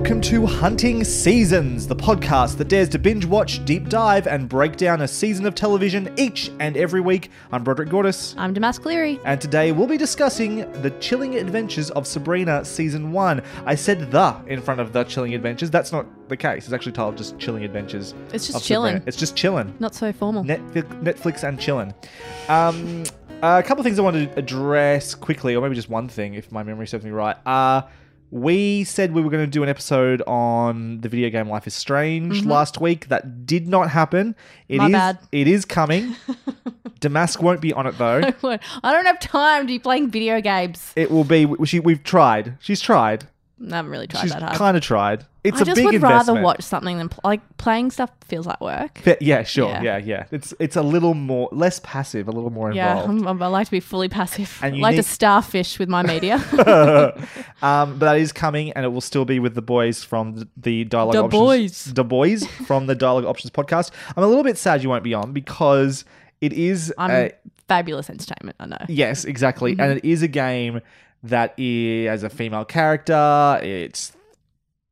Welcome 0.00 0.22
to 0.22 0.46
Hunting 0.46 1.04
Seasons, 1.04 1.86
the 1.86 1.94
podcast 1.94 2.56
that 2.56 2.68
dares 2.68 2.88
to 2.88 2.98
binge 2.98 3.26
watch, 3.26 3.62
deep 3.66 3.90
dive, 3.90 4.26
and 4.26 4.48
break 4.48 4.78
down 4.78 5.02
a 5.02 5.06
season 5.06 5.44
of 5.44 5.54
television 5.54 6.10
each 6.16 6.50
and 6.58 6.74
every 6.74 7.02
week. 7.02 7.30
I'm 7.52 7.62
Broderick 7.62 7.90
Gordis, 7.90 8.34
I'm 8.38 8.54
Damask 8.54 8.80
Cleary. 8.80 9.20
and 9.26 9.38
today 9.38 9.72
we'll 9.72 9.86
be 9.86 9.98
discussing 9.98 10.60
The 10.80 10.90
Chilling 11.00 11.34
Adventures 11.34 11.90
of 11.90 12.06
Sabrina 12.06 12.64
Season 12.64 13.12
1. 13.12 13.42
I 13.66 13.74
said 13.74 14.10
the 14.10 14.40
in 14.46 14.62
front 14.62 14.80
of 14.80 14.94
The 14.94 15.04
Chilling 15.04 15.34
Adventures. 15.34 15.70
That's 15.70 15.92
not 15.92 16.06
the 16.30 16.36
case. 16.36 16.64
It's 16.64 16.72
actually 16.72 16.92
titled 16.92 17.18
just 17.18 17.38
Chilling 17.38 17.64
Adventures. 17.64 18.14
It's 18.32 18.46
just 18.46 18.64
Sabrina. 18.64 18.64
chilling. 18.64 19.02
It's 19.06 19.18
just 19.18 19.36
chilling. 19.36 19.74
Not 19.80 19.94
so 19.94 20.14
formal. 20.14 20.44
Netflix, 20.44 21.02
Netflix 21.02 21.46
and 21.46 21.60
chilling. 21.60 21.92
Um, 22.48 23.04
a 23.42 23.62
couple 23.62 23.80
of 23.80 23.84
things 23.84 23.98
I 23.98 24.02
wanted 24.02 24.32
to 24.32 24.38
address 24.38 25.14
quickly, 25.14 25.54
or 25.54 25.60
maybe 25.60 25.74
just 25.74 25.90
one 25.90 26.08
thing, 26.08 26.32
if 26.34 26.50
my 26.50 26.62
memory 26.62 26.86
serves 26.86 27.04
me 27.04 27.10
right. 27.10 27.36
Uh, 27.44 27.82
we 28.30 28.84
said 28.84 29.12
we 29.12 29.22
were 29.22 29.30
going 29.30 29.44
to 29.44 29.50
do 29.50 29.62
an 29.62 29.68
episode 29.68 30.22
on 30.26 31.00
the 31.00 31.08
video 31.08 31.30
game 31.30 31.48
Life 31.48 31.66
is 31.66 31.74
Strange 31.74 32.44
last 32.44 32.80
week. 32.80 33.08
That 33.08 33.44
did 33.46 33.66
not 33.68 33.90
happen. 33.90 34.34
It 34.68 34.78
Mm-hmm. 34.78 34.82
My 34.82 34.86
is- 34.86 34.92
bad. 35.16 35.18
It 35.32 35.48
is 35.48 35.64
coming. 35.64 36.14
Damask 37.00 37.40
won't 37.42 37.60
be 37.60 37.72
on 37.72 37.86
it 37.86 37.96
though. 37.98 38.20
I 38.82 38.92
don't 38.92 39.06
have 39.06 39.18
time 39.20 39.62
to 39.62 39.66
be 39.66 39.78
playing 39.78 40.10
video 40.10 40.40
games. 40.40 40.92
It 40.96 41.10
will 41.10 41.24
be. 41.24 41.46
She, 41.64 41.80
we've 41.80 42.02
tried. 42.04 42.56
She's 42.60 42.80
tried. 42.80 43.24
I 43.70 43.76
haven't 43.76 43.90
really 43.90 44.06
tried 44.06 44.20
She's 44.22 44.32
that 44.32 44.42
hard. 44.42 44.56
kind 44.56 44.76
of 44.76 44.82
tried. 44.82 45.24
It's 45.42 45.58
I 45.58 45.62
a 45.62 45.64
just 45.64 45.76
big 45.76 45.86
would 45.86 45.94
investment. 45.94 46.26
rather 46.28 46.42
watch 46.42 46.60
something 46.62 46.98
than 46.98 47.08
pl- 47.08 47.20
like 47.24 47.40
playing 47.56 47.90
stuff 47.90 48.10
feels 48.26 48.44
like 48.46 48.60
work. 48.60 49.00
Yeah, 49.22 49.42
sure. 49.42 49.70
Yeah. 49.70 49.82
Yeah, 49.82 49.96
yeah. 49.98 50.24
It's 50.30 50.52
it's 50.60 50.76
a 50.76 50.82
little 50.82 51.14
more 51.14 51.48
less 51.50 51.80
passive, 51.82 52.28
a 52.28 52.30
little 52.30 52.50
more 52.50 52.70
Yeah, 52.72 53.00
involved. 53.02 53.26
I'm, 53.26 53.42
I 53.42 53.46
like 53.46 53.64
to 53.66 53.70
be 53.70 53.80
fully 53.80 54.10
passive. 54.10 54.58
And 54.62 54.76
you 54.76 54.82
like 54.82 54.92
need- 54.96 55.02
to 55.02 55.08
starfish 55.08 55.78
with 55.78 55.88
my 55.88 56.02
media. 56.02 56.36
um, 57.62 57.98
but 57.98 58.06
that 58.06 58.18
is 58.18 58.32
coming, 58.32 58.72
and 58.72 58.84
it 58.84 58.88
will 58.88 59.00
still 59.00 59.24
be 59.24 59.38
with 59.38 59.54
the 59.54 59.62
boys 59.62 60.04
from 60.04 60.34
the, 60.34 60.48
the 60.56 60.84
Dialogue 60.84 61.14
The 61.14 61.22
Options. 61.24 61.40
boys. 61.40 61.84
The 61.94 62.04
boys 62.04 62.46
from 62.66 62.86
the 62.86 62.94
Dialogue 62.94 63.24
Options 63.24 63.50
podcast. 63.50 63.90
I'm 64.16 64.22
a 64.22 64.26
little 64.26 64.44
bit 64.44 64.58
sad 64.58 64.82
you 64.82 64.88
won't 64.88 65.04
be 65.04 65.14
on 65.14 65.32
because 65.32 66.04
it 66.40 66.52
is. 66.52 66.92
I'm 66.98 67.10
a, 67.10 67.30
fabulous 67.68 68.10
entertainment. 68.10 68.56
I 68.60 68.66
know. 68.66 68.76
yes, 68.88 69.24
exactly, 69.24 69.72
Mm-hmm. 69.72 69.80
and 69.80 69.92
it 69.98 70.04
is 70.04 70.22
a 70.22 70.28
game 70.28 70.80
that 71.22 71.54
is 71.58 72.08
as 72.08 72.22
a 72.24 72.28
female 72.30 72.64
character. 72.64 73.58
It's 73.62 74.12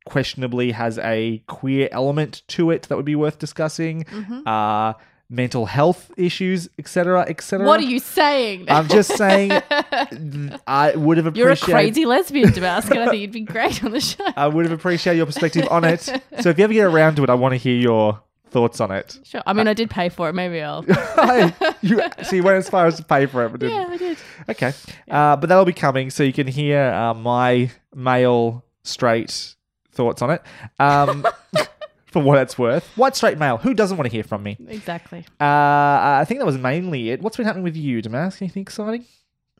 questionably 0.05 0.71
has 0.71 0.97
a 0.99 1.43
queer 1.47 1.89
element 1.91 2.43
to 2.47 2.71
it 2.71 2.83
that 2.83 2.95
would 2.95 3.05
be 3.05 3.15
worth 3.15 3.39
discussing. 3.39 4.03
Mm-hmm. 4.05 4.47
Uh, 4.47 4.93
mental 5.29 5.67
health 5.67 6.11
issues, 6.17 6.69
etc., 6.79 7.25
etc. 7.27 7.65
What 7.65 7.79
are 7.79 7.83
you 7.83 7.99
saying? 7.99 8.65
I'm 8.67 8.87
just 8.87 9.15
saying, 9.15 9.51
I 10.67 10.93
would 10.95 11.17
have 11.17 11.27
appreciated. 11.27 11.37
You're 11.37 11.51
a 11.51 11.81
crazy 11.81 12.05
lesbian, 12.05 12.51
Damask, 12.51 12.89
and 12.89 12.99
I 13.01 13.09
think 13.09 13.21
you'd 13.21 13.31
be 13.31 13.41
great 13.53 13.83
on 13.83 13.91
the 13.91 14.01
show. 14.01 14.25
I 14.35 14.47
would 14.47 14.65
have 14.65 14.77
appreciated 14.77 15.17
your 15.17 15.27
perspective 15.27 15.67
on 15.69 15.83
it. 15.83 16.01
So 16.39 16.49
if 16.49 16.57
you 16.57 16.63
ever 16.63 16.73
get 16.73 16.85
around 16.85 17.15
to 17.17 17.23
it, 17.23 17.29
I 17.29 17.35
want 17.35 17.53
to 17.53 17.57
hear 17.57 17.75
your 17.75 18.21
thoughts 18.49 18.81
on 18.81 18.91
it. 18.91 19.19
Sure. 19.23 19.43
I 19.45 19.53
mean, 19.53 19.67
I 19.67 19.73
did 19.73 19.91
pay 19.91 20.09
for 20.09 20.27
it. 20.29 20.33
Maybe 20.33 20.61
I'll. 20.61 20.83
You, 21.81 22.01
so 22.23 22.35
you 22.35 22.43
went 22.43 22.57
as 22.57 22.67
far 22.67 22.87
as 22.87 22.97
to 22.97 23.05
pay 23.05 23.25
for 23.25 23.45
it, 23.45 23.49
but 23.49 23.61
didn't. 23.61 23.75
yeah, 23.75 23.87
I 23.87 23.97
did. 23.97 24.17
Okay, 24.49 24.73
uh, 25.09 25.37
but 25.37 25.47
that'll 25.47 25.63
be 25.63 25.71
coming, 25.71 26.09
so 26.09 26.23
you 26.23 26.33
can 26.33 26.45
hear 26.45 26.81
uh, 26.91 27.13
my 27.13 27.71
male 27.95 28.65
straight 28.83 29.55
thoughts 29.99 30.21
on 30.21 30.31
it. 30.31 30.41
Um, 30.79 31.25
for 32.05 32.23
what 32.23 32.37
it's 32.39 32.57
worth, 32.57 32.87
white 32.97 33.15
straight 33.17 33.37
male. 33.37 33.57
Who 33.57 33.73
doesn't 33.73 33.97
want 33.97 34.09
to 34.09 34.11
hear 34.15 34.23
from 34.23 34.41
me? 34.43 34.57
Exactly. 34.67 35.25
Uh, 35.39 35.43
I 35.43 36.23
think 36.25 36.39
that 36.39 36.45
was 36.45 36.57
mainly 36.57 37.09
it. 37.11 37.21
What's 37.21 37.35
been 37.37 37.45
happening 37.45 37.65
with 37.65 37.75
you, 37.75 38.01
Damask? 38.01 38.41
Anything 38.41 38.61
exciting? 38.63 39.05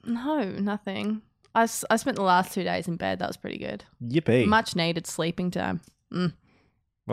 No, 0.05 0.44
nothing. 0.44 1.22
I, 1.53 1.63
s- 1.63 1.83
I 1.89 1.97
spent 1.97 2.16
the 2.16 2.23
last 2.23 2.53
two 2.53 2.63
days 2.63 2.88
in 2.88 2.95
bed. 2.95 3.19
That 3.19 3.27
was 3.27 3.35
pretty 3.38 3.57
good. 3.57 3.83
Yippee! 4.03 4.45
Much 4.47 4.75
needed 4.75 5.05
sleeping 5.07 5.51
time. 5.51 5.81
well, 6.09 6.31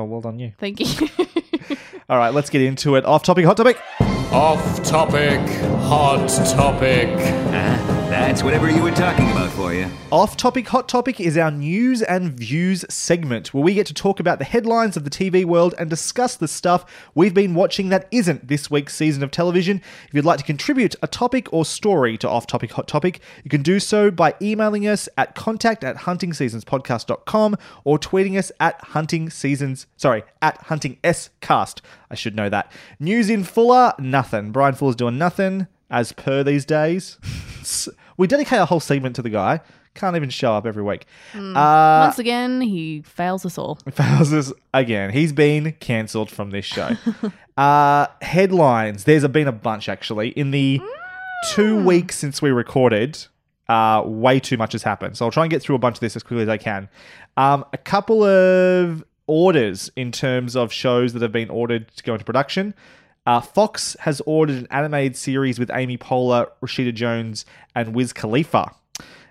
well 0.07 0.21
done 0.21 0.39
you. 0.39 0.53
Thank 0.59 0.79
you. 0.81 1.09
All 2.09 2.17
right, 2.19 2.33
let's 2.33 2.49
get 2.51 2.63
into 2.63 2.95
it. 2.95 3.05
Off 3.05 3.25
topic, 3.25 3.45
hot 3.45 3.57
topic. 3.57 3.79
Off 4.33 4.83
topic, 4.85 5.41
hot 5.81 6.29
topic. 6.29 7.09
That's 8.09 8.45
whatever 8.45 8.71
you 8.71 8.85
were 8.85 8.93
talking 8.93 9.29
about 9.33 9.51
for 9.51 9.75
you. 9.75 9.91
Off 10.13 10.37
Topic 10.37 10.69
Hot 10.69 10.89
Topic 10.89 11.19
is 11.21 11.37
our 11.37 11.51
news 11.51 12.03
and 12.03 12.33
views 12.33 12.85
segment 12.89 13.53
where 13.53 13.65
we 13.65 13.75
get 13.75 13.87
to 13.89 13.95
talk 13.95 14.21
about 14.21 14.39
the 14.39 14.45
headlines 14.45 14.97
of 14.97 15.03
the 15.03 15.11
TV 15.11 15.45
world 15.45 15.75
and 15.77 15.91
discuss 15.91 16.37
the 16.37 16.47
stuff 16.47 16.85
we've 17.17 17.35
been 17.35 17.53
watching 17.53 17.89
that 17.89 18.07
isn't 18.13 18.47
this 18.47 18.71
week's 18.71 18.95
season 18.95 19.25
of 19.25 19.33
television. 19.33 19.83
If 20.07 20.15
you'd 20.15 20.25
like 20.25 20.39
to 20.39 20.45
contribute 20.45 20.95
a 21.03 21.09
topic 21.09 21.53
or 21.53 21.65
story 21.65 22.17
to 22.19 22.29
Off 22.29 22.47
Topic 22.47 22.71
Hot 22.73 22.87
Topic, 22.87 23.21
you 23.43 23.51
can 23.51 23.63
do 23.63 23.81
so 23.81 24.13
by 24.13 24.35
emailing 24.41 24.87
us 24.87 25.09
at 25.19 25.35
contact 25.35 25.83
at 25.83 25.97
huntingseasonspodcast.com 25.97 27.57
or 27.83 27.99
tweeting 27.99 28.39
us 28.39 28.53
at 28.61 28.81
hunting 28.83 29.31
seasons, 29.31 29.89
sorry, 29.97 30.23
at 30.41 30.59
hunting 30.63 30.99
s 31.03 31.31
cast. 31.41 31.83
I 32.09 32.15
should 32.15 32.37
know 32.37 32.49
that. 32.51 32.71
News 33.01 33.29
in 33.29 33.43
Fuller, 33.43 33.95
nothing. 33.99 34.53
Bryan 34.53 34.77
Fuller's 34.77 34.95
doing 34.95 35.19
nothing 35.19 35.67
as 35.91 36.13
per 36.13 36.43
these 36.43 36.65
days. 36.65 37.19
We 38.17 38.27
dedicate 38.27 38.59
a 38.61 38.67
whole 38.67 38.81
segment 38.81 39.17
to 39.17 39.23
the 39.23 39.31
guy. 39.31 39.61
Can't 39.95 40.15
even 40.17 40.29
show 40.31 40.53
up 40.53 40.67
every 40.67 40.83
week. 40.83 41.07
Uh, 41.35 42.03
Once 42.05 42.19
again, 42.19 42.61
he 42.61 43.03
fails 43.03 43.47
us 43.47 43.57
all. 43.57 43.77
fails 43.93 44.33
us 44.33 44.53
again. 44.75 45.11
He's 45.11 45.33
been 45.33 45.73
cancelled 45.81 46.31
from 46.31 46.51
this 46.51 46.65
show. 46.67 46.91
uh, 47.57 48.07
headlines. 48.21 49.05
There's 49.05 49.27
been 49.29 49.49
a 49.49 49.53
bunch 49.53 49.89
actually. 49.89 50.29
In 50.31 50.51
the 50.51 50.81
two 51.51 51.83
weeks 51.83 52.17
since 52.17 52.43
we 52.43 52.51
recorded, 52.51 53.19
uh, 53.69 54.03
way 54.05 54.39
too 54.39 54.57
much 54.57 54.73
has 54.73 54.83
happened. 54.83 55.17
So 55.17 55.25
I'll 55.25 55.31
try 55.33 55.45
and 55.45 55.51
get 55.51 55.63
through 55.63 55.77
a 55.77 55.81
bunch 55.81 55.97
of 55.97 56.01
this 56.01 56.15
as 56.15 56.23
quickly 56.23 56.43
as 56.43 56.49
I 56.49 56.59
can. 56.59 56.89
Um, 57.37 57.65
a 57.73 57.79
couple 57.79 58.23
of 58.23 59.03
orders 59.27 59.91
in 59.97 60.13
terms 60.13 60.55
of 60.57 60.73
shows 60.73 61.13
that 61.15 61.23
have 61.23 61.33
been 61.33 61.51
ordered 61.51 61.89
to 61.97 62.03
go 62.03 62.13
into 62.13 62.25
production. 62.25 62.75
Uh, 63.27 63.41
Fox 63.41 63.97
has 64.01 64.23
ordered 64.25 64.57
an 64.57 64.69
animated 64.71 65.17
series 65.17 65.59
with 65.59 65.71
Amy 65.75 65.99
Poehler, 65.99 66.49
Rashida 66.63 66.95
Jones, 66.95 67.45
and 67.75 67.95
Wiz 67.95 68.13
Khalifa. 68.13 68.73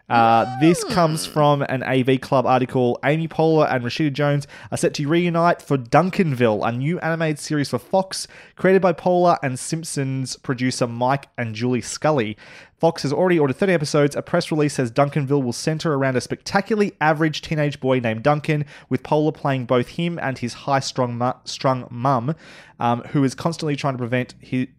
Uh, 0.07 0.59
this 0.59 0.83
comes 0.83 1.25
from 1.25 1.63
an 1.63 1.81
AV 1.83 2.21
Club 2.21 2.45
article. 2.45 2.99
Amy 3.03 3.27
Poehler 3.27 3.71
and 3.71 3.83
Rashida 3.83 4.13
Jones 4.13 4.45
are 4.71 4.77
set 4.77 4.93
to 4.95 5.07
reunite 5.07 5.61
for 5.61 5.77
Duncanville, 5.77 6.67
a 6.67 6.71
new 6.71 6.99
animated 6.99 7.39
series 7.39 7.69
for 7.69 7.79
Fox, 7.79 8.27
created 8.55 8.81
by 8.81 8.93
Poehler 8.93 9.37
and 9.41 9.57
Simpsons 9.57 10.37
producer 10.37 10.85
Mike 10.85 11.27
and 11.37 11.55
Julie 11.55 11.81
Scully. 11.81 12.37
Fox 12.77 13.01
has 13.01 13.11
already 13.11 13.39
ordered 13.39 13.55
30 13.55 13.73
episodes. 13.73 14.15
A 14.15 14.21
press 14.21 14.51
release 14.51 14.75
says 14.75 14.91
Duncanville 14.91 15.43
will 15.43 15.53
center 15.53 15.95
around 15.95 16.17
a 16.17 16.21
spectacularly 16.21 16.93
average 17.01 17.41
teenage 17.41 17.79
boy 17.79 17.99
named 17.99 18.21
Duncan, 18.21 18.65
with 18.89 19.01
Poehler 19.01 19.33
playing 19.33 19.65
both 19.65 19.87
him 19.87 20.19
and 20.19 20.37
his 20.37 20.53
high-strung 20.53 21.17
mu- 21.17 21.31
strung 21.45 21.87
mum, 21.89 22.35
um, 22.79 23.01
who 23.09 23.23
is 23.23 23.33
constantly 23.33 23.75
trying 23.75 23.95
to 23.95 23.97
prevent 23.97 24.35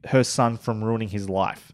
her 0.09 0.23
son 0.23 0.57
from 0.57 0.85
ruining 0.85 1.09
his 1.09 1.29
life. 1.29 1.73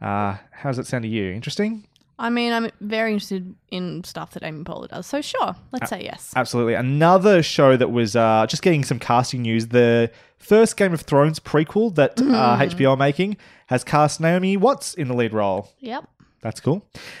Uh, 0.00 0.36
how 0.52 0.70
does 0.70 0.78
that 0.78 0.86
sound 0.86 1.02
to 1.02 1.08
you? 1.08 1.32
Interesting? 1.32 1.84
I 2.18 2.30
mean, 2.30 2.52
I'm 2.52 2.70
very 2.80 3.12
interested 3.12 3.54
in 3.70 4.04
stuff 4.04 4.32
that 4.32 4.42
Amy 4.42 4.64
Poehler 4.64 4.88
does. 4.88 5.06
So 5.06 5.20
sure, 5.20 5.56
let's 5.72 5.90
say 5.90 6.04
yes. 6.04 6.32
Absolutely. 6.36 6.74
Another 6.74 7.42
show 7.42 7.76
that 7.76 7.90
was 7.90 8.14
uh, 8.14 8.46
just 8.48 8.62
getting 8.62 8.84
some 8.84 8.98
casting 8.98 9.42
news. 9.42 9.68
The 9.68 10.10
first 10.38 10.76
Game 10.76 10.92
of 10.92 11.00
Thrones 11.00 11.40
prequel 11.40 11.94
that 11.96 12.20
uh, 12.20 12.58
HBO 12.60 12.90
are 12.90 12.96
making 12.96 13.36
has 13.66 13.82
cast 13.82 14.20
Naomi 14.20 14.56
Watts 14.56 14.94
in 14.94 15.08
the 15.08 15.14
lead 15.14 15.32
role. 15.32 15.72
Yep. 15.80 16.08
That's 16.40 16.60
cool. 16.60 16.86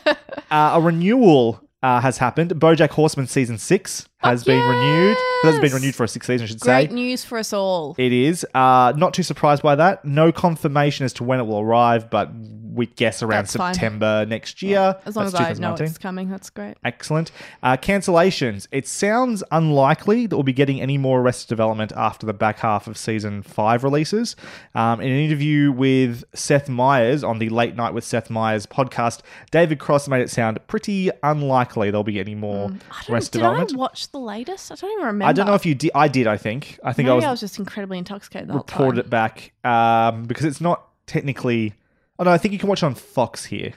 uh, 0.00 0.14
a 0.50 0.80
renewal 0.80 1.60
uh, 1.82 2.00
has 2.00 2.16
happened. 2.16 2.50
BoJack 2.52 2.90
Horseman 2.90 3.26
season 3.26 3.58
six 3.58 4.08
has 4.18 4.40
Fuck 4.40 4.46
been 4.46 4.60
renewed. 4.62 5.16
It 5.18 5.46
has 5.46 5.56
been 5.56 5.64
yes! 5.64 5.74
renewed 5.74 5.94
for 5.94 6.04
a 6.04 6.08
sixth 6.08 6.28
season, 6.28 6.44
I 6.44 6.48
should 6.48 6.62
say. 6.62 6.72
Great 6.72 6.90
say. 6.90 6.94
news 6.94 7.24
for 7.24 7.36
us 7.36 7.52
all. 7.52 7.94
It 7.98 8.12
is. 8.12 8.46
Uh, 8.54 8.94
not 8.96 9.12
too 9.12 9.22
surprised 9.22 9.62
by 9.62 9.74
that. 9.74 10.02
No 10.04 10.32
confirmation 10.32 11.04
as 11.04 11.12
to 11.14 11.24
when 11.24 11.40
it 11.40 11.42
will 11.42 11.60
arrive, 11.60 12.08
but 12.08 12.30
we 12.74 12.86
guess 12.86 13.22
around 13.22 13.44
That's 13.44 13.56
fine. 13.56 13.74
September 13.74 14.26
next 14.26 14.62
year. 14.62 14.96
As 15.06 15.16
long 15.16 15.26
That's 15.26 15.34
as 15.34 15.40
I 15.40 15.44
know 15.60 15.74
2019. 15.76 15.86
it's 15.86 15.98
coming, 15.98 16.28
that's 16.28 16.50
great. 16.50 16.74
Excellent. 16.84 17.30
Uh, 17.62 17.76
cancellations. 17.76 18.66
It 18.72 18.86
sounds 18.88 19.42
unlikely 19.50 20.26
that 20.26 20.36
we'll 20.36 20.42
be 20.42 20.52
getting 20.52 20.80
any 20.80 20.98
more 20.98 21.20
Arrested 21.20 21.48
Development 21.48 21.92
after 21.96 22.26
the 22.26 22.34
back 22.34 22.58
half 22.58 22.86
of 22.86 22.98
season 22.98 23.42
five 23.42 23.84
releases. 23.84 24.34
Um, 24.74 25.00
in 25.00 25.10
an 25.10 25.18
interview 25.18 25.70
with 25.72 26.24
Seth 26.34 26.68
Meyers 26.68 27.22
on 27.22 27.38
the 27.38 27.48
Late 27.48 27.76
Night 27.76 27.94
with 27.94 28.04
Seth 28.04 28.30
Meyers 28.30 28.66
podcast, 28.66 29.20
David 29.50 29.78
Cross 29.78 30.08
made 30.08 30.20
it 30.22 30.30
sound 30.30 30.58
pretty 30.66 31.10
unlikely 31.22 31.90
there'll 31.90 32.04
be 32.04 32.20
any 32.20 32.34
more 32.34 32.54
Mm. 32.70 32.80
I 32.90 33.02
don't, 33.06 33.14
Arrested 33.14 33.32
did 33.32 33.38
Development. 33.38 33.72
I 33.72 33.76
watch 33.76 34.10
the 34.10 34.18
latest? 34.18 34.72
I 34.72 34.74
don't 34.74 34.92
even 34.92 35.04
remember. 35.06 35.28
I 35.28 35.32
don't 35.32 35.46
know 35.46 35.54
if 35.54 35.66
you 35.66 35.74
did. 35.74 35.90
I 35.94 36.08
did. 36.08 36.26
I 36.26 36.36
think. 36.36 36.78
I 36.84 36.92
think 36.92 37.08
Maybe 37.08 37.24
I 37.24 37.30
was, 37.30 37.40
just 37.40 37.58
incredibly 37.58 37.98
intoxicated. 37.98 38.48
The 38.48 38.52
whole 38.52 38.60
reported 38.62 38.96
time. 38.96 39.06
it 39.06 39.10
back 39.10 39.52
um, 39.64 40.24
because 40.24 40.44
it's 40.44 40.60
not 40.60 40.88
technically. 41.06 41.74
Oh 42.18 42.24
no, 42.24 42.30
I 42.30 42.38
think 42.38 42.52
you 42.52 42.58
can 42.58 42.68
watch 42.68 42.82
it 42.82 42.86
on 42.86 42.94
Fox 42.94 43.44
here. 43.44 43.72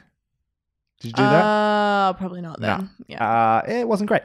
Did 0.99 1.07
you 1.09 1.13
do 1.13 1.23
that? 1.23 1.43
Uh, 1.43 2.13
probably 2.13 2.41
not 2.41 2.59
No. 2.59 2.67
then. 2.77 2.89
Yeah. 3.07 3.23
Uh, 3.27 3.61
it 3.71 3.87
wasn't 3.87 4.07
great. 4.07 4.23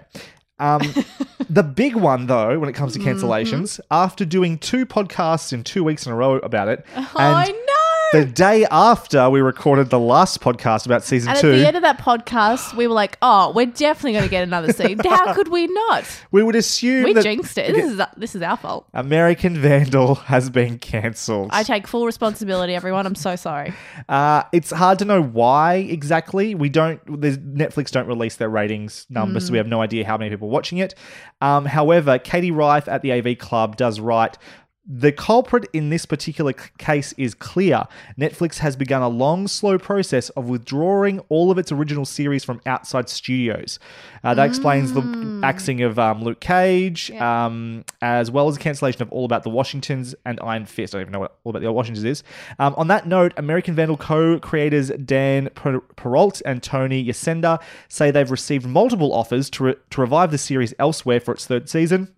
Um, 0.58 0.80
the 1.50 1.62
big 1.62 1.96
one, 1.96 2.26
though, 2.26 2.58
when 2.58 2.68
it 2.68 2.74
comes 2.74 2.92
to 2.94 2.98
Mm-hmm. 2.98 3.08
cancellations, 3.26 3.80
after 3.90 4.24
doing 4.24 4.58
two 4.58 4.86
podcasts 4.86 5.52
in 5.52 5.64
two 5.64 5.84
weeks 5.84 6.06
in 6.06 6.12
a 6.12 6.14
row 6.16 6.36
about 6.36 6.68
it, 6.68 6.84
I 6.96 7.46
and 7.46 7.52
know. 7.52 7.72
The 8.12 8.24
day 8.24 8.66
after 8.70 9.28
we 9.30 9.40
recorded 9.40 9.90
the 9.90 9.98
last 9.98 10.40
podcast 10.40 10.86
about 10.86 11.02
season 11.04 11.30
and 11.30 11.38
at 11.38 11.42
the 11.42 11.66
end 11.66 11.76
of 11.76 11.82
that 11.82 11.98
podcast, 11.98 12.74
we 12.76 12.86
were 12.86 12.94
like, 12.94 13.18
"Oh, 13.22 13.52
we're 13.54 13.66
definitely 13.66 14.12
going 14.12 14.24
to 14.24 14.30
get 14.30 14.42
another 14.42 14.72
season. 14.72 14.98
How 15.04 15.34
could 15.34 15.48
we 15.48 15.66
not? 15.66 16.04
we 16.30 16.42
would 16.42 16.54
assume 16.56 17.04
We 17.04 17.12
that 17.14 17.22
jinxed 17.22 17.58
it. 17.58 17.74
This 17.82 17.90
is 17.90 18.00
this 18.16 18.34
is 18.34 18.42
our 18.42 18.56
fault. 18.56 18.86
American 18.94 19.56
Vandal 19.56 20.14
has 20.16 20.50
been 20.50 20.78
cancelled. 20.78 21.50
I 21.52 21.62
take 21.62 21.86
full 21.86 22.06
responsibility, 22.06 22.74
everyone. 22.74 23.06
I'm 23.06 23.14
so 23.14 23.36
sorry. 23.36 23.72
Uh, 24.08 24.42
it's 24.52 24.70
hard 24.70 24.98
to 25.00 25.04
know 25.04 25.22
why 25.22 25.74
exactly. 25.76 26.54
We 26.54 26.68
don't. 26.68 27.04
Netflix 27.06 27.90
don't 27.90 28.06
release 28.06 28.36
their 28.36 28.48
ratings 28.50 29.06
numbers, 29.08 29.44
Hmm. 29.44 29.46
so 29.48 29.52
we 29.52 29.58
have 29.58 29.66
no 29.66 29.80
idea 29.80 30.04
how 30.06 30.16
many 30.16 30.30
people 30.30 30.48
are 30.48 30.52
watching 30.52 30.78
it. 30.78 30.94
Um, 31.40 31.64
however, 31.64 32.18
Katie 32.18 32.50
Rife 32.50 32.88
at 32.88 33.02
the 33.02 33.12
AV 33.12 33.38
Club 33.38 33.76
does 33.76 33.98
write. 34.00 34.38
The 34.84 35.12
culprit 35.12 35.68
in 35.72 35.90
this 35.90 36.06
particular 36.06 36.52
case 36.52 37.14
is 37.16 37.34
clear. 37.34 37.84
Netflix 38.18 38.58
has 38.58 38.74
begun 38.74 39.00
a 39.00 39.08
long, 39.08 39.46
slow 39.46 39.78
process 39.78 40.28
of 40.30 40.48
withdrawing 40.48 41.20
all 41.28 41.52
of 41.52 41.58
its 41.58 41.70
original 41.70 42.04
series 42.04 42.42
from 42.42 42.60
outside 42.66 43.08
studios. 43.08 43.78
Uh, 44.24 44.34
that 44.34 44.44
explains 44.44 44.92
the 44.92 45.40
axing 45.44 45.82
of 45.82 46.00
um, 46.00 46.24
Luke 46.24 46.40
Cage, 46.40 47.12
um, 47.12 47.84
as 48.00 48.28
well 48.32 48.48
as 48.48 48.56
the 48.56 48.60
cancellation 48.60 49.02
of 49.02 49.12
All 49.12 49.24
About 49.24 49.44
the 49.44 49.50
Washingtons 49.50 50.16
and 50.26 50.40
Iron 50.42 50.66
Fist. 50.66 50.96
I 50.96 50.98
don't 50.98 51.02
even 51.02 51.12
know 51.12 51.20
what 51.20 51.38
All 51.44 51.50
About 51.50 51.62
the 51.62 51.70
Washingtons 51.70 52.04
is. 52.04 52.24
Um, 52.58 52.74
on 52.76 52.88
that 52.88 53.06
note, 53.06 53.32
American 53.36 53.76
Vandal 53.76 53.96
co-creators 53.96 54.88
Dan 54.90 55.48
Per- 55.54 55.80
Perrault 55.94 56.42
and 56.44 56.60
Tony 56.60 57.04
Yacenda 57.04 57.62
say 57.88 58.10
they've 58.10 58.30
received 58.32 58.66
multiple 58.66 59.12
offers 59.12 59.48
to, 59.50 59.64
re- 59.64 59.76
to 59.90 60.00
revive 60.00 60.32
the 60.32 60.38
series 60.38 60.74
elsewhere 60.80 61.20
for 61.20 61.34
its 61.34 61.46
third 61.46 61.68
season 61.68 62.12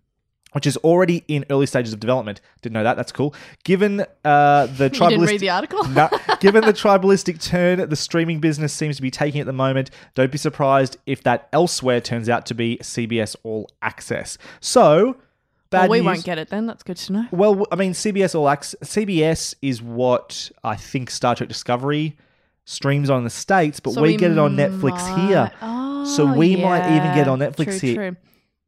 which 0.55 0.67
is 0.67 0.77
already 0.79 1.25
in 1.29 1.45
early 1.51 1.67
stages 1.67 1.93
of 1.93 2.01
development. 2.01 2.41
Didn't 2.63 2.75
know 2.75 2.85
that. 2.85 2.97
That's 2.97 3.13
cool. 3.13 3.35
Given 3.65 4.01
uh, 4.25 4.67
the 4.67 4.85
You 4.85 4.89
didn't 4.91 4.95
tribalistic, 4.95 5.27
read 5.29 5.41
the 5.41 5.51
article? 5.51 5.85
no, 5.89 6.09
given 6.41 6.65
the 6.65 6.73
tribalistic 6.73 7.43
turn 7.43 7.89
the 7.89 7.97
streaming 7.97 8.41
business 8.41 8.73
seems 8.73 8.97
to 8.97 9.03
be 9.03 9.11
taking 9.11 9.41
at 9.41 9.47
the 9.47 9.53
moment, 9.53 9.91
don't 10.15 10.33
be 10.33 10.39
surprised 10.39 10.97
if 11.07 11.23
that 11.25 11.49
elsewhere 11.53 12.01
turns 12.01 12.29
out 12.29 12.47
to 12.47 12.55
be 12.55 12.79
CBS 12.83 13.37
All 13.43 13.69
Access. 13.83 14.39
So, 14.61 15.17
bad 15.71 15.83
well, 15.83 15.89
we 15.91 15.99
news. 15.99 16.07
won't 16.07 16.25
get 16.25 16.39
it 16.39 16.51
then. 16.51 16.67
That's 16.67 16.83
good 16.83 16.97
to 16.99 17.13
know. 17.13 17.27
Well, 17.33 17.67
I 17.73 17.77
mean, 17.77 17.93
CBS 17.93 18.35
All 18.35 18.49
Access. 18.49 18.79
CBS 18.89 19.55
is 19.63 19.83
what 19.83 20.51
I 20.63 20.77
think 20.77 21.11
Star 21.11 21.35
Trek 21.35 21.49
Discovery 21.49 22.17
streams 22.65 23.11
on 23.11 23.19
in 23.19 23.25
the 23.25 23.31
states, 23.31 23.79
but 23.81 23.93
So 23.93 24.01
we, 24.03 24.17
get 24.17 24.31
it 24.31 24.39
on 24.39 24.57
might- 24.57 24.71
Netflix 24.71 25.29
here. 25.29 25.51
Oh, 25.61 26.05
So 26.07 26.33
we 26.33 26.57
might 26.57 26.87
even 26.93 27.05
yeah. 27.09 27.15
get 27.15 27.29
on 27.29 27.39
Netflix 27.41 27.65
True, 27.65 27.79
here. 27.79 27.95
True. 28.13 28.17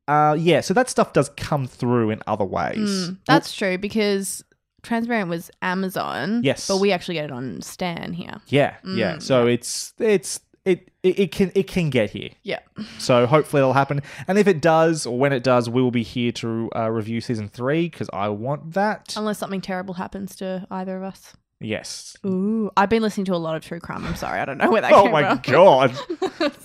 Uh, 0.09 0.37
yeah, 0.39 0.61
so 0.61 0.73
that 0.75 0.89
stuff 0.89 1.13
does 1.13 1.29
come 1.31 1.67
through 1.67 2.11
in 2.11 2.23
other 2.27 2.45
ways. 2.45 2.79
Mm, 3.09 3.17
that's 3.27 3.55
true 3.55 3.77
because 3.79 4.45
Transparent 4.83 5.29
was 5.29 5.51
Amazon. 5.63 6.43
Yes. 6.45 6.69
But 6.69 6.79
we 6.79 6.93
actually 6.93 7.15
get 7.15 7.25
it 7.25 7.33
on 7.33 7.61
Stan 7.63 8.13
here. 8.13 8.41
Yeah, 8.47 8.77
yeah. 8.85 9.17
Mm, 9.17 9.23
So 9.23 9.47
it's 9.47 9.95
it's 9.99 10.41
it, 10.65 10.91
it 11.03 11.19
it 11.19 11.33
can 11.33 11.51
it 11.57 11.67
can 11.67 11.91
get 11.91 12.11
here. 12.11 12.31
Yeah. 12.45 12.61
So 12.99 13.27
hopefully 13.27 13.61
it'll 13.61 13.73
happen. 13.73 14.01
And 14.29 14.39
if 14.39 14.47
it 14.47 14.61
does, 14.61 15.07
or 15.07 15.19
when 15.19 15.33
it 15.33 15.43
does, 15.43 15.69
we 15.69 15.83
will 15.83 15.91
be 15.91 16.03
here 16.05 16.31
to 16.33 16.71
uh, 16.77 16.89
review 16.91 17.21
season 17.21 17.49
three 17.49 17.89
because 17.89 18.09
I 18.13 18.29
want 18.29 18.75
that. 18.75 19.15
Unless 19.17 19.39
something 19.39 19.61
terrible 19.61 19.95
happens 19.95 20.37
to 20.37 20.67
either 20.71 20.97
of 20.97 21.03
us. 21.03 21.33
yes. 21.61 22.17
Ooh. 22.25 22.71
I've 22.77 22.91
been 22.91 23.03
listening 23.03 23.25
to 23.27 23.35
a 23.35 23.39
lot 23.39 23.57
of 23.57 23.63
true 23.65 23.81
crime. 23.81 24.05
I'm 24.05 24.15
sorry. 24.17 24.39
I 24.41 24.45
don't 24.45 24.59
know 24.59 24.71
where 24.71 24.83
that 24.83 24.93
Oh 24.93 25.09
my 25.11 25.37
from. 25.37 25.53
god. 25.53 25.97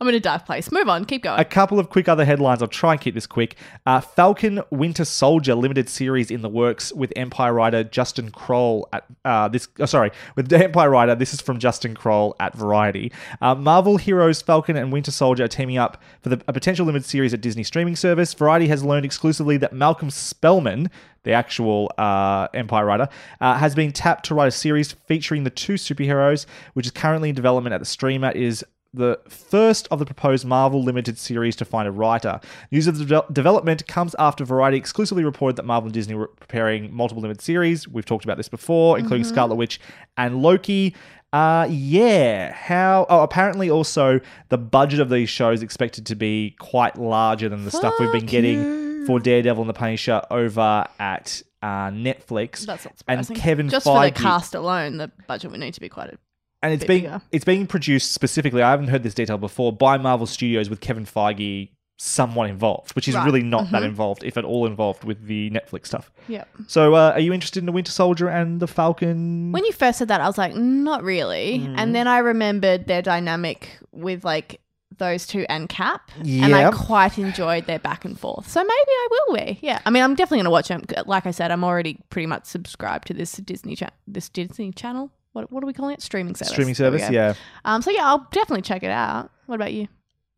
I'm 0.00 0.08
in 0.08 0.14
a 0.14 0.20
dark 0.20 0.46
place. 0.46 0.70
Move 0.70 0.88
on. 0.88 1.04
Keep 1.04 1.22
going. 1.24 1.40
A 1.40 1.44
couple 1.44 1.78
of 1.78 1.88
quick 1.88 2.08
other 2.08 2.24
headlines. 2.24 2.62
I'll 2.62 2.68
try 2.68 2.92
and 2.92 3.00
keep 3.00 3.14
this 3.14 3.26
quick. 3.26 3.56
Uh, 3.86 4.00
Falcon 4.00 4.60
Winter 4.70 5.04
Soldier 5.04 5.54
limited 5.54 5.88
series 5.88 6.30
in 6.30 6.42
the 6.42 6.48
works 6.48 6.92
with 6.92 7.12
Empire 7.16 7.52
writer 7.52 7.84
Justin 7.84 8.30
Kroll 8.30 8.88
at 8.92 9.04
uh, 9.24 9.48
this. 9.48 9.68
Oh, 9.78 9.86
sorry, 9.86 10.10
with 10.34 10.52
Empire 10.66 10.90
writer. 10.90 11.14
This 11.14 11.32
is 11.32 11.40
from 11.40 11.58
Justin 11.58 11.94
Kroll 11.94 12.36
at 12.40 12.54
Variety. 12.54 13.12
Uh, 13.40 13.54
Marvel 13.54 13.96
heroes 13.96 14.42
Falcon 14.42 14.76
and 14.76 14.92
Winter 14.92 15.10
Soldier 15.10 15.44
are 15.44 15.48
teaming 15.48 15.78
up 15.78 16.02
for 16.20 16.28
the, 16.28 16.42
a 16.46 16.52
potential 16.52 16.86
limited 16.86 17.06
series 17.06 17.32
at 17.32 17.40
Disney 17.40 17.62
streaming 17.62 17.96
service. 17.96 18.34
Variety 18.34 18.68
has 18.68 18.84
learned 18.84 19.04
exclusively 19.04 19.56
that 19.58 19.72
Malcolm 19.72 20.10
Spellman. 20.10 20.90
The 21.22 21.32
actual 21.32 21.90
uh, 21.98 22.46
Empire 22.54 22.86
writer 22.86 23.08
uh, 23.40 23.58
has 23.58 23.74
been 23.74 23.90
tapped 23.90 24.26
to 24.26 24.34
write 24.36 24.46
a 24.46 24.52
series 24.52 24.92
featuring 24.92 25.42
the 25.42 25.50
two 25.50 25.74
superheroes, 25.74 26.46
which 26.74 26.86
is 26.86 26.92
currently 26.92 27.30
in 27.30 27.34
development 27.34 27.74
at 27.74 27.80
the 27.80 27.84
streamer. 27.84 28.30
Is 28.30 28.64
the 28.94 29.20
first 29.28 29.86
of 29.90 29.98
the 29.98 30.04
proposed 30.06 30.44
Marvel 30.44 30.82
limited 30.82 31.18
series 31.18 31.54
to 31.56 31.64
find 31.64 31.86
a 31.86 31.90
writer. 31.90 32.40
News 32.70 32.86
of 32.86 32.98
the 32.98 33.04
de- 33.04 33.32
development 33.32 33.86
comes 33.86 34.14
after 34.18 34.44
Variety 34.44 34.76
exclusively 34.78 35.24
reported 35.24 35.56
that 35.56 35.64
Marvel 35.64 35.86
and 35.86 35.94
Disney 35.94 36.14
were 36.14 36.28
preparing 36.28 36.94
multiple 36.94 37.22
limited 37.22 37.42
series. 37.42 37.86
We've 37.86 38.06
talked 38.06 38.24
about 38.24 38.36
this 38.36 38.48
before, 38.48 38.98
including 38.98 39.24
Scarlet 39.24 39.56
Witch 39.56 39.80
and 40.16 40.42
Loki. 40.42 40.94
Uh, 41.32 41.66
yeah. 41.68 42.52
How? 42.52 43.04
Oh, 43.10 43.22
apparently 43.22 43.68
also 43.68 44.20
the 44.48 44.58
budget 44.58 45.00
of 45.00 45.10
these 45.10 45.28
shows 45.28 45.62
expected 45.62 46.06
to 46.06 46.14
be 46.14 46.56
quite 46.58 46.96
larger 46.98 47.48
than 47.48 47.64
the 47.64 47.70
stuff 47.70 47.94
we've 48.00 48.12
been 48.12 48.26
getting 48.26 48.62
you. 48.62 49.06
for 49.06 49.20
Daredevil 49.20 49.62
and 49.62 49.68
the 49.68 49.74
Punisher 49.74 50.22
over 50.30 50.86
at 50.98 51.42
uh, 51.62 51.90
Netflix. 51.90 52.64
That's 52.64 52.84
not 52.84 52.94
and 53.08 53.26
surprising. 53.26 53.36
Kevin 53.36 53.68
Just 53.68 53.86
Feige 53.86 54.14
for 54.14 54.18
the 54.18 54.22
cast 54.22 54.54
alone, 54.54 54.96
the 54.96 55.10
budget 55.26 55.50
would 55.50 55.60
need 55.60 55.74
to 55.74 55.80
be 55.80 55.88
quite 55.88 56.14
a 56.14 56.18
and 56.66 56.74
it's 56.74 56.84
being 56.84 57.02
bigger. 57.04 57.22
it's 57.32 57.44
being 57.44 57.66
produced 57.66 58.12
specifically. 58.12 58.62
I 58.62 58.70
haven't 58.70 58.88
heard 58.88 59.02
this 59.02 59.14
detail 59.14 59.38
before 59.38 59.72
by 59.72 59.96
Marvel 59.98 60.26
Studios 60.26 60.68
with 60.70 60.80
Kevin 60.80 61.04
Feige 61.06 61.70
somewhat 61.98 62.50
involved, 62.50 62.92
which 62.94 63.08
is 63.08 63.14
Right. 63.14 63.24
really 63.24 63.42
not 63.42 63.70
that 63.70 63.82
Mhm. 63.82 63.86
involved, 63.86 64.22
if 64.22 64.36
at 64.36 64.44
all 64.44 64.66
involved, 64.66 65.02
with 65.04 65.26
the 65.26 65.48
Netflix 65.50 65.86
stuff. 65.86 66.10
yeah. 66.28 66.44
So, 66.66 66.94
uh, 66.94 67.12
are 67.14 67.20
you 67.20 67.32
interested 67.32 67.60
in 67.60 67.66
the 67.66 67.72
Winter 67.72 67.90
Soldier 67.90 68.28
and 68.28 68.60
the 68.60 68.66
Falcon? 68.66 69.50
When 69.52 69.64
you 69.64 69.72
first 69.72 69.98
said 69.98 70.08
that, 70.08 70.20
I 70.20 70.26
was 70.26 70.36
like, 70.36 70.54
not 70.54 71.02
really. 71.02 71.60
Mm. 71.60 71.74
And 71.78 71.94
then 71.94 72.06
I 72.06 72.18
remembered 72.18 72.86
their 72.86 73.00
dynamic 73.00 73.78
with 73.92 74.24
like 74.24 74.60
those 74.98 75.26
two 75.26 75.44
and 75.48 75.68
Cap, 75.68 76.10
and 76.18 76.54
I 76.54 76.70
quite 76.70 77.18
enjoyed 77.18 77.66
their 77.66 77.78
back 77.78 78.04
and 78.04 78.18
forth. 78.18 78.48
So 78.48 78.60
maybe 78.60 78.70
I 78.72 79.08
will 79.10 79.36
be. 79.36 79.58
Yeah, 79.62 79.78
I 79.84 79.90
mean, 79.90 80.02
I'm 80.02 80.14
definitely 80.14 80.38
going 80.38 80.44
to 80.44 80.50
watch 80.50 80.68
them. 80.68 80.84
Like 81.06 81.26
I 81.26 81.30
said, 81.32 81.50
I'm 81.50 81.64
already 81.64 81.98
pretty 82.08 82.26
much 82.26 82.44
subscribed 82.46 83.06
to 83.08 83.14
this 83.14 83.32
Disney 83.32 83.74
cha- 83.76 83.90
this 84.06 84.28
Disney 84.30 84.70
channel. 84.72 85.10
What 85.36 85.52
what 85.52 85.62
are 85.62 85.66
we 85.66 85.72
calling 85.74 85.92
it? 85.94 86.00
Streaming 86.02 86.34
service. 86.34 86.50
streaming 86.52 86.74
service, 86.74 87.08
yeah. 87.10 87.34
Um. 87.64 87.82
So 87.82 87.90
yeah, 87.90 88.06
I'll 88.06 88.26
definitely 88.32 88.62
check 88.62 88.82
it 88.82 88.90
out. 88.90 89.30
What 89.46 89.56
about 89.56 89.72
you? 89.74 89.86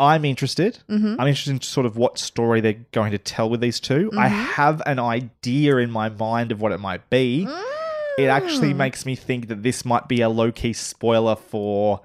I'm 0.01 0.25
interested. 0.25 0.79
Mm-hmm. 0.89 1.21
I'm 1.21 1.27
interested 1.29 1.51
in 1.53 1.61
sort 1.61 1.85
of 1.87 1.97
what 1.97 2.19
story 2.19 2.61
they're 2.61 2.85
going 2.93 3.11
to 3.13 3.19
tell 3.19 3.49
with 3.51 3.61
these 3.61 3.81
2 3.81 4.11
I 4.17 4.29
Mm-hmm. 4.29 4.35
have 4.53 4.81
an 4.87 5.01
idea 5.01 5.79
in 5.79 5.91
my 5.91 6.09
mind 6.09 6.53
of 6.53 6.61
what 6.61 6.71
it 6.73 6.79
might 6.79 7.09
be. 7.11 7.49
It 8.17 8.27
actually 8.27 8.73
Mm. 8.75 8.77
makes 8.77 9.05
me 9.07 9.17
think 9.17 9.49
that 9.49 9.63
this 9.65 9.85
might 9.85 10.07
be 10.07 10.21
a 10.21 10.29
low 10.29 10.53
key 10.53 10.73
spoiler 10.73 11.35
for 11.35 12.01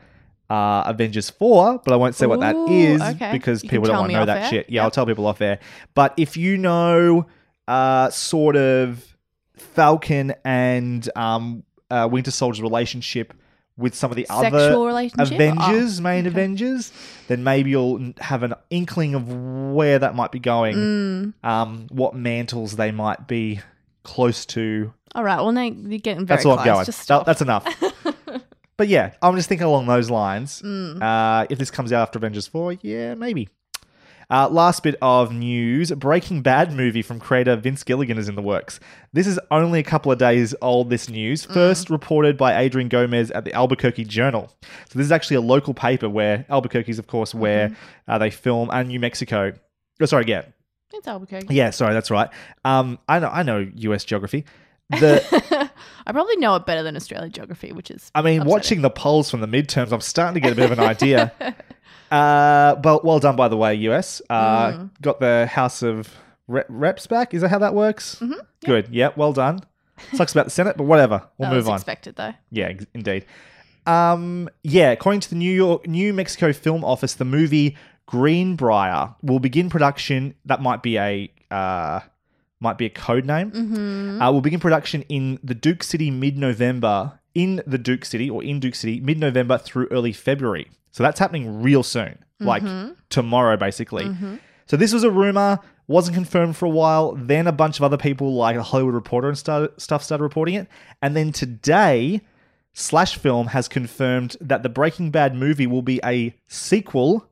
uh, 0.50 0.84
Avengers 0.88 1.30
4, 1.30 1.82
but 1.86 1.94
I 1.94 1.96
won't 1.96 2.16
say 2.16 2.26
what 2.26 2.40
that 2.40 2.56
is 2.70 3.00
okay. 3.02 3.32
because 3.32 3.64
You 3.64 3.70
people 3.70 3.86
don't 3.88 3.98
want 4.00 4.12
to 4.12 4.18
know 4.20 4.26
that 4.26 4.44
air. 4.44 4.50
shit. 4.50 4.70
Yeah, 4.70 4.76
Yep. 4.82 4.84
I'll 4.84 4.92
tell 4.92 5.06
people 5.06 5.26
off 5.28 5.38
there. 5.38 5.60
But 5.94 6.14
if 6.18 6.36
you 6.36 6.58
know 6.58 7.28
uh, 7.68 8.10
sort 8.10 8.56
of 8.56 9.16
Falcon 9.56 10.34
and 10.44 11.08
um, 11.16 11.64
uh, 11.94 12.08
Winter 12.08 12.32
Soldier's 12.32 12.62
relationship 12.62 13.34
with 13.78 13.96
some 13.96 14.12
of 14.12 14.16
the 14.18 14.28
other 14.30 14.50
Sexual 14.60 14.86
relationship? 14.86 15.34
Avengers, 15.36 16.00
Oh, 16.00 16.04
main 16.04 16.20
okay. 16.28 16.28
Avengers, 16.28 16.92
then 17.28 17.44
maybe 17.44 17.72
you'll 17.72 18.14
have 18.20 18.44
an 18.44 18.54
inkling 18.70 19.16
of 19.16 19.28
where 19.74 19.98
that 20.00 20.16
might 20.16 20.32
be 20.32 20.40
going, 20.40 20.76
Mm. 20.76 21.34
um, 21.48 21.88
what 21.90 22.16
mantles 22.16 22.76
they 22.76 22.92
might 22.92 23.28
be 23.28 23.60
close 24.04 24.46
to. 24.48 24.94
All 25.16 25.24
right. 25.24 25.38
Well, 25.38 25.52
now 25.52 25.64
you're 25.64 26.00
getting 26.00 26.26
very 26.26 26.38
That's 26.38 26.46
all 26.46 26.56
close. 26.56 26.68
I'm 26.68 26.74
going. 26.74 26.86
Just 26.86 26.98
That- 27.00 27.04
stop. 27.04 27.26
that's 27.26 27.42
enough. 27.42 27.66
But 28.76 28.88
yeah, 28.88 29.12
I'm 29.22 29.36
just 29.36 29.48
thinking 29.48 29.68
along 29.68 29.86
those 29.86 30.10
lines. 30.10 30.60
Mm. 30.64 31.00
Uh, 31.00 31.46
if 31.48 31.60
this 31.60 31.70
comes 31.70 31.94
out 31.94 32.02
after 32.02 32.18
Avengers 32.18 32.48
4, 32.48 32.74
yeah, 32.82 33.14
maybe. 33.14 33.48
Uh, 34.34 34.50
last 34.50 34.82
bit 34.82 34.96
of 35.00 35.32
news 35.32 35.92
Breaking 35.92 36.42
Bad 36.42 36.74
movie 36.74 37.04
from 37.04 37.20
creator 37.20 37.56
Vince 37.56 37.84
Gilligan 37.84 38.18
is 38.18 38.28
in 38.28 38.34
the 38.34 38.42
works. 38.42 38.80
This 39.12 39.28
is 39.28 39.40
only 39.52 39.80
a 39.80 39.84
couple 39.84 40.12
of 40.12 40.18
days 40.18 40.56
old, 40.60 40.90
this 40.90 41.08
news. 41.08 41.46
Mm. 41.46 41.54
First 41.54 41.92
reported 41.92 42.36
by 42.36 42.58
Adrian 42.60 42.90
Gomez 42.90 43.30
at 43.30 43.46
the 43.46 43.54
Albuquerque 43.54 44.06
Journal. 44.06 44.52
So, 44.90 44.98
this 44.98 45.06
is 45.06 45.12
actually 45.12 45.36
a 45.36 45.42
local 45.42 45.76
paper 45.76 46.10
where 46.10 46.48
Albuquerque 46.50 46.90
is, 46.90 46.98
of 46.98 47.06
course, 47.06 47.36
where 47.36 47.70
Mm-hmm. 47.70 48.12
uh, 48.12 48.18
they 48.18 48.32
film, 48.32 48.72
and 48.74 48.88
New 48.88 49.00
Mexico. 49.00 49.54
Oh, 50.02 50.06
sorry, 50.08 50.26
yeah. 50.26 50.46
It's 50.92 51.08
Albuquerque. 51.08 51.54
Yeah, 51.54 51.70
sorry, 51.70 51.94
that's 51.94 52.10
right. 52.10 52.30
Um, 52.66 52.98
I 53.08 53.20
know, 53.20 53.30
I 53.30 53.44
know 53.44 53.68
US 53.76 54.04
geography. 54.04 54.46
The, 54.90 55.70
I 56.08 56.12
probably 56.12 56.38
know 56.38 56.56
it 56.56 56.66
better 56.66 56.82
than 56.82 56.96
Australia 56.96 57.30
geography, 57.30 57.72
which 57.72 57.92
is. 57.92 58.10
I 58.16 58.24
mean, 58.24 58.40
upsetting. 58.42 58.52
watching 58.52 58.82
the 58.82 58.90
polls 58.90 59.30
from 59.30 59.42
the 59.42 59.48
midterms, 59.48 59.92
I'm 59.92 60.02
starting 60.02 60.34
to 60.34 60.40
get 60.40 60.52
a 60.54 60.56
bit 60.56 60.66
of 60.72 60.78
an 60.78 60.84
idea. 60.84 61.32
uh, 62.14 62.76
but 62.76 63.04
well 63.04 63.20
done, 63.20 63.36
by 63.36 63.48
the 63.48 63.58
way, 63.58 63.74
US. 63.90 64.22
Uh, 64.30 64.72
Mm. 64.72 64.90
Got 65.02 65.20
the 65.20 65.48
House 65.48 65.82
of 65.82 66.14
Re- 66.48 66.64
Reps 66.70 67.08
back. 67.08 67.34
Is 67.34 67.42
that 67.42 67.50
how 67.50 67.60
that 67.60 67.74
works? 67.74 68.18
Mm-hmm. 68.22 68.40
Good. 68.66 68.90
Yeah, 68.92 69.10
Well 69.16 69.34
done. 69.34 69.60
Sucks 70.14 70.32
about 70.34 70.46
the 70.46 70.52
Senate, 70.52 70.76
but 70.78 70.84
whatever. 70.86 71.24
We'll 71.38 71.50
that 71.50 71.56
move 71.56 71.66
was 71.66 71.70
on. 71.70 71.76
expected 71.76 72.16
though. 72.16 72.34
Yeah, 72.52 72.66
ex- 72.66 72.86
indeed. 72.94 73.26
Um, 73.86 74.50
yeah, 74.64 74.92
according 74.92 75.20
to 75.22 75.30
the 75.30 75.36
New 75.36 75.54
York 75.54 75.88
New 75.88 76.14
Mexico 76.14 76.52
Film 76.52 76.84
Office, 76.84 77.14
the 77.16 77.26
movie 77.26 77.78
Greenbrier 78.08 79.14
will 79.22 79.40
begin 79.40 79.70
production. 79.70 80.34
That 80.46 80.62
might 80.62 80.82
be 80.82 80.98
a 80.98 81.32
uh, 81.52 82.00
might 82.60 82.78
be 82.78 82.86
a 82.86 82.90
code 82.90 83.26
name. 83.26 83.52
Mm-hmm. 83.52 84.22
Uh, 84.22 84.32
will 84.32 84.42
begin 84.42 84.60
production 84.60 85.04
in 85.04 85.40
the 85.44 85.54
Duke 85.54 85.84
City 85.84 86.10
mid 86.12 86.38
November. 86.38 87.20
In 87.36 87.62
the 87.66 87.78
Duke 87.80 88.06
City 88.06 88.30
or 88.30 88.44
in 88.44 88.60
Duke 88.60 88.76
City 88.76 89.00
mid 89.00 89.18
November 89.20 89.58
through 89.58 89.88
early 89.92 90.14
February. 90.14 90.68
So 90.94 91.04
that's 91.04 91.20
happening 91.20 91.62
real 91.62 91.84
soon, 91.84 92.18
like 92.40 92.64
mm-hmm. 92.64 92.94
tomorrow, 93.10 93.58
basically. 93.58 94.06
Mm-hmm. 94.06 94.36
So 94.68 94.78
this 94.78 94.94
was 94.94 95.04
a 95.04 95.12
rumor, 95.12 95.60
wasn't 95.88 96.16
confirmed 96.16 96.56
for 96.56 96.68
a 96.68 96.70
while. 96.70 97.14
Then 97.16 97.48
a 97.48 97.52
bunch 97.52 97.78
of 97.78 97.84
other 97.84 97.98
people, 97.98 98.34
like 98.36 98.56
the 98.56 98.64
Hollywood 98.64 98.94
Reporter 98.94 99.28
and 99.28 99.38
stuff, 99.38 99.72
started 100.04 100.24
reporting 100.24 100.54
it. 100.56 100.68
And 101.02 101.18
then 101.18 101.32
today, 101.32 102.22
Slash 102.74 103.18
Film 103.18 103.48
has 103.48 103.68
confirmed 103.68 104.38
that 104.40 104.64
the 104.64 104.70
Breaking 104.70 105.12
Bad 105.12 105.36
movie 105.36 105.68
will 105.68 105.82
be 105.82 106.00
a 106.06 106.36
sequel. 106.48 107.28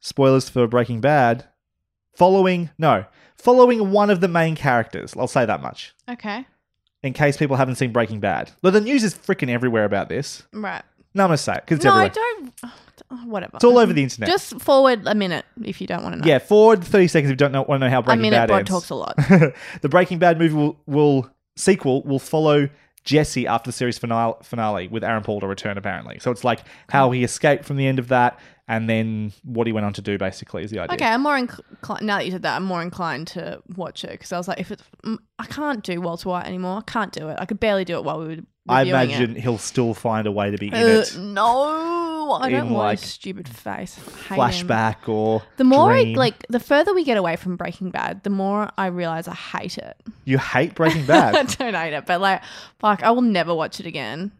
Spoilers 0.00 0.48
for 0.48 0.66
Breaking 0.66 1.00
Bad. 1.00 1.46
Following, 2.14 2.68
no, 2.76 3.06
following 3.34 3.92
one 3.92 4.10
of 4.10 4.20
the 4.20 4.28
main 4.28 4.56
characters. 4.56 5.14
I'll 5.16 5.26
say 5.26 5.46
that 5.46 5.62
much. 5.62 5.94
Okay. 6.06 6.46
In 7.02 7.14
case 7.14 7.36
people 7.36 7.56
haven't 7.56 7.76
seen 7.76 7.92
Breaking 7.92 8.20
Bad. 8.20 8.52
But 8.60 8.74
the 8.74 8.80
news 8.80 9.02
is 9.02 9.14
freaking 9.14 9.48
everywhere 9.48 9.84
about 9.84 10.08
this. 10.08 10.44
Right. 10.52 10.82
No, 11.14 11.24
I'm 11.24 11.28
going 11.28 11.36
to 11.36 11.42
say 11.42 11.54
it 11.54 11.62
because 11.64 11.76
it's 11.76 11.84
no, 11.84 11.92
everywhere. 11.98 12.10
don't. 12.10 12.54
oh, 13.10 13.16
Whatever. 13.26 13.56
It's 13.56 13.64
all 13.64 13.78
over 13.78 13.92
the 13.92 14.02
internet. 14.02 14.28
Just 14.28 14.60
forward 14.60 15.06
a 15.06 15.14
minute 15.14 15.44
if 15.62 15.80
you 15.80 15.86
don't 15.86 16.02
want 16.02 16.14
to 16.14 16.20
know. 16.20 16.26
yeah, 16.26 16.38
forward 16.38 16.82
30 16.84 17.08
seconds 17.08 17.30
if 17.30 17.34
you 17.34 17.36
don't 17.36 17.52
know, 17.52 17.62
want 17.62 17.80
to 17.80 17.86
know 17.86 17.90
how 17.90 17.98
I 17.98 18.02
Breaking 18.02 18.22
mean, 18.22 18.32
Bad 18.32 18.50
it 18.50 18.54
ends. 18.54 18.70
talks 18.70 18.90
a 18.90 18.94
lot. 18.94 19.16
the 19.80 19.88
Breaking 19.88 20.18
Bad 20.18 20.38
movie 20.38 20.54
will, 20.54 20.78
will 20.86 21.30
sequel 21.56 22.02
will 22.04 22.18
follow 22.18 22.68
Jesse 23.04 23.46
after 23.46 23.68
the 23.68 23.72
series 23.72 23.98
finale, 23.98 24.34
finale 24.42 24.88
with 24.88 25.04
Aaron 25.04 25.22
Paul 25.22 25.40
to 25.40 25.46
return 25.46 25.76
apparently. 25.76 26.18
So 26.20 26.30
it's 26.30 26.44
like 26.44 26.60
how 26.88 27.10
he 27.10 27.24
escaped 27.24 27.64
from 27.64 27.76
the 27.76 27.86
end 27.86 27.98
of 27.98 28.08
that 28.08 28.38
and 28.68 28.88
then 28.88 29.32
what 29.42 29.66
he 29.66 29.72
went 29.72 29.84
on 29.84 29.92
to 29.94 30.02
do 30.02 30.16
basically 30.18 30.62
is 30.62 30.70
the 30.70 30.78
idea. 30.78 30.94
Okay, 30.94 31.06
I'm 31.06 31.22
more 31.22 31.36
inclined. 31.36 32.06
Now 32.06 32.18
that 32.18 32.26
you 32.26 32.32
said 32.32 32.42
that, 32.42 32.56
I'm 32.56 32.64
more 32.64 32.80
inclined 32.80 33.26
to 33.28 33.60
watch 33.76 34.04
it 34.04 34.12
because 34.12 34.32
I 34.32 34.38
was 34.38 34.46
like, 34.46 34.60
if 34.60 34.70
it's, 34.70 34.82
mm, 35.04 35.18
I 35.38 35.46
can't 35.46 35.82
do 35.82 36.00
Walter 36.00 36.28
White 36.28 36.46
anymore. 36.46 36.78
I 36.78 36.90
can't 36.90 37.12
do 37.12 37.28
it. 37.28 37.36
I 37.38 37.44
could 37.44 37.58
barely 37.58 37.84
do 37.84 37.96
it 37.96 38.04
while 38.04 38.20
we 38.20 38.26
were 38.28 38.42
I 38.68 38.82
it. 38.82 38.88
imagine 38.88 39.34
he'll 39.34 39.58
still 39.58 39.92
find 39.94 40.26
a 40.26 40.32
way 40.32 40.50
to 40.52 40.56
be 40.58 40.68
in 40.68 40.74
Uh, 40.74 40.78
it. 40.78 41.16
no, 41.18 42.38
I 42.40 42.46
In, 42.48 42.52
don't 42.52 42.70
like 42.70 42.78
like, 42.78 43.00
his 43.00 43.10
stupid 43.10 43.48
face. 43.48 43.94
Hate 43.96 44.04
him. 44.04 44.36
Flashback 44.36 45.08
or 45.08 45.42
The 45.56 45.64
more 45.64 45.90
I 45.92 46.02
like, 46.16 46.46
the 46.48 46.60
further 46.60 46.94
we 46.94 47.02
get 47.04 47.16
away 47.16 47.34
from 47.36 47.56
Breaking 47.56 47.90
Bad, 47.90 48.22
the 48.22 48.30
more 48.30 48.70
I 48.78 48.86
realize 48.86 49.26
I 49.26 49.34
hate 49.34 49.78
it. 49.78 49.96
you 50.24 50.38
hate 50.38 50.74
Breaking 50.76 51.04
Bad. 51.06 51.34
I 51.34 51.42
don't 51.42 51.74
hate 51.74 51.92
it, 51.92 52.06
but 52.06 52.20
like, 52.20 52.42
fuck, 52.78 53.02
I 53.02 53.10
will 53.10 53.22
never 53.22 53.52
watch 53.54 53.80
it 53.80 53.86
again. 53.86 54.30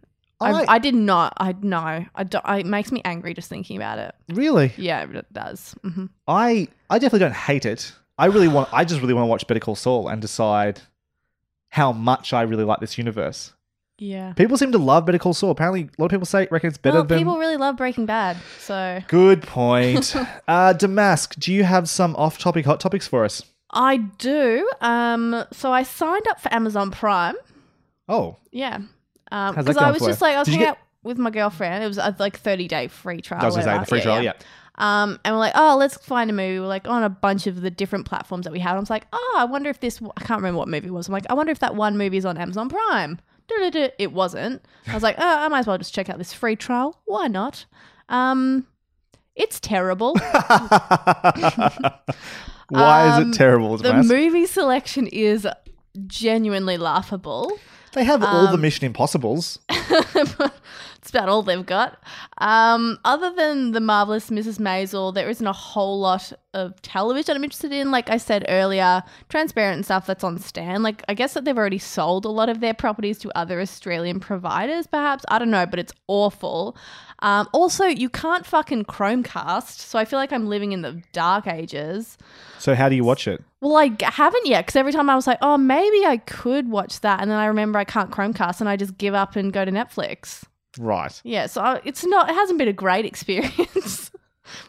I, 0.41 0.65
I- 0.69 0.79
did 0.79 0.95
not. 0.97 1.35
I 1.37 1.55
no. 1.61 2.05
I 2.15 2.25
don't, 2.25 2.45
it 2.49 2.67
makes 2.67 2.91
me 2.91 3.01
angry 3.05 3.33
just 3.35 3.49
thinking 3.49 3.77
about 3.77 3.99
it. 3.99 4.15
really? 4.29 4.73
Yeah, 4.77 5.03
it 5.09 5.33
does. 5.33 5.75
hmm 5.83 6.07
I 6.27 6.67
I 6.91 6.99
definitely 6.99 7.21
don't 7.21 7.35
hate 7.35 7.65
it. 7.67 7.93
I 8.19 8.27
really 8.27 8.49
want. 8.49 8.69
I 8.73 8.85
just 8.85 9.01
really 9.01 9.15
want 9.15 9.23
to 9.25 9.29
watch 9.29 9.47
Better 9.47 9.61
Call 9.61 9.75
Saul 9.77 10.09
and 10.09 10.21
decide 10.21 10.81
how 11.69 11.93
much 11.93 12.33
I 12.33 12.43
really 12.43 12.65
like 12.65 12.81
this 12.81 12.99
universe. 12.99 13.53
Yeah. 13.99 14.33
People 14.33 14.57
seem 14.57 14.73
to 14.73 14.79
love 14.79 15.07
Better 15.07 15.19
Call 15.19 15.35
Saul. 15.35 15.51
Apparently, 15.51 15.83
a 15.83 15.89
lot 15.99 16.07
of 16.07 16.11
people 16.11 16.27
say 16.27 16.49
reckon 16.51 16.69
it's 16.69 16.79
better 16.79 16.97
well, 16.97 17.05
than. 17.05 17.19
people 17.19 17.39
really 17.39 17.57
love 17.57 17.77
Breaking 17.77 18.07
Bad, 18.07 18.37
so 18.59 19.01
Good 19.09 19.43
point. 19.43 20.15
uh, 20.49 20.73
Damask, 20.73 21.39
do 21.39 21.53
you 21.53 21.65
have 21.65 21.89
some 21.89 22.17
off-topic 22.17 22.65
hot 22.65 22.81
topics 22.81 23.07
for 23.07 23.25
us? 23.25 23.43
I 23.71 23.99
do. 23.99 24.69
Um, 24.81 25.45
so 25.53 25.73
I 25.73 25.83
signed 25.83 26.27
up 26.29 26.41
for 26.41 26.53
Amazon 26.53 26.91
Prime. 26.91 27.37
Oh, 28.09 28.37
Yeah. 28.51 28.81
Um, 29.31 29.55
because 29.55 29.79
I 29.79 29.91
was 29.91 30.03
just 30.03 30.21
you? 30.21 30.27
like 30.27 30.37
I 30.37 30.39
was 30.41 30.47
Did 30.47 30.53
hking 30.53 30.61
get- 30.61 30.69
out 30.71 30.79
with 31.03 31.17
my 31.19 31.31
girlfriend. 31.31 31.83
It 31.83 31.87
was 31.87 31.97
a 31.97 32.15
like 32.19 32.39
thirty 32.39 32.69
day 32.69 32.89
free 32.89 33.23
trial. 33.23 33.41
I 33.43 33.47
was 33.47 33.55
say 33.55 33.63
the 33.63 33.87
free 33.87 34.03
trial. 34.03 34.23
Yeah. 34.23 34.35
Um, 34.75 35.19
and 35.25 35.35
we're 35.35 35.39
like, 35.39 35.53
oh, 35.55 35.77
let's 35.79 35.97
find 35.97 36.29
a 36.29 36.35
movie. 36.35 36.61
We're 36.61 36.67
like 36.67 36.87
on 36.87 37.03
a 37.03 37.09
bunch 37.09 37.47
of 37.47 37.63
the 37.63 37.71
different 37.71 38.05
platforms 38.05 38.45
that 38.45 38.53
we 38.53 38.59
have. 38.59 38.77
I 38.77 38.79
was 38.79 38.91
like, 38.91 39.07
oh, 39.13 39.37
I 39.39 39.45
wonder 39.45 39.71
if 39.71 39.81
this. 39.81 40.03
I 40.17 40.21
can't 40.25 40.39
remember 40.41 40.59
what 40.59 40.69
movie 40.69 40.89
it 40.89 40.93
was. 40.93 41.09
I'm 41.09 41.13
like, 41.13 41.25
I 41.31 41.35
wonder 41.35 41.51
if 41.51 41.61
that 41.61 41.75
one 41.75 41.97
movie 41.97 42.19
is 42.19 42.27
on 42.27 42.37
Amazon 42.37 42.69
Prime. 42.69 43.21
It 43.99 44.13
wasn't. 44.13 44.65
I 44.87 44.95
was 44.95 45.03
like, 45.03 45.17
oh, 45.19 45.39
I 45.39 45.49
might 45.49 45.61
as 45.61 45.67
well 45.67 45.79
just 45.79 45.95
check 45.95 46.09
out 46.09 46.19
this 46.19 46.33
free 46.33 46.57
trial. 46.57 47.01
Why 47.05 47.29
not? 47.29 47.65
Um, 48.09 48.67
it's 49.37 49.61
terrible. 49.61 50.15
Why 52.69 53.09
is 53.09 53.15
Um, 53.25 53.31
it 53.31 53.35
terrible, 53.35 53.77
the 53.77 54.03
movie 54.03 54.47
selection 54.47 55.07
is 55.07 55.47
genuinely 56.07 56.79
laughable. 56.79 57.59
they 57.93 58.05
have 58.05 58.23
all 58.23 58.47
um, 58.47 58.53
the 58.53 58.59
Mission 58.59 58.87
Impossibles. 58.87 59.59
it's 61.03 61.11
about 61.11 61.29
all 61.29 61.43
they've 61.43 61.67
got. 61.67 62.01
Um, 62.39 62.97
other 63.05 63.33
than 63.35 63.73
the 63.73 63.81
marvelous 63.81 64.31
Mrs. 64.31 64.61
Maisel, 64.61 65.13
there 65.13 65.29
isn't 65.29 65.47
a 65.47 65.53
whole 65.53 65.99
lot 65.99 66.33
of 66.55 66.81
television 66.81 67.35
I'm 67.35 67.43
interested 67.43 67.73
in. 67.73 67.91
Like 67.91 68.09
I 68.09 68.19
said 68.19 68.47
earlier, 68.49 69.03
transparent 69.29 69.75
and 69.75 69.85
stuff 69.85 70.07
that's 70.07 70.23
on 70.23 70.39
Stan. 70.39 70.85
Like 70.85 71.03
I 71.09 71.15
guess 71.15 71.35
that 71.35 71.45
they've 71.45 71.59
already 71.59 71.79
sold 71.79 72.25
a 72.25 72.29
lot 72.29 72.49
of 72.49 72.61
their 72.61 72.73
properties 72.73 73.19
to 73.19 73.37
other 73.37 73.61
Australian 73.61 74.21
providers, 74.21 74.87
perhaps. 74.87 75.25
I 75.27 75.41
don't 75.41 75.51
know, 75.51 75.67
but 75.67 75.81
it's 75.81 75.93
awful. 76.07 76.77
Um, 77.19 77.49
also, 77.53 77.85
you 77.85 78.09
can't 78.09 78.47
fucking 78.47 78.85
Chromecast, 78.85 79.81
so 79.81 79.99
I 79.99 80.05
feel 80.05 80.21
like 80.21 80.33
I'm 80.33 80.47
living 80.47 80.71
in 80.71 80.83
the 80.83 81.03
dark 81.13 81.49
ages. 81.49 82.17
So 82.61 82.77
how 82.77 82.89
do 82.89 82.95
you 82.95 83.03
watch 83.03 83.27
it? 83.27 83.43
Well, 83.61 83.77
I 83.77 83.91
haven't 84.01 84.47
yet 84.47 84.67
because 84.67 84.77
every 84.77 84.93
time 84.93 85.11
I 85.11 85.17
was 85.17 85.27
like, 85.27 85.39
oh, 85.43 85.59
maybe 85.59 86.07
I 86.07 86.19
could 86.19 86.69
watch 86.69 87.01
that, 87.01 87.21
and 87.21 87.29
then 87.29 87.39
I 87.39 87.47
remember 87.47 87.81
I 87.81 87.85
can't 87.85 88.13
Chromecast, 88.13 88.61
and 88.61 88.69
I 88.69 88.77
just 88.77 88.99
give 88.99 89.15
up 89.15 89.35
and 89.35 89.53
go 89.53 89.65
to 89.65 89.73
Netflix. 89.73 90.45
Right. 90.79 91.21
Yeah, 91.25 91.47
so 91.47 91.61
I- 91.61 91.81
it's 91.85 92.05
not. 92.05 92.29
It 92.31 92.35
hasn't 92.35 92.59
been 92.59 92.69
a 92.69 92.73
great 92.73 93.05
experience. 93.13 94.11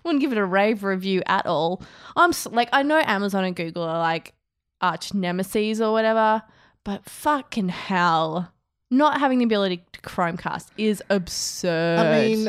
Wouldn't 0.04 0.22
give 0.22 0.32
it 0.32 0.38
a 0.38 0.46
rave 0.46 0.84
review 0.84 1.22
at 1.26 1.46
all. 1.46 1.82
I'm 2.16 2.30
s- 2.30 2.48
like, 2.48 2.70
I 2.72 2.84
know 2.84 3.02
Amazon 3.06 3.44
and 3.44 3.56
Google 3.56 3.84
are 3.84 4.00
like 4.00 4.34
arch 4.82 5.14
nemesis 5.14 5.82
or 5.82 5.92
whatever, 5.92 6.42
but 6.84 7.04
fucking 7.06 7.70
hell, 7.70 8.52
not 8.92 9.20
having 9.20 9.40
the 9.40 9.46
ability 9.46 9.84
to 9.94 10.02
Chromecast 10.02 10.68
is 10.78 11.02
absurd. 11.10 12.00
I 12.00 12.22
mean, 12.22 12.48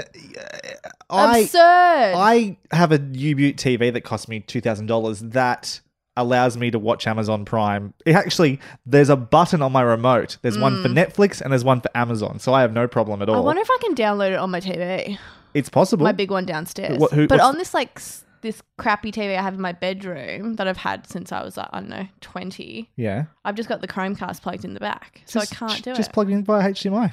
I 1.11 1.38
absurd. 1.38 1.58
I 1.61 2.56
have 2.70 2.92
a 2.92 3.00
U-Butte 3.12 3.56
TV 3.56 3.92
that 3.92 4.02
cost 4.02 4.28
me 4.28 4.40
two 4.40 4.61
thousand 4.61 4.87
dollars. 4.87 5.20
That 5.20 5.80
allows 6.16 6.56
me 6.56 6.71
to 6.71 6.78
watch 6.78 7.06
Amazon 7.06 7.44
Prime. 7.44 7.92
It 8.06 8.14
actually, 8.14 8.61
there's 8.87 9.09
a 9.09 9.16
button 9.16 9.62
on 9.62 9.73
my 9.73 9.83
remote. 9.83 10.38
There's 10.42 10.56
one 10.59 10.83
for 10.83 10.88
Netflix 10.88 11.40
and 11.40 11.50
there's 11.52 11.64
one 11.64 11.80
for 11.80 11.90
Amazon, 11.97 12.38
so 12.38 12.54
I 12.54 12.61
have 12.62 12.73
no 12.73 12.87
problem 12.87 13.21
at 13.23 13.28
all. 13.28 13.35
Mm. 13.37 13.38
I 13.38 13.40
wonder 13.42 13.62
if 13.62 13.71
I 13.71 13.78
can 13.80 13.94
download 13.94 14.30
it 14.33 14.37
on 14.38 14.50
my 14.50 14.61
TV. 14.61 15.18
it's 15.54 15.68
possible. 15.68 16.04
my 16.04 16.12
big 16.12 16.30
one 16.30 16.47
downstairs. 16.47 16.99
What- 16.99 17.12
who- 17.12 17.26
but 17.26 17.40
on 17.40 17.56
this 17.59 17.75
like 17.75 17.90
s- 17.97 18.25
this 18.42 18.62
crappy 18.76 19.11
TV 19.11 19.38
I 19.38 19.42
have 19.42 19.54
in 19.54 19.61
my 19.61 19.73
bedroom 19.73 20.54
that 20.54 20.68
I've 20.68 20.76
had 20.76 21.09
since 21.09 21.33
I 21.33 21.42
was 21.42 21.56
like, 21.56 21.68
I 21.73 21.80
don't 21.80 21.88
know 21.88 22.06
twenty. 22.21 22.90
yeah. 22.97 23.25
I've 23.44 23.54
just 23.54 23.68
got 23.68 23.80
the 23.80 23.88
Chromecast 23.88 24.42
plugged 24.42 24.64
in 24.64 24.75
the 24.75 24.80
back, 24.80 25.23
so 25.25 25.40
Just- 25.40 25.52
I 25.52 25.56
can't 25.56 25.73
do 25.83 25.90
Just 25.90 25.99
it. 25.99 26.02
Just 26.02 26.12
plug 26.12 26.30
it 26.30 26.35
in 26.35 26.44
via 26.44 26.62
HDMI. 26.71 27.12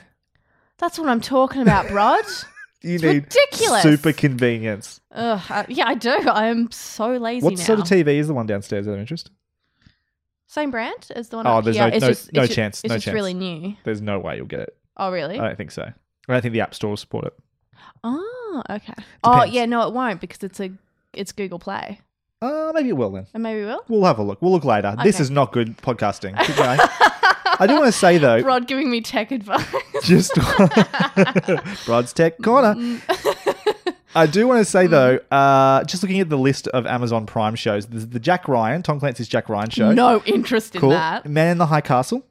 That's 0.77 1.00
what 1.00 1.08
I'm 1.10 1.22
talking 1.22 1.62
about, 1.62 1.89
Rod. 1.91 2.25
You 2.83 2.95
It's 2.95 3.03
need 3.03 3.23
ridiculous. 3.25 3.83
super 3.83 4.11
convenience. 4.13 5.01
Ugh, 5.11 5.41
I- 5.50 5.65
yeah, 5.69 5.88
I 5.88 5.93
do. 5.95 6.09
I 6.09 6.47
am 6.47 6.71
so 6.71 7.15
lazy 7.17 7.43
What 7.45 7.57
now. 7.57 7.63
sort 7.63 7.79
of 7.79 7.85
TV 7.85 8.17
is 8.17 8.27
the 8.27 8.33
one 8.33 8.47
downstairs 8.47 8.88
of 8.88 8.97
interest? 8.97 9.29
Same 10.47 10.71
brand 10.71 11.07
as 11.15 11.29
the 11.29 11.38
one. 11.38 11.47
Oh, 11.47 11.59
up 11.59 11.63
there's 11.63 11.75
here. 11.77 11.88
no- 11.89 11.93
it's 11.95 12.01
no- 12.01 12.07
just, 12.09 12.33
no 12.33 12.41
it's 12.43 12.55
chance, 12.55 12.81
It's 12.83 12.89
no 12.89 12.95
just 12.95 13.05
chance. 13.05 13.13
really 13.15 13.33
new. 13.33 13.75
There's 13.83 14.01
no 14.01 14.19
way 14.19 14.38
you'll 14.38 14.47
get 14.47 14.61
it. 14.61 14.75
Oh, 14.97 15.11
really? 15.11 15.39
I 15.39 15.47
don't 15.47 15.57
think 15.57 15.71
so. 15.71 15.83
I 15.83 16.33
don't 16.33 16.41
think 16.41 16.53
the 16.53 16.61
App 16.61 16.73
Store 16.75 16.89
will 16.91 16.97
support 16.97 17.25
it. 17.25 17.33
oh, 18.03 18.63
okay. 18.69 18.93
Oh, 19.23 19.43
yeah. 19.43 19.65
No, 19.65 19.88
it 19.88 19.93
won't 19.93 20.19
because 20.19 20.43
it's 20.43 20.59
a 20.59 20.71
it's 21.13 21.31
Google 21.31 21.59
Play, 21.59 22.00
Uh, 22.41 22.71
maybe 22.73 22.89
it 22.89 22.97
will 22.97 23.11
then. 23.11 23.27
and 23.33 23.43
maybe 23.43 23.61
it 23.61 23.65
will. 23.65 23.83
We'll 23.88 24.05
have 24.05 24.17
a 24.19 24.23
look. 24.23 24.41
We'll 24.41 24.51
look 24.51 24.65
later. 24.65 24.95
This 25.03 25.19
is 25.19 25.29
not 25.29 25.51
good 25.51 25.77
podcasting. 25.77 26.35
I 27.62 27.68
do 27.68 27.74
want 27.75 27.86
to 27.86 27.91
say 27.91 28.18
though, 28.18 28.39
Rod 28.39 28.68
giving 28.68 28.89
me 28.89 29.01
tech 29.01 29.32
advice. 29.32 29.65
just 30.03 30.32
Rod's 31.88 32.12
Tech 32.13 32.38
Corner. 32.41 32.75
I 34.13 34.25
do 34.25 34.48
want 34.48 34.60
to 34.60 34.65
say 34.65 34.88
though, 34.88 35.20
uh, 35.32 35.84
just 35.86 36.03
looking 36.03 36.20
at 36.20 36.30
the 36.30 36.38
list 36.38 36.68
of 36.70 36.86
Amazon 36.86 37.25
Prime 37.25 37.56
shows, 37.56 37.88
there's 37.88 38.08
the 38.08 38.20
Jack 38.20 38.48
Ryan, 38.48 38.82
Tom 38.84 39.00
Clancy's 39.00 39.27
Jack 39.27 39.48
Ryan 39.48 39.70
show. 39.70 39.91
no 39.94 40.22
interest 40.25 40.75
in 40.75 40.82
cool. 40.82 40.89
that. 40.89 41.25
Man 41.25 41.51
in 41.51 41.58
the 41.58 41.68
High 41.68 41.82
Castle. 41.82 42.25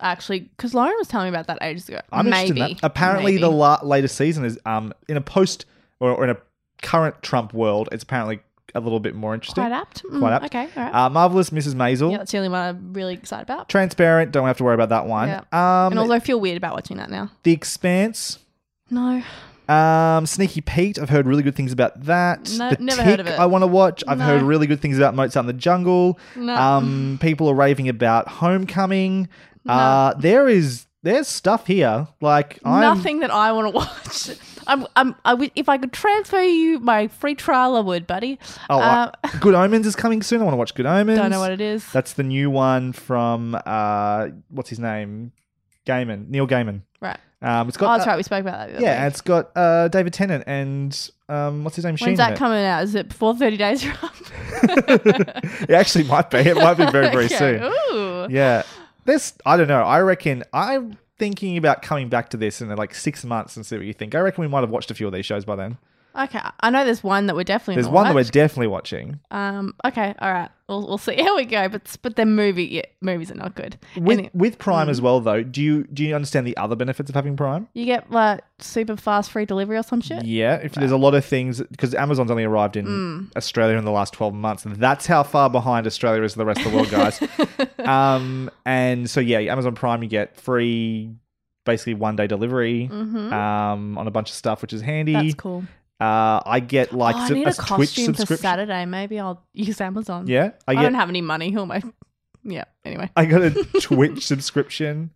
Actually, 0.00 0.40
because 0.40 0.74
Lauren 0.74 0.94
was 0.98 1.06
telling 1.06 1.26
me 1.26 1.28
about 1.36 1.46
that 1.46 1.58
ages 1.62 1.88
ago. 1.88 2.00
I'm 2.10 2.28
Maybe. 2.28 2.48
interested 2.48 2.70
in 2.70 2.76
that. 2.80 2.86
Apparently, 2.86 3.32
Maybe. 3.32 3.42
the 3.42 3.50
la- 3.50 3.78
latest 3.84 4.16
season 4.16 4.44
is 4.44 4.58
um 4.66 4.92
in 5.08 5.16
a 5.16 5.20
post 5.20 5.64
or, 6.00 6.10
or 6.12 6.24
in 6.24 6.30
a 6.30 6.36
current 6.82 7.22
Trump 7.22 7.54
world. 7.54 7.88
It's 7.92 8.02
apparently 8.02 8.40
a 8.74 8.80
little 8.80 9.00
bit 9.00 9.14
more 9.14 9.34
interesting. 9.34 9.62
quite 9.62 9.72
apt. 9.72 10.02
Mm, 10.04 10.18
Quite 10.20 10.32
apt. 10.32 10.44
Okay, 10.46 10.68
all 10.76 10.82
right. 10.84 10.94
Uh, 10.94 11.10
Marvelous 11.10 11.50
Mrs. 11.50 11.74
Maisel. 11.74 12.10
yeah, 12.12 12.18
that's 12.18 12.32
the 12.32 12.38
only 12.38 12.48
one 12.48 12.60
I'm 12.60 12.92
really 12.92 13.14
excited 13.14 13.42
about. 13.42 13.68
Transparent. 13.68 14.32
Don't 14.32 14.46
have 14.46 14.56
to 14.58 14.64
worry 14.64 14.74
about 14.74 14.88
that 14.90 15.06
one. 15.06 15.28
Yeah. 15.28 15.38
Um, 15.52 15.92
and 15.92 15.98
also, 15.98 16.12
I 16.12 16.20
feel 16.20 16.40
weird 16.40 16.56
about 16.56 16.74
watching 16.74 16.96
that 16.96 17.10
now. 17.10 17.30
The 17.42 17.52
Expanse. 17.52 18.38
No. 18.90 19.22
Um, 19.68 20.26
Sneaky 20.26 20.60
Pete. 20.60 20.98
I've 20.98 21.08
heard 21.08 21.26
really 21.26 21.42
good 21.42 21.54
things 21.54 21.72
about 21.72 22.02
that. 22.04 22.50
No- 22.58 22.70
the 22.70 22.76
never 22.82 22.96
Tick, 22.98 23.06
heard 23.06 23.20
of 23.20 23.26
it. 23.26 23.38
I 23.38 23.46
want 23.46 23.62
to 23.62 23.66
watch. 23.68 24.02
I've 24.08 24.18
No. 24.18 24.24
heard 24.24 24.42
really 24.42 24.66
good 24.66 24.80
things 24.80 24.98
about 24.98 25.14
Mozart 25.14 25.42
in 25.44 25.46
the 25.46 25.52
Jungle. 25.52 26.18
No. 26.36 26.54
Um, 26.54 27.18
people 27.22 27.48
are 27.48 27.54
raving 27.54 27.88
about 27.88 28.28
Homecoming. 28.28 29.28
Uh, 29.66 30.14
there 30.14 30.48
is 30.48 30.86
there's 31.04 31.28
stuff 31.28 31.66
here. 31.66 32.08
Like 32.20 32.58
I'm 32.64 32.80
Nothing 32.80 33.20
that 33.20 33.30
I 33.30 33.52
want 33.52 33.68
to 33.68 33.70
watch. 33.78 34.30
I'm, 34.66 34.86
I'm, 34.96 35.14
I 35.24 35.34
would, 35.34 35.50
if 35.54 35.68
I 35.68 35.78
could 35.78 35.92
transfer 35.92 36.40
you 36.42 36.78
my 36.80 37.08
free 37.08 37.34
trial, 37.34 37.76
I 37.76 37.80
would, 37.80 38.06
buddy. 38.06 38.38
Oh, 38.70 38.78
Uh, 38.80 39.10
uh, 39.24 39.28
Good 39.40 39.54
Omens 39.54 39.86
is 39.86 39.96
coming 39.96 40.22
soon. 40.22 40.40
I 40.40 40.44
want 40.44 40.54
to 40.54 40.58
watch 40.58 40.74
Good 40.74 40.86
Omens. 40.86 41.18
don't 41.18 41.30
know 41.30 41.40
what 41.40 41.52
it 41.52 41.60
is. 41.60 41.90
That's 41.92 42.12
the 42.14 42.22
new 42.22 42.50
one 42.50 42.92
from 42.92 43.56
uh, 43.66 44.28
what's 44.48 44.70
his 44.70 44.78
name? 44.78 45.32
Gaiman, 45.86 46.28
Neil 46.28 46.46
Gaiman. 46.46 46.82
right. 47.00 47.18
Um, 47.44 47.66
it's 47.68 47.76
Oh, 47.76 47.80
got 47.80 47.96
that's 47.96 48.06
uh, 48.06 48.10
right. 48.10 48.16
We 48.16 48.22
spoke 48.22 48.42
about 48.42 48.68
that. 48.70 48.80
yeah, 48.80 48.98
and 49.04 49.12
it's 49.12 49.20
got 49.20 49.50
uh, 49.56 49.88
David 49.88 50.12
Tennant 50.12 50.44
and 50.46 51.10
um, 51.28 51.64
what's 51.64 51.74
his 51.74 51.84
name? 51.84 51.96
Sheen 51.96 52.10
When's 52.10 52.20
in 52.20 52.26
that 52.28 52.38
coming 52.38 52.64
out? 52.64 52.84
Is 52.84 52.94
it 52.94 53.08
before 53.08 53.34
30 53.36 53.56
days 53.56 53.84
are 53.84 53.90
up? 54.02 54.14
It 54.62 55.70
actually 55.70 56.04
might 56.04 56.30
be. 56.30 56.38
It 56.38 56.56
might 56.56 56.74
be 56.74 56.88
very 56.90 57.10
very 57.10 57.24
Okay. 57.26 57.36
soon. 57.36 57.62
Ooh. 57.64 58.26
Yeah, 58.30 58.62
this 59.06 59.34
I 59.44 59.56
don't 59.56 59.66
know. 59.68 59.82
I 59.82 60.00
reckon 60.02 60.44
I'm 60.52 60.98
thinking 61.22 61.56
about 61.56 61.82
coming 61.82 62.08
back 62.08 62.30
to 62.30 62.36
this 62.36 62.60
in 62.60 62.68
like 62.74 62.92
six 62.92 63.24
months 63.24 63.54
and 63.54 63.64
see 63.64 63.76
what 63.76 63.86
you 63.86 63.92
think. 63.92 64.12
I 64.12 64.18
reckon 64.18 64.42
we 64.42 64.48
might 64.48 64.62
have 64.62 64.70
watched 64.70 64.90
a 64.90 64.94
few 64.94 65.06
of 65.06 65.12
these 65.12 65.24
shows 65.24 65.44
by 65.44 65.54
then. 65.54 65.78
Okay. 66.16 66.40
I 66.60 66.70
know 66.70 66.84
there's 66.84 67.02
one 67.02 67.26
that 67.26 67.36
we're 67.36 67.44
definitely 67.44 67.76
watching. 67.76 67.82
There's 67.84 67.92
one 67.94 68.04
that 68.06 68.14
we're 68.14 68.24
definitely 68.24 68.66
watching. 68.68 69.20
Um. 69.30 69.74
Okay. 69.84 70.14
All 70.18 70.32
right. 70.32 70.50
We'll, 70.68 70.86
we'll 70.86 70.98
see 70.98 71.16
how 71.22 71.36
we 71.36 71.44
go. 71.44 71.68
But 71.68 71.96
but 72.02 72.16
the 72.16 72.24
movie 72.26 72.64
yeah, 72.64 72.82
movies 73.00 73.30
are 73.30 73.34
not 73.36 73.54
good. 73.54 73.78
With 73.96 74.18
Any- 74.18 74.30
with 74.34 74.58
Prime 74.58 74.88
Mm. 74.88 74.90
as 74.90 75.00
well 75.00 75.20
though. 75.20 75.42
Do 75.42 75.62
you 75.62 75.84
do 75.84 76.04
you 76.04 76.14
understand 76.14 76.46
the 76.46 76.56
other 76.56 76.76
benefits 76.76 77.08
of 77.10 77.14
having 77.14 77.36
Prime? 77.36 77.68
you 77.74 77.84
get 77.86 78.10
like 78.10 78.40
super 78.58 78.96
fast 78.96 79.30
free 79.30 79.44
delivery 79.44 79.76
or 79.76 79.82
some 79.82 80.00
shit. 80.00 80.24
Yeah, 80.24 80.56
if 80.56 80.72
there's 80.74 80.90
a 80.92 80.96
lot 80.96 81.14
of 81.14 81.24
things 81.24 81.60
because 81.70 81.94
Amazon's 81.94 82.30
only 82.30 82.44
arrived 82.44 82.76
in 82.76 82.86
Mm. 82.86 83.36
Australia 83.36 83.76
in 83.78 83.84
the 83.84 83.90
last 83.90 84.12
12 84.12 84.34
months. 84.34 84.64
That's 84.66 85.06
how 85.06 85.22
far 85.22 85.50
behind 85.50 85.86
Australia 85.86 86.22
is 86.22 86.34
the 86.34 86.44
rest 86.44 86.60
of 86.64 86.70
the 86.70 86.76
world, 86.76 86.90
guys. 86.90 87.20
um, 87.86 88.50
and 88.64 89.08
so 89.10 89.20
yeah, 89.20 89.38
Amazon 89.38 89.74
Prime 89.74 90.02
you 90.02 90.08
get 90.08 90.36
free, 90.36 91.10
basically 91.64 91.94
one 91.94 92.16
day 92.16 92.26
delivery 92.26 92.88
um, 92.90 93.98
on 93.98 94.06
a 94.06 94.10
bunch 94.10 94.30
of 94.30 94.36
stuff, 94.36 94.62
which 94.62 94.72
is 94.72 94.80
handy. 94.82 95.12
Mm-hmm. 95.14 95.22
That's 95.26 95.34
cool. 95.34 95.64
Uh, 96.02 96.42
I 96.44 96.58
get 96.58 96.92
like 96.92 97.14
oh, 97.14 97.18
I 97.18 97.28
need 97.28 97.46
a, 97.46 97.50
a, 97.50 97.52
Twitch 97.52 97.58
costume 97.58 98.06
for 98.06 98.18
subscription. 98.18 98.42
Saturday. 98.42 98.84
Maybe 98.86 99.20
I'll 99.20 99.46
use 99.52 99.80
Amazon. 99.80 100.26
Yeah, 100.26 100.50
I 100.66 100.72
I, 100.72 100.74
get 100.74 100.82
don't 100.82 100.94
have 100.94 101.08
any 101.08 101.20
money. 101.20 101.52
Who 101.52 101.60
am 101.60 101.70
I? 101.70 101.80
Yeah. 102.42 102.64
Anyway. 102.84 103.08
I 103.14 103.24
got 103.24 103.42
a 103.42 103.50
Twitch 103.80 104.26
subscription. 104.26 105.10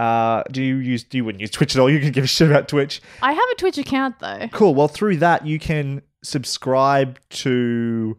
Uh, 0.00 0.42
do 0.50 0.60
you 0.60 0.78
use? 0.78 1.04
Do 1.04 1.16
you 1.16 1.24
wouldn't 1.24 1.40
use 1.40 1.52
Twitch 1.52 1.76
at 1.76 1.80
all? 1.80 1.88
You 1.88 2.00
can 2.00 2.10
give 2.10 2.24
a 2.24 2.26
shit 2.26 2.50
about 2.50 2.66
Twitch. 2.66 3.00
I 3.22 3.32
have 3.32 3.48
a 3.52 3.54
Twitch 3.54 3.78
account 3.78 4.18
though. 4.18 4.48
Cool. 4.50 4.74
Well, 4.74 4.88
through 4.88 5.18
that 5.18 5.46
you 5.46 5.60
can 5.60 6.02
subscribe 6.24 7.20
to 7.28 8.16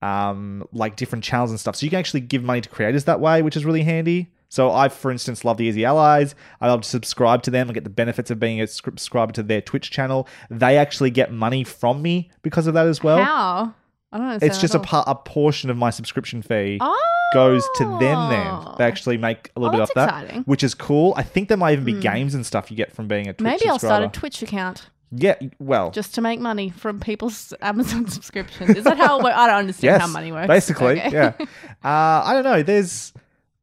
um 0.00 0.68
like 0.70 0.94
different 0.94 1.24
channels 1.24 1.50
and 1.50 1.58
stuff. 1.58 1.74
So 1.74 1.86
you 1.86 1.90
can 1.90 1.98
actually 1.98 2.20
give 2.20 2.44
money 2.44 2.60
to 2.60 2.68
creators 2.68 3.02
that 3.06 3.18
way, 3.18 3.42
which 3.42 3.56
is 3.56 3.64
really 3.64 3.82
handy. 3.82 4.30
So 4.54 4.70
I, 4.70 4.88
for 4.88 5.10
instance, 5.10 5.44
love 5.44 5.56
the 5.56 5.64
Easy 5.64 5.84
Allies. 5.84 6.36
I 6.60 6.68
love 6.68 6.82
to 6.82 6.88
subscribe 6.88 7.42
to 7.42 7.50
them 7.50 7.66
and 7.66 7.74
get 7.74 7.82
the 7.82 7.90
benefits 7.90 8.30
of 8.30 8.38
being 8.38 8.60
a 8.60 8.68
subscriber 8.68 9.32
to 9.32 9.42
their 9.42 9.60
Twitch 9.60 9.90
channel. 9.90 10.28
They 10.48 10.78
actually 10.78 11.10
get 11.10 11.32
money 11.32 11.64
from 11.64 12.00
me 12.02 12.30
because 12.42 12.68
of 12.68 12.74
that 12.74 12.86
as 12.86 13.02
well. 13.02 13.18
How? 13.20 13.74
I 14.12 14.18
don't 14.18 14.26
understand. 14.28 14.52
It's 14.52 14.60
just 14.60 14.76
a 14.76 14.78
part, 14.78 15.08
a 15.08 15.16
portion 15.16 15.70
of 15.70 15.76
my 15.76 15.90
subscription 15.90 16.40
fee 16.40 16.78
Oh. 16.80 16.96
goes 17.34 17.64
to 17.78 17.84
them. 17.84 17.98
Then 17.98 18.64
they 18.78 18.84
actually 18.84 19.18
make 19.18 19.50
a 19.56 19.60
little 19.60 19.74
Oh, 19.74 19.78
bit 19.78 19.82
off 19.82 19.90
that's 19.92 20.32
that. 20.32 20.46
Which 20.46 20.62
is 20.62 20.72
cool. 20.72 21.14
I 21.16 21.24
think 21.24 21.48
there 21.48 21.58
might 21.58 21.72
even 21.72 21.84
be 21.84 21.94
games 22.00 22.32
and 22.36 22.46
stuff 22.46 22.70
you 22.70 22.76
get 22.76 22.92
from 22.92 23.08
being 23.08 23.26
a 23.26 23.32
Twitch 23.32 23.44
Maybe 23.44 23.68
I'll 23.68 23.80
start 23.80 24.04
a 24.04 24.08
Twitch 24.08 24.40
account 24.40 24.88
Yeah, 25.10 25.34
well, 25.58 25.90
just 25.90 26.14
to 26.14 26.20
make 26.20 26.38
money 26.38 26.70
from 26.70 27.00
people's 27.00 27.52
Amazon 27.60 28.06
subscriptions. 28.06 28.76
Is 28.76 28.84
that 28.84 28.98
how 28.98 29.18
it 29.18 29.24
works? 29.24 29.36
I 29.36 29.48
don't 29.48 29.56
understand 29.56 29.94
yes, 29.94 30.00
how 30.00 30.06
money 30.06 30.30
works. 30.30 30.46
basically, 30.46 31.00
Okay. 31.02 31.10
yeah. 31.12 31.32
Uh, 31.84 32.22
I 32.24 32.34
don't 32.34 32.44
know. 32.44 32.62
There's, 32.62 33.12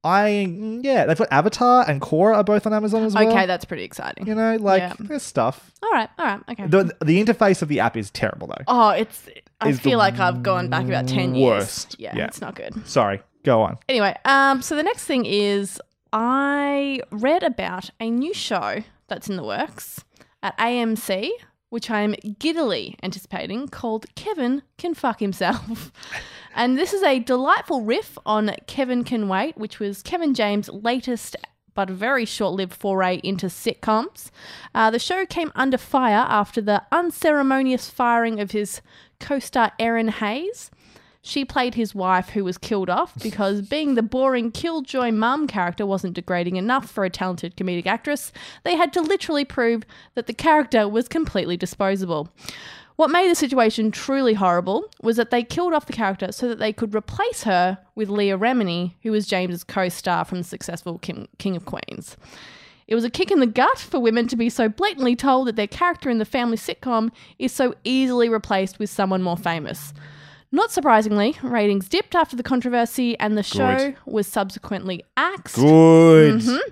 I 0.03 0.29
yeah, 0.81 1.05
they've 1.05 1.17
got 1.17 1.27
Avatar 1.31 1.85
and 1.87 2.01
Korra 2.01 2.35
are 2.37 2.43
both 2.43 2.65
on 2.65 2.73
Amazon 2.73 3.03
as 3.03 3.13
well. 3.13 3.27
okay, 3.29 3.45
that's 3.45 3.65
pretty 3.65 3.83
exciting. 3.83 4.25
you 4.27 4.33
know, 4.33 4.55
like 4.55 4.81
Yeah. 4.81 4.93
there's 4.99 5.21
stuff. 5.23 5.71
All 5.83 5.91
right, 5.91 6.09
all 6.17 6.25
right, 6.25 6.39
okay. 6.49 6.65
The 6.67 6.91
the 7.03 7.23
interface 7.23 7.61
of 7.61 7.67
the 7.67 7.79
app 7.79 7.95
is 7.95 8.09
terrible 8.09 8.47
though. 8.47 8.63
oh, 8.67 8.89
it's. 8.89 9.29
I 9.59 9.73
feel 9.73 9.99
like 9.99 10.19
I've 10.19 10.41
gone 10.41 10.69
back 10.69 10.85
about 10.85 11.07
ten 11.07 11.33
worst. 11.39 11.95
years. 11.99 12.13
Yeah, 12.13 12.17
Yeah. 12.17 12.25
it's 12.25 12.41
not 12.41 12.55
good. 12.55 12.87
Sorry, 12.87 13.21
go 13.43 13.61
on. 13.61 13.77
Anyway, 13.87 14.15
um, 14.25 14.63
so 14.63 14.75
the 14.75 14.81
next 14.83 15.05
thing 15.05 15.25
is 15.25 15.79
I 16.11 17.01
read 17.11 17.43
about 17.43 17.91
a 17.99 18.09
new 18.09 18.33
show 18.33 18.83
that's 19.07 19.29
in 19.29 19.35
the 19.35 19.43
works 19.43 20.03
at 20.41 20.57
AMC, 20.57 21.29
which 21.69 21.91
I'm 21.91 22.13
giddily 22.39 22.95
anticipating, 23.03 23.67
called 23.67 24.07
Kevin 24.15 24.63
Can 24.79 24.95
Fuck 24.95 25.19
Himself. 25.19 25.91
and 26.55 26.77
this 26.77 26.93
is 26.93 27.03
a 27.03 27.19
delightful 27.19 27.81
riff 27.81 28.17
on 28.25 28.55
Kevin 28.67 29.03
Can 29.03 29.27
Wait, 29.27 29.57
which 29.57 29.79
was 29.79 30.01
Kevin 30.01 30.33
James' 30.33 30.69
latest 30.69 31.35
but 31.73 31.89
very 31.89 32.25
short 32.25 32.53
lived 32.53 32.73
foray 32.73 33.19
into 33.23 33.47
sitcoms. 33.47 34.29
Uh, 34.75 34.91
the 34.91 34.99
show 34.99 35.25
came 35.25 35.51
under 35.55 35.77
fire 35.77 36.25
after 36.27 36.61
the 36.61 36.83
unceremonious 36.91 37.89
firing 37.89 38.39
of 38.39 38.51
his 38.51 38.81
co 39.19 39.39
star 39.39 39.71
Erin 39.79 40.09
Hayes. 40.09 40.69
She 41.23 41.45
played 41.45 41.75
his 41.75 41.93
wife 41.93 42.29
who 42.29 42.43
was 42.43 42.57
killed 42.57 42.89
off 42.89 43.13
because 43.21 43.61
being 43.69 43.93
the 43.93 44.01
boring 44.01 44.51
killjoy 44.51 45.11
mum 45.11 45.45
character 45.47 45.85
wasn't 45.85 46.15
degrading 46.15 46.55
enough 46.55 46.89
for 46.89 47.05
a 47.05 47.11
talented 47.11 47.55
comedic 47.55 47.85
actress. 47.85 48.31
They 48.63 48.75
had 48.75 48.91
to 48.93 49.01
literally 49.01 49.45
prove 49.45 49.83
that 50.15 50.25
the 50.25 50.33
character 50.33 50.87
was 50.87 51.07
completely 51.07 51.57
disposable. 51.57 52.29
What 52.95 53.09
made 53.09 53.29
the 53.29 53.35
situation 53.35 53.91
truly 53.91 54.33
horrible 54.33 54.85
was 55.01 55.17
that 55.17 55.31
they 55.31 55.43
killed 55.43 55.73
off 55.73 55.85
the 55.85 55.93
character 55.93 56.31
so 56.31 56.47
that 56.47 56.59
they 56.59 56.73
could 56.73 56.93
replace 56.93 57.43
her 57.43 57.79
with 57.95 58.09
Leah 58.09 58.37
Remini, 58.37 58.93
who 59.03 59.11
was 59.11 59.27
James's 59.27 59.63
co-star 59.63 60.25
from 60.25 60.39
the 60.39 60.43
successful 60.43 60.99
King, 60.99 61.27
King 61.37 61.55
of 61.55 61.65
Queens. 61.65 62.17
It 62.87 62.95
was 62.95 63.05
a 63.05 63.09
kick 63.09 63.31
in 63.31 63.39
the 63.39 63.47
gut 63.47 63.79
for 63.79 63.99
women 63.99 64.27
to 64.27 64.35
be 64.35 64.49
so 64.49 64.67
blatantly 64.67 65.15
told 65.15 65.47
that 65.47 65.55
their 65.55 65.67
character 65.67 66.09
in 66.09 66.17
the 66.17 66.25
family 66.25 66.57
sitcom 66.57 67.09
is 67.39 67.53
so 67.53 67.73
easily 67.83 68.27
replaced 68.27 68.79
with 68.79 68.89
someone 68.89 69.21
more 69.23 69.37
famous. 69.37 69.93
Not 70.51 70.71
surprisingly, 70.71 71.37
ratings 71.41 71.87
dipped 71.87 72.13
after 72.13 72.35
the 72.35 72.43
controversy, 72.43 73.17
and 73.17 73.37
the 73.37 73.43
show 73.43 73.77
Good. 73.77 73.95
was 74.05 74.27
subsequently 74.27 75.05
axed. 75.15 75.55
Good. 75.55 76.41
Mm-hmm. 76.41 76.71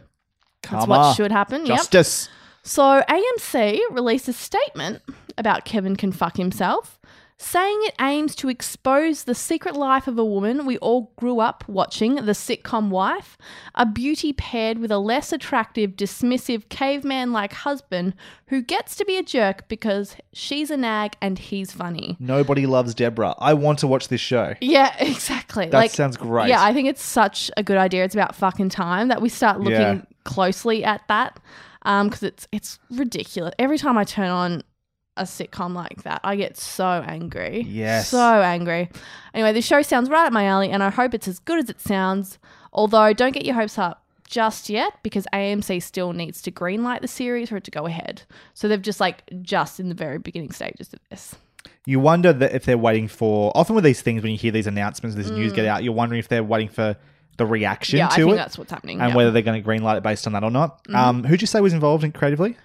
That's 0.69 0.87
what 0.87 1.15
should 1.15 1.31
happen. 1.31 1.65
Yep. 1.65 1.77
Justice. 1.77 2.27
So 2.63 3.01
AMC 3.09 3.79
released 3.91 4.27
a 4.27 4.33
statement 4.33 5.01
about 5.39 5.65
Kevin 5.65 5.95
can 5.95 6.11
fuck 6.11 6.37
himself, 6.37 6.99
saying 7.41 7.79
it 7.83 7.95
aims 8.01 8.35
to 8.35 8.49
expose 8.49 9.23
the 9.23 9.33
secret 9.33 9.73
life 9.73 10.09
of 10.09 10.19
a 10.19 10.25
woman 10.25 10.65
we 10.65 10.77
all 10.79 11.13
grew 11.15 11.39
up 11.39 11.63
watching, 11.69 12.15
the 12.15 12.33
sitcom 12.33 12.89
wife, 12.89 13.37
a 13.75 13.85
beauty 13.85 14.33
paired 14.33 14.77
with 14.77 14.91
a 14.91 14.97
less 14.97 15.31
attractive, 15.31 15.91
dismissive, 15.91 16.67
caveman 16.67 17.31
like 17.31 17.53
husband 17.53 18.13
who 18.47 18.61
gets 18.61 18.95
to 18.97 19.05
be 19.05 19.15
a 19.17 19.23
jerk 19.23 19.65
because 19.69 20.17
she's 20.33 20.69
a 20.69 20.75
nag 20.75 21.13
and 21.21 21.39
he's 21.39 21.71
funny. 21.71 22.17
Nobody 22.19 22.65
loves 22.65 22.93
Deborah. 22.93 23.35
I 23.39 23.53
want 23.53 23.79
to 23.79 23.87
watch 23.87 24.09
this 24.09 24.19
show. 24.21 24.55
Yeah, 24.59 24.93
exactly. 24.99 25.67
That 25.67 25.91
sounds 25.91 26.17
great. 26.17 26.49
Yeah, 26.49 26.61
I 26.61 26.73
think 26.73 26.89
it's 26.89 27.01
such 27.03 27.49
a 27.55 27.63
good 27.63 27.77
idea. 27.77 28.03
It's 28.03 28.15
about 28.15 28.35
fucking 28.35 28.67
time 28.69 29.07
that 29.07 29.21
we 29.21 29.29
start 29.29 29.59
looking 29.61 29.79
Yeah. 29.79 30.01
closely 30.25 30.83
at 30.83 31.07
that 31.07 31.39
um, 31.83 32.07
because 32.09 32.23
it's 32.23 32.47
it's 32.51 32.79
ridiculous. 32.91 33.53
Every 33.57 33.77
time 33.77 33.97
I 33.97 34.03
turn 34.03 34.27
on 34.29 34.63
a 35.19 35.23
sitcom 35.23 35.73
like 35.75 36.03
that, 36.03 36.21
I 36.23 36.35
get 36.35 36.57
so 36.57 36.85
angry. 36.85 37.65
Yes. 37.67 38.09
so 38.09 38.19
angry. 38.41 38.89
Anyway, 39.33 39.53
the 39.53 39.61
show 39.61 39.81
sounds 39.81 40.09
right 40.09 40.25
up 40.25 40.33
my 40.33 40.45
alley, 40.45 40.69
and 40.71 40.81
I 40.81 40.89
hope 40.89 41.13
it's 41.13 41.27
as 41.27 41.39
good 41.39 41.59
as 41.59 41.69
it 41.69 41.79
sounds. 41.81 42.39
Although, 42.73 43.13
don't 43.13 43.31
get 43.33 43.45
your 43.45 43.55
hopes 43.55 43.77
up 43.77 44.03
just 44.27 44.69
yet 44.69 44.93
because 45.03 45.25
AMC 45.33 45.81
still 45.81 46.13
needs 46.13 46.41
to 46.43 46.51
greenlight 46.51 47.01
the 47.01 47.07
series 47.07 47.49
for 47.49 47.57
it 47.57 47.63
to 47.63 47.71
go 47.71 47.85
ahead. 47.87 48.21
So 48.53 48.67
they've 48.67 48.81
just 48.81 48.99
like 48.99 49.23
just 49.41 49.79
in 49.79 49.89
the 49.89 49.95
very 49.95 50.19
beginning 50.19 50.51
stages 50.51 50.93
of 50.93 50.99
this. 51.09 51.35
You 51.85 51.99
wonder 51.99 52.31
that 52.31 52.53
if 52.53 52.65
they're 52.65 52.77
waiting 52.77 53.07
for. 53.07 53.51
Often 53.55 53.75
with 53.75 53.83
these 53.83 54.01
things, 54.01 54.21
when 54.21 54.31
you 54.31 54.37
hear 54.37 54.51
these 54.51 54.67
announcements, 54.67 55.15
this 55.15 55.29
news 55.29 55.51
Mm. 55.51 55.55
get 55.55 55.65
out, 55.65 55.83
you're 55.83 55.93
wondering 55.93 56.19
if 56.19 56.27
they're 56.27 56.43
waiting 56.43 56.69
for 56.69 56.95
the 57.37 57.45
reaction 57.45 57.97
yeah, 57.97 58.07
to 58.09 58.13
I 58.13 58.17
think 58.17 58.31
it 58.31 58.35
that's 58.35 58.57
what's 58.57 58.69
happening. 58.69 58.99
and 58.99 59.09
yeah. 59.11 59.15
whether 59.15 59.31
they're 59.31 59.41
going 59.41 59.61
to 59.63 59.67
greenlight 59.67 59.97
it 59.97 60.03
based 60.03 60.27
on 60.27 60.33
that 60.33 60.43
or 60.43 60.51
not. 60.51 60.83
Mm-hmm. 60.83 60.95
Um, 60.95 61.23
who'd 61.23 61.41
you 61.41 61.47
say 61.47 61.61
was 61.61 61.73
involved 61.73 62.03
in 62.03 62.11
creatively? 62.11 62.57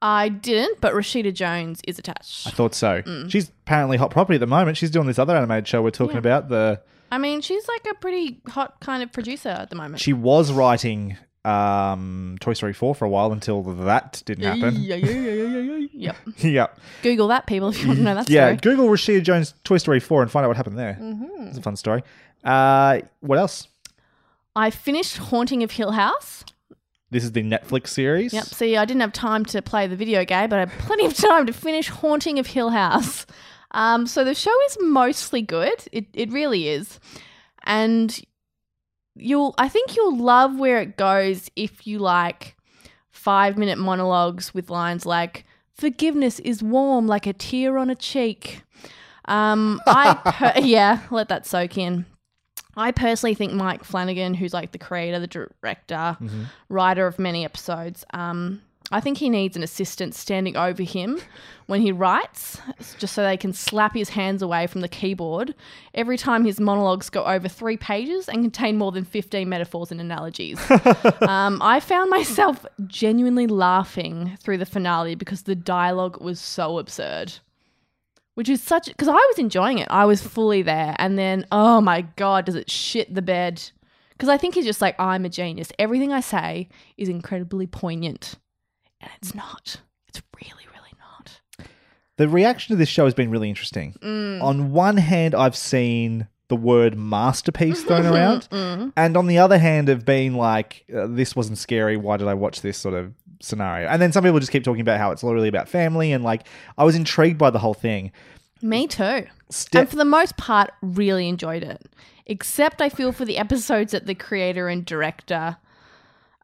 I 0.00 0.28
didn't, 0.28 0.80
but 0.80 0.92
Rashida 0.94 1.34
Jones 1.34 1.80
is 1.86 1.98
attached. 1.98 2.46
I 2.46 2.50
thought 2.50 2.74
so. 2.74 3.02
Mm. 3.02 3.30
She's 3.30 3.48
apparently 3.48 3.96
hot 3.96 4.10
property 4.10 4.36
at 4.36 4.40
the 4.40 4.46
moment. 4.46 4.76
She's 4.76 4.90
doing 4.90 5.06
this 5.06 5.18
other 5.18 5.36
animated 5.36 5.66
show 5.66 5.82
we're 5.82 5.90
talking 5.90 6.14
Yeah. 6.14 6.18
about. 6.20 6.48
The 6.48 6.80
I 7.10 7.18
mean, 7.18 7.40
she's 7.40 7.66
like 7.66 7.86
a 7.90 7.94
pretty 7.94 8.40
hot 8.48 8.80
kind 8.80 9.02
of 9.02 9.12
producer 9.12 9.48
at 9.48 9.70
the 9.70 9.76
moment. 9.76 10.00
she 10.00 10.12
was 10.12 10.52
writing 10.52 11.16
um, 11.44 12.36
Toy 12.40 12.52
Story 12.52 12.74
four 12.74 12.94
for 12.94 13.06
a 13.06 13.08
while 13.08 13.32
until 13.32 13.62
that 13.62 14.22
didn't 14.26 14.44
happen. 14.44 14.80
Yeah, 14.82 14.96
yeah, 14.96 15.10
yeah, 15.10 15.32
yeah, 15.32 15.58
yeah, 15.58 15.62
yeah. 15.62 15.84
Yep. 15.98 16.16
yeah, 16.38 16.66
Google 17.02 17.28
that, 17.28 17.46
people, 17.46 17.70
if 17.70 17.80
you 17.80 17.88
want 17.88 17.98
to 17.98 18.04
know 18.04 18.14
that 18.14 18.28
yeah. 18.30 18.42
story. 18.42 18.52
Yeah, 18.52 18.56
Google 18.76 18.88
Rashida 18.88 19.22
Jones 19.22 19.54
Toy 19.64 19.78
Story 19.78 19.98
four 20.00 20.22
and 20.22 20.30
find 20.30 20.44
out 20.44 20.48
what 20.48 20.56
happened 20.56 20.78
there. 20.78 20.96
Mm-hmm. 21.00 21.48
It's 21.48 21.58
a 21.58 21.62
fun 21.62 21.76
story. 21.76 22.02
Uh, 22.44 23.00
what 23.20 23.38
else? 23.38 23.66
I 24.54 24.70
finished 24.70 25.16
Haunting 25.16 25.62
of 25.62 25.72
Hill 25.72 25.92
House. 25.92 26.44
This 27.10 27.24
is 27.24 27.32
the 27.32 27.42
Netflix 27.42 27.88
series. 27.88 28.34
Yep. 28.34 28.44
See, 28.44 28.76
I 28.76 28.84
didn't 28.84 29.00
have 29.00 29.12
time 29.12 29.44
to 29.46 29.62
play 29.62 29.86
the 29.86 29.96
video 29.96 30.24
game, 30.24 30.50
but 30.50 30.56
I 30.56 30.60
had 30.60 30.70
plenty 30.72 31.06
of 31.06 31.14
time 31.14 31.46
to 31.46 31.52
finish 31.52 31.88
Haunting 31.88 32.38
of 32.38 32.48
Hill 32.48 32.70
House. 32.70 33.24
Um, 33.70 34.06
so 34.06 34.24
the 34.24 34.34
show 34.34 34.54
is 34.66 34.76
mostly 34.80 35.42
good. 35.42 35.84
It 35.92 36.06
it 36.12 36.30
really 36.30 36.68
is, 36.68 37.00
and 37.64 38.18
you'll 39.14 39.54
I 39.58 39.68
think 39.68 39.96
you'll 39.96 40.16
love 40.16 40.58
where 40.58 40.80
it 40.80 40.96
goes 40.96 41.50
if 41.56 41.86
you 41.86 41.98
like 41.98 42.56
five 43.10 43.58
minute 43.58 43.78
monologues 43.78 44.54
with 44.54 44.70
lines 44.70 45.04
like 45.04 45.44
"Forgiveness 45.74 46.38
is 46.40 46.62
warm 46.62 47.06
like 47.06 47.26
a 47.26 47.32
tear 47.32 47.78
on 47.78 47.90
a 47.90 47.94
cheek." 47.94 48.62
Um, 49.26 49.80
I 49.86 50.14
per- 50.54 50.60
yeah, 50.60 51.00
let 51.10 51.28
that 51.28 51.46
soak 51.46 51.76
in. 51.76 52.06
I 52.78 52.92
personally 52.92 53.34
think 53.34 53.52
Mike 53.52 53.82
Flanagan, 53.84 54.34
who's 54.34 54.54
like 54.54 54.72
the 54.72 54.78
creator, 54.78 55.18
the 55.18 55.26
director, 55.26 56.16
writer 56.68 57.06
of 57.06 57.18
many 57.18 57.44
episodes, 57.44 58.04
um, 58.14 58.62
I 58.90 59.00
think 59.00 59.18
he 59.18 59.28
needs 59.28 59.54
an 59.54 59.62
assistant 59.62 60.14
standing 60.14 60.56
over 60.56 60.82
him 60.82 61.20
when 61.66 61.82
he 61.82 61.92
writes, 61.92 62.58
just 62.98 63.14
so 63.14 63.22
they 63.22 63.36
can 63.36 63.52
slap 63.52 63.94
his 63.94 64.08
hands 64.10 64.40
away 64.40 64.66
from 64.66 64.80
the 64.80 64.88
keyboard 64.88 65.54
every 65.92 66.16
time 66.16 66.44
his 66.44 66.58
monologues 66.58 67.10
go 67.10 67.24
over 67.24 67.48
three 67.48 67.76
pages 67.76 68.28
and 68.28 68.42
contain 68.42 68.78
more 68.78 68.90
than 68.90 69.04
15 69.04 69.46
metaphors 69.46 69.90
and 69.90 70.00
analogies. 70.00 70.58
um, 71.20 71.60
I 71.60 71.80
found 71.80 72.08
myself 72.08 72.64
genuinely 72.86 73.46
laughing 73.46 74.38
through 74.40 74.58
the 74.58 74.66
finale 74.66 75.14
because 75.14 75.42
the 75.42 75.54
dialogue 75.54 76.22
was 76.22 76.40
so 76.40 76.78
absurd 76.78 77.34
which 78.38 78.48
is 78.48 78.62
such 78.62 78.86
because 78.86 79.08
I 79.08 79.14
was 79.14 79.38
enjoying 79.40 79.78
it. 79.78 79.88
I 79.90 80.04
was 80.04 80.22
fully 80.22 80.62
there, 80.62 80.94
and 81.00 81.18
then 81.18 81.44
oh 81.50 81.80
my 81.80 82.02
god, 82.14 82.44
does 82.44 82.54
it 82.54 82.70
shit 82.70 83.12
the 83.12 83.20
bed? 83.20 83.60
Because 84.12 84.28
I 84.28 84.36
think 84.36 84.54
he's 84.54 84.64
just 84.64 84.80
like 84.80 84.94
I'm 85.00 85.24
a 85.24 85.28
genius. 85.28 85.72
Everything 85.76 86.12
I 86.12 86.20
say 86.20 86.68
is 86.96 87.08
incredibly 87.08 87.66
poignant, 87.66 88.36
and 89.00 89.10
it's 89.20 89.34
not. 89.34 89.80
It's 90.06 90.22
really, 90.40 90.66
really 90.72 90.94
not. 91.00 91.40
The 92.16 92.28
reaction 92.28 92.74
to 92.74 92.78
this 92.78 92.88
show 92.88 93.06
has 93.06 93.14
been 93.14 93.28
really 93.28 93.48
interesting. 93.48 93.96
Mm. 94.00 94.40
On 94.40 94.70
one 94.70 94.98
hand, 94.98 95.34
I've 95.34 95.56
seen 95.56 96.28
the 96.46 96.54
word 96.54 96.96
masterpiece 96.96 97.82
thrown 97.82 98.06
around, 98.06 98.48
Mm. 98.52 98.92
and 98.96 99.16
on 99.16 99.26
the 99.26 99.38
other 99.38 99.58
hand, 99.58 99.88
have 99.88 100.04
been 100.04 100.34
like, 100.34 100.84
uh, 100.96 101.08
"This 101.08 101.34
wasn't 101.34 101.58
scary. 101.58 101.96
Why 101.96 102.16
did 102.18 102.28
I 102.28 102.34
watch 102.34 102.60
this 102.60 102.78
sort 102.78 102.94
of 102.94 103.14
scenario?" 103.40 103.88
And 103.88 104.00
then 104.00 104.12
some 104.12 104.24
people 104.24 104.38
just 104.38 104.52
keep 104.52 104.64
talking 104.64 104.80
about 104.80 104.98
how 104.98 105.10
it's 105.10 105.22
all 105.24 105.34
really 105.34 105.48
about 105.48 105.68
family, 105.68 106.12
and 106.12 106.24
like, 106.24 106.46
I 106.76 106.84
was 106.84 106.96
intrigued 106.96 107.38
by 107.38 107.50
the 107.50 107.58
whole 107.58 107.74
thing. 107.74 108.12
Me 108.62 108.86
too. 108.86 109.26
Step- 109.50 109.80
and 109.80 109.88
for 109.88 109.96
the 109.96 110.04
most 110.04 110.36
part, 110.36 110.70
really 110.82 111.28
enjoyed 111.28 111.62
it. 111.62 111.86
Except 112.26 112.82
I 112.82 112.88
feel 112.88 113.12
for 113.12 113.24
the 113.24 113.38
episodes 113.38 113.92
that 113.92 114.06
the 114.06 114.14
creator 114.14 114.68
and 114.68 114.84
director 114.84 115.56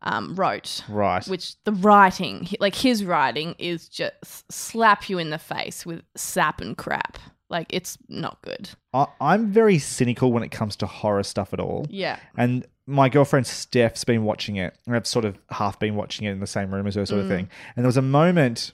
um, 0.02 0.34
wrote. 0.34 0.82
Right. 0.88 1.26
Which 1.26 1.62
the 1.64 1.72
writing, 1.72 2.48
like 2.60 2.74
his 2.74 3.04
writing, 3.04 3.54
is 3.58 3.88
just 3.88 4.50
slap 4.50 5.08
you 5.08 5.18
in 5.18 5.30
the 5.30 5.38
face 5.38 5.84
with 5.84 6.02
sap 6.14 6.60
and 6.60 6.76
crap. 6.76 7.18
Like 7.54 7.72
it's 7.72 7.96
not 8.08 8.42
good. 8.42 8.70
I- 8.92 9.06
I'm 9.20 9.52
very 9.52 9.78
cynical 9.78 10.32
when 10.32 10.42
it 10.42 10.50
comes 10.50 10.74
to 10.76 10.86
horror 10.86 11.22
stuff 11.22 11.52
at 11.52 11.60
all. 11.60 11.86
Yeah. 11.88 12.18
And 12.36 12.66
my 12.88 13.08
girlfriend 13.08 13.46
Steph's 13.46 14.02
been 14.02 14.24
watching 14.24 14.56
it, 14.56 14.76
and 14.86 14.96
I've 14.96 15.06
sort 15.06 15.24
of 15.24 15.38
half 15.50 15.78
been 15.78 15.94
watching 15.94 16.26
it 16.26 16.32
in 16.32 16.40
the 16.40 16.48
same 16.48 16.74
room 16.74 16.88
as 16.88 16.96
her, 16.96 17.06
sort 17.06 17.20
of 17.20 17.26
mm. 17.26 17.30
thing. 17.30 17.48
And 17.76 17.84
there 17.84 17.88
was 17.88 17.96
a 17.96 18.02
moment 18.02 18.72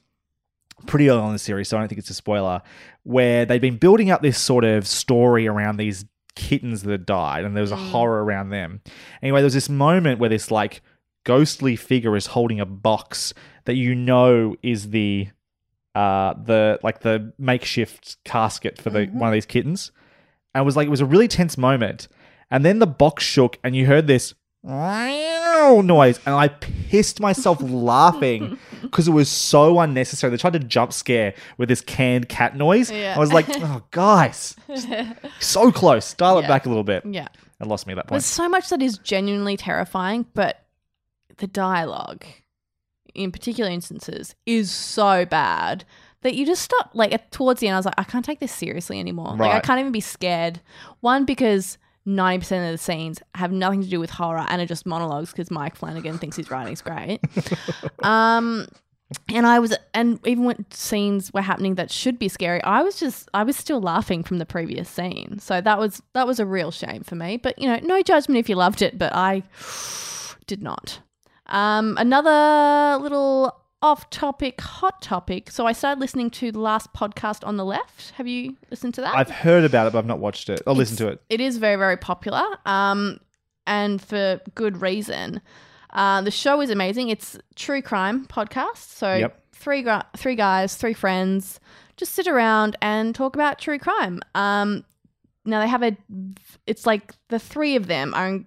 pretty 0.87 1.11
early 1.11 1.21
on 1.21 1.27
in 1.27 1.33
the 1.35 1.39
series, 1.39 1.69
so 1.69 1.77
I 1.77 1.81
don't 1.81 1.89
think 1.89 1.99
it's 1.99 2.09
a 2.09 2.15
spoiler, 2.15 2.63
where 3.03 3.45
they've 3.45 3.61
been 3.61 3.77
building 3.77 4.11
up 4.11 4.23
this 4.23 4.39
sort 4.39 4.65
of 4.65 4.87
story 4.87 5.47
around 5.47 5.77
these 5.77 6.07
kittens 6.35 6.83
that 6.83 6.91
had 6.91 7.05
died, 7.05 7.45
and 7.45 7.55
there 7.55 7.61
was 7.61 7.73
a 7.73 7.77
mm. 7.77 7.91
horror 7.91 8.25
around 8.25 8.49
them. 8.49 8.81
Anyway, 9.23 9.41
there 9.41 9.47
was 9.47 9.53
this 9.53 9.69
moment 9.69 10.19
where 10.19 10.31
this 10.31 10.51
like 10.51 10.81
ghostly 11.25 11.77
figure 11.77 12.17
is 12.17 12.29
holding 12.29 12.61
a 12.61 12.67
box 12.67 13.35
that 13.67 13.75
you 13.75 13.95
know 13.95 14.57
is 14.63 14.89
the 14.89 15.29
uh 15.95 16.35
the 16.35 16.79
like 16.83 17.01
the 17.01 17.33
makeshift 17.39 18.17
casket 18.25 18.81
for 18.81 18.91
the 18.91 19.07
one 19.07 19.29
of 19.29 19.33
these 19.33 19.47
kittens. 19.47 19.93
And 20.55 20.63
it 20.63 20.65
was 20.65 20.77
like 20.77 20.87
it 20.87 20.91
was 20.91 21.01
a 21.01 21.07
really 21.07 21.29
tense 21.29 21.57
moment. 21.59 22.09
And 22.51 22.65
then 22.65 22.79
the 22.79 22.87
box 22.87 23.25
shook 23.25 23.59
and 23.63 23.75
you 23.77 23.87
heard 23.87 24.07
this 24.07 24.35
noise. 24.63 26.21
And 26.27 26.35
i 26.35 26.49
pissed 26.49 27.21
myself 27.21 27.61
laughing 27.63 28.59
because 28.83 29.09
it 29.09 29.13
was 29.13 29.29
so 29.29 29.79
unnecessary. 29.81 30.31
They 30.31 30.37
tried 30.37 30.53
to 30.55 30.59
jump 30.59 30.93
scare 30.93 31.35
with 31.59 31.69
this 31.69 31.81
canned 31.81 32.29
cat 32.29 32.57
noise. 32.57 32.91
Yeah. 32.91 33.15
i 33.17 33.19
was 33.19 33.33
like 33.33 33.47
oh 33.49 33.83
guys. 33.91 34.57
So 35.41 35.73
close. 35.73 36.15
Dial 36.15 36.39
it 36.39 36.49
back 36.49 36.67
a 36.67 36.69
little 36.69 36.85
bit. 36.85 37.05
Yeah. 37.07 37.29
it 37.61 37.67
lost 37.67 37.87
me 37.87 37.93
at 37.93 37.97
that 37.97 38.07
point. 38.07 38.21
There's 38.21 38.27
so 38.27 38.49
much 38.49 38.69
that 38.71 38.83
is 38.83 38.99
genuinely 38.99 39.57
terrifying, 39.57 40.27
but 40.35 40.65
the 41.39 41.47
dialogue, 41.47 42.25
in 43.15 43.33
particular 43.33 43.71
instances, 43.71 44.35
is 44.47 44.71
so 44.71 45.25
bad 45.25 45.85
that 46.23 46.35
you 46.35 46.47
just 46.47 46.63
stop. 46.63 46.91
Like 46.95 47.13
at, 47.13 47.31
towards 47.31 47.61
the 47.61 47.69
end, 47.69 47.75
I 47.75 47.79
was 47.79 47.87
like, 47.87 47.95
I 47.99 48.05
can't 48.05 48.25
take 48.25 48.41
this 48.41 48.53
seriously 48.53 49.01
anymore. 49.01 49.37
Like 49.37 49.53
I 49.53 49.61
can't 49.61 49.81
even 49.81 49.93
be 49.93 50.01
scared. 50.01 50.61
One 51.01 51.25
because. 51.25 51.79
90% 52.09 52.41
of 52.65 52.73
the 52.73 52.79
scenes 52.79 53.21
have 53.35 53.53
nothing 53.53 53.83
to 53.83 53.89
do 53.89 54.01
with 54.01 54.09
horror 54.09 54.47
and 54.49 54.61
are 54.61 54.67
just 54.67 54.87
monologues 54.87 55.33
because 55.33 55.51
Mike 55.51 55.77
Flanagan 55.77 56.17
thinks 56.17 56.35
his 56.35 56.51
writing's 56.51 56.81
great. 56.81 57.21
um, 58.03 58.67
and 59.29 59.47
I 59.47 59.59
was, 59.59 59.77
and 59.93 60.19
even 60.27 60.45
when 60.45 60.65
scenes 60.71 61.33
were 61.33 61.43
happening 61.43 61.75
that 61.75 61.91
should 61.91 62.19
be 62.19 62.29
scary, 62.29 62.63
I 62.63 62.83
was 62.83 62.99
just, 62.99 63.29
I 63.35 63.43
was 63.43 63.57
still 63.57 63.81
laughing 63.81 64.23
from 64.23 64.39
the 64.39 64.47
previous 64.47 64.89
scene. 64.89 65.39
So 65.41 65.61
that 65.61 65.79
was, 65.79 66.01
that 66.15 66.27
was 66.27 66.41
a 66.41 66.47
real 66.47 66.71
shame 66.71 67.03
for 67.03 67.17
me. 67.17 67.37
But 67.37 67.59
you 67.59 67.69
know, 67.69 67.79
no 67.83 68.03
judgment 68.03 68.39
if 68.39 68.49
you 68.49 68.57
loved 68.57 68.83
it, 68.83 68.99
but 68.99 69.15
I 69.15 69.43
did 70.47 70.63
not. 70.63 71.01
Um, 71.51 71.97
another 71.99 73.03
little 73.03 73.57
off-topic, 73.83 74.61
hot 74.61 75.01
topic. 75.01 75.51
So 75.51 75.67
I 75.67 75.73
started 75.73 76.01
listening 76.01 76.31
to 76.33 76.53
the 76.53 76.61
last 76.61 76.93
podcast 76.93 77.47
on 77.47 77.57
the 77.57 77.65
left. 77.65 78.11
Have 78.13 78.27
you 78.29 78.57
listened 78.71 78.93
to 78.95 79.01
that? 79.01 79.15
i've 79.15 79.31
heard 79.31 79.65
about 79.65 79.87
it 79.87 79.93
but 79.95 79.99
i've 80.01 80.07
not 80.07 80.19
watched 80.19 80.51
it 80.51 80.61
i'll 80.67 80.75
listen 80.75 80.97
to 80.99 81.09
it 81.09 81.23
It 81.31 81.41
is 81.41 81.57
very, 81.57 81.77
very 81.77 81.97
popular, 81.97 82.45
um, 82.67 83.19
and 83.67 84.01
for 84.03 84.41
good 84.55 84.81
reason. 84.83 85.41
Uh, 85.93 86.21
the 86.23 86.31
show 86.31 86.61
is 86.61 86.71
amazing. 86.71 87.09
It's 87.09 87.37
true 87.57 87.83
crime 87.83 88.27
podcast. 88.27 88.77
So 88.97 89.15
Yep. 89.17 89.43
three 89.53 89.83
gu- 89.83 90.03
three 90.17 90.37
guys, 90.37 90.77
three 90.77 90.95
friends, 90.95 91.59
just 91.97 92.13
sit 92.15 92.27
around 92.29 92.77
and 92.81 93.13
talk 93.15 93.35
about 93.35 93.59
true 93.59 93.79
crime. 93.79 94.21
Um, 94.35 94.85
now 95.45 95.61
they 95.61 95.69
have 95.69 95.83
a. 95.83 95.97
It's 96.67 96.87
like 96.87 97.13
the 97.29 97.39
three 97.41 97.75
of 97.77 97.87
them 97.89 98.15
are 98.15 98.29
in- 98.29 98.47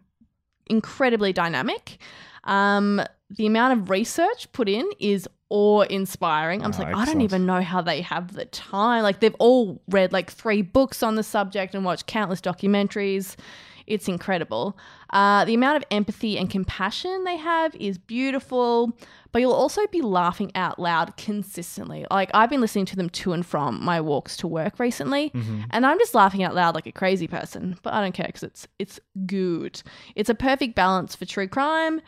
incredibly 0.67 1.33
dynamic. 1.33 1.97
Um, 2.43 3.01
the 3.29 3.45
amount 3.45 3.79
of 3.79 3.89
research 3.89 4.51
put 4.51 4.69
in 4.69 4.87
is 4.99 5.27
awe 5.49 5.81
inspiring. 5.83 6.63
I'm 6.63 6.73
Oh, 6.73 6.77
like, 6.83 6.95
I 6.95 7.05
don't 7.05 7.21
even 7.21 7.45
know 7.45 7.61
how 7.61 7.81
they 7.81 8.01
have 8.01 8.33
the 8.33 8.45
time. 8.45 9.03
Like 9.03 9.19
they've 9.19 9.35
all 9.39 9.81
read 9.89 10.11
like 10.11 10.31
three 10.31 10.61
books 10.61 11.01
on 11.03 11.15
the 11.15 11.23
subject 11.23 11.73
and 11.75 11.83
watched 11.85 12.07
countless 12.07 12.41
documentaries. 12.41 13.35
It's 13.85 14.07
incredible. 14.07 14.77
Uh, 15.11 15.43
the 15.45 15.53
amount 15.53 15.75
of 15.77 15.83
empathy 15.91 16.37
and 16.37 16.49
compassion 16.49 17.23
they 17.25 17.35
have 17.35 17.75
is 17.75 17.97
beautiful, 17.97 18.97
but 19.33 19.39
you'll 19.39 19.51
also 19.51 19.85
be 19.87 20.01
laughing 20.01 20.51
out 20.55 20.79
loud 20.79 21.17
consistently. 21.17 22.05
Like 22.09 22.31
I've 22.33 22.49
been 22.49 22.61
listening 22.61 22.85
to 22.85 22.95
them 22.95 23.09
to 23.09 23.33
and 23.33 23.45
from 23.45 23.83
my 23.83 23.99
walks 23.99 24.37
to 24.37 24.47
work 24.47 24.79
recently, 24.79 25.31
and 25.69 25.85
I'm 25.85 25.99
just 25.99 26.15
laughing 26.15 26.43
out 26.43 26.55
loud 26.55 26.75
like 26.75 26.87
a 26.87 26.91
crazy 26.93 27.27
person. 27.27 27.77
But 27.83 27.93
I 27.93 28.01
don't 28.01 28.13
care 28.13 28.25
because 28.27 28.43
it's 28.43 28.67
it's 28.79 28.99
good. 29.25 29.81
It's 30.15 30.29
a 30.29 30.35
perfect 30.35 30.75
balance 30.75 31.13
for 31.15 31.25
true 31.25 31.47
crime, 31.49 32.01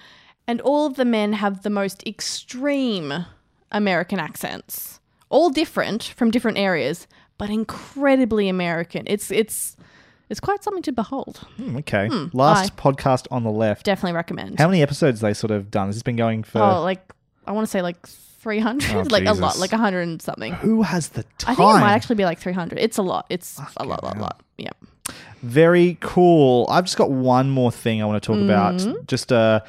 and 0.47 0.61
all 0.61 0.85
of 0.85 0.95
the 0.95 1.05
men 1.05 1.33
have 1.33 1.63
the 1.63 1.69
most 1.69 2.05
extreme 2.07 3.25
American 3.71 4.19
accents, 4.19 4.99
all 5.29 5.49
different 5.49 6.03
from 6.03 6.31
different 6.31 6.57
areas, 6.57 7.07
but 7.37 7.49
incredibly 7.49 8.47
American. 8.49 9.03
It's 9.07 9.31
it's 9.31 9.75
it's 10.29 10.39
quite 10.39 10.63
something 10.63 10.83
to 10.83 10.91
behold. 10.91 11.37
Hmm, 11.57 11.77
okay 11.77 12.09
last 12.33 12.75
podcast 12.77 13.27
on 13.31 13.43
the 13.43 13.51
left 13.51 13.85
Definitely 13.85 14.13
recommend. 14.15 14.57
how 14.59 14.67
many 14.67 14.81
episodes 14.81 15.21
they 15.21 15.33
sort 15.33 15.51
of 15.51 15.69
done 15.69 15.87
has 15.87 15.95
this 15.95 16.03
been 16.03 16.15
going 16.15 16.43
for 16.43 16.59
oh, 16.61 16.81
like 16.81 17.01
I 17.45 17.51
want 17.51 17.67
to 17.67 17.71
say 17.71 17.81
like 17.83 18.07
300, 18.07 18.95
Oh, 18.95 19.03
like 19.09 19.25
a 19.25 19.33
lot, 19.33 19.49
Jesus. 19.53 19.59
like 19.61 19.71
100 19.71 20.01
and 20.01 20.21
something. 20.21 20.53
who 20.53 20.81
has 20.83 21.09
the 21.09 21.23
time 21.37 21.53
I 21.53 21.55
think 21.55 21.69
it 21.69 21.79
might 21.81 21.93
actually 21.93 22.15
be 22.15 22.25
like 22.25 22.39
300. 22.39 22.77
It's 22.79 22.97
a 22.97 23.01
lot. 23.03 23.25
It's 23.29 23.59
a 23.77 23.85
lot, 23.85 24.03
lot, 24.03 24.17
lot. 24.19 24.41
Yeah. 24.57 24.69
Very 25.41 25.97
cool. 25.99 26.65
I've 26.69 26.85
just 26.85 26.97
got 26.97 27.11
one 27.11 27.49
more 27.49 27.71
thing 27.71 28.01
I 28.01 28.05
want 28.05 28.21
to 28.21 28.25
talk 28.25 28.37
Mm-hmm. 28.37 28.89
about. 28.89 29.07
Just 29.07 29.31
uh 29.31 29.59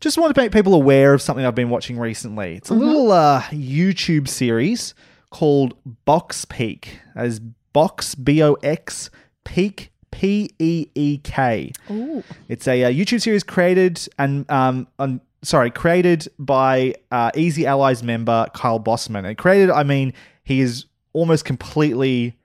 just 0.00 0.18
want 0.18 0.34
to 0.34 0.40
make 0.40 0.52
people 0.52 0.74
aware 0.74 1.14
of 1.14 1.22
something 1.22 1.44
I've 1.44 1.54
been 1.54 1.70
watching 1.70 1.98
recently. 1.98 2.56
It's 2.56 2.70
a 2.70 2.74
Mm-hmm. 2.74 2.82
little 2.84 3.12
uh 3.12 3.42
YouTube 3.50 4.28
series 4.28 4.94
called 5.30 5.74
Box 6.04 6.44
Peek. 6.44 6.98
As 7.14 7.40
Box 7.72 8.14
B 8.14 8.42
O 8.42 8.54
X 8.62 9.10
Peek 9.44 9.92
P 10.10 10.50
E 10.58 10.86
E 10.94 11.18
K. 11.18 11.72
Ooh. 11.90 12.24
It's 12.48 12.66
a, 12.66 12.84
uh 12.84 12.90
YouTube 12.90 13.20
series 13.20 13.42
created 13.44 14.00
and 14.18 14.50
um 14.50 14.88
on 14.98 15.20
sorry 15.42 15.70
created 15.70 16.28
by 16.38 16.94
uh, 17.10 17.30
Easy 17.34 17.66
Allies 17.66 18.02
member 18.02 18.46
Kyle 18.54 18.78
Bosman. 18.78 19.24
And 19.24 19.38
created, 19.38 19.70
I 19.70 19.84
mean, 19.84 20.12
he 20.44 20.60
is 20.60 20.84
almost 21.14 21.44
completely 21.46 22.36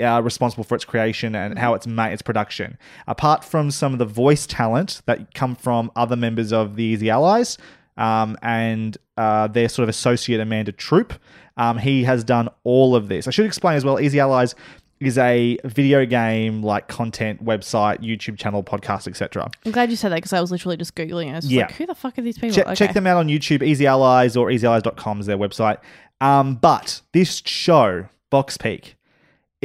uh, 0.00 0.20
responsible 0.22 0.64
for 0.64 0.74
its 0.74 0.84
creation 0.84 1.34
and 1.34 1.58
how 1.58 1.74
it's 1.74 1.86
made 1.86 2.12
its 2.12 2.22
production. 2.22 2.78
Apart 3.06 3.44
from 3.44 3.70
some 3.70 3.92
of 3.92 3.98
the 3.98 4.04
voice 4.04 4.46
talent 4.46 5.02
that 5.06 5.34
come 5.34 5.54
from 5.54 5.90
other 5.96 6.16
members 6.16 6.52
of 6.52 6.76
the 6.76 6.82
Easy 6.84 7.10
Allies 7.10 7.58
um, 7.96 8.36
and 8.42 8.98
uh, 9.16 9.46
their 9.46 9.68
sort 9.68 9.84
of 9.84 9.88
associate 9.88 10.40
Amanda 10.40 10.72
Troop, 10.72 11.14
um, 11.56 11.78
he 11.78 12.02
has 12.04 12.24
done 12.24 12.48
all 12.64 12.96
of 12.96 13.08
this. 13.08 13.28
I 13.28 13.30
should 13.30 13.46
explain 13.46 13.76
as 13.76 13.84
well. 13.84 14.00
Easy 14.00 14.18
Allies 14.18 14.54
is 15.00 15.18
a 15.18 15.58
video 15.64 16.06
game 16.06 16.62
like 16.62 16.88
content 16.88 17.44
website, 17.44 18.00
YouTube 18.00 18.38
channel, 18.38 18.62
podcast, 18.64 19.06
etc. 19.06 19.50
I'm 19.66 19.72
glad 19.72 19.90
you 19.90 19.96
said 19.96 20.10
that 20.12 20.16
because 20.16 20.32
I 20.32 20.40
was 20.40 20.50
literally 20.50 20.76
just 20.76 20.94
googling 20.94 21.26
it. 21.26 21.32
I 21.32 21.34
was 21.36 21.44
just 21.44 21.52
Yeah. 21.54 21.62
like, 21.66 21.72
who 21.74 21.86
the 21.86 21.94
fuck 21.94 22.18
are 22.18 22.22
these 22.22 22.38
people? 22.38 22.54
Check, 22.54 22.66
Okay. 22.66 22.74
check 22.74 22.94
them 22.94 23.06
out 23.06 23.18
on 23.18 23.28
YouTube, 23.28 23.62
Easy 23.62 23.86
Allies 23.86 24.36
or 24.36 24.48
easyallies.com 24.48 25.20
is 25.20 25.26
their 25.26 25.36
website. 25.36 25.78
Um, 26.20 26.54
but 26.54 27.02
this 27.12 27.42
show, 27.44 28.06
Box 28.30 28.56
Peek, 28.56 28.96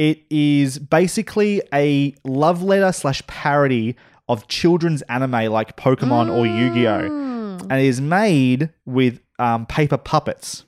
it 0.00 0.22
is 0.30 0.78
basically 0.78 1.60
a 1.74 2.14
love 2.24 2.62
letter 2.62 2.90
slash 2.90 3.20
parody 3.26 3.96
of 4.30 4.48
children's 4.48 5.02
anime 5.02 5.52
like 5.52 5.76
Pokemon 5.76 6.34
or 6.34 6.46
Yu 6.46 6.72
Gi 6.72 6.86
Oh! 6.86 7.58
And 7.68 7.72
it 7.72 7.84
is 7.84 8.00
made 8.00 8.70
with 8.86 9.20
um, 9.38 9.66
paper 9.66 9.98
puppets. 9.98 10.64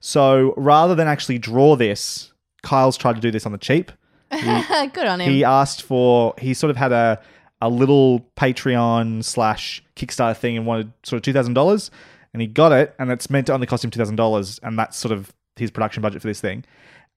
So 0.00 0.54
rather 0.56 0.94
than 0.94 1.08
actually 1.08 1.36
draw 1.36 1.76
this, 1.76 2.32
Kyle's 2.62 2.96
tried 2.96 3.16
to 3.16 3.20
do 3.20 3.30
this 3.30 3.44
on 3.44 3.52
the 3.52 3.58
cheap. 3.58 3.92
Good 4.30 5.06
on 5.06 5.20
him. 5.20 5.30
He 5.30 5.44
asked 5.44 5.82
for 5.82 6.32
he 6.38 6.54
sort 6.54 6.70
of 6.70 6.78
had 6.78 6.90
a 6.90 7.20
a 7.60 7.68
little 7.68 8.20
Patreon 8.34 9.24
slash 9.24 9.84
Kickstarter 9.94 10.34
thing 10.36 10.56
and 10.56 10.66
wanted 10.66 10.90
sort 11.02 11.18
of 11.18 11.22
two 11.22 11.34
thousand 11.34 11.52
dollars, 11.52 11.90
and 12.32 12.40
he 12.40 12.48
got 12.48 12.72
it, 12.72 12.94
and 12.98 13.10
it's 13.12 13.28
meant 13.28 13.48
to 13.48 13.52
only 13.52 13.66
cost 13.66 13.84
him 13.84 13.90
two 13.90 13.98
thousand 13.98 14.16
dollars, 14.16 14.58
and 14.62 14.78
that's 14.78 14.96
sort 14.96 15.12
of 15.12 15.34
his 15.56 15.70
production 15.70 16.00
budget 16.00 16.22
for 16.22 16.28
this 16.28 16.40
thing. 16.40 16.64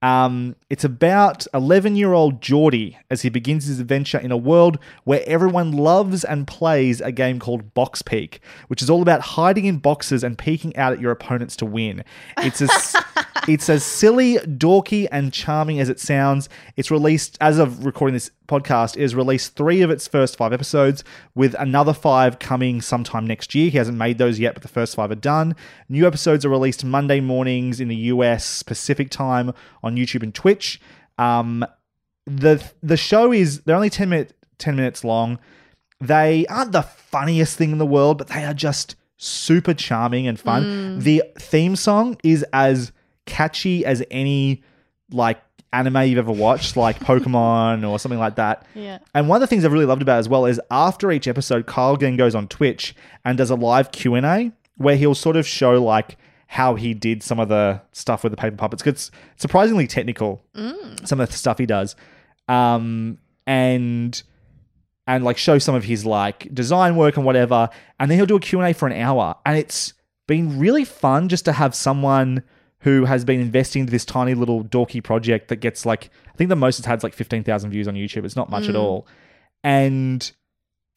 Um, 0.02 0.56
it's 0.70 0.84
about 0.84 1.48
11 1.54 1.96
year 1.96 2.14
old 2.14 2.42
Geordie 2.42 2.98
as 3.10 3.24
he 3.24 3.30
begins 3.30 3.66
his 3.66 3.80
adventure 3.80 4.20
in 4.20 4.32
a 4.32 4.38
world 4.38 4.78
where 5.06 5.24
everyone 5.26 5.72
loves 5.72 6.24
and 6.24 6.46
plays 6.46 7.02
a 7.02 7.12
game 7.12 7.40
called 7.40 7.74
Box 7.74 8.02
Peek, 8.04 8.40
which 8.68 8.82
is 8.82 8.90
all 8.90 9.02
about 9.02 9.22
hiding 9.22 9.66
in 9.66 9.80
boxes 9.80 10.24
and 10.24 10.38
peeking 10.38 10.76
out 10.78 10.94
at 10.94 11.02
your 11.02 11.12
opponents 11.12 11.56
to 11.58 11.66
win. 11.66 12.04
It's 12.38 12.62
as 12.62 12.96
it's 13.48 13.70
as 13.70 13.84
silly, 13.84 14.38
dorky, 14.38 15.08
and 15.12 15.32
charming 15.34 15.80
as 15.80 15.90
it 15.90 16.00
sounds. 16.00 16.50
It's 16.76 16.92
released 16.92 17.38
as 17.42 17.60
of 17.60 17.86
recording 17.86 18.14
this 18.14 18.32
podcast. 18.48 18.96
It 18.98 19.02
has 19.02 19.16
released 19.16 19.56
three 19.56 19.82
of 19.82 19.90
its 19.90 20.08
first 20.08 20.38
five 20.38 20.54
episodes, 20.54 21.04
with 21.36 21.56
another 21.60 21.94
five 21.94 22.40
coming 22.40 22.82
sometime 22.82 23.26
next 23.28 23.54
year. 23.56 23.70
He 23.70 23.78
hasn't 23.78 23.98
made 23.98 24.18
those 24.18 24.40
yet, 24.40 24.54
but 24.54 24.64
the 24.64 24.70
first 24.70 24.96
five 24.96 25.12
are 25.12 25.16
done. 25.16 25.56
New 25.90 26.08
episodes 26.08 26.46
are 26.46 26.50
released 26.50 26.84
Monday 26.84 27.20
mornings 27.20 27.80
in 27.80 27.88
the 27.88 27.96
US 27.96 28.64
Pacific 28.64 29.10
time 29.10 29.54
on 29.84 29.96
YouTube 29.96 30.24
and 30.24 30.34
Twitch. 30.34 30.80
Um, 31.18 31.66
the 32.26 32.64
the 32.84 32.98
show 32.98 33.32
is 33.32 33.62
they're 33.62 33.76
only 33.76 33.90
10 33.90 34.10
minute 34.10 34.34
10 34.58 34.76
minutes 34.76 35.04
long. 35.04 35.40
They 36.00 36.46
aren't 36.48 36.74
the 36.74 36.84
funniest 36.84 37.58
thing 37.58 37.72
in 37.72 37.78
the 37.78 37.86
world, 37.86 38.18
but 38.18 38.28
they 38.28 38.44
are 38.44 38.54
just 38.54 38.96
super 39.18 39.74
charming 39.74 40.28
and 40.28 40.40
fun. 40.40 41.00
The 41.00 41.24
theme 41.40 41.76
song 41.76 42.18
is 42.24 42.44
as 42.54 42.92
catchy 43.28 43.86
as 43.86 44.04
any 44.10 44.64
like 45.12 45.42
anime 45.74 45.98
you've 46.04 46.18
ever 46.18 46.32
watched, 46.32 46.76
like 46.76 47.00
Pokemon 47.02 47.88
or 47.88 48.00
something 48.00 48.20
like 48.20 48.36
that. 48.36 48.66
Yeah. 48.74 49.00
And 49.14 49.30
one 49.30 49.38
of 49.38 49.42
the 49.42 49.48
things 49.48 49.64
I've 49.64 49.74
really 49.74 49.86
loved 49.86 50.02
about 50.02 50.16
it 50.16 50.20
as 50.20 50.30
well 50.30 50.46
is 50.46 50.60
after 50.72 51.12
each 51.12 51.28
episode, 51.28 51.68
Kyle 51.68 51.96
then 51.98 52.18
goes 52.18 52.34
on 52.36 52.48
Twitch 52.48 52.96
and 53.24 53.38
does 53.38 53.50
a 53.50 53.56
live 53.56 53.92
Q 53.92 54.16
and 54.16 54.26
A 54.26 54.52
where 54.78 54.96
he'll 54.96 55.16
sort 55.16 55.36
of 55.36 55.46
show 55.46 55.84
like 55.84 56.18
how 56.48 56.76
he 56.76 56.94
did 56.94 57.22
some 57.22 57.40
of 57.40 57.50
the 57.50 57.82
stuff 57.92 58.24
with 58.24 58.32
the 58.32 58.38
paper 58.38 58.56
puppets. 58.56 58.86
It's 58.86 59.12
surprisingly 59.36 59.88
technical. 59.88 60.44
Some 61.06 61.20
of 61.20 61.30
the 61.30 61.36
stuff 61.36 61.58
he 61.58 61.66
does, 61.66 61.96
um, 62.48 63.18
and 63.46 64.22
and 65.06 65.24
like 65.24 65.38
show 65.38 65.58
some 65.60 65.76
of 65.76 65.84
his 65.84 66.06
like 66.06 66.54
design 66.54 66.96
work 66.96 67.18
and 67.18 67.26
whatever. 67.26 67.70
And 68.00 68.10
then 68.10 68.18
he'll 68.18 68.26
do 68.26 68.38
a 68.38 68.40
Q 68.40 68.60
and 68.60 68.70
A 68.70 68.74
for 68.74 68.88
an 68.88 68.94
hour, 68.94 69.36
and 69.46 69.58
it's 69.58 69.94
been 70.28 70.60
really 70.60 70.86
fun 70.86 71.28
just 71.30 71.46
to 71.46 71.54
have 71.54 71.76
someone 71.76 72.44
who 72.82 73.06
has 73.06 73.26
been 73.26 73.40
investing 73.40 73.82
into 73.82 73.92
this 73.92 74.06
tiny 74.06 74.34
little 74.34 74.64
dorky 74.64 75.04
project 75.04 75.48
that 75.48 75.58
gets 75.58 75.86
like 75.86 76.10
I 76.28 76.38
think 76.38 76.50
the 76.50 76.56
most 76.56 76.80
it's 76.80 76.86
had 76.86 77.00
is 77.00 77.04
like 77.04 77.14
fifteen 77.14 77.44
thousand 77.44 77.72
views 77.72 77.88
on 77.88 77.96
YouTube. 77.96 78.26
It's 78.26 78.36
not 78.36 78.50
much 78.50 78.68
at 78.68 78.76
mm. 78.76 78.80
all, 78.80 79.08
and 79.64 80.32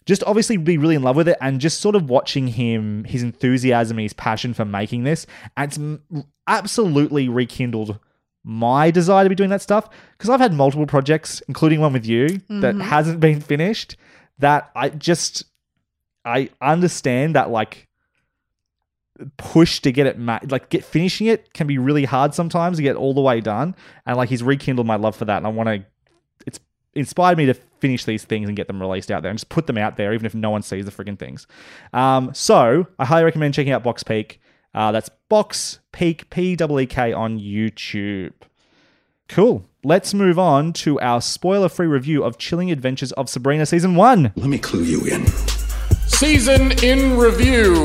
just 0.07 0.25
obviously 0.25 0.57
be 0.57 0.79
really 0.79 0.95
in 0.95 1.03
love 1.03 1.17
with 1.17 1.29
it 1.29 1.37
and 1.41 1.61
just 1.61 1.81
sort 1.81 1.95
of 1.95 2.09
watching 2.09 2.49
him 2.49 3.05
his 3.05 3.23
enthusiasm 3.23 3.99
and 3.99 4.03
his 4.03 4.13
passion 4.13 4.55
for 4.55 4.65
making 4.65 5.05
this 5.05 5.27
it's 5.59 5.79
absolutely 6.47 7.29
rekindled 7.29 7.99
my 8.43 8.91
desire 8.91 9.25
to 9.25 9.29
be 9.29 9.35
doing 9.35 9.51
that 9.51 9.61
stuff. 9.61 9.89
Because 10.13 10.31
I've 10.31 10.41
had 10.41 10.55
multiple 10.55 10.87
projects 10.87 11.43
including 11.49 11.81
one 11.81 11.93
with 11.93 12.07
you 12.07 12.29
that 12.29 12.75
mm-hmm. 12.75 12.81
hasn't 12.81 13.21
been 13.21 13.41
finished 13.41 13.97
that 14.39 14.71
I 14.75 14.89
just 14.89 15.45
I 16.25 16.51
understand 16.61 17.35
that 17.35 17.51
like 17.51 17.87
push 19.37 19.81
to 19.81 19.93
get 19.93 20.07
it 20.07 20.19
ma- 20.19 20.41
like 20.49 20.69
get 20.71 20.85
finishing 20.85 21.27
it 21.27 21.53
can 21.53 21.67
be 21.67 21.79
really 21.79 22.05
hard 22.05 22.35
sometimes 22.35 22.77
to 22.79 22.83
get 22.83 22.97
all 22.97 23.15
the 23.15 23.21
way 23.21 23.41
done. 23.41 23.75
And 24.07 24.17
like 24.17 24.29
he's 24.29 24.43
rekindled 24.43 24.87
my 24.87 24.97
love 24.97 25.17
for 25.17 25.25
that. 25.27 25.39
And 25.39 25.47
I 25.47 25.51
want 25.51 25.69
to 25.69 25.85
it's 26.47 26.61
inspired 26.95 27.39
me 27.39 27.47
to 27.47 27.55
finish 27.55 28.05
these 28.05 28.25
things 28.25 28.49
and 28.49 28.57
get 28.57 28.67
them 28.67 28.81
released 28.81 29.11
out 29.11 29.23
there 29.23 29.31
and 29.31 29.39
just 29.39 29.49
put 29.49 29.67
them 29.67 29.79
out 29.79 29.97
there 29.97 30.13
even 30.13 30.27
if 30.27 30.35
no 30.35 30.51
one 30.51 30.63
sees 30.63 30.85
the 30.85 30.91
friggin' 30.91 31.19
things. 31.19 31.47
Um, 31.93 32.33
so 32.35 32.87
I 32.99 33.05
highly 33.05 33.25
recommend 33.25 33.55
checking 33.55 33.73
out 33.73 33.83
Box 33.83 34.03
Peek. 34.03 34.41
Uh, 34.75 34.93
that's 34.93 35.11
Box 35.29 35.81
Peek 35.93 36.31
P 36.31 36.53
E 36.53 36.87
K 36.87 37.13
on 37.13 37.39
YouTube. 37.39 38.33
Cool. 39.29 39.65
Let's 39.83 40.13
move 40.13 40.39
on 40.39 40.73
to 40.75 41.01
our 41.01 41.21
spoiler 41.23 41.69
free 41.69 41.87
review 41.87 42.23
of 42.23 42.37
Chilling 42.37 42.71
Adventures 42.71 43.13
of 43.13 43.31
Sabrina 43.31 43.65
season 43.65 43.95
1 43.95 44.33
Let 44.37 44.49
me 44.49 44.59
clue 44.59 44.83
you 44.83 45.05
in. 45.07 45.27
Season 46.07 46.73
in 46.85 47.17
review. 47.17 47.85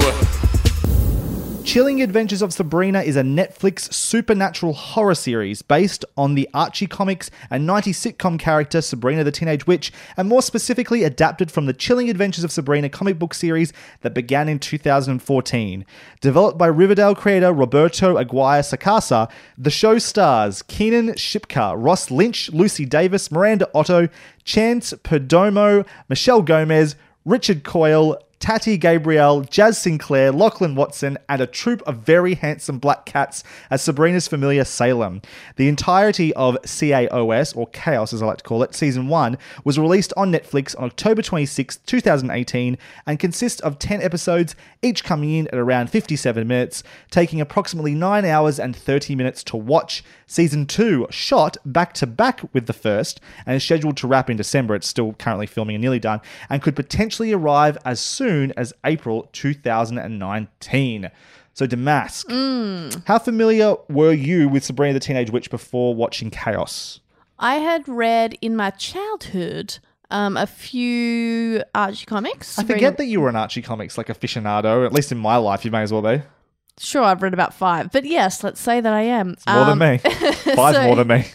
Chilling 1.65 1.99
Adventures 2.03 2.43
of 2.43 2.53
Sabrina 2.53 3.01
is 3.01 3.15
a 3.15 3.23
Netflix 3.23 3.91
supernatural 3.91 4.73
horror 4.73 5.15
series 5.15 5.63
based 5.63 6.05
on 6.15 6.35
the 6.35 6.47
Archie 6.53 6.85
comics 6.85 7.31
and 7.49 7.67
90s 7.67 8.13
sitcom 8.13 8.39
character 8.39 8.81
Sabrina 8.81 9.23
the 9.23 9.31
Teenage 9.31 9.65
Witch, 9.65 9.91
and 10.15 10.29
more 10.29 10.43
specifically 10.43 11.03
adapted 11.03 11.51
from 11.51 11.65
the 11.65 11.73
Chilling 11.73 12.07
Adventures 12.07 12.43
of 12.43 12.51
Sabrina 12.51 12.87
comic 12.87 13.17
book 13.17 13.33
series 13.33 13.73
that 14.01 14.13
began 14.13 14.47
in 14.47 14.59
2014. 14.59 15.85
Developed 16.21 16.57
by 16.57 16.67
Riverdale 16.67 17.15
creator 17.15 17.51
Roberto 17.51 18.15
Aguirre 18.17 18.61
Sacasa, 18.61 19.29
the 19.57 19.71
show 19.71 19.97
stars 19.97 20.61
Kiernan 20.61 21.15
Shipka, 21.15 21.73
Ross 21.75 22.11
Lynch, 22.11 22.51
Lucy 22.51 22.85
Davis, 22.85 23.31
Miranda 23.31 23.67
Otto, 23.73 24.07
Chance 24.43 24.93
Perdomo, 25.03 25.85
Michelle 26.09 26.43
Gomez, 26.43 26.95
Richard 27.25 27.63
Coyle, 27.63 28.19
Tati 28.45 28.77
Gabrielle, 28.77 29.41
Jazz 29.41 29.75
Sinclair, 29.79 30.31
Lachlan 30.31 30.75
Watson, 30.75 31.17
and 31.27 31.41
a 31.41 31.47
troop 31.47 31.81
of 31.87 32.03
very 32.05 32.35
handsome 32.35 32.77
black 32.77 33.07
cats 33.07 33.43
as 33.71 33.81
Sabrina's 33.81 34.27
familiar 34.27 34.63
Salem. 34.63 35.23
The 35.55 35.67
entirety 35.67 36.31
of 36.35 36.55
CAOS, 36.61 37.57
or 37.57 37.65
Chaos 37.69 38.13
as 38.13 38.21
I 38.21 38.27
like 38.27 38.37
to 38.37 38.43
call 38.43 38.61
it, 38.61 38.75
season 38.75 39.07
1, 39.07 39.39
was 39.63 39.79
released 39.79 40.13
on 40.15 40.31
Netflix 40.31 40.77
on 40.77 40.83
October 40.83 41.23
26, 41.23 41.77
2018, 41.87 42.77
and 43.07 43.17
consists 43.17 43.61
of 43.61 43.79
10 43.79 44.03
episodes, 44.03 44.55
each 44.83 45.03
coming 45.03 45.31
in 45.31 45.47
at 45.47 45.55
around 45.55 45.89
57 45.89 46.47
minutes, 46.47 46.83
taking 47.09 47.41
approximately 47.41 47.95
9 47.95 48.25
hours 48.25 48.59
and 48.59 48.75
30 48.75 49.15
minutes 49.15 49.43
to 49.45 49.57
watch. 49.57 50.03
Season 50.27 50.67
2 50.67 51.07
shot 51.09 51.57
back 51.65 51.93
to 51.93 52.05
back 52.05 52.41
with 52.53 52.67
the 52.67 52.73
first 52.73 53.19
and 53.47 53.55
is 53.55 53.63
scheduled 53.63 53.97
to 53.97 54.07
wrap 54.07 54.29
in 54.29 54.37
December. 54.37 54.75
It's 54.75 54.87
still 54.87 55.13
currently 55.13 55.47
filming 55.47 55.77
and 55.77 55.81
nearly 55.81 55.99
done, 55.99 56.21
and 56.47 56.61
could 56.61 56.75
potentially 56.75 57.33
arrive 57.33 57.75
as 57.83 57.99
soon 57.99 58.34
as 58.57 58.73
April 58.85 59.29
2019. 59.33 61.09
So, 61.53 61.65
Damask, 61.65 62.25
how 63.05 63.19
familiar 63.19 63.75
were 63.89 64.11
you 64.11 64.49
with 64.49 64.63
Sabrina 64.65 64.93
the 64.93 64.99
Teenage 64.99 65.29
Witch 65.29 65.49
before 65.49 65.95
watching 65.95 66.29
Chaos? 66.29 66.99
I 67.39 67.55
had 67.55 67.87
read 67.87 68.37
in 68.41 68.55
my 68.55 68.71
childhood 68.71 69.79
um, 70.11 70.35
a 70.37 70.47
few 70.47 71.63
Archie 71.73 72.05
comics. 72.05 72.59
I 72.59 72.63
forget 72.65 72.97
that 72.97 73.05
you 73.05 73.21
were 73.21 73.29
an 73.29 73.35
Archie 73.37 73.61
comics 73.61 73.97
like 73.97 74.07
aficionado. 74.07 74.85
At 74.85 74.91
least 74.93 75.11
in 75.11 75.17
my 75.17 75.37
life, 75.37 75.63
you 75.63 75.71
may 75.71 75.81
as 75.81 75.93
well 75.93 76.01
be. 76.01 76.21
sure 76.77 77.03
I've 77.03 77.21
read 77.21 77.33
about 77.33 77.53
five, 77.53 77.89
but 77.91 78.03
yes, 78.03 78.43
let's 78.43 78.59
say 78.59 78.81
that 78.81 78.91
I 78.93 79.01
am. 79.03 79.35
More 79.47 79.57
Um, 79.63 79.79
than 79.79 79.91
me. 79.93 79.97
Five 80.55 80.75
so- 80.75 80.83
more 80.83 80.95
than 80.97 81.07
me. 81.07 81.25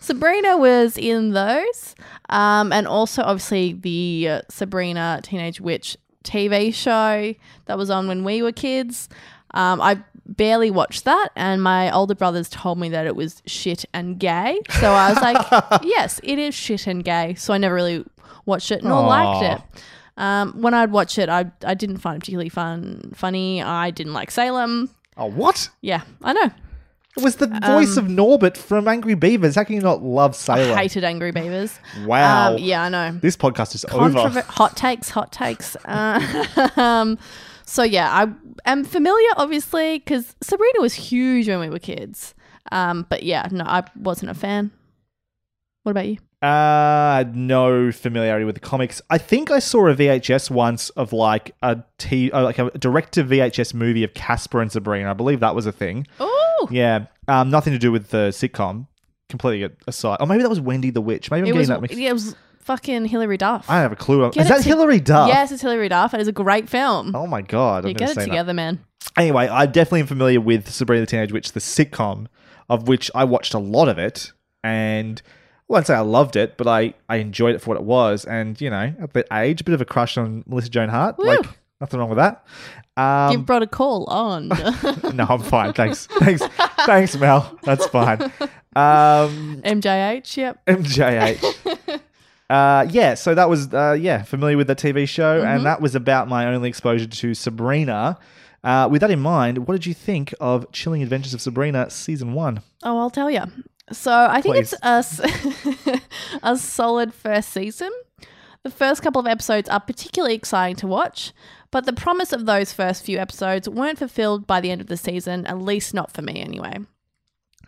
Sabrina 0.00 0.56
was 0.56 0.96
in 0.96 1.32
those, 1.32 1.94
um, 2.30 2.72
and 2.72 2.86
also 2.86 3.22
obviously 3.22 3.74
the 3.74 4.28
uh, 4.30 4.40
Sabrina 4.48 5.20
Teenage 5.22 5.60
Witch 5.60 5.96
TV 6.26 6.74
show 6.74 7.34
that 7.66 7.78
was 7.78 7.88
on 7.90 8.08
when 8.08 8.24
we 8.24 8.42
were 8.42 8.52
kids. 8.52 9.08
Um, 9.54 9.80
I 9.80 10.02
barely 10.26 10.70
watched 10.70 11.04
that, 11.04 11.28
and 11.36 11.62
my 11.62 11.90
older 11.90 12.14
brothers 12.14 12.48
told 12.48 12.78
me 12.78 12.88
that 12.90 13.06
it 13.06 13.14
was 13.16 13.42
shit 13.46 13.84
and 13.94 14.18
gay. 14.18 14.60
So 14.80 14.92
I 14.92 15.10
was 15.12 15.20
like, 15.22 15.80
yes, 15.82 16.20
it 16.22 16.38
is 16.38 16.54
shit 16.54 16.86
and 16.86 17.04
gay. 17.04 17.34
So 17.34 17.54
I 17.54 17.58
never 17.58 17.74
really 17.74 18.04
watched 18.44 18.70
it 18.72 18.82
nor 18.82 19.02
Aw. 19.04 19.06
liked 19.06 19.44
it. 19.44 19.82
Um, 20.18 20.60
when 20.60 20.74
I'd 20.74 20.90
watch 20.92 21.18
it, 21.18 21.28
I 21.28 21.50
I 21.64 21.74
didn't 21.74 21.98
find 21.98 22.16
it 22.16 22.20
particularly 22.20 22.48
fun, 22.48 23.12
funny. 23.14 23.62
I 23.62 23.90
didn't 23.90 24.14
like 24.14 24.30
Salem. 24.30 24.90
Oh, 25.16 25.26
what? 25.26 25.70
Yeah, 25.80 26.02
I 26.22 26.32
know. 26.32 26.50
It 27.16 27.22
was 27.22 27.36
the 27.36 27.46
voice 27.64 27.96
of 27.96 28.10
Norbert 28.10 28.58
from 28.58 28.86
Angry 28.86 29.14
Beavers. 29.14 29.54
How 29.54 29.64
can 29.64 29.74
you 29.74 29.80
not 29.80 30.02
love 30.02 30.36
Salem? 30.36 30.72
I 30.72 30.82
hated 30.82 31.02
Angry 31.02 31.32
Beavers. 31.32 31.78
Wow. 32.04 32.52
Um, 32.52 32.58
yeah, 32.58 32.82
I 32.82 32.88
know. 32.90 33.12
This 33.22 33.36
podcast 33.38 33.74
is 33.74 33.86
Controver- 33.88 34.26
over. 34.26 34.40
hot 34.42 34.76
takes, 34.76 35.08
hot 35.08 35.32
takes. 35.32 35.76
Uh, 35.86 36.70
um, 36.76 37.18
so 37.64 37.82
yeah, 37.82 38.10
I 38.12 38.70
am 38.70 38.84
familiar, 38.84 39.30
obviously, 39.38 39.98
because 39.98 40.36
Sabrina 40.42 40.80
was 40.80 40.92
huge 40.92 41.48
when 41.48 41.58
we 41.60 41.70
were 41.70 41.78
kids. 41.78 42.34
Um, 42.70 43.06
but 43.08 43.22
yeah, 43.22 43.48
no, 43.50 43.64
I 43.64 43.84
wasn't 43.96 44.30
a 44.30 44.34
fan. 44.34 44.70
What 45.84 45.92
about 45.92 46.06
you? 46.06 46.18
Uh, 46.46 47.24
no 47.32 47.90
familiarity 47.92 48.44
with 48.44 48.56
the 48.56 48.60
comics. 48.60 49.00
I 49.08 49.16
think 49.16 49.50
I 49.50 49.58
saw 49.58 49.86
a 49.88 49.94
VHS 49.94 50.50
once 50.50 50.90
of 50.90 51.12
like 51.14 51.54
a 51.62 51.82
T, 51.96 52.30
uh, 52.30 52.42
like 52.42 52.58
a 52.58 52.70
direct 52.72 53.12
to 53.14 53.24
VHS 53.24 53.72
movie 53.72 54.04
of 54.04 54.12
Casper 54.12 54.60
and 54.60 54.70
Sabrina. 54.70 55.10
I 55.10 55.14
believe 55.14 55.40
that 55.40 55.54
was 55.54 55.64
a 55.64 55.72
thing. 55.72 56.06
Oh, 56.20 56.45
Yeah, 56.70 57.06
um, 57.28 57.50
nothing 57.50 57.72
to 57.72 57.78
do 57.78 57.92
with 57.92 58.10
the 58.10 58.28
sitcom. 58.30 58.86
Completely 59.28 59.74
aside. 59.88 60.18
Or 60.20 60.26
maybe 60.26 60.42
that 60.42 60.48
was 60.48 60.60
Wendy 60.60 60.90
the 60.90 61.00
Witch. 61.00 61.30
Maybe 61.32 61.40
I'm 61.40 61.44
it 61.46 61.48
getting 61.48 61.58
was. 61.58 61.68
that 61.68 61.80
mixed. 61.80 61.98
Yeah, 61.98 62.10
it 62.10 62.12
was 62.12 62.36
fucking 62.60 63.06
Hilary 63.06 63.36
Duff. 63.36 63.68
I 63.68 63.74
don't 63.74 63.82
have 63.82 63.92
a 63.92 63.96
clue. 63.96 64.30
Get 64.30 64.42
Is 64.42 64.46
it 64.46 64.48
that 64.54 64.62
to- 64.62 64.68
Hilary 64.68 65.00
Duff? 65.00 65.28
Yes, 65.28 65.50
it's 65.50 65.62
Hilary 65.62 65.88
Duff. 65.88 66.12
And 66.12 66.20
It 66.20 66.22
is 66.22 66.28
a 66.28 66.32
great 66.32 66.68
film. 66.68 67.14
Oh 67.14 67.26
my 67.26 67.42
god! 67.42 67.84
I'm 67.84 67.88
you 67.88 67.94
gonna 67.94 68.06
get 68.06 68.10
it 68.10 68.14
say 68.14 68.20
that. 68.22 68.26
together, 68.28 68.54
man. 68.54 68.78
Anyway, 69.18 69.48
I 69.48 69.66
definitely 69.66 70.00
am 70.00 70.06
familiar 70.06 70.40
with 70.40 70.68
Sabrina 70.70 71.00
the 71.00 71.06
Teenage 71.06 71.32
Witch, 71.32 71.52
the 71.52 71.60
sitcom, 71.60 72.26
of 72.68 72.86
which 72.86 73.10
I 73.14 73.24
watched 73.24 73.52
a 73.54 73.58
lot 73.58 73.88
of 73.88 73.98
it, 73.98 74.32
and 74.62 75.20
I 75.26 75.72
won't 75.72 75.86
say 75.88 75.94
I 75.94 76.00
loved 76.00 76.36
it, 76.36 76.56
but 76.56 76.68
I, 76.68 76.94
I 77.08 77.16
enjoyed 77.16 77.54
it 77.56 77.60
for 77.60 77.70
what 77.70 77.78
it 77.78 77.84
was. 77.84 78.24
And 78.24 78.60
you 78.60 78.70
know, 78.70 78.94
at 79.00 79.12
that 79.14 79.26
age, 79.32 79.60
a 79.60 79.64
bit 79.64 79.74
of 79.74 79.80
a 79.80 79.84
crush 79.84 80.16
on 80.16 80.44
Melissa 80.46 80.68
Joan 80.68 80.88
Hart. 80.88 81.18
Woo. 81.18 81.24
Like 81.24 81.46
nothing 81.80 82.00
wrong 82.00 82.08
with 82.08 82.18
that. 82.18 82.44
Um, 82.96 83.44
Give 83.46 83.50
a 83.62 83.66
call 83.66 84.04
on. 84.06 84.48
no, 85.14 85.26
I'm 85.28 85.40
fine. 85.40 85.72
Thanks, 85.74 86.06
thanks, 86.06 86.42
thanks, 86.86 87.16
Mel. 87.16 87.58
That's 87.62 87.86
fine. 87.86 88.22
Um, 88.74 89.60
MJH. 89.64 90.36
Yep. 90.36 90.66
MJH. 90.66 92.00
Uh, 92.48 92.86
yeah, 92.90 93.14
so 93.14 93.34
that 93.34 93.48
was 93.48 93.74
uh, 93.74 93.96
yeah 94.00 94.22
familiar 94.22 94.56
with 94.56 94.68
the 94.68 94.76
TV 94.76 95.08
show, 95.08 95.40
Mm-hmm. 95.40 95.48
and 95.48 95.66
that 95.66 95.80
was 95.80 95.96
about 95.96 96.28
my 96.28 96.46
only 96.46 96.68
exposure 96.68 97.08
to 97.08 97.34
Sabrina. 97.34 98.16
Uh, 98.62 98.86
with 98.88 99.00
that 99.00 99.10
in 99.10 99.18
mind, 99.18 99.66
what 99.66 99.72
did 99.74 99.84
you 99.84 99.92
think 99.94 100.32
of 100.40 100.70
Chilling 100.70 101.02
Adventures 101.02 101.34
of 101.34 101.40
Sabrina 101.40 101.90
season 101.90 102.34
one? 102.34 102.62
Oh, 102.84 102.98
I'll 102.98 103.10
tell 103.10 103.28
you. 103.32 103.42
So 103.90 104.12
I 104.12 104.40
think 104.42 104.54
Please. 104.54 104.74
it's 104.80 106.00
a 106.42 106.56
solid 106.56 107.12
first 107.12 107.48
season. 107.48 107.90
The 108.62 108.70
first 108.70 109.02
couple 109.02 109.20
of 109.20 109.26
episodes 109.26 109.68
are 109.68 109.80
particularly 109.80 110.36
exciting 110.36 110.76
to 110.76 110.86
watch, 110.86 111.32
but 111.76 111.84
the 111.84 111.92
promise 111.92 112.32
of 112.32 112.46
those 112.46 112.72
first 112.72 113.04
few 113.04 113.18
episodes 113.18 113.68
weren't 113.68 113.98
fulfilled 113.98 114.46
by 114.46 114.62
the 114.62 114.70
end 114.70 114.80
of 114.80 114.86
the 114.86 114.96
season, 114.96 115.44
at 115.44 115.58
least 115.58 115.92
not 115.92 116.10
for 116.10 116.22
me 116.22 116.40
anyway. 116.40 116.78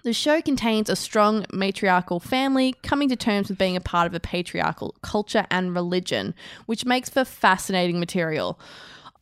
The 0.03 0.15
show 0.15 0.41
contains 0.41 0.89
a 0.89 0.97
strong 0.97 1.45
matriarchal 1.53 2.19
family 2.19 2.75
coming 2.83 3.11
to 3.11 3.17
terms 3.17 3.51
with 3.51 3.59
being 3.59 3.77
a 3.77 3.83
part 3.83 4.07
of 4.07 4.15
a 4.15 4.19
patriarchal 4.19 4.95
culture 5.03 5.45
and 5.51 5.75
religion, 5.75 6.35
which 6.65 6.87
makes 6.87 7.11
for 7.11 7.23
fascinating 7.23 8.01
material. 8.01 8.59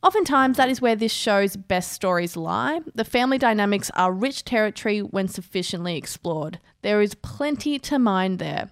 Oftentimes, 0.03 0.55
that 0.55 0.69
is 0.69 0.79
where 0.79 0.95
this 0.95 1.11
show's 1.11 1.57
best 1.57 1.91
stories 1.91 2.37
lie. 2.37 2.79
The 2.95 3.03
family 3.03 3.37
dynamics 3.37 3.91
are 3.93 4.13
rich 4.13 4.45
territory 4.45 5.01
when 5.01 5.27
sufficiently 5.27 5.97
explored. 5.97 6.61
There 6.81 7.01
is 7.01 7.13
plenty 7.13 7.77
to 7.79 7.99
mine 7.99 8.37
there. 8.37 8.69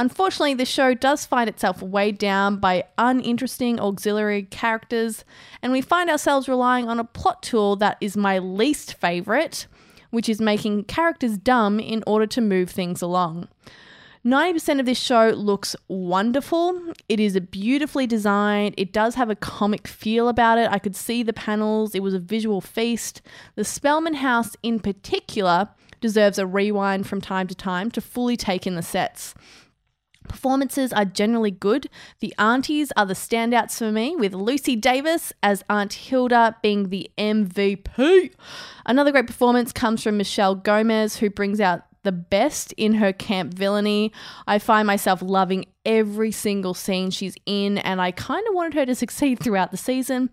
Unfortunately, 0.00 0.54
the 0.54 0.64
show 0.64 0.94
does 0.94 1.26
find 1.26 1.46
itself 1.46 1.82
weighed 1.82 2.16
down 2.16 2.56
by 2.56 2.84
uninteresting 2.96 3.78
auxiliary 3.78 4.44
characters, 4.44 5.26
and 5.60 5.72
we 5.72 5.82
find 5.82 6.08
ourselves 6.08 6.48
relying 6.48 6.88
on 6.88 6.98
a 6.98 7.04
plot 7.04 7.42
tool 7.42 7.76
that 7.76 7.98
is 8.00 8.16
my 8.16 8.38
least 8.38 8.94
favourite, 8.94 9.66
which 10.08 10.26
is 10.26 10.40
making 10.40 10.84
characters 10.84 11.36
dumb 11.36 11.78
in 11.78 12.02
order 12.06 12.26
to 12.26 12.40
move 12.40 12.70
things 12.70 13.02
along. 13.02 13.46
90% 14.24 14.80
of 14.80 14.86
this 14.86 14.98
show 14.98 15.34
looks 15.36 15.76
wonderful. 15.86 16.80
It 17.10 17.20
is 17.20 17.38
beautifully 17.38 18.06
designed. 18.06 18.76
It 18.78 18.94
does 18.94 19.16
have 19.16 19.28
a 19.28 19.36
comic 19.36 19.86
feel 19.86 20.28
about 20.28 20.56
it. 20.56 20.70
I 20.70 20.78
could 20.78 20.96
see 20.96 21.22
the 21.22 21.34
panels. 21.34 21.94
It 21.94 22.02
was 22.02 22.14
a 22.14 22.18
visual 22.18 22.62
feast. 22.62 23.20
The 23.54 23.64
Spellman 23.64 24.14
house, 24.14 24.56
in 24.62 24.80
particular, 24.80 25.68
deserves 26.00 26.38
a 26.38 26.46
rewind 26.46 27.06
from 27.06 27.20
time 27.20 27.46
to 27.48 27.54
time 27.54 27.90
to 27.90 28.00
fully 28.00 28.38
take 28.38 28.66
in 28.66 28.76
the 28.76 28.82
sets. 28.82 29.34
Performances 30.30 30.92
are 30.92 31.04
generally 31.04 31.50
good. 31.50 31.90
The 32.20 32.32
aunties 32.38 32.92
are 32.96 33.04
the 33.04 33.14
standouts 33.14 33.76
for 33.78 33.90
me, 33.90 34.14
with 34.14 34.32
Lucy 34.32 34.76
Davis 34.76 35.32
as 35.42 35.64
Aunt 35.68 35.92
Hilda 35.92 36.54
being 36.62 36.88
the 36.88 37.10
MVP. 37.18 38.32
Another 38.86 39.10
great 39.10 39.26
performance 39.26 39.72
comes 39.72 40.04
from 40.04 40.16
Michelle 40.16 40.54
Gomez, 40.54 41.16
who 41.16 41.30
brings 41.30 41.60
out 41.60 41.82
the 42.04 42.12
best 42.12 42.72
in 42.76 42.94
her 42.94 43.12
camp 43.12 43.54
villainy. 43.54 44.12
I 44.46 44.60
find 44.60 44.86
myself 44.86 45.20
loving 45.20 45.66
every 45.84 46.30
single 46.30 46.74
scene 46.74 47.10
she's 47.10 47.34
in, 47.44 47.78
and 47.78 48.00
I 48.00 48.12
kind 48.12 48.46
of 48.46 48.54
wanted 48.54 48.74
her 48.74 48.86
to 48.86 48.94
succeed 48.94 49.40
throughout 49.40 49.72
the 49.72 49.76
season. 49.76 50.30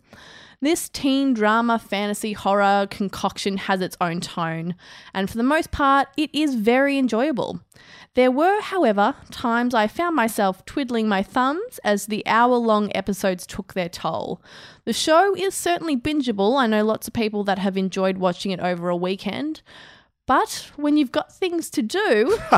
This 0.60 0.90
teen 0.90 1.36
drama, 1.36 1.78
fantasy, 1.78 2.34
horror 2.34 2.88
concoction 2.90 3.58
has 3.58 3.80
its 3.80 3.96
own 4.02 4.22
tone, 4.22 4.74
and 5.14 5.30
for 5.30 5.38
the 5.38 5.44
most 5.44 5.70
part, 5.72 6.08
it 6.18 6.30
is 6.34 6.56
very 6.56 6.98
enjoyable. 6.98 7.60
There 8.18 8.32
were, 8.32 8.62
however, 8.62 9.14
times 9.30 9.76
I 9.76 9.86
found 9.86 10.16
myself 10.16 10.66
twiddling 10.66 11.08
my 11.08 11.22
thumbs 11.22 11.80
as 11.84 12.08
the 12.08 12.26
hour 12.26 12.56
long 12.56 12.92
episodes 12.96 13.46
took 13.46 13.76
their 13.76 13.90
toll. 13.90 14.42
The 14.86 14.92
show 14.92 15.36
is 15.36 15.54
certainly 15.54 15.96
bingeable. 15.96 16.60
I 16.60 16.66
know 16.66 16.84
lots 16.84 17.08
of 17.08 17.14
people 17.14 17.44
that 17.44 17.60
have 17.60 17.78
enjoyed 17.78 18.18
watching 18.18 18.50
it 18.50 18.60
over 18.60 18.90
a 18.90 18.96
weekend. 18.96 19.62
But 20.26 20.72
when 20.78 20.98
you've 20.98 21.12
got 21.12 21.32
things 21.32 21.70
to 21.70 21.84
do, 21.84 22.40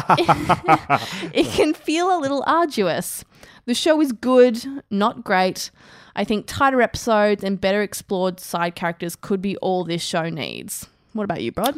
it 1.33 1.47
can 1.47 1.73
feel 1.73 2.17
a 2.17 2.21
little 2.21 2.45
arduous. 2.47 3.25
The 3.65 3.73
show 3.73 3.99
is 3.99 4.13
good, 4.13 4.65
not 4.89 5.25
great. 5.25 5.71
I 6.15 6.23
think 6.23 6.45
tighter 6.47 6.81
episodes 6.81 7.43
and 7.43 7.59
better 7.59 7.81
explored 7.81 8.39
side 8.39 8.75
characters 8.75 9.17
could 9.17 9.41
be 9.41 9.57
all 9.57 9.83
this 9.83 10.01
show 10.01 10.29
needs. 10.29 10.87
What 11.11 11.25
about 11.25 11.41
you, 11.41 11.51
Brod? 11.51 11.77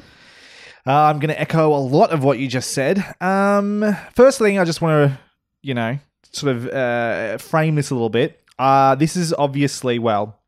Uh, 0.86 0.94
I'm 0.94 1.20
going 1.20 1.30
to 1.30 1.40
echo 1.40 1.74
a 1.76 1.78
lot 1.78 2.12
of 2.12 2.24
what 2.24 2.40
you 2.40 2.48
just 2.48 2.72
said. 2.72 3.04
Um, 3.22 3.96
first 4.16 4.40
thing, 4.40 4.58
I 4.58 4.66
just 4.66 4.82
want 4.82 5.12
to, 5.12 5.20
you 5.62 5.74
know, 5.74 6.00
sort 6.32 6.56
of 6.56 6.68
uh, 6.70 7.38
frame 7.38 7.76
this 7.76 7.92
a 7.92 7.94
little 7.94 8.10
bit. 8.10 8.42
Uh, 8.58 8.96
this 8.96 9.16
is 9.16 9.34
obviously, 9.34 10.00
well, 10.00 10.40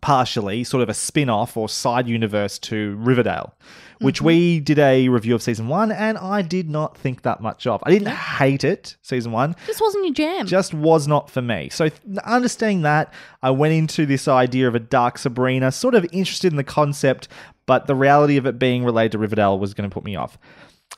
partially 0.00 0.64
sort 0.64 0.82
of 0.82 0.88
a 0.88 0.94
spin 0.94 1.28
off 1.28 1.56
or 1.56 1.68
side 1.68 2.08
universe 2.08 2.58
to 2.58 2.96
Riverdale, 2.96 3.54
which 4.00 4.20
we 4.22 4.60
did 4.60 4.78
a 4.78 5.08
review 5.08 5.34
of 5.34 5.42
season 5.42 5.68
one, 5.68 5.92
and 5.92 6.18
I 6.18 6.42
did 6.42 6.68
not 6.68 6.96
think 6.96 7.22
that 7.22 7.40
much 7.40 7.66
of. 7.66 7.82
I 7.84 7.90
didn't 7.90 8.08
hate 8.08 8.64
it, 8.64 8.96
season 9.02 9.32
one. 9.32 9.56
This 9.66 9.80
wasn't 9.80 10.04
your 10.04 10.14
jam. 10.14 10.46
just 10.46 10.74
was 10.74 11.08
not 11.08 11.30
for 11.30 11.42
me. 11.42 11.68
So, 11.70 11.88
understanding 12.24 12.82
that, 12.82 13.12
I 13.42 13.50
went 13.50 13.74
into 13.74 14.06
this 14.06 14.28
idea 14.28 14.68
of 14.68 14.74
a 14.74 14.80
dark 14.80 15.18
Sabrina, 15.18 15.72
sort 15.72 15.94
of 15.94 16.06
interested 16.12 16.52
in 16.52 16.56
the 16.56 16.64
concept, 16.64 17.28
but 17.66 17.86
the 17.86 17.94
reality 17.94 18.36
of 18.36 18.46
it 18.46 18.58
being 18.58 18.84
related 18.84 19.12
to 19.12 19.18
Riverdale 19.18 19.58
was 19.58 19.74
going 19.74 19.88
to 19.88 19.94
put 19.94 20.04
me 20.04 20.16
off. 20.16 20.38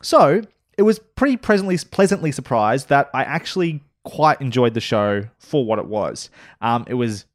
So, 0.03 0.43
it 0.77 0.83
was 0.83 0.99
pretty 0.99 1.37
presently, 1.37 1.79
pleasantly 1.79 2.33
surprised 2.33 2.89
that 2.89 3.11
I 3.15 3.23
actually 3.25 3.83
quite 4.05 4.41
enjoyed 4.41 4.75
the 4.75 4.81
show 4.81 5.25
for 5.39 5.65
what 5.65 5.79
it 5.79 5.87
was. 5.87 6.31
Um, 6.61 6.85
it 6.87 6.95
was, 6.95 7.27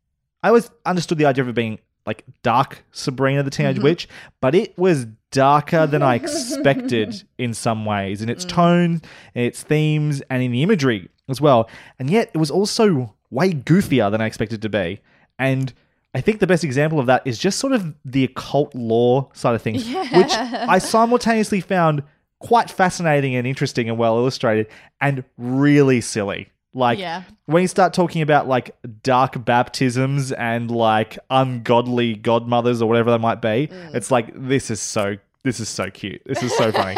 I 0.43 0.49
always 0.49 0.69
understood 0.85 1.17
the 1.17 1.25
idea 1.25 1.43
of 1.43 1.49
it 1.49 1.55
being 1.55 1.79
like 2.05 2.25
dark 2.43 2.83
Sabrina 2.91 3.43
the 3.43 3.51
Teenage 3.51 3.77
mm-hmm. 3.77 3.83
Witch, 3.83 4.09
but 4.39 4.55
it 4.55 4.77
was 4.77 5.05
darker 5.31 5.87
than 5.87 6.01
I 6.01 6.15
expected 6.15 7.23
in 7.37 7.53
some 7.53 7.85
ways 7.85 8.21
in 8.21 8.29
its 8.29 8.45
mm. 8.45 8.49
tone, 8.49 9.01
in 9.33 9.43
its 9.45 9.63
themes, 9.63 10.21
and 10.29 10.43
in 10.43 10.51
the 10.51 10.63
imagery 10.63 11.09
as 11.29 11.39
well. 11.39 11.69
And 11.99 12.09
yet 12.09 12.29
it 12.33 12.37
was 12.37 12.51
also 12.51 13.15
way 13.29 13.51
goofier 13.53 14.11
than 14.11 14.21
I 14.21 14.25
expected 14.25 14.61
to 14.61 14.69
be. 14.69 14.99
And 15.39 15.73
I 16.13 16.21
think 16.21 16.39
the 16.39 16.47
best 16.47 16.63
example 16.63 16.99
of 16.99 17.05
that 17.05 17.21
is 17.25 17.39
just 17.39 17.59
sort 17.59 17.73
of 17.73 17.95
the 18.03 18.25
occult 18.25 18.75
lore 18.75 19.29
side 19.33 19.55
of 19.55 19.61
things, 19.61 19.85
which 19.87 20.31
I 20.31 20.77
simultaneously 20.79 21.61
found 21.61 22.03
quite 22.39 22.69
fascinating 22.69 23.35
and 23.35 23.47
interesting 23.47 23.87
and 23.87 23.97
well 23.97 24.17
illustrated 24.17 24.67
and 24.99 25.23
really 25.37 26.01
silly 26.01 26.49
Like 26.73 26.99
Yeah. 26.99 27.23
when 27.47 27.61
you 27.63 27.67
start 27.67 27.93
talking 27.93 28.21
about 28.21 28.47
like 28.47 28.75
dark 29.03 29.43
baptisms 29.43 30.31
and 30.31 30.71
like 30.71 31.19
ungodly 31.29 32.15
godmothers 32.15 32.81
or 32.81 32.87
whatever 32.87 33.11
they 33.11 33.17
might 33.17 33.41
be, 33.41 33.67
Mm. 33.67 33.93
it's 33.95 34.09
like 34.11 34.31
this 34.35 34.71
is 34.71 34.79
so 34.81 35.17
this 35.43 35.59
is 35.59 35.67
so 35.67 35.89
cute. 35.89 36.21
This 36.25 36.43
is 36.43 36.55
so 36.55 36.71
funny. 36.71 36.95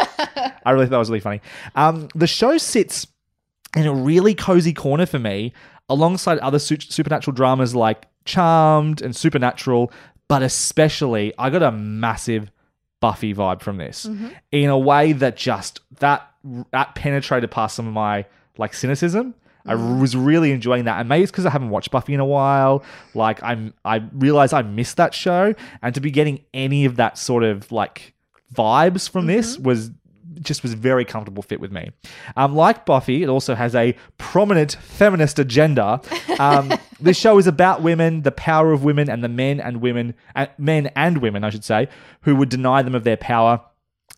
I 0.66 0.72
really 0.72 0.86
thought 0.88 0.96
it 0.96 1.00
was 1.00 1.10
really 1.10 1.22
funny. 1.22 1.42
Um, 1.76 2.10
the 2.14 2.28
show 2.28 2.58
sits 2.58 3.08
in 3.76 3.88
a 3.88 3.94
really 3.94 4.36
cozy 4.36 4.74
corner 4.74 5.06
for 5.06 5.18
me, 5.18 5.54
alongside 5.90 6.38
other 6.40 6.60
su- 6.60 6.78
supernatural 6.80 7.34
dramas 7.34 7.74
like 7.74 8.06
Charmed 8.26 9.02
and 9.02 9.16
Supernatural, 9.16 9.92
but 10.28 10.44
especially 10.44 11.34
I 11.40 11.50
got 11.50 11.64
a 11.64 11.72
massive 11.72 12.52
Buffy 13.00 13.34
vibe 13.34 13.62
from 13.62 13.78
this 13.78 14.08
in 14.52 14.70
a 14.70 14.78
way 14.78 15.12
that 15.14 15.36
just 15.36 15.80
that 16.00 16.30
that 16.72 16.96
penetrated 16.96 17.50
past 17.52 17.76
some 17.76 17.88
of 17.88 17.94
my 17.94 18.26
like 18.58 18.74
cynicism. 18.74 19.34
I 19.66 19.76
was 19.76 20.16
really 20.16 20.52
enjoying 20.52 20.86
that, 20.86 21.00
and 21.00 21.08
maybe 21.08 21.24
it's 21.24 21.32
because 21.32 21.46
I 21.46 21.50
haven't 21.50 21.70
watched 21.70 21.92
Buffy 21.92 22.14
in 22.14 22.20
a 22.20 22.26
while. 22.26 22.84
Like 23.14 23.42
I'm, 23.42 23.74
I 23.86 24.04
realized 24.14 24.54
I 24.54 24.62
missed 24.62 24.98
that 24.98 25.14
show, 25.14 25.56
and 25.82 25.96
to 25.96 26.02
be 26.02 26.12
getting 26.12 26.44
any 26.54 26.86
of 26.86 26.98
that 26.98 27.18
sort 27.18 27.44
of 27.44 27.72
like 27.72 28.14
vibes 28.54 29.10
from 29.10 29.26
this 29.26 29.58
was 29.58 29.92
just 30.42 30.64
was 30.64 30.74
very 30.74 31.06
comfortable 31.06 31.44
fit 31.44 31.60
with 31.60 31.72
me. 31.72 31.92
Um, 32.36 32.56
like 32.56 32.86
Buffy, 32.86 33.24
it 33.24 33.30
also 33.30 33.56
has 33.56 33.76
a 33.76 33.96
prominent 34.18 34.74
feminist 34.82 35.40
agenda. 35.40 36.02
Um, 36.40 36.74
this 37.00 37.18
show 37.18 37.38
is 37.38 37.48
about 37.48 37.82
women, 37.82 38.24
the 38.24 38.32
power 38.32 38.72
of 38.72 38.84
women, 38.84 39.10
and 39.10 39.24
the 39.24 39.30
men 39.30 39.60
and 39.60 39.82
women, 39.82 40.16
uh, 40.36 40.48
men 40.58 40.92
and 40.96 41.20
women, 41.20 41.44
I 41.44 41.50
should 41.50 41.64
say, 41.64 41.88
who 42.22 42.36
would 42.36 42.50
deny 42.50 42.82
them 42.82 42.96
of 42.96 43.04
their 43.04 43.18
power. 43.18 43.62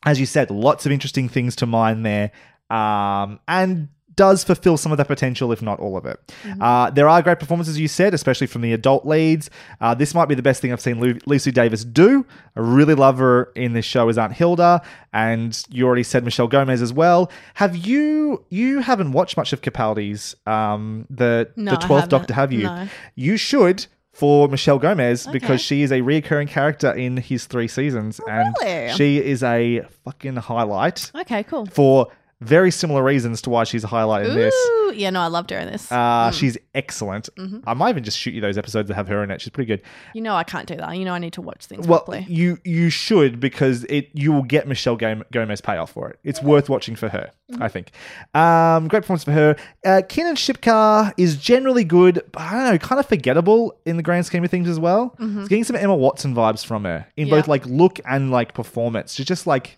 As 0.03 0.19
you 0.19 0.25
said, 0.25 0.51
lots 0.51 0.85
of 0.85 0.91
interesting 0.91 1.29
things 1.29 1.55
to 1.57 1.65
mine 1.65 2.03
there, 2.03 2.31
um, 2.69 3.39
and 3.47 3.89
does 4.15 4.43
fulfill 4.43 4.77
some 4.77 4.91
of 4.91 4.97
that 4.97 5.07
potential, 5.07 5.51
if 5.51 5.61
not 5.61 5.79
all 5.79 5.97
of 5.97 6.05
it. 6.05 6.19
Uh, 6.61 6.89
there 6.89 7.07
are 7.09 7.21
great 7.21 7.39
performances, 7.39 7.79
you 7.79 7.87
said, 7.87 8.13
especially 8.13 8.47
from 8.47 8.61
the 8.61 8.73
adult 8.73 9.05
leads. 9.05 9.49
Uh, 9.81 9.93
this 9.93 10.13
might 10.13 10.25
be 10.27 10.35
the 10.35 10.41
best 10.41 10.61
thing 10.61 10.71
I've 10.71 10.81
seen 10.81 10.99
Lu- 10.99 11.19
Lucy 11.25 11.51
Davis 11.51 11.83
do. 11.83 12.25
I 12.55 12.59
really 12.61 12.95
love 12.95 13.17
her 13.17 13.51
in 13.55 13.73
this 13.73 13.85
show 13.85 14.07
as 14.09 14.17
Aunt 14.17 14.33
Hilda, 14.33 14.81
and 15.13 15.61
you 15.69 15.85
already 15.85 16.03
said 16.03 16.23
Michelle 16.23 16.47
Gomez 16.47 16.81
as 16.81 16.93
well. 16.93 17.31
Have 17.55 17.75
you? 17.75 18.43
You 18.49 18.79
haven't 18.79 19.11
watched 19.11 19.37
much 19.37 19.53
of 19.53 19.61
Capaldi's 19.61 20.35
um, 20.45 21.05
the 21.09 21.49
No, 21.55 21.71
the 21.71 21.77
twelfth. 21.77 22.09
Doctor, 22.09 22.33
have 22.33 22.51
you? 22.51 22.63
No. 22.63 22.87
You 23.15 23.37
should. 23.37 23.85
For 24.13 24.47
Michelle 24.47 24.79
Gomez, 24.79 25.27
Okay. 25.27 25.33
because 25.37 25.59
she 25.59 25.81
is 25.81 25.91
a 25.91 25.99
reoccurring 25.99 26.47
character 26.47 26.89
in 26.93 27.17
his 27.17 27.47
three 27.47 27.67
seasons, 27.67 28.21
and 28.29 28.55
really? 28.61 28.93
she 28.93 29.17
is 29.17 29.43
a 29.43 29.81
fucking 30.05 30.37
highlight 30.37 31.11
Okay, 31.13 31.43
cool. 31.43 31.65
for 31.65 32.07
very 32.41 32.69
similar 32.69 33.01
reasons 33.03 33.41
to 33.43 33.49
why 33.49 33.63
she's 33.63 33.83
a 33.83 33.87
highlight 33.87 34.25
in 34.25 34.35
this. 34.35 34.53
Ooh, 34.53 34.93
yeah, 34.93 35.09
no, 35.09 35.21
I 35.21 35.27
loved 35.27 35.49
her 35.51 35.57
in 35.57 35.71
this. 35.71 35.89
Uh, 35.91 36.31
She's 36.31 36.57
excellent. 36.73 37.29
Mm-hmm. 37.37 37.59
I 37.65 37.73
might 37.73 37.89
even 37.91 38.03
just 38.03 38.17
shoot 38.19 38.33
you 38.33 38.41
those 38.41 38.57
episodes 38.57 38.89
that 38.89 38.95
have 38.95 39.07
her 39.07 39.23
in 39.23 39.31
it. 39.31 39.39
She's 39.41 39.49
pretty 39.51 39.67
good. 39.67 39.81
you 40.13 40.21
know, 40.21 40.35
I 40.35 40.43
can't 40.43 40.67
do 40.67 40.75
that. 40.75 40.97
You 40.97 41.05
know, 41.05 41.13
I 41.13 41.19
need 41.19 41.33
to 41.33 41.41
watch 41.41 41.65
things 41.65 41.87
Well, 41.87 41.99
properly. 41.99 42.25
you 42.29 42.57
you 42.65 42.89
should 42.89 43.39
because 43.39 43.85
it 43.85 44.09
you 44.13 44.31
will 44.33 44.43
get 44.43 44.67
Michelle 44.67 44.95
Gom- 44.97 45.23
Gomez 45.31 45.61
payoff 45.61 45.91
for 45.91 46.09
it. 46.09 46.19
It's 46.23 46.41
worth 46.41 46.69
watching 46.69 46.95
for 46.95 47.07
her. 47.09 47.31
Mm-hmm. 47.51 47.63
I 47.63 47.67
think. 47.69 47.91
Um, 48.33 48.87
great 48.89 49.01
performance 49.03 49.23
for 49.23 49.31
her. 49.31 49.55
Uh, 49.85 50.01
Kiernan 50.07 50.35
Shipka 50.35 51.13
is 51.17 51.37
generally 51.37 51.83
good, 51.83 52.21
but 52.31 52.41
I 52.41 52.51
don't 52.51 52.71
know, 52.73 52.77
kind 52.79 52.99
of 52.99 53.05
forgettable 53.07 53.77
in 53.85 53.97
the 53.97 54.03
grand 54.03 54.25
scheme 54.25 54.43
of 54.43 54.51
things 54.51 54.67
as 54.67 54.79
well. 54.79 55.15
It's 55.19 55.47
getting 55.47 55.63
some 55.63 55.75
Emma 55.75 55.95
Watson 55.95 56.35
vibes 56.35 56.65
from 56.65 56.83
her 56.83 57.07
in 57.15 57.29
both 57.29 57.45
Mm-hmm. 57.45 57.49
Yeah. 57.49 57.51
like 57.51 57.65
look 57.65 57.99
and 58.05 58.31
like 58.31 58.53
performance. 58.53 59.13
She's 59.13 59.25
just 59.25 59.45
like 59.47 59.77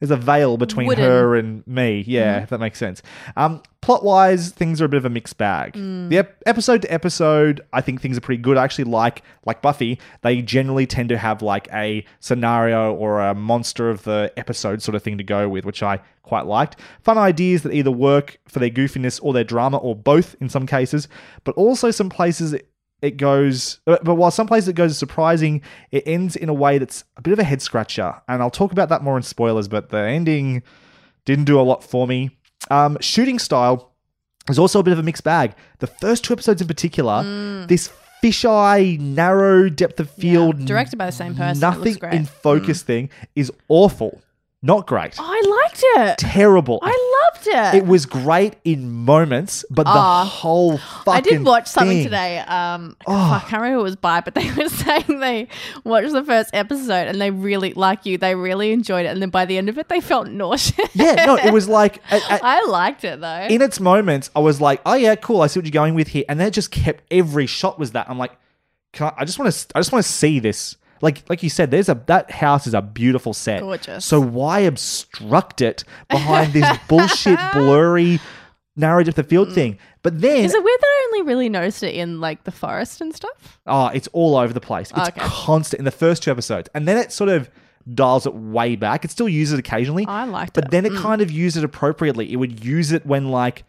there's 0.00 0.10
a 0.10 0.16
veil 0.16 0.56
between 0.56 0.86
Wooden. 0.86 1.04
Her 1.04 1.36
and 1.36 1.66
me. 1.66 2.04
Yeah, 2.06 2.42
if 2.42 2.50
that 2.50 2.58
makes 2.58 2.78
sense. 2.78 3.02
Um, 3.36 3.62
plot 3.80 4.04
wise, 4.04 4.50
things 4.50 4.80
are 4.80 4.84
a 4.84 4.88
bit 4.88 4.98
of 4.98 5.04
a 5.04 5.10
mixed 5.10 5.38
bag. 5.38 5.72
Mm. 5.74 6.08
The 6.08 6.18
ep- 6.18 6.42
episode 6.46 6.82
to 6.82 6.92
episode, 6.92 7.60
I 7.72 7.80
think 7.80 8.00
things 8.00 8.16
are 8.16 8.20
pretty 8.20 8.42
good. 8.42 8.56
I 8.56 8.64
actually 8.64 8.84
like 8.84 9.22
like 9.44 9.62
Buffy. 9.62 9.98
They 10.22 10.42
generally 10.42 10.86
tend 10.86 11.08
to 11.10 11.18
have 11.18 11.42
like 11.42 11.68
a 11.72 12.04
scenario 12.20 12.94
or 12.94 13.20
a 13.20 13.34
monster 13.34 13.90
of 13.90 14.04
the 14.04 14.32
episode 14.36 14.82
sort 14.82 14.94
of 14.94 15.02
thing 15.02 15.18
to 15.18 15.24
go 15.24 15.48
with, 15.48 15.64
which 15.64 15.82
I 15.82 16.00
quite 16.22 16.46
liked. 16.46 16.76
Fun 17.02 17.18
ideas 17.18 17.62
that 17.62 17.72
either 17.72 17.90
work 17.90 18.38
for 18.46 18.58
their 18.58 18.70
goofiness 18.70 19.18
or 19.22 19.32
their 19.32 19.44
drama, 19.44 19.78
or 19.78 19.96
both 19.96 20.36
in 20.40 20.48
some 20.48 20.66
cases. 20.66 21.08
But 21.44 21.54
also 21.56 21.90
some 21.90 22.10
places 22.10 22.54
it 23.02 23.16
goes 23.16 23.80
but 23.84 24.02
but 24.04 24.14
while 24.16 24.30
some 24.30 24.46
places 24.46 24.68
it 24.68 24.72
goes 24.74 24.98
surprising 24.98 25.60
it 25.92 26.02
ends 26.06 26.34
in 26.36 26.48
a 26.48 26.54
way 26.54 26.78
that's 26.78 27.04
a 27.16 27.22
bit 27.22 27.32
of 27.32 27.38
a 27.38 27.44
head 27.44 27.62
scratcher 27.62 28.14
and 28.28 28.42
i'll 28.42 28.50
talk 28.50 28.72
about 28.72 28.88
that 28.88 29.02
more 29.02 29.16
in 29.16 29.22
spoilers 29.22 29.68
but 29.68 29.90
the 29.90 29.98
ending 29.98 30.62
didn't 31.24 31.44
do 31.44 31.60
a 31.60 31.62
lot 31.62 31.84
for 31.84 32.06
me 32.06 32.30
um, 32.70 32.96
shooting 33.00 33.38
style 33.38 33.92
is 34.50 34.58
also 34.58 34.80
a 34.80 34.82
bit 34.82 34.92
of 34.92 34.98
a 34.98 35.02
mixed 35.02 35.22
bag 35.24 35.54
the 35.78 35.86
first 35.86 36.24
two 36.24 36.32
episodes 36.32 36.60
in 36.60 36.66
particular 36.66 37.22
this 37.68 37.90
fisheye 38.22 38.98
narrow 38.98 39.68
depth 39.68 40.00
of 40.00 40.10
field 40.10 40.56
Mm. 40.58 40.66
directed 40.66 40.96
by 40.96 41.06
the 41.06 41.12
same 41.12 41.34
person. 41.36 41.58
It 41.58 41.60
nothing 41.60 41.84
looks 41.84 41.96
great. 41.98 42.12
Mm. 42.14 42.16
in 42.16 42.24
focus 42.26 42.82
thing 42.82 43.10
is 43.36 43.52
awful 43.68 44.20
not 44.60 44.88
great 44.88 45.14
I 45.18 45.40
liked 45.62 45.84
it. 45.84 46.18
terrible 46.18 46.80
I 46.82 47.30
loved 47.32 47.46
it. 47.46 47.78
it 47.78 47.86
was 47.86 48.06
great 48.06 48.56
in 48.64 48.90
moments 48.90 49.64
but 49.70 49.84
the 49.84 49.90
Ah. 49.90 50.24
whole 50.24 50.78
fucking 50.78 51.12
I 51.14 51.20
did 51.20 51.44
watch 51.44 51.68
something 51.68 51.98
thing- 51.98 52.04
today. 52.04 52.38
Um, 52.40 52.96
Oh. 53.06 53.14
I 53.14 53.38
can't 53.48 53.62
remember 53.62 53.74
who 53.74 53.80
it 53.80 53.82
was 53.84 53.96
by, 53.96 54.20
but 54.20 54.34
they 54.34 54.50
were 54.56 54.68
saying 54.68 55.20
they 55.20 55.46
watched 55.84 56.12
the 56.12 56.24
first 56.24 56.50
episode 56.54 57.06
and 57.06 57.20
they 57.20 57.30
really, 57.30 57.72
like 57.74 58.04
you, 58.04 58.18
they 58.18 58.34
really 58.34 58.72
enjoyed 58.72 59.06
it. 59.06 59.10
And 59.10 59.22
then 59.22 59.30
by 59.30 59.44
the 59.44 59.56
end 59.58 59.68
of 59.68 59.78
it, 59.78 59.88
they 59.88 60.00
felt 60.00 60.26
nauseous. 60.28 60.90
yeah 60.94 61.24
no 61.24 61.36
it 61.36 61.52
was 61.52 61.68
like 61.68 62.02
at- 62.10 62.28
at- 62.30 62.42
I 62.44 62.64
liked 62.64 63.04
it 63.04 63.20
though. 63.20 63.46
in 63.48 63.62
its 63.62 63.78
moments, 63.78 64.28
I 64.34 64.40
was 64.40 64.60
like, 64.60 64.80
"Oh 64.84 64.94
yeah, 64.94 65.14
cool. 65.14 65.40
I 65.42 65.46
see 65.46 65.60
what 65.60 65.66
you're 65.66 65.70
going 65.70 65.94
with 65.94 66.08
here," 66.08 66.24
and 66.28 66.40
then 66.40 66.48
it 66.48 66.52
just 66.52 66.72
kept 66.72 67.04
every 67.12 67.46
shot 67.46 67.78
was 67.78 67.92
that. 67.92 68.10
I'm 68.10 68.18
like, 68.18 68.32
Can 68.92 69.06
I, 69.06 69.12
I 69.18 69.24
just 69.24 69.38
want 69.38 69.52
to, 69.52 69.66
I 69.76 69.78
just 69.78 69.92
want 69.92 70.04
to 70.04 70.10
see 70.10 70.40
this. 70.40 70.76
Like, 71.00 71.22
like 71.28 71.42
you 71.42 71.50
said, 71.50 71.70
there's 71.70 71.88
a 71.88 72.00
that 72.06 72.30
house 72.30 72.66
is 72.66 72.74
a 72.74 72.82
beautiful 72.82 73.32
set. 73.34 73.60
Gorgeous. 73.60 74.04
So 74.04 74.20
why 74.20 74.60
obstruct 74.60 75.60
it 75.60 75.84
behind 76.10 76.52
this 76.52 76.66
bullshit, 76.88 77.38
blurry, 77.52 78.20
narrow 78.76 79.02
depth 79.02 79.18
of 79.18 79.24
the 79.26 79.28
field 79.28 79.52
thing? 79.52 79.78
But 80.02 80.20
then, 80.20 80.38
Mm. 80.42 80.44
Is 80.44 80.54
it 80.54 80.62
weird 80.64 80.80
that 80.80 80.86
I 80.86 81.08
only 81.12 81.22
really 81.28 81.48
noticed 81.48 81.82
it 81.82 81.94
in 81.94 82.20
like 82.20 82.44
the 82.44 82.50
forest 82.52 83.00
and 83.00 83.14
stuff? 83.14 83.58
oh, 83.66 83.88
it's 83.88 84.08
all 84.12 84.36
over 84.36 84.52
the 84.52 84.60
place. 84.60 84.90
It's 84.90 85.08
Okay. 85.08 85.20
constant 85.20 85.78
in 85.78 85.84
the 85.84 85.90
first 85.90 86.22
two 86.22 86.30
episodes, 86.30 86.68
and 86.74 86.86
then 86.88 86.96
it 86.96 87.12
sort 87.12 87.30
of 87.30 87.50
dials 87.94 88.26
it 88.26 88.34
way 88.34 88.76
back. 88.76 89.04
It 89.04 89.10
still 89.10 89.28
uses 89.28 89.54
it 89.54 89.60
occasionally. 89.60 90.04
I 90.06 90.24
liked 90.24 90.52
but 90.54 90.64
it. 90.64 90.68
Mm. 90.68 90.70
then 90.72 90.86
it 90.86 90.94
kind 90.96 91.20
of 91.22 91.30
used 91.30 91.56
it 91.56 91.64
appropriately. 91.64 92.30
It 92.32 92.36
would 92.36 92.64
use 92.64 92.92
it 92.92 93.06
when 93.06 93.30
like 93.30 93.64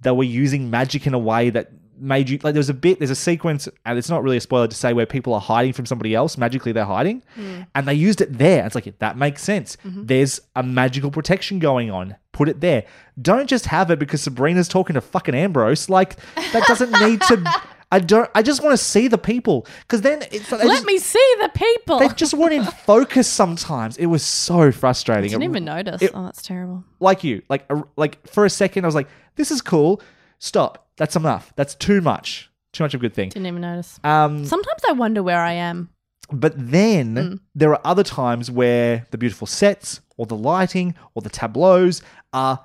they 0.00 0.10
were 0.12 0.22
using 0.24 0.70
magic 0.70 1.06
in 1.06 1.14
a 1.14 1.18
way 1.18 1.50
that 1.50 1.70
made 1.98 2.28
you 2.28 2.38
like. 2.42 2.54
There's 2.54 2.68
a 2.68 2.74
bit, 2.74 2.98
there's 2.98 3.10
a 3.10 3.14
sequence, 3.16 3.68
and 3.86 3.98
it's 3.98 4.08
not 4.08 4.22
really 4.22 4.36
a 4.36 4.40
spoiler 4.40 4.66
to 4.68 4.74
say 4.76 4.92
where 4.92 5.06
people 5.06 5.34
are 5.34 5.40
hiding 5.40 5.72
from 5.72 5.86
somebody 5.86 6.14
else. 6.14 6.36
Magically, 6.38 6.72
they're 6.72 6.84
hiding, 6.84 7.22
Mm. 7.38 7.66
and 7.74 7.86
they 7.88 7.94
used 7.94 8.20
it 8.20 8.36
there. 8.38 8.64
It's 8.66 8.74
like 8.74 8.98
that 8.98 9.16
makes 9.16 9.42
sense. 9.42 9.76
Mm-hmm. 9.84 10.06
There's 10.06 10.40
a 10.56 10.62
magical 10.62 11.10
protection 11.10 11.58
going 11.58 11.90
on. 11.90 12.16
Put 12.32 12.48
it 12.48 12.60
there. 12.60 12.84
Don't 13.20 13.48
just 13.48 13.66
have 13.66 13.90
it 13.90 13.98
because 13.98 14.22
Sabrina's 14.22 14.68
talking 14.68 14.94
to 14.94 15.00
fucking 15.00 15.34
Ambrose. 15.34 15.88
Like 15.88 16.16
that 16.52 16.64
doesn't 16.66 16.90
need 17.06 17.20
to. 17.22 17.62
I 17.92 18.00
don't. 18.00 18.28
I 18.34 18.42
just 18.42 18.60
want 18.60 18.72
to 18.72 18.82
see 18.82 19.06
the 19.06 19.18
people 19.18 19.66
because 19.82 20.00
then 20.00 20.22
it's. 20.32 20.50
Let 20.50 20.62
just- 20.62 20.84
me 20.84 20.98
see 20.98 21.34
the 21.40 21.48
people. 21.54 22.00
They 22.00 22.08
just 22.08 22.34
weren't 22.34 22.54
in 22.54 22.64
focus 22.86 23.28
sometimes. 23.28 23.96
It 23.98 24.06
was 24.06 24.24
so 24.24 24.72
frustrating. 24.72 25.26
I 25.30 25.34
didn't 25.34 25.42
It- 25.42 25.46
even 25.50 25.64
notice. 25.64 26.02
it- 26.02 26.10
oh, 26.12 26.24
that's 26.24 26.42
terrible. 26.42 26.82
like 26.98 27.22
you, 27.22 27.42
like 27.48 27.70
like 27.96 28.26
for 28.26 28.44
a 28.44 28.50
second, 28.50 28.84
I 28.84 28.88
was 28.88 28.96
like, 28.96 29.06
"This 29.36 29.52
is 29.52 29.60
cool." 29.62 30.00
Stop. 30.40 30.83
That's 30.96 31.16
enough. 31.16 31.52
That's 31.56 31.74
too 31.74 32.00
much. 32.00 32.50
Too 32.72 32.84
much 32.84 32.94
of 32.94 33.00
a 33.00 33.02
good 33.02 33.14
thing. 33.14 33.28
Didn't 33.30 33.46
even 33.46 33.60
notice. 33.62 33.98
Um, 34.04 34.44
Sometimes 34.44 34.82
I 34.88 34.92
wonder 34.92 35.22
where 35.22 35.40
I 35.40 35.52
am. 35.52 35.90
but 36.32 36.54
then 36.56 37.14
Mm. 37.14 37.40
there 37.54 37.70
are 37.70 37.80
other 37.84 38.02
times 38.02 38.50
where 38.50 39.06
the 39.10 39.18
beautiful 39.18 39.46
sets 39.46 40.00
or 40.16 40.24
the 40.26 40.34
lighting 40.36 40.94
or 41.14 41.20
the 41.22 41.28
tableaus 41.28 42.00
are 42.32 42.60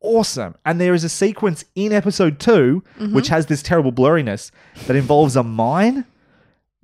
awesome. 0.00 0.54
And 0.66 0.80
there 0.80 0.94
is 0.94 1.04
a 1.04 1.08
sequence 1.08 1.64
in 1.74 1.92
episode 1.92 2.38
2 2.40 2.82
Mm-hmm. 2.98 3.14
which 3.14 3.28
has 3.28 3.46
this 3.46 3.62
terrible 3.62 3.92
blurriness 3.92 4.50
that 4.86 4.96
involves 4.96 5.36
a 5.36 5.42
mine. 5.44 6.04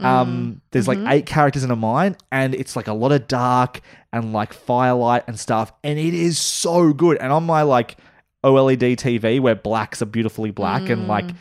Mm. 0.01 0.05
Um, 0.05 0.61
there's 0.71 0.87
Mm-hmm. 0.87 1.05
like 1.05 1.15
eight 1.15 1.27
characters 1.27 1.65
in 1.65 1.71
a 1.71 1.77
mine, 1.77 2.17
and 2.33 2.55
it's 2.55 2.77
like 2.77 2.87
a 2.89 2.95
lot 2.95 3.13
of 3.13 3.27
dark 3.29 3.81
and 4.13 4.33
like 4.33 4.53
firelight 4.55 5.25
and 5.27 5.39
stuff, 5.39 5.73
and 5.85 5.99
it 5.99 6.15
is 6.15 6.39
so 6.39 6.93
good. 6.95 7.19
And 7.19 7.33
on 7.33 7.45
my 7.45 7.63
like 7.63 7.97
OLED 8.45 8.97
TV, 8.97 9.41
where 9.41 9.55
blacks 9.55 10.01
are 10.03 10.07
beautifully 10.07 10.51
black 10.51 10.89
and 10.89 11.07
like 11.09 11.27
Mm. 11.27 11.35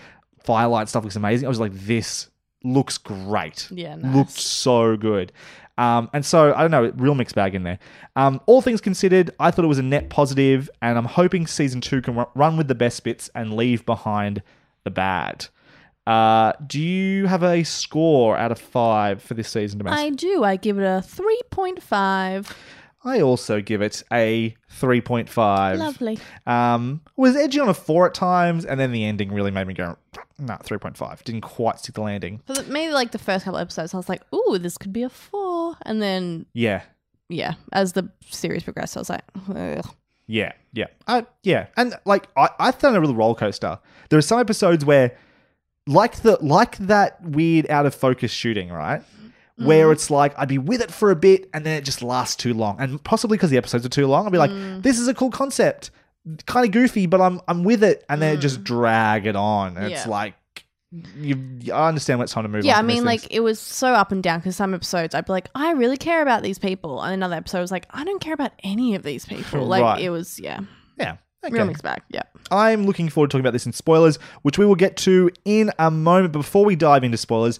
firelight 0.43 0.89
stuff 0.89 1.03
looks 1.03 1.15
amazing, 1.15 1.45
I 1.45 1.49
was 1.49 1.59
like, 1.59 1.73
this 1.73 2.29
looks 2.63 2.97
great. 2.97 3.67
Yeah, 3.71 3.95
looked 3.99 4.31
so 4.31 4.97
good. 4.97 5.31
Um, 5.77 6.09
and 6.11 6.25
so 6.25 6.53
I 6.53 6.61
don't 6.61 6.71
know, 6.71 6.91
real 6.97 7.15
mixed 7.15 7.35
bag 7.35 7.55
in 7.55 7.63
there. 7.63 7.79
Um, 8.17 8.41
all 8.47 8.61
things 8.61 8.81
considered, 8.81 9.31
I 9.39 9.49
thought 9.51 9.63
it 9.63 9.69
was 9.69 9.79
a 9.79 9.83
net 9.83 10.09
positive, 10.09 10.69
and 10.81 10.97
I'm 10.97 11.05
hoping 11.05 11.47
season 11.47 11.79
two 11.79 12.01
can 12.01 12.15
ru- 12.17 12.25
run 12.35 12.57
with 12.57 12.67
the 12.67 12.75
best 12.75 13.01
bits 13.05 13.29
and 13.33 13.53
leave 13.55 13.85
behind 13.85 14.41
the 14.83 14.91
bad. 14.91 15.45
Uh, 16.05 16.51
do 16.67 16.81
you 16.81 17.27
have 17.27 17.43
a 17.43 17.63
score 17.63 18.35
out 18.35 18.51
of 18.51 18.59
five 18.59 19.21
for 19.23 19.35
this 19.35 19.47
season, 19.47 19.77
Damascus? 19.77 20.03
I 20.03 20.09
do. 20.09 20.43
I 20.43 20.55
give 20.57 20.79
it 20.79 20.83
a 20.83 21.01
3.5. 21.01 22.51
I 23.05 23.21
also 23.21 23.61
give 23.61 23.81
it 23.81 24.03
a 24.11 24.55
3.5. 24.69 25.77
Lovely. 25.77 26.19
Um, 26.45 27.01
was 27.15 27.35
edgy 27.35 27.59
on 27.59 27.69
a 27.69 27.73
4 27.73 28.07
at 28.07 28.13
times, 28.13 28.65
and 28.65 28.79
then 28.79 28.91
the 28.91 29.03
ending 29.05 29.31
really 29.31 29.51
made 29.51 29.67
me 29.67 29.73
go, 29.73 29.97
nah, 30.37 30.57
3.5. 30.57 31.23
Didn't 31.23 31.41
quite 31.41 31.79
stick 31.79 31.95
the 31.95 32.01
landing. 32.01 32.41
For 32.45 32.53
the, 32.53 32.63
maybe 32.63 32.93
like 32.93 33.11
the 33.11 33.17
first 33.19 33.45
couple 33.45 33.59
episodes, 33.59 33.93
I 33.93 33.97
was 33.97 34.09
like, 34.09 34.21
"Ooh, 34.33 34.57
this 34.57 34.77
could 34.77 34.93
be 34.93 35.03
a 35.03 35.09
four. 35.09 35.75
and 35.85 36.01
then 36.01 36.45
Yeah. 36.53 36.81
yeah, 37.29 37.55
as 37.73 37.93
the 37.93 38.09
series 38.29 38.63
progressed, 38.63 38.95
I 38.97 38.99
was 39.01 39.09
like, 39.09 39.23
Ugh. 39.55 39.85
Yeah, 40.27 40.51
yeah, 40.73 40.85
uh, 41.07 41.23
yeah, 41.41 41.67
and 41.75 41.95
like 42.05 42.27
I, 42.37 42.49
I 42.59 42.71
found 42.71 42.95
a 42.95 43.01
real 43.01 43.15
roller 43.15 43.33
coaster. 43.33 43.79
There 44.09 44.19
are 44.19 44.21
some 44.21 44.39
episodes 44.39 44.85
where, 44.85 45.17
like 45.87 46.17
the 46.17 46.37
like 46.39 46.77
that 46.77 47.19
weird 47.23 47.67
out 47.71 47.87
of 47.87 47.95
focus 47.95 48.31
shooting, 48.31 48.69
right? 48.69 49.01
Where 49.59 49.87
mm. 49.87 49.93
it's 49.93 50.09
like 50.09 50.33
I'd 50.37 50.47
be 50.47 50.57
with 50.57 50.81
it 50.81 50.91
for 50.91 51.11
a 51.11 51.15
bit 51.15 51.49
and 51.53 51.65
then 51.65 51.77
it 51.77 51.83
just 51.83 52.01
lasts 52.01 52.35
too 52.35 52.53
long, 52.53 52.77
and 52.79 53.03
possibly 53.03 53.37
because 53.37 53.49
the 53.49 53.57
episodes 53.57 53.85
are 53.85 53.89
too 53.89 54.07
long, 54.07 54.25
I'd 54.25 54.31
be 54.31 54.37
like, 54.37 54.51
mm. 54.51 54.81
"This 54.81 54.99
is 54.99 55.07
a 55.07 55.13
cool 55.13 55.31
concept, 55.31 55.91
kind 56.45 56.65
of 56.65 56.71
goofy, 56.71 57.05
but 57.05 57.21
I'm 57.21 57.41
I'm 57.47 57.63
with 57.63 57.83
it," 57.83 58.05
and 58.09 58.21
then 58.21 58.35
it 58.35 58.41
just 58.41 58.61
mm. 58.61 58.63
drag 58.63 59.25
it 59.25 59.35
on. 59.35 59.77
And 59.77 59.91
It's 59.91 60.07
like 60.07 60.35
you, 60.91 61.37
I 61.71 61.87
understand 61.87 62.19
when 62.19 62.23
it's 62.23 62.33
time 62.33 62.43
to 62.43 62.49
move. 62.49 62.65
yeah. 62.65 62.77
on 62.77 62.79
I 62.79 62.87
mean, 62.87 63.05
like 63.05 63.27
it 63.29 63.41
was 63.41 63.59
so 63.59 63.93
up 63.93 64.11
and 64.11 64.23
down 64.23 64.39
because 64.39 64.55
some 64.55 64.73
episodes 64.73 65.13
I'd 65.13 65.25
be 65.25 65.31
like, 65.31 65.49
I 65.53 65.71
really 65.71 65.97
care 65.97 66.21
about 66.21 66.41
these 66.41 66.57
people, 66.57 67.01
and 67.01 67.13
another 67.13 67.35
episode 67.35 67.59
I 67.59 67.61
was 67.61 67.71
like, 67.71 67.85
I 67.91 68.03
don't 68.03 68.19
care 68.19 68.33
about 68.33 68.53
any 68.63 68.95
of 68.95 69.03
these 69.03 69.25
people. 69.27 69.65
Like 69.65 69.83
Right. 69.83 70.01
it 70.01 70.09
was, 70.09 70.39
yeah, 70.39 70.61
yeah, 70.97 71.17
okay. 71.45 71.53
real 71.53 71.65
mixed 71.65 71.83
bag. 71.83 72.01
Yeah. 72.09 72.23
I'm 72.51 72.85
looking 72.85 73.09
forward 73.09 73.29
to 73.29 73.33
talking 73.33 73.45
about 73.45 73.53
this 73.53 73.67
in 73.67 73.73
spoilers, 73.73 74.17
which 74.41 74.57
we 74.57 74.65
will 74.65 74.75
get 74.75 74.97
to 74.97 75.29
in 75.45 75.71
a 75.77 75.91
moment. 75.91 76.33
But 76.33 76.39
before 76.39 76.65
we 76.65 76.75
dive 76.75 77.03
into 77.03 77.17
spoilers, 77.17 77.59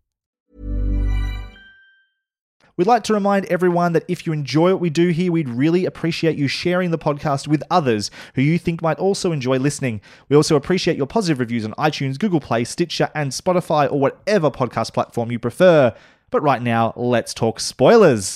We'd 2.81 2.87
like 2.87 3.03
to 3.03 3.13
remind 3.13 3.45
everyone 3.45 3.93
that 3.93 4.05
if 4.07 4.25
you 4.25 4.33
enjoy 4.33 4.71
what 4.71 4.81
we 4.81 4.89
do 4.89 5.09
here, 5.09 5.31
we'd 5.31 5.47
really 5.47 5.85
appreciate 5.85 6.35
you 6.35 6.47
sharing 6.47 6.89
the 6.89 6.97
podcast 6.97 7.47
with 7.47 7.61
others 7.69 8.09
who 8.33 8.41
you 8.41 8.57
think 8.57 8.81
might 8.81 8.97
also 8.97 9.31
enjoy 9.31 9.59
listening. 9.59 10.01
We 10.29 10.35
also 10.35 10.55
appreciate 10.55 10.97
your 10.97 11.05
positive 11.05 11.39
reviews 11.39 11.63
on 11.63 11.73
iTunes, 11.73 12.17
Google 12.17 12.39
Play, 12.39 12.63
Stitcher, 12.63 13.11
and 13.13 13.31
Spotify, 13.31 13.85
or 13.91 13.99
whatever 13.99 14.49
podcast 14.49 14.95
platform 14.95 15.31
you 15.31 15.37
prefer. 15.37 15.93
But 16.31 16.41
right 16.41 16.59
now, 16.59 16.93
let's 16.95 17.35
talk 17.35 17.59
spoilers. 17.59 18.35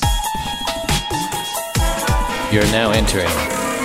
You're 2.51 2.69
now 2.71 2.91
entering 2.91 3.25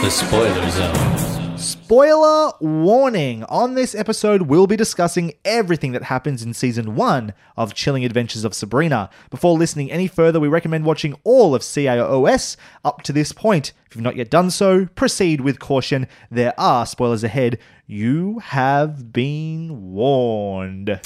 the 0.02 0.10
spoiler 0.10 0.68
zone. 0.68 1.29
Spoiler 1.60 2.52
warning! 2.62 3.44
On 3.44 3.74
this 3.74 3.94
episode, 3.94 4.42
we'll 4.42 4.66
be 4.66 4.78
discussing 4.78 5.34
everything 5.44 5.92
that 5.92 6.04
happens 6.04 6.42
in 6.42 6.54
season 6.54 6.94
one 6.94 7.34
of 7.54 7.74
Chilling 7.74 8.02
Adventures 8.02 8.46
of 8.46 8.54
Sabrina. 8.54 9.10
Before 9.28 9.58
listening 9.58 9.92
any 9.92 10.06
further, 10.06 10.40
we 10.40 10.48
recommend 10.48 10.86
watching 10.86 11.18
all 11.22 11.54
of 11.54 11.60
CAOS 11.60 12.56
up 12.82 13.02
to 13.02 13.12
this 13.12 13.32
point. 13.32 13.74
If 13.86 13.94
you've 13.94 14.02
not 14.02 14.16
yet 14.16 14.30
done 14.30 14.50
so, 14.50 14.86
proceed 14.86 15.42
with 15.42 15.58
caution. 15.58 16.06
There 16.30 16.58
are 16.58 16.86
spoilers 16.86 17.24
ahead. 17.24 17.58
You 17.86 18.38
have 18.38 19.12
been 19.12 19.92
warned. 19.92 20.98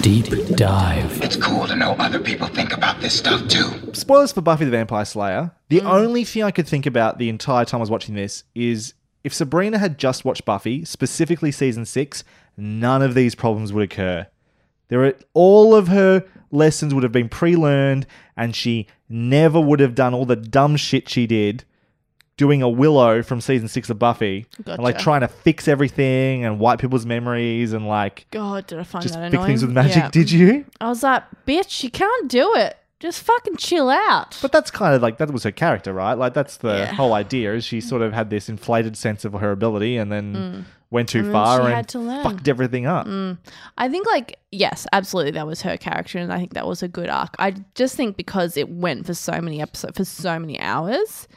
Deep 0.00 0.46
dive. 0.56 1.20
It's 1.22 1.36
cool 1.36 1.66
to 1.66 1.76
know 1.76 1.92
other 1.98 2.20
people 2.20 2.46
think 2.46 2.72
about 2.72 3.02
this 3.02 3.18
stuff 3.18 3.46
too. 3.48 3.92
Spoilers 3.92 4.32
for 4.32 4.40
Buffy 4.40 4.64
the 4.64 4.70
Vampire 4.70 5.04
Slayer. 5.04 5.50
The 5.68 5.80
hmm. 5.80 5.88
only 5.88 6.24
thing 6.24 6.42
I 6.42 6.52
could 6.52 6.66
think 6.66 6.86
about 6.86 7.18
the 7.18 7.28
entire 7.28 7.66
time 7.66 7.80
I 7.80 7.82
was 7.82 7.90
watching 7.90 8.14
this 8.14 8.44
is 8.54 8.94
if 9.22 9.34
Sabrina 9.34 9.78
had 9.78 9.98
just 9.98 10.24
watched 10.24 10.44
Buffy, 10.44 10.84
specifically 10.84 11.52
season 11.52 11.84
six, 11.84 12.24
none 12.56 13.02
of 13.02 13.14
these 13.14 13.34
problems 13.34 13.72
would 13.72 13.84
occur. 13.84 14.26
There 14.88 15.04
are 15.04 15.14
all 15.34 15.74
of 15.74 15.88
her 15.88 16.24
lessons 16.50 16.94
would 16.94 17.02
have 17.02 17.12
been 17.12 17.28
pre-learned, 17.28 18.06
and 18.36 18.56
she 18.56 18.86
never 19.08 19.60
would 19.60 19.80
have 19.80 19.94
done 19.94 20.14
all 20.14 20.24
the 20.24 20.36
dumb 20.36 20.76
shit 20.76 21.08
she 21.08 21.26
did 21.26 21.64
doing 22.36 22.62
a 22.62 22.68
Willow 22.68 23.22
from 23.22 23.38
season 23.38 23.68
six 23.68 23.90
of 23.90 23.98
Buffy, 23.98 24.46
and 24.64 24.82
like 24.82 24.98
trying 24.98 25.20
to 25.20 25.28
fix 25.28 25.68
everything 25.68 26.42
and 26.42 26.58
wipe 26.58 26.80
people's 26.80 27.04
memories 27.04 27.74
and 27.74 27.86
like 27.86 28.26
God, 28.30 28.66
did 28.66 28.78
I 28.78 28.82
find 28.82 29.02
just 29.02 29.14
that 29.14 29.30
fix 29.30 29.44
things 29.44 29.62
with 29.62 29.72
magic. 29.72 29.96
Yeah. 29.96 30.10
Did 30.10 30.30
you? 30.30 30.64
I 30.80 30.88
was 30.88 31.02
like, 31.02 31.22
bitch, 31.46 31.84
you 31.84 31.90
can't 31.90 32.30
do 32.30 32.54
it. 32.54 32.78
Just 33.00 33.22
fucking 33.22 33.56
chill 33.56 33.88
out. 33.90 34.38
But 34.42 34.52
that's 34.52 34.70
kind 34.70 34.94
of 34.94 35.00
like 35.02 35.16
that 35.18 35.30
was 35.32 35.42
her 35.44 35.50
character, 35.50 35.92
right? 35.92 36.14
Like 36.14 36.34
that's 36.34 36.58
the 36.58 36.74
Yeah. 36.78 36.92
whole 36.92 37.14
idea. 37.14 37.54
Is 37.54 37.64
she 37.64 37.80
sort 37.80 38.02
of 38.02 38.12
had 38.12 38.30
this 38.30 38.48
inflated 38.48 38.96
sense 38.96 39.24
of 39.24 39.32
her 39.32 39.50
ability, 39.52 39.96
and 39.96 40.12
then 40.12 40.66
went 40.90 41.08
too 41.08 41.22
Mm. 41.22 41.24
And 41.26 41.32
far 41.32 41.60
and 41.62 41.72
had 41.74 41.88
to 41.88 41.98
learn. 42.00 42.20
Mm. 42.20 42.22
fucked 42.24 42.48
everything 42.48 42.84
up. 42.86 43.06
I 43.78 43.88
think 43.88 44.06
like 44.06 44.38
yes, 44.52 44.86
absolutely 44.92 45.30
that 45.32 45.46
was 45.46 45.62
her 45.62 45.76
character 45.76 46.18
and 46.18 46.32
I 46.32 46.38
think 46.38 46.54
that 46.54 46.66
was 46.66 46.82
a 46.82 46.88
good 46.88 47.08
arc. 47.08 47.34
I 47.38 47.54
just 47.74 47.94
think 47.96 48.16
because 48.16 48.56
it 48.56 48.68
went 48.68 49.06
for 49.06 49.14
so 49.14 49.40
many 49.40 49.62
episodes 49.62 49.96
for 49.96 50.04
so 50.04 50.38
many 50.38 50.58
hours, 50.60 51.28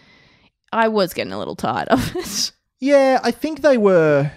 I 0.72 0.88
was 0.88 1.14
getting 1.14 1.32
a 1.34 1.38
little 1.40 1.56
tired 1.56 1.88
of 1.90 2.16
it. 2.16 2.52
Yeah, 2.80 3.22
I 3.24 3.32
think 3.32 3.62
they 3.62 3.78
were. 3.78 4.30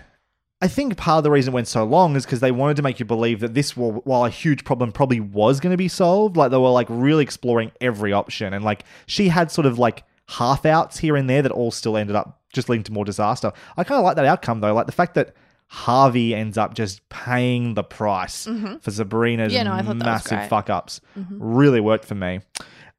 I 0.62 0.68
think 0.68 0.96
part 0.96 1.18
of 1.18 1.24
the 1.24 1.30
reason 1.30 1.52
it 1.52 1.54
went 1.54 1.68
so 1.68 1.84
long 1.84 2.16
is 2.16 2.24
because 2.24 2.40
they 2.40 2.50
wanted 2.50 2.76
to 2.76 2.82
make 2.82 2.98
you 2.98 3.04
believe 3.04 3.40
that 3.40 3.52
this, 3.52 3.76
wa- 3.76 4.00
while 4.04 4.24
a 4.24 4.30
huge 4.30 4.64
problem, 4.64 4.90
probably 4.90 5.20
was 5.20 5.60
going 5.60 5.72
to 5.72 5.76
be 5.76 5.88
solved. 5.88 6.36
Like 6.36 6.50
they 6.50 6.56
were 6.56 6.70
like 6.70 6.86
really 6.88 7.22
exploring 7.22 7.72
every 7.80 8.12
option, 8.12 8.54
and 8.54 8.64
like 8.64 8.84
she 9.06 9.28
had 9.28 9.50
sort 9.50 9.66
of 9.66 9.78
like 9.78 10.04
half 10.28 10.64
outs 10.64 10.98
here 10.98 11.14
and 11.14 11.28
there 11.28 11.42
that 11.42 11.52
all 11.52 11.70
still 11.70 11.96
ended 11.96 12.16
up 12.16 12.40
just 12.52 12.68
leading 12.70 12.84
to 12.84 12.92
more 12.92 13.04
disaster. 13.04 13.52
I 13.76 13.84
kind 13.84 13.98
of 13.98 14.04
like 14.04 14.16
that 14.16 14.24
outcome 14.24 14.60
though, 14.60 14.72
like 14.72 14.86
the 14.86 14.92
fact 14.92 15.14
that 15.14 15.34
Harvey 15.68 16.34
ends 16.34 16.56
up 16.56 16.74
just 16.74 17.06
paying 17.10 17.74
the 17.74 17.82
price 17.84 18.46
for 18.80 18.90
Sabrina's 18.90 19.52
Mm-hmm. 19.52 19.56
Yeah, 19.56 19.62
no, 19.64 19.72
I 19.72 19.82
thought 19.82 19.98
that 19.98 20.06
was 20.06 20.24
massive. 20.24 20.38
Mm-hmm. 20.38 20.48
fuck 20.48 20.70
ups. 20.70 21.00
Really 21.30 21.80
worked 21.80 22.04
for 22.06 22.14
me. 22.14 22.40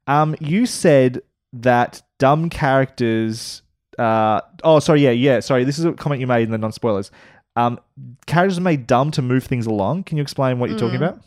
Um, 0.06 0.36
you 0.40 0.64
said 0.64 1.22
that 1.54 2.02
dumb 2.18 2.50
characters. 2.50 3.62
Uh, 3.98 4.40
oh, 4.62 4.78
sorry, 4.78 5.02
yeah, 5.02 5.10
yeah, 5.10 5.40
sorry. 5.40 5.64
This 5.64 5.78
is 5.78 5.84
a 5.86 5.92
comment 5.92 6.20
you 6.20 6.26
made 6.26 6.42
in 6.44 6.50
the 6.50 6.58
non 6.58 6.72
spoilers. 6.72 7.10
Um, 7.58 7.78
characters 8.26 8.58
are 8.58 8.62
made 8.62 8.86
dumb 8.86 9.10
to 9.12 9.22
move 9.22 9.44
things 9.44 9.66
along. 9.66 10.04
Can 10.04 10.16
you 10.16 10.22
explain 10.22 10.58
what 10.58 10.70
you're 10.70 10.78
Mm. 10.78 10.82
talking 10.82 10.96
about? 10.96 11.20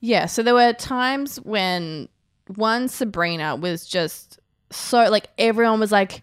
Yeah, 0.00 0.26
so 0.26 0.42
there 0.42 0.54
were 0.54 0.72
times 0.72 1.36
when 1.42 2.08
one 2.56 2.88
Sabrina 2.88 3.56
was 3.56 3.86
just 3.86 4.38
so 4.70 5.08
like 5.10 5.28
everyone 5.38 5.80
was 5.80 5.92
like, 5.92 6.22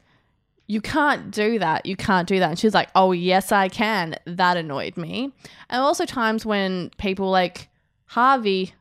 You 0.67 0.81
can't 0.81 1.31
do 1.31 1.57
that. 1.59 1.85
You 1.87 1.95
can't 1.95 2.27
do 2.27 2.37
that. 2.39 2.49
And 2.51 2.59
she 2.59 2.67
was 2.67 2.73
like, 2.75 2.89
Oh 2.93 3.11
yes 3.11 3.51
I 3.51 3.69
can. 3.69 4.15
That 4.25 4.55
annoyed 4.55 4.97
me. 4.97 5.33
And 5.69 5.81
also 5.81 6.05
times 6.05 6.45
when 6.45 6.91
people 6.99 7.25
were 7.25 7.31
like, 7.31 7.69
Harvey, 8.05 8.73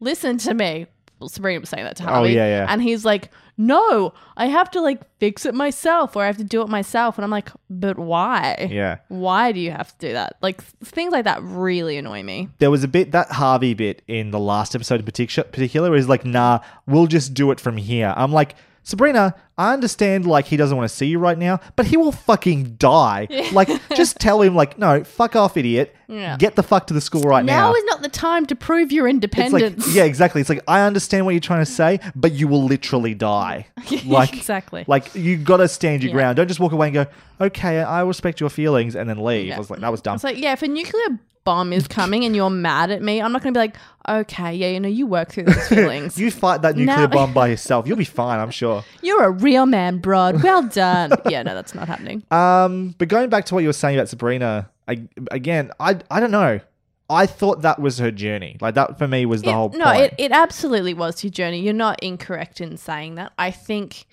listen 0.00 0.38
to 0.38 0.54
me. 0.54 0.86
Sabrina 1.26 1.60
was 1.60 1.68
saying 1.68 1.84
that 1.84 1.96
to 1.96 2.04
Oh, 2.04 2.06
Harvey. 2.06 2.32
yeah, 2.34 2.46
yeah. 2.46 2.66
And 2.68 2.82
he's 2.82 3.04
like, 3.04 3.30
No, 3.56 4.12
I 4.36 4.46
have 4.46 4.70
to 4.72 4.80
like 4.80 5.00
fix 5.18 5.46
it 5.46 5.54
myself 5.54 6.14
or 6.14 6.22
I 6.22 6.26
have 6.26 6.36
to 6.36 6.44
do 6.44 6.60
it 6.62 6.68
myself. 6.68 7.16
And 7.16 7.24
I'm 7.24 7.30
like, 7.30 7.48
But 7.70 7.98
why? 7.98 8.68
Yeah. 8.70 8.98
Why 9.08 9.52
do 9.52 9.60
you 9.60 9.70
have 9.70 9.96
to 9.98 10.08
do 10.08 10.12
that? 10.12 10.36
Like 10.42 10.62
things 10.84 11.12
like 11.12 11.24
that 11.24 11.42
really 11.42 11.96
annoy 11.96 12.22
me. 12.22 12.48
There 12.58 12.70
was 12.70 12.84
a 12.84 12.88
bit, 12.88 13.12
that 13.12 13.30
Harvey 13.30 13.74
bit 13.74 14.02
in 14.06 14.30
the 14.30 14.38
last 14.40 14.74
episode 14.74 15.00
in 15.00 15.06
particular, 15.06 15.48
particular 15.48 15.94
is 15.96 16.08
like, 16.08 16.24
nah, 16.24 16.60
we'll 16.86 17.06
just 17.06 17.32
do 17.34 17.50
it 17.50 17.60
from 17.60 17.76
here. 17.78 18.12
I'm 18.16 18.32
like, 18.32 18.54
Sabrina, 18.82 19.34
I 19.58 19.72
understand 19.72 20.26
like 20.26 20.44
he 20.44 20.56
doesn't 20.58 20.76
want 20.76 20.88
to 20.88 20.94
see 20.94 21.06
you 21.06 21.18
right 21.18 21.38
now, 21.38 21.60
but 21.76 21.86
he 21.86 21.96
will 21.96 22.12
fucking 22.12 22.74
die. 22.76 23.26
Like, 23.52 23.68
just 23.94 24.16
tell 24.20 24.42
him 24.42 24.54
like, 24.54 24.78
no, 24.78 25.02
fuck 25.02 25.34
off, 25.34 25.56
idiot. 25.56 25.96
Yeah. 26.08 26.36
Get 26.36 26.56
the 26.56 26.62
fuck 26.62 26.86
to 26.88 26.94
the 26.94 27.00
school 27.00 27.22
right 27.22 27.44
now. 27.44 27.70
now 27.70 27.74
is 27.74 27.84
not 27.84 28.02
the 28.02 28.08
time 28.10 28.44
to 28.46 28.54
prove 28.54 28.92
your 28.92 29.06
It's 29.08 29.14
independence. 29.14 29.86
like, 29.86 29.96
yeah, 29.96 30.04
exactly. 30.04 30.40
It's 30.42 30.50
like 30.50 30.62
I 30.68 30.82
understand 30.82 31.24
what 31.24 31.32
you're 31.32 31.40
trying 31.40 31.64
to 31.64 31.70
say, 31.70 32.00
but 32.14 32.32
you 32.32 32.48
will 32.48 32.64
literally 32.64 33.14
die. 33.14 33.66
Like 34.04 34.34
Exactly. 34.34 34.84
Like 34.86 35.14
you 35.14 35.36
got 35.38 35.56
to 35.58 35.68
stand 35.68 36.02
your 36.02 36.10
Yeah. 36.10 36.14
ground. 36.16 36.36
Don't 36.36 36.48
just 36.48 36.60
walk 36.60 36.72
away 36.72 36.88
and 36.88 36.94
go, 36.94 37.06
"Okay, 37.40 37.80
I 37.82 38.02
respect 38.02 38.40
your 38.40 38.50
feelings," 38.50 38.94
and 38.94 39.08
then 39.08 39.24
leave. 39.24 39.46
Yeah. 39.48 39.56
I 39.56 39.58
was 39.58 39.70
like, 39.70 39.80
that 39.80 39.90
was 39.90 40.00
dumb. 40.02 40.16
It's 40.16 40.24
like, 40.24 40.38
yeah, 40.38 40.52
if 40.52 40.62
a 40.62 40.68
nuclear 40.68 41.18
bomb 41.44 41.72
is 41.72 41.86
coming 41.86 42.24
and 42.24 42.34
you're 42.34 42.50
mad 42.50 42.90
at 42.90 43.00
me, 43.02 43.22
I'm 43.22 43.30
not 43.32 43.40
going 43.40 43.54
to 43.54 43.58
be 43.58 43.62
like, 43.62 43.76
okay, 44.08 44.52
yeah, 44.52 44.66
you 44.68 44.80
know, 44.80 44.88
you 44.88 45.06
work 45.06 45.30
through 45.30 45.44
those 45.44 45.68
feelings. 45.68 46.18
you 46.18 46.28
fight 46.32 46.62
that 46.62 46.74
nuclear 46.76 46.96
Now- 46.96 47.06
bomb 47.06 47.32
by 47.32 47.46
yourself. 47.48 47.86
You'll 47.86 47.96
be 47.96 48.04
fine, 48.04 48.40
I'm 48.40 48.50
sure. 48.50 48.84
You're 49.00 49.22
a 49.22 49.30
real 49.46 49.66
man, 49.66 49.98
Brod. 49.98 50.42
Well 50.42 50.62
done. 50.68 51.12
yeah, 51.28 51.42
no, 51.42 51.54
that's 51.54 51.74
not 51.74 51.86
happening. 51.88 52.22
Um, 52.30 52.94
but 52.98 53.08
going 53.08 53.28
back 53.30 53.44
to 53.46 53.54
what 53.54 53.60
you 53.62 53.68
were 53.68 53.72
saying 53.84 53.96
about 53.96 54.08
Sabrina, 54.08 54.68
I, 54.88 55.02
again, 55.30 55.70
I 55.80 55.98
I 56.10 56.20
don't 56.20 56.30
know. 56.32 56.60
I 57.08 57.26
thought 57.26 57.62
that 57.62 57.78
was 57.80 57.98
her 57.98 58.10
journey. 58.10 58.56
Like 58.60 58.74
that 58.74 58.98
for 58.98 59.06
me 59.06 59.26
was 59.26 59.42
the 59.42 59.50
It- 59.50 59.54
whole 59.54 59.68
no, 59.70 59.84
point. 59.84 60.00
it, 60.02 60.14
it 60.18 60.32
absolutely 60.32 60.92
was 60.94 61.22
your 61.22 61.30
journey. 61.30 61.60
You're 61.60 61.72
not 61.86 62.02
incorrect 62.02 62.60
in 62.60 62.76
saying 62.76 63.14
that. 63.14 63.32
I 63.38 63.52
think 63.52 64.06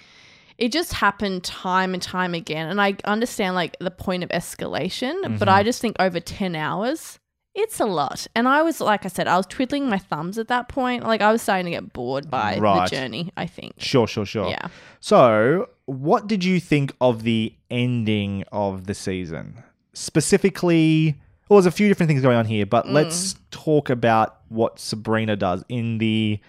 it 0.59 0.71
just 0.71 0.93
happened 0.93 1.43
time 1.43 1.95
and 1.95 2.03
time 2.03 2.35
again. 2.35 2.69
And 2.69 2.79
I 2.79 2.95
understand 3.05 3.55
like 3.55 3.75
the 3.79 3.89
point 3.89 4.23
of 4.23 4.29
escalation, 4.29 5.23
but 5.23 5.31
Mm-hmm. 5.31 5.49
I 5.49 5.63
just 5.63 5.81
think 5.81 5.95
over 5.99 6.19
10 6.19 6.55
hours, 6.55 7.17
it's 7.55 7.79
a 7.79 7.85
lot. 7.85 8.25
And 8.35 8.47
I 8.47 8.61
was, 8.63 8.81
like 8.81 9.05
I 9.05 9.09
said, 9.09 9.27
I 9.27 9.37
was 9.37 9.45
twiddling 9.45 9.87
my 9.89 9.99
thumbs 9.99 10.37
at 10.37 10.47
that 10.47 10.67
point. 10.69 11.03
Like 11.03 11.21
I 11.21 11.31
was 11.31 11.41
starting 11.41 11.65
to 11.65 11.71
get 11.71 11.93
bored 11.93 12.29
by 12.29 12.57
Right. 12.57 12.89
the 12.89 12.95
journey, 12.95 13.31
I 13.37 13.45
think. 13.47 13.73
Sure, 13.77 14.07
sure, 14.07 14.25
sure. 14.25 14.49
Yeah. 14.49 14.67
So, 14.99 15.69
what 15.85 16.27
did 16.27 16.43
you 16.43 16.59
think 16.59 16.93
of 16.99 17.23
the 17.23 17.53
ending 17.69 18.43
of 18.51 18.85
the 18.87 18.93
season? 18.95 19.61
Specifically, 19.93 21.15
well, 21.49 21.57
there's 21.59 21.65
a 21.65 21.71
few 21.75 21.87
different 21.87 22.07
things 22.07 22.21
going 22.21 22.37
on 22.37 22.45
here, 22.45 22.65
Mm. 22.65 22.69
but 22.69 22.89
let's 22.89 23.35
talk 23.51 23.89
about 23.89 24.37
what 24.49 24.79
Sabrina 24.79 25.35
does 25.35 25.63
in 25.69 25.97
the 25.97 26.39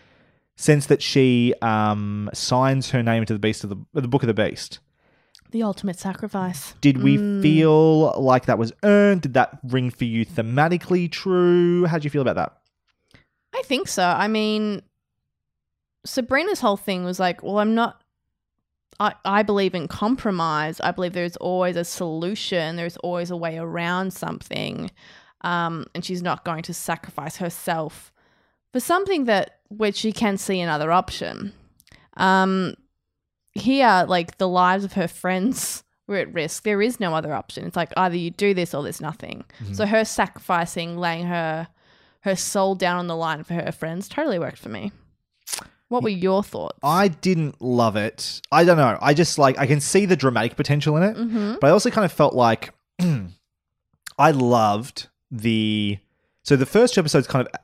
sense 0.56 0.86
that 0.86 1.02
she 1.02 1.52
um, 1.60 2.30
signs 2.32 2.90
her 2.90 3.02
name 3.02 3.22
into 3.22 3.32
the 3.32 3.38
beast 3.40 3.64
of 3.64 3.70
the, 3.70 3.76
the 4.00 4.06
book 4.08 4.22
of 4.22 4.28
the 4.28 4.34
beast. 4.34 4.78
The 5.54 5.62
ultimate 5.62 6.00
sacrifice. 6.00 6.74
Did 6.80 7.00
we 7.00 7.16
Mm. 7.16 7.40
feel 7.40 8.20
like 8.20 8.46
that 8.46 8.58
was 8.58 8.72
earned? 8.82 9.22
Did 9.22 9.34
that 9.34 9.60
ring 9.62 9.88
for 9.88 10.02
you 10.04 10.26
thematically 10.26 11.08
true? 11.08 11.84
How 11.86 11.96
do 11.98 12.04
you 12.06 12.10
feel 12.10 12.22
about 12.22 12.34
that? 12.34 12.58
I 13.54 13.62
think 13.62 13.86
so. 13.86 14.02
I 14.04 14.26
mean, 14.26 14.82
Sabrina's 16.04 16.58
whole 16.58 16.76
thing 16.76 17.04
was 17.04 17.20
like, 17.20 17.44
well, 17.44 17.60
I'm 17.60 17.72
not. 17.72 18.02
I, 18.98 19.14
I 19.24 19.44
believe 19.44 19.76
in 19.76 19.86
compromise. 19.86 20.80
I 20.80 20.90
believe 20.90 21.12
there's 21.12 21.36
always 21.36 21.76
a 21.76 21.84
solution. 21.84 22.74
There's 22.74 22.96
always 22.96 23.30
a 23.30 23.36
way 23.36 23.56
around 23.56 24.12
something. 24.12 24.90
Um, 25.42 25.86
and 25.94 26.04
she's 26.04 26.20
not 26.20 26.44
going 26.44 26.64
to 26.64 26.74
sacrifice 26.74 27.36
herself 27.36 28.12
for 28.72 28.80
something 28.80 29.26
that 29.26 29.60
which 29.68 29.94
she 29.98 30.10
can 30.10 30.36
see 30.36 30.58
another 30.60 30.90
option. 30.90 31.52
Um, 32.16 32.74
here, 33.54 34.04
like 34.08 34.38
the 34.38 34.48
lives 34.48 34.84
of 34.84 34.94
her 34.94 35.08
friends 35.08 35.84
were 36.06 36.16
at 36.16 36.32
risk. 36.34 36.64
There 36.64 36.82
is 36.82 37.00
no 37.00 37.14
other 37.14 37.32
option. 37.32 37.66
It's 37.66 37.76
like 37.76 37.92
either 37.96 38.16
you 38.16 38.30
do 38.30 38.52
this 38.54 38.74
or 38.74 38.82
there's 38.82 39.00
nothing. 39.00 39.44
So 39.72 39.86
her 39.86 40.04
sacrificing, 40.04 40.96
laying 40.98 41.26
her 41.26 41.68
her 42.22 42.36
soul 42.36 42.74
down 42.74 42.96
on 42.96 43.06
the 43.06 43.16
line 43.16 43.44
for 43.44 43.52
her 43.54 43.70
friends 43.72 44.08
totally 44.08 44.38
worked 44.38 44.58
for 44.58 44.70
me. 44.70 44.92
What 45.88 46.02
were 46.02 46.08
your 46.08 46.42
thoughts? 46.42 46.78
I 46.82 47.08
didn't 47.08 47.60
love 47.60 47.96
it. 47.96 48.40
I 48.50 48.64
don't 48.64 48.78
know. 48.78 48.98
I 49.00 49.12
just 49.14 49.38
like 49.38 49.58
I 49.58 49.66
can 49.66 49.80
see 49.80 50.06
the 50.06 50.16
dramatic 50.16 50.56
potential 50.56 50.96
in 50.96 51.02
it, 51.02 51.16
Mhm. 51.16 51.60
but 51.60 51.66
I 51.68 51.70
also 51.70 51.90
kind 51.90 52.04
of 52.04 52.12
felt 52.12 52.34
like 52.34 52.72
I 54.18 54.30
loved 54.30 55.08
the. 55.30 55.98
So 56.42 56.56
the 56.56 56.66
first 56.66 56.94
two 56.94 57.00
episodes 57.00 57.26
kind 57.26 57.46
of 57.46 57.54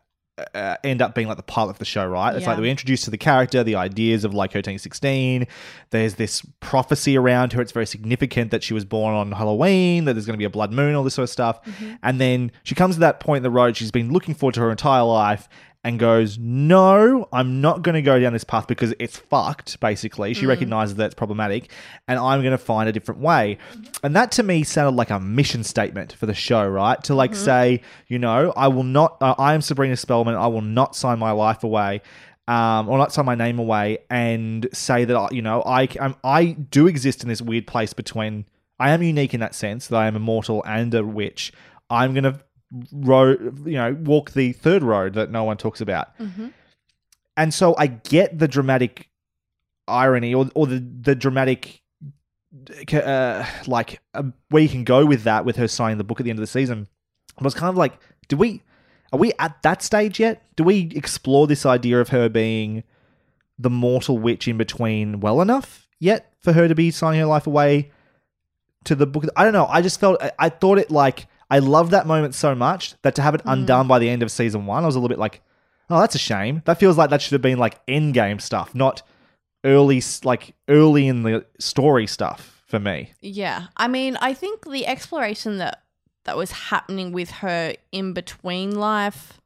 uh, 0.55 0.77
end 0.85 1.03
up 1.03 1.15
being 1.15 1.29
like 1.29 1.37
the 1.37 1.43
pilot 1.43 1.71
of 1.71 1.79
the 1.79 1.85
show, 1.85 2.07
right? 2.07 2.35
It's 2.35 2.47
like 2.47 2.59
we're 2.59 2.67
introduced 2.67 3.05
to 3.05 3.11
the 3.11 3.19
character, 3.19 3.63
the 3.63 3.77
ideas 3.77 4.25
of 4.25 4.35
like 4.35 4.53
her 4.53 4.63
turning 4.63 4.79
16. 4.79 5.47
There's 5.91 6.15
this 6.15 6.43
prophecy 6.61 7.17
around 7.17 7.53
her. 7.53 7.61
It's 7.63 7.73
very 7.73 7.87
significant 7.87 8.51
that 8.51 8.63
she 8.63 8.75
was 8.75 8.85
born 8.85 9.15
on 9.15 9.33
Halloween, 9.33 10.05
that 10.05 10.15
there's 10.15 10.27
going 10.27 10.35
to 10.35 10.39
be 10.39 10.45
a 10.45 10.51
blood 10.51 10.73
moon, 10.73 10.95
all 10.95 11.05
this 11.05 11.15
sort 11.15 11.25
of 11.25 11.31
stuff. 11.31 11.61
And 12.03 12.21
then 12.21 12.53
she 12.63 12.75
comes 12.75 12.97
to 12.97 13.01
that 13.01 13.21
point 13.21 13.39
in 13.39 13.43
the 13.43 13.51
road 13.51 13.77
she's 13.77 13.91
been 13.91 14.13
looking 14.13 14.35
forward 14.35 14.55
to 14.55 14.61
her 14.61 14.71
entire 14.71 15.03
life 15.03 15.49
and 15.83 15.99
goes, 15.99 16.39
No, 16.39 17.29
I'm 17.33 17.61
not 17.61 17.83
going 17.83 17.95
to 17.95 18.03
go 18.03 18.19
down 18.21 18.33
this 18.33 18.45
path 18.45 18.67
because 18.67 18.93
it's 18.99 19.17
fucked, 19.17 19.81
basically. 19.81 20.35
She 20.35 20.45
recognizes 20.47 20.97
that 20.97 21.07
it's 21.07 21.15
problematic 21.15 21.71
and 22.07 22.19
I'm 22.19 22.41
going 22.43 22.53
to 22.53 22.59
find 22.59 22.89
a 22.89 22.93
different 22.93 23.21
way. 23.21 23.59
And 24.03 24.15
that 24.17 24.33
to 24.33 24.43
me 24.43 24.63
sounded 24.63 24.97
like 24.97 25.11
a 25.11 25.19
mission 25.19 25.65
statement 25.65 26.13
for 26.13 26.27
the 26.27 26.35
show, 26.35 26.67
right? 26.69 27.03
To 27.05 27.15
like 27.15 27.35
say, 27.35 27.81
you 28.09 28.19
know, 28.19 28.53
I 28.57 28.69
will 28.69 28.83
not, 28.83 29.17
uh, 29.23 29.35
I 29.39 29.55
am 29.55 29.63
Sabrina 29.63 29.97
Spellman, 29.97 30.35
I 30.35 30.49
will 30.49 30.61
not 30.61 30.95
sign 30.97 31.19
my 31.19 31.31
life 31.33 31.65
away. 31.65 32.03
Um, 32.49 32.89
or 32.89 32.99
not 32.99 33.13
sign 33.13 33.27
my 33.27 33.37
name 33.37 33.61
away 33.61 33.99
and 34.11 34.67
say 34.73 35.05
that 35.05 35.17
I- 35.17 35.29
you 35.31 35.41
know 35.41 35.63
I 35.65 35.87
I'm, 36.01 36.17
I 36.25 36.47
do 36.47 36.89
exist 36.89 37.23
in 37.23 37.29
this 37.29 37.41
weird 37.41 37.69
place 37.69 37.93
between 37.93 38.45
I 38.81 38.91
am 38.91 39.05
unique 39.05 39.35
in 39.35 39.41
that 39.41 39.55
sense 39.55 39.87
that 39.87 39.97
I 39.97 40.09
am 40.09 40.17
immortal 40.17 40.65
and 40.67 40.93
a 40.93 41.05
witch. 41.05 41.53
I'm 41.91 42.13
gonna 42.13 42.41
road, 42.93 43.67
you 43.67 43.75
know, 43.75 43.95
walk 44.01 44.33
the 44.33 44.53
third 44.53 44.83
road 44.83 45.15
that 45.15 45.31
no 45.31 45.45
one 45.45 45.57
talks 45.57 45.81
about. 45.81 46.09
And 47.37 47.53
so 47.55 47.75
I 47.79 47.87
get 47.87 48.39
the 48.39 48.49
dramatic 48.49 49.09
irony 49.89 50.33
or 50.35 50.49
or 50.55 50.67
the 50.67 50.79
the 50.79 51.15
dramatic 51.15 51.83
uh, 52.93 53.45
like 53.67 54.01
uh, 54.15 54.25
where 54.51 54.63
you 54.63 54.69
can 54.69 54.85
go 54.85 55.07
with 55.07 55.23
that 55.25 55.45
with 55.45 55.57
her 55.57 55.69
signing 55.69 55.99
the 55.99 56.05
book 56.05 56.21
at 56.21 56.25
the 56.25 56.31
end 56.31 56.39
of 56.39 56.43
the 56.43 56.47
season. 56.47 56.87
I 57.39 57.45
was 57.45 57.55
kind 57.55 57.71
of 57.71 57.77
like, 57.77 57.99
do 58.29 58.37
we 58.37 58.63
are 59.13 59.19
we 59.19 59.33
at 59.39 59.63
that 59.63 59.83
stage 59.83 60.21
yet? 60.21 60.43
Do 60.57 60.65
we 60.65 60.91
explore 60.95 61.47
this 61.47 61.65
idea 61.67 62.01
of 62.01 62.11
her 62.11 62.29
being 62.29 62.85
the 63.59 63.71
mortal 63.71 64.19
witch 64.19 64.47
in 64.49 64.57
between 64.57 65.21
well 65.21 65.41
enough 65.41 65.89
yet 65.99 66.33
for 66.41 66.53
her 66.53 66.69
to 66.69 66.75
be 66.75 66.91
signing 66.91 67.21
her 67.21 67.27
life 67.27 67.47
away 67.47 67.91
to 68.85 68.95
the 68.95 69.07
book? 69.07 69.25
I 69.37 69.45
don't 69.45 69.53
know. 69.53 69.67
I 69.67 69.83
just 69.83 69.99
felt 69.99 70.23
I, 70.23 70.33
I 70.39 70.49
thought 70.49 70.79
it 70.79 70.91
like 70.91 71.27
I 71.51 71.59
loved 71.59 71.91
that 71.91 72.07
moment 72.07 72.35
so 72.35 72.55
much 72.55 72.95
that 73.03 73.15
to 73.17 73.23
have 73.23 73.35
it 73.35 73.43
undone 73.45 73.89
by 73.89 73.99
the 73.99 74.09
end 74.09 74.23
of 74.23 74.31
season 74.31 74.67
one, 74.67 74.85
I 74.85 74.87
was 74.87 74.95
a 74.95 74.99
little 74.99 75.09
bit 75.09 75.19
like, 75.19 75.43
oh, 75.89 76.01
that's 76.01 76.15
a 76.15 76.19
shame. 76.19 76.63
That 76.65 76.79
feels 76.79 76.97
like 76.97 77.11
that 77.11 77.21
should 77.21 77.33
have 77.33 77.43
been 77.43 77.59
like 77.59 77.81
end 77.89 78.15
game 78.15 78.39
stuff, 78.39 78.75
not 78.75 79.03
early 79.65 80.03
like 80.25 80.55
early 80.69 81.09
in 81.09 81.23
the 81.23 81.45
story 81.59 82.07
stuff 82.07 82.63
for 82.67 82.79
me. 82.79 83.13
Yeah. 83.21 83.67
I 83.77 83.89
mean, 83.89 84.17
I 84.21 84.33
think 84.33 84.65
the 84.71 84.87
exploration 84.87 85.59
that 85.59 85.83
that 86.25 86.37
was 86.37 86.53
happening 86.53 87.13
with 87.13 87.31
her 87.31 87.75
in 87.93 88.13
between 88.13 88.75
life 88.79 89.41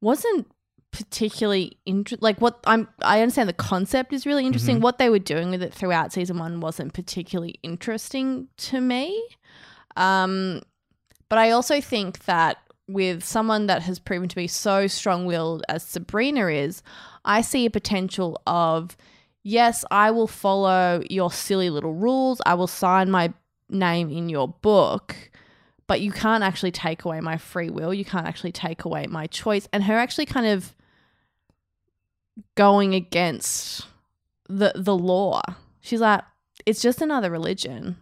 wasn't 0.00 0.46
particularly 0.90 1.76
interesting. 1.84 2.22
Like 2.22 2.40
what 2.40 2.60
I'm 2.64 2.88
I 3.02 3.20
understand 3.20 3.48
the 3.48 3.54
concept 3.54 4.12
is 4.12 4.24
really 4.24 4.46
interesting. 4.46 4.80
What 4.80 4.98
they 4.98 5.10
were 5.10 5.18
doing 5.18 5.50
with 5.50 5.62
it 5.62 5.74
throughout 5.74 6.12
season 6.12 6.38
1 6.38 6.60
wasn't 6.60 6.94
particularly 6.94 7.56
interesting 7.62 8.48
to 8.58 8.80
me. 8.80 9.22
Um 9.96 10.62
but 11.28 11.38
I 11.38 11.50
also 11.50 11.80
think 11.80 12.24
that 12.24 12.58
with 12.86 13.22
someone 13.22 13.66
that 13.66 13.82
has 13.82 13.98
proven 13.98 14.28
to 14.28 14.36
be 14.36 14.46
so 14.46 14.86
strong-willed 14.86 15.62
as 15.68 15.82
Sabrina 15.82 16.48
is, 16.48 16.82
I 17.24 17.42
see 17.42 17.66
a 17.66 17.70
potential 17.70 18.40
of 18.46 18.96
yes, 19.42 19.84
I 19.90 20.10
will 20.10 20.26
follow 20.26 21.02
your 21.10 21.30
silly 21.30 21.70
little 21.70 21.94
rules. 21.94 22.40
I 22.46 22.54
will 22.54 22.66
sign 22.66 23.10
my 23.10 23.32
name 23.68 24.10
in 24.10 24.28
your 24.28 24.48
book, 24.48 25.14
but 25.86 26.00
you 26.00 26.12
can't 26.12 26.42
actually 26.42 26.72
take 26.72 27.04
away 27.04 27.20
my 27.20 27.36
free 27.36 27.70
will. 27.70 27.92
You 27.92 28.04
can't 28.04 28.26
actually 28.26 28.52
take 28.52 28.84
away 28.84 29.06
my 29.06 29.26
choice. 29.26 29.68
And 29.72 29.84
her 29.84 29.96
actually 29.96 30.26
kind 30.26 30.46
of 30.46 30.74
going 32.54 32.94
against 32.94 33.86
the 34.48 34.72
the 34.74 34.96
law. 34.96 35.42
She's 35.80 36.00
like, 36.00 36.22
it's 36.64 36.80
just 36.80 37.02
another 37.02 37.30
religion. 37.30 37.96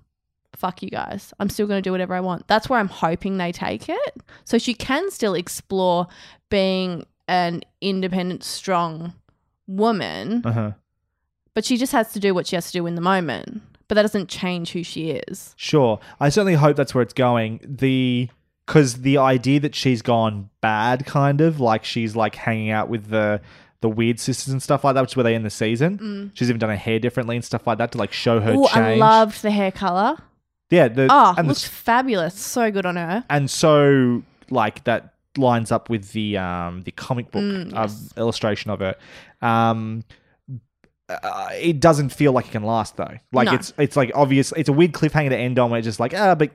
Fuck 0.56 0.82
you 0.82 0.90
guys. 0.90 1.32
I'm 1.38 1.48
still 1.50 1.66
going 1.66 1.78
to 1.78 1.82
do 1.86 1.92
whatever 1.92 2.14
I 2.14 2.20
want. 2.20 2.48
That's 2.48 2.68
where 2.68 2.78
I'm 2.80 2.88
hoping 2.88 3.36
they 3.36 3.52
take 3.52 3.88
it. 3.88 4.16
So 4.44 4.58
she 4.58 4.74
can 4.74 5.10
still 5.10 5.34
explore 5.34 6.06
being 6.50 7.04
an 7.28 7.62
independent, 7.80 8.42
strong 8.44 9.12
woman 9.66 10.42
Uh-huh. 10.44 10.72
but 11.54 11.64
she 11.64 11.76
just 11.76 11.92
has 11.92 12.12
to 12.12 12.20
do 12.20 12.34
what 12.34 12.46
she 12.46 12.56
has 12.56 12.66
to 12.66 12.72
do 12.72 12.86
in 12.86 12.94
the 12.94 13.00
moment. 13.00 13.62
But 13.88 13.94
that 13.96 14.02
doesn't 14.02 14.28
change 14.28 14.72
who 14.72 14.82
she 14.82 15.10
is. 15.10 15.54
Sure. 15.56 16.00
I 16.18 16.28
certainly 16.28 16.54
hope 16.54 16.76
that's 16.76 16.94
where 16.94 17.02
it's 17.02 17.12
going. 17.14 17.60
The 17.62 18.28
because 18.66 19.02
the 19.02 19.18
idea 19.18 19.60
that 19.60 19.76
she's 19.76 20.02
gone 20.02 20.50
bad, 20.60 21.06
kind 21.06 21.40
of 21.40 21.60
like 21.60 21.84
she's 21.84 22.16
like 22.16 22.34
hanging 22.34 22.70
out 22.70 22.88
with 22.88 23.10
the 23.10 23.40
the 23.82 23.88
weird 23.88 24.18
sisters 24.18 24.52
and 24.52 24.60
stuff 24.60 24.82
like 24.82 24.94
that, 24.94 25.02
which 25.02 25.12
is 25.12 25.16
where 25.16 25.22
they 25.24 25.36
end 25.36 25.44
the 25.44 25.50
season. 25.50 26.32
She's 26.34 26.48
even 26.48 26.58
done 26.58 26.70
her 26.70 26.76
hair 26.76 26.98
differently 26.98 27.36
and 27.36 27.44
stuff 27.44 27.64
like 27.66 27.78
that 27.78 27.92
to 27.92 27.98
like 27.98 28.12
show 28.12 28.40
her 28.40 28.52
Mm. 28.54 28.66
Oh. 28.74 28.80
I 28.80 28.94
loved 28.96 29.42
the 29.42 29.50
hair 29.52 29.70
color. 29.70 30.16
Yeah. 30.70 30.88
The, 30.88 31.08
Oh, 31.10 31.34
and 31.36 31.46
the 31.46 31.50
looks 31.50 31.64
fabulous. 31.64 32.34
So 32.34 32.70
good 32.70 32.86
on 32.86 32.96
her. 32.96 33.24
and 33.30 33.50
so 33.50 34.22
like 34.50 34.84
that 34.84 35.14
lines 35.36 35.70
up 35.70 35.90
with 35.90 36.12
the 36.12 36.38
um 36.38 36.82
the 36.84 36.92
comic 36.92 37.30
book 37.30 37.42
Mm, 37.42 37.74
um, 37.74 37.90
illustration 38.16 38.70
of 38.70 38.80
it 38.80 38.98
um 39.42 40.02
uh, 41.08 41.50
it 41.52 41.78
doesn't 41.78 42.08
feel 42.08 42.32
like 42.32 42.46
it 42.48 42.50
can 42.52 42.64
last 42.64 42.96
though. 42.96 43.16
Like 43.32 43.46
No. 43.46 43.54
it's 43.54 43.72
it's 43.78 43.96
like 43.96 44.10
obvious. 44.14 44.52
It's 44.56 44.68
a 44.68 44.72
weird 44.72 44.92
cliffhanger 44.92 45.28
to 45.28 45.36
end 45.36 45.56
on 45.58 45.70
where 45.70 45.78
it's 45.78 45.84
just 45.86 46.00
like 46.00 46.14
ah, 46.14 46.34
but 46.34 46.50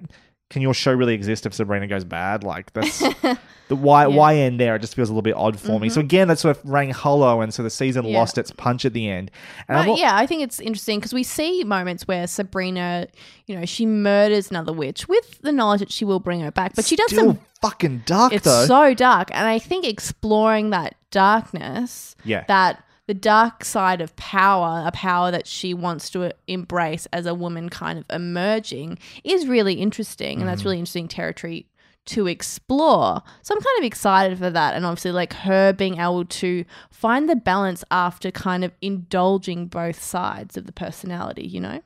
can 0.51 0.61
your 0.61 0.73
show 0.75 0.93
really 0.93 1.15
exist 1.15 1.47
if 1.47 1.53
Sabrina 1.55 1.87
goes 1.87 2.03
bad? 2.03 2.43
Like 2.43 2.71
that's 2.73 2.99
the 3.69 3.75
why 3.75 4.05
why 4.05 4.35
end 4.35 4.59
there? 4.59 4.75
It 4.75 4.79
just 4.79 4.93
feels 4.95 5.09
a 5.09 5.13
little 5.13 5.21
bit 5.23 5.33
odd 5.35 5.59
for 5.59 5.79
me. 5.79 5.89
So 5.89 5.99
again, 6.01 6.27
that 6.27 6.37
sort 6.37 6.55
of 6.57 6.63
rang 6.69 6.91
hollow, 6.91 7.41
and 7.41 7.53
so 7.53 7.63
the 7.63 7.69
season 7.69 8.03
Mm-hmm. 8.03 8.11
Yeah. 8.11 8.19
lost 8.19 8.37
its 8.37 8.51
punch 8.51 8.85
at 8.85 8.93
the 8.93 9.09
end. 9.09 9.31
But 9.67 9.87
al- 9.87 9.97
yeah, 9.97 10.15
I 10.15 10.27
think 10.27 10.43
it's 10.43 10.59
interesting 10.59 10.99
because 10.99 11.13
we 11.13 11.23
see 11.23 11.63
moments 11.63 12.07
where 12.07 12.27
Sabrina, 12.27 13.07
you 13.47 13.57
know, 13.57 13.65
she 13.65 13.85
murders 13.85 14.51
another 14.51 14.73
witch 14.73 15.07
with 15.07 15.39
the 15.41 15.51
knowledge 15.51 15.79
that 15.79 15.91
she 15.91 16.03
will 16.05 16.19
bring 16.19 16.41
her 16.41 16.51
back, 16.51 16.75
but 16.75 16.85
she 16.85 16.95
does 16.95 17.11
still 17.11 17.27
some. 17.35 17.39
fucking 17.61 18.03
dark 18.05 18.33
It's 18.33 18.43
though. 18.45 18.65
so 18.65 18.93
dark, 18.93 19.29
and 19.33 19.47
I 19.47 19.57
think 19.59 19.85
exploring 19.85 20.69
that 20.71 20.95
darkness, 21.11 22.15
Yeah. 22.25 22.43
that 22.47 22.83
the 23.07 23.13
dark 23.13 23.65
side 23.65 23.99
of 24.01 24.15
power, 24.15 24.83
a 24.85 24.91
power 24.91 25.31
that 25.31 25.47
she 25.47 25.73
wants 25.73 26.09
to 26.11 26.33
embrace 26.47 27.07
as 27.11 27.25
a 27.25 27.33
woman, 27.33 27.69
kind 27.69 27.99
of 27.99 28.05
emerging, 28.09 28.99
is 29.23 29.47
really 29.47 29.75
interesting, 29.75 30.33
and 30.33 30.39
Mm-hmm. 30.41 30.47
that's 30.47 30.63
really 30.63 30.79
interesting 30.79 31.07
territory 31.07 31.67
to 32.03 32.27
explore. 32.27 33.21
So 33.43 33.53
I'm 33.55 33.61
kind 33.61 33.79
of 33.79 33.83
excited 33.85 34.37
for 34.37 34.49
that. 34.49 34.75
And 34.75 34.85
obviously, 34.85 35.11
like 35.11 35.33
her 35.33 35.71
being 35.73 35.99
able 35.99 36.25
to 36.25 36.65
find 36.89 37.29
the 37.29 37.35
balance 37.35 37.83
after 37.91 38.31
kind 38.31 38.63
of 38.63 38.71
indulging 38.81 39.67
both 39.67 40.01
sides 40.01 40.57
of 40.57 40.65
the 40.65 40.71
personality, 40.71 41.45
you 41.45 41.59
know? 41.59 41.81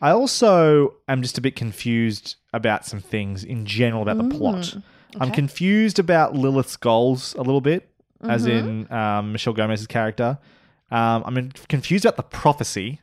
I 0.00 0.10
also 0.10 0.94
am 1.08 1.22
just 1.22 1.38
a 1.38 1.40
bit 1.40 1.56
confused 1.56 2.36
about 2.52 2.86
some 2.86 3.00
things 3.00 3.42
in 3.42 3.66
general 3.66 4.02
about 4.02 4.18
the 4.18 4.36
plot. 4.36 4.76
I'm 5.20 5.32
confused 5.32 5.98
about 5.98 6.34
Lilith's 6.34 6.76
goals 6.76 7.34
a 7.34 7.42
little 7.42 7.60
bit, 7.60 7.90
as 8.22 8.46
in 8.46 8.92
um, 8.92 9.32
Michelle 9.32 9.52
Gomez's 9.54 9.86
character. 9.86 10.38
Um, 10.90 11.22
I'm 11.26 11.50
confused 11.68 12.04
about 12.04 12.16
the 12.16 12.22
prophecy, 12.22 13.00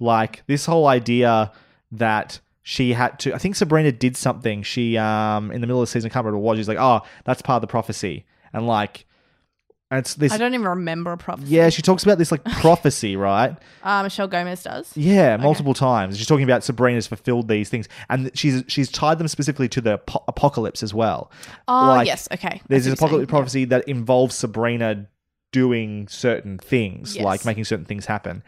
like 0.00 0.44
this 0.46 0.66
whole 0.66 0.86
idea 0.86 1.52
that 1.92 2.40
she 2.62 2.92
had 2.92 3.18
to. 3.20 3.34
I 3.34 3.38
think 3.38 3.56
Sabrina 3.56 3.92
did 3.92 4.16
something. 4.16 4.62
She 4.62 4.96
um 4.96 5.50
in 5.50 5.60
the 5.60 5.66
middle 5.66 5.80
of 5.82 5.88
the 5.88 5.90
season, 5.90 6.10
I 6.10 6.12
can't 6.12 6.24
remember 6.24 6.38
what 6.38 6.52
was. 6.52 6.58
She's 6.60 6.68
like, 6.68 6.78
"Oh, 6.78 7.00
that's 7.24 7.42
part 7.42 7.56
of 7.56 7.60
the 7.62 7.66
prophecy," 7.66 8.24
and 8.52 8.66
like, 8.66 9.06
and 9.90 9.98
it's 10.00 10.14
this. 10.14 10.32
I 10.32 10.38
don't 10.38 10.52
even 10.54 10.66
remember 10.66 11.12
a 11.12 11.16
prophecy. 11.16 11.48
Yeah, 11.54 11.68
she 11.70 11.82
talks 11.82 12.02
about 12.02 12.18
this 12.18 12.30
like 12.30 12.44
prophecy, 12.60 13.16
right? 13.16 13.56
Uh, 13.82 14.02
Michelle 14.02 14.28
Gomez 14.28 14.62
does. 14.62 14.94
Yeah, 14.96 15.36
multiple 15.38 15.74
times. 15.74 16.18
She's 16.18 16.26
talking 16.26 16.44
about 16.44 16.62
Sabrina's 16.64 17.06
fulfilled 17.06 17.48
these 17.48 17.68
things, 17.70 17.88
and 18.08 18.30
she's 18.34 18.64
she's 18.68 18.90
tied 18.90 19.18
them 19.18 19.28
specifically 19.28 19.68
to 19.70 19.80
the 19.80 19.94
apo- 19.94 20.24
apocalypse 20.28 20.82
as 20.82 20.92
well. 20.92 21.30
Oh, 21.68 22.00
yes. 22.02 22.28
Okay. 22.32 22.60
There's 22.68 22.84
this 22.84 22.94
apocalypse 22.94 23.30
prophecy 23.30 23.64
that 23.66 23.88
involves 23.88 24.34
Sabrina 24.34 25.06
doing 25.52 26.06
certain 26.08 26.58
things, 26.58 27.16
Yes. 27.16 27.24
like 27.24 27.44
making 27.46 27.64
certain 27.64 27.86
things 27.86 28.04
happen. 28.04 28.42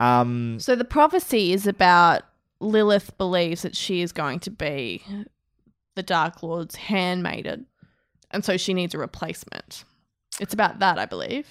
Um, 0.00 0.56
So 0.58 0.74
the 0.76 0.84
prophecy 0.86 1.52
is 1.52 1.66
about 1.66 2.22
Lilith 2.60 3.16
believes 3.18 3.60
that 3.62 3.76
she 3.76 4.00
is 4.00 4.12
going 4.12 4.40
to 4.40 4.50
be 4.50 5.02
the 5.94 6.02
Dark 6.02 6.42
Lord's 6.42 6.76
handmaiden, 6.76 7.66
and 8.30 8.42
so 8.42 8.56
she 8.56 8.72
needs 8.72 8.94
a 8.94 8.98
replacement. 8.98 9.84
It's 10.40 10.54
about 10.54 10.78
that, 10.80 10.98
I 10.98 11.06
believe. 11.06 11.46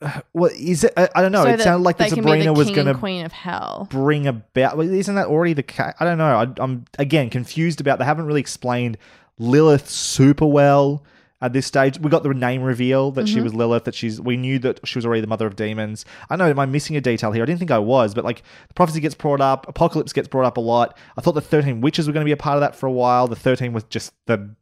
well, 0.32 0.50
is 0.54 0.84
it? 0.84 0.92
I, 0.96 1.08
I 1.14 1.22
don't 1.22 1.32
know. 1.32 1.42
so 1.44 1.50
it 1.50 1.60
sounded 1.60 1.84
like 1.84 1.98
that 1.98 2.10
Sabrina 2.10 2.44
the 2.44 2.52
was 2.52 2.70
going 2.70 2.86
to 2.86 2.94
queen 2.94 3.24
of 3.24 3.32
hell. 3.32 3.88
bring 3.90 4.26
about. 4.26 4.76
Well, 4.76 4.88
isn't 4.88 5.14
that 5.14 5.26
already 5.26 5.54
the 5.54 5.62
case? 5.62 5.94
I 5.98 6.04
don't 6.04 6.18
know. 6.18 6.36
I, 6.36 6.46
I'm 6.62 6.84
again 6.98 7.30
confused 7.30 7.80
about. 7.80 7.98
They 7.98 8.04
haven't 8.04 8.26
really 8.26 8.40
explained 8.40 8.96
Lilith 9.38 9.88
super 9.88 10.46
well 10.46 11.04
at 11.40 11.52
this 11.52 11.66
stage. 11.66 11.98
We 12.00 12.10
got 12.10 12.22
the 12.24 12.34
name 12.34 12.62
reveal 12.62 13.10
that 13.12 13.26
Mm-hmm. 13.26 13.34
she 13.34 13.40
was 13.40 13.54
Lilith. 13.54 13.84
That 13.84 13.94
she's. 13.96 14.20
We 14.20 14.36
knew 14.36 14.60
that 14.60 14.86
she 14.86 14.98
was 14.98 15.04
already 15.04 15.20
the 15.20 15.26
mother 15.26 15.46
of 15.48 15.56
demons. 15.56 16.04
I 16.30 16.36
know. 16.36 16.46
Am 16.48 16.58
I 16.60 16.66
missing 16.66 16.96
a 16.96 17.00
detail 17.00 17.32
here? 17.32 17.42
I 17.42 17.46
didn't 17.46 17.58
think 17.58 17.72
I 17.72 17.78
was, 17.80 18.14
but 18.14 18.24
like 18.24 18.42
the 18.68 18.74
prophecy 18.74 19.00
gets 19.00 19.16
brought 19.16 19.40
up. 19.40 19.66
Apocalypse 19.68 20.12
gets 20.12 20.28
brought 20.28 20.46
up 20.46 20.56
a 20.58 20.60
lot. 20.60 20.96
I 21.16 21.20
thought 21.22 21.32
the 21.32 21.40
thirteen 21.40 21.80
witches 21.80 22.06
were 22.06 22.12
going 22.12 22.24
to 22.24 22.28
be 22.28 22.32
a 22.32 22.36
part 22.36 22.54
of 22.56 22.60
that 22.60 22.76
for 22.76 22.86
a 22.86 22.92
while. 22.92 23.26
The 23.26 23.34
thirteen 23.36 23.72
was 23.72 23.82
just 23.84 24.12
the 24.26 24.54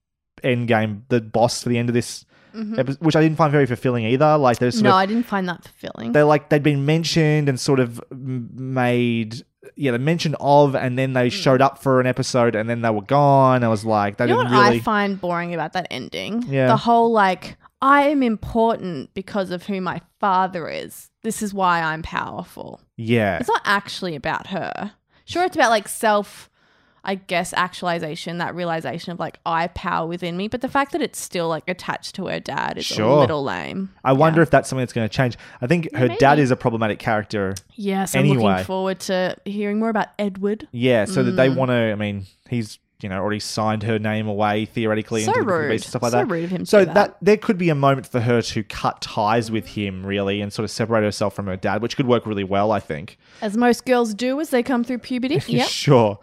end 0.42 0.68
game, 0.68 1.04
the 1.10 1.20
boss 1.20 1.62
for 1.62 1.68
the 1.68 1.76
end 1.76 1.90
of 1.90 1.94
this. 1.94 2.24
Episode, 2.78 3.00
which 3.00 3.16
I 3.16 3.20
didn't 3.22 3.36
find 3.36 3.52
very 3.52 3.66
fulfilling 3.66 4.04
either. 4.04 4.36
Like 4.36 4.58
there's 4.58 4.76
Mm-hmm. 4.76 4.84
No, 4.84 4.90
of, 4.90 4.96
I 4.96 5.06
didn't 5.06 5.26
find 5.26 5.48
that 5.48 5.62
fulfilling. 5.64 6.12
They're 6.12 6.24
like 6.24 6.48
they'd 6.48 6.62
been 6.62 6.84
mentioned 6.86 7.48
and 7.48 7.58
sort 7.58 7.80
of 7.80 8.00
made 8.10 9.42
yeah 9.74 9.90
the 9.90 9.98
mention 9.98 10.34
of 10.40 10.74
and 10.76 10.98
then 10.98 11.12
they 11.12 11.28
showed 11.28 11.60
up 11.60 11.82
for 11.82 12.00
an 12.00 12.06
episode 12.06 12.54
and 12.54 12.70
then 12.70 12.82
they 12.82 12.90
were 12.90 13.02
gone 13.02 13.64
i 13.64 13.68
was 13.68 13.84
like 13.84 14.16
they 14.16 14.24
Hmm. 14.24 14.28
you 14.28 14.34
know 14.34 14.38
what 14.38 14.48
didn't 14.50 14.62
really 14.64 14.76
I 14.76 14.80
find 14.80 15.20
boring 15.20 15.54
about 15.54 15.72
that 15.72 15.88
ending? 15.90 16.44
Yeah. 16.48 16.68
The 16.68 16.76
whole 16.76 17.10
like, 17.10 17.56
I 17.82 18.04
am 18.08 18.22
important 18.22 19.12
because 19.12 19.50
of 19.50 19.64
who 19.66 19.80
my 19.80 20.00
father 20.20 20.68
is. 20.68 21.10
This 21.22 21.42
is 21.42 21.52
why 21.52 21.82
I'm 21.82 22.02
powerful. 22.02 22.80
yeah 22.96 23.38
It's 23.38 23.48
not 23.48 23.62
actually 23.64 24.14
about 24.14 24.46
her. 24.48 24.92
Sure, 25.24 25.44
it's 25.44 25.56
about 25.56 25.70
like 25.70 25.88
self, 25.88 26.48
I 27.06 27.14
guess, 27.14 27.54
actualization, 27.54 28.38
that 28.38 28.54
realization 28.54 29.12
of 29.12 29.20
like, 29.20 29.38
I 29.46 29.68
power 29.68 30.06
within 30.06 30.36
me. 30.36 30.48
But 30.48 30.60
the 30.60 30.68
fact 30.68 30.92
that 30.92 31.00
it's 31.00 31.18
still 31.20 31.48
like 31.48 31.62
attached 31.68 32.14
to 32.16 32.26
her 32.26 32.40
dad 32.40 32.76
is 32.78 32.84
Sure. 32.84 33.18
a 33.18 33.20
little 33.20 33.42
lame. 33.44 33.90
i 34.04 34.12
wonder 34.12 34.42
if 34.42 34.50
that's 34.50 34.68
something 34.68 34.82
that's 34.82 34.92
going 34.92 35.08
to 35.08 35.14
change 35.16 35.38
i 35.62 35.66
think 35.66 35.94
her 35.94 36.08
dad 36.08 36.38
is 36.38 36.50
a 36.50 36.56
problematic 36.56 36.98
character 36.98 37.54
Yes, 37.76 38.14
I'm 38.14 38.20
Anyway. 38.20 38.42
looking 38.42 38.64
forward 38.64 39.00
to 39.00 39.36
hearing 39.44 39.78
more 39.78 39.88
about 39.88 40.08
Edward. 40.18 40.66
yeah 40.72 41.04
so 41.04 41.22
that 41.22 41.32
they 41.32 41.48
Mm. 41.48 41.56
want 41.56 41.70
to 41.70 41.92
i 41.92 41.94
mean 41.94 42.26
he's 42.50 42.78
you 43.02 43.08
know 43.10 43.18
already 43.20 43.38
signed 43.40 43.82
her 43.82 43.98
name 43.98 44.26
away 44.26 44.64
theoretically 44.64 45.22
So 45.24 45.30
into 45.32 45.40
the 45.42 45.46
rude. 45.46 45.70
And 45.72 45.82
stuff 45.82 46.02
like 46.02 46.12
So 46.12 46.16
that 46.18 46.26
rude 46.30 46.44
of 46.44 46.50
him 46.50 46.64
so 46.64 46.84
do 46.84 46.92
that. 46.94 47.16
there 47.22 47.36
could 47.36 47.58
be 47.58 47.68
a 47.68 47.74
moment 47.74 48.06
for 48.06 48.20
her 48.20 48.40
to 48.42 48.62
cut 48.64 49.00
ties 49.02 49.50
with 49.50 49.66
him 49.68 50.04
really 50.04 50.40
and 50.40 50.52
sort 50.52 50.64
of 50.64 50.70
separate 50.70 51.02
herself 51.02 51.34
from 51.34 51.46
her 51.46 51.56
dad 51.56 51.82
which 51.82 51.96
could 51.96 52.06
work 52.06 52.24
really 52.26 52.44
well 52.44 52.72
i 52.72 52.80
think 52.80 53.18
As 53.42 53.56
most 53.56 53.84
girls 53.84 54.14
do 54.14 54.40
as 54.40 54.50
they 54.50 54.62
come 54.62 54.82
through 54.82 54.98
puberty. 54.98 55.40
yeah. 55.46 55.64
Sure. 55.64 56.18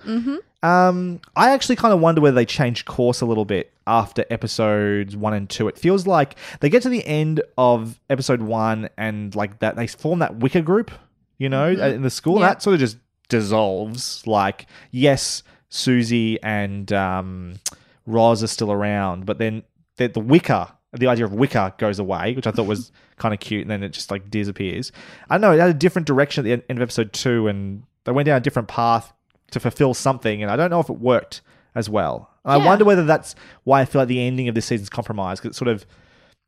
Um, 0.64 1.20
I 1.36 1.52
actually 1.52 1.76
kind 1.76 1.94
of 1.94 2.00
wonder 2.00 2.22
whether 2.22 2.36
they 2.36 2.46
changed 2.46 2.86
course 2.86 3.20
a 3.20 3.26
little 3.26 3.44
bit 3.44 3.74
after 3.86 4.26
episodes 4.30 5.16
one 5.16 5.34
and 5.34 5.50
two. 5.50 5.68
It 5.68 5.78
feels 5.78 6.08
like 6.08 6.36
they 6.62 6.70
get 6.70 6.82
to 6.84 6.90
the 6.90 7.06
end 7.06 7.42
of 7.58 8.00
episode 8.10 8.42
one 8.42 8.90
and 8.98 9.36
like 9.36 9.60
that 9.60 9.76
they 9.76 9.88
form 9.88 10.20
that 10.20 10.38
Wicca 10.38 10.62
group, 10.62 10.90
you 11.38 11.50
know, 11.50 11.68
in 11.68 12.02
the 12.02 12.10
school. 12.10 12.40
Yeah. 12.40 12.48
That 12.48 12.64
sort 12.64 12.76
of 12.76 12.80
just 12.80 12.98
dissolves. 13.28 14.26
Like, 14.26 14.68
yes, 14.92 15.44
Susie 15.68 16.42
and 16.42 16.92
um, 16.94 17.60
Roz 18.06 18.42
are 18.42 18.48
still 18.48 18.72
around, 18.72 19.26
but 19.26 19.40
then 19.40 19.64
the, 19.98 20.08
the 20.08 20.22
Wicca, 20.22 20.74
the 20.94 21.08
idea 21.08 21.26
of 21.26 21.34
Wicca 21.34 21.76
goes 21.78 22.00
away, 22.00 22.36
which 22.36 22.48
I 22.48 22.52
thought 22.52 22.68
was 22.68 22.94
kind 23.18 23.34
of 23.34 23.42
cute, 23.42 23.64
and 23.64 23.72
then 23.72 23.84
it 23.84 23.90
just 23.90 24.12
like 24.12 24.30
disappears. 24.30 24.94
I 25.30 25.36
don't 25.36 25.42
know, 25.42 25.52
it 25.52 25.60
had 25.60 25.70
a 25.70 25.74
different 25.74 26.08
direction 26.08 26.42
at 26.42 26.46
the 26.46 26.54
end- 26.54 26.64
end 26.70 26.80
of 26.80 26.84
episode 26.84 27.12
two, 27.12 27.50
and 27.50 27.84
they 28.06 28.14
went 28.14 28.28
down 28.28 28.38
a 28.38 28.42
different 28.42 28.70
path 28.70 29.12
to 29.52 29.60
fulfill 29.60 29.94
something, 29.94 30.42
and 30.42 30.52
I 30.52 30.56
don't 30.56 30.70
know 30.70 30.80
if 30.80 30.90
it 30.90 31.00
worked 31.00 31.42
as 31.76 31.90
well. 31.90 32.30
And 32.46 32.54
I 32.62 32.66
wonder 32.66 32.84
whether 32.86 33.06
that's 33.06 33.36
why 33.64 33.82
I 33.82 33.86
feel 33.86 34.02
like 34.02 34.10
the 34.10 34.20
ending 34.22 34.48
of 34.50 34.56
this 34.56 34.66
season's 34.66 34.90
compromised, 34.90 35.42
because 35.42 35.56
it 35.56 35.58
sort 35.58 35.70
of. 35.70 35.86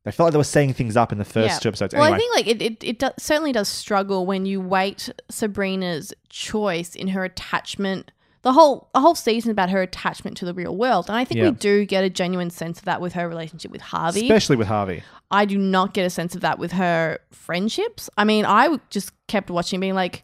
They 0.03 0.11
felt 0.11 0.27
like 0.27 0.33
they 0.33 0.37
were 0.37 0.43
setting 0.43 0.71
things 0.71 0.95
up 0.95 1.11
in 1.11 1.17
the 1.17 1.25
first 1.25 1.55
Yeah. 1.55 1.57
two 1.59 1.69
episodes. 1.69 1.95
Well, 1.95 2.03
I 2.03 2.15
think 2.15 2.35
like 2.35 2.45
it, 2.45 2.61
it, 2.61 2.83
it 2.83 2.99
do, 2.99 3.09
certainly 3.17 3.51
does 3.51 3.67
struggle 3.67 4.27
when 4.27 4.45
you 4.45 4.61
weight 4.61 5.09
Sabrina's 5.31 6.13
choice 6.29 6.93
in 6.95 7.07
her 7.07 7.23
attachment. 7.23 8.11
The 8.43 8.53
whole 8.53 8.89
the 8.93 8.99
whole 8.99 9.15
season 9.15 9.49
about 9.49 9.71
her 9.71 9.81
attachment 9.81 10.37
to 10.37 10.45
the 10.45 10.53
real 10.53 10.75
world, 10.77 11.07
and 11.07 11.17
I 11.17 11.25
think 11.25 11.39
Yeah. 11.39 11.45
we 11.45 11.51
do 11.55 11.85
get 11.85 12.03
a 12.03 12.11
genuine 12.11 12.51
sense 12.51 12.77
of 12.77 12.85
that 12.85 13.01
with 13.01 13.13
her 13.13 13.27
relationship 13.27 13.71
with 13.71 13.81
Harvey. 13.81 14.21
especially 14.21 14.57
with 14.57 14.67
Harvey. 14.67 15.01
I 15.31 15.45
do 15.45 15.57
not 15.57 15.95
get 15.95 16.05
a 16.05 16.11
sense 16.11 16.35
of 16.35 16.41
that 16.41 16.59
with 16.59 16.73
her 16.73 17.17
friendships. 17.31 18.07
I 18.15 18.25
mean, 18.25 18.45
I 18.45 18.79
just 18.91 19.11
kept 19.27 19.49
watching, 19.49 19.79
being 19.79 19.95
like, 19.95 20.23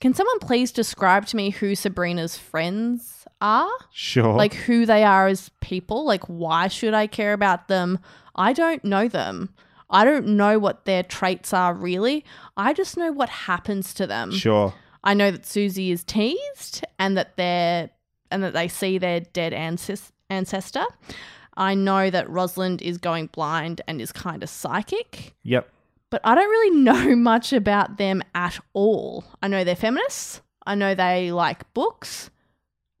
"Can 0.00 0.14
someone 0.14 0.38
please 0.38 0.70
describe 0.72 1.26
to 1.26 1.36
me 1.36 1.50
who 1.50 1.74
Sabrina's 1.74 2.36
friends 2.36 3.26
are? 3.40 3.70
Sure. 3.92 4.34
Like 4.34 4.54
who 4.54 4.86
they 4.86 5.04
are 5.04 5.26
as 5.26 5.50
people? 5.60 6.04
Like 6.04 6.24
why 6.24 6.68
should 6.68 6.94
I 6.94 7.06
care 7.06 7.32
about 7.32 7.68
them? 7.68 7.98
I 8.34 8.52
don't 8.52 8.84
know 8.84 9.08
them. 9.08 9.54
I 9.90 10.04
don't 10.04 10.26
know 10.36 10.58
what 10.58 10.84
their 10.84 11.02
traits 11.02 11.52
are 11.54 11.72
really. 11.74 12.24
I 12.56 12.72
just 12.74 12.96
know 12.96 13.10
what 13.10 13.28
happens 13.28 13.94
to 13.94 14.06
them. 14.06 14.32
sure. 14.32 14.74
I 15.04 15.14
know 15.14 15.30
that 15.30 15.46
Susie 15.46 15.90
is 15.90 16.04
teased 16.04 16.84
and 16.98 17.16
that 17.16 17.36
they're 17.36 17.90
and 18.30 18.42
that 18.42 18.52
they 18.52 18.68
see 18.68 18.98
their 18.98 19.20
dead 19.20 19.52
ances- 19.52 20.12
ancestor. 20.28 20.84
I 21.56 21.74
know 21.74 22.10
that 22.10 22.28
Rosalind 22.28 22.82
is 22.82 22.98
going 22.98 23.28
blind 23.28 23.80
and 23.88 24.00
is 24.00 24.12
kind 24.12 24.42
of 24.42 24.50
psychic, 24.50 25.34
Yep. 25.44 25.68
But 26.10 26.20
I 26.24 26.34
don't 26.34 26.48
really 26.50 26.76
know 26.82 27.16
much 27.16 27.52
about 27.52 27.98
them 27.98 28.22
at 28.34 28.58
all. 28.72 29.24
I 29.42 29.48
know 29.48 29.64
they're 29.64 29.76
feminists. 29.76 30.42
I 30.66 30.74
know 30.74 30.94
they 30.94 31.32
like 31.32 31.72
books. 31.74 32.30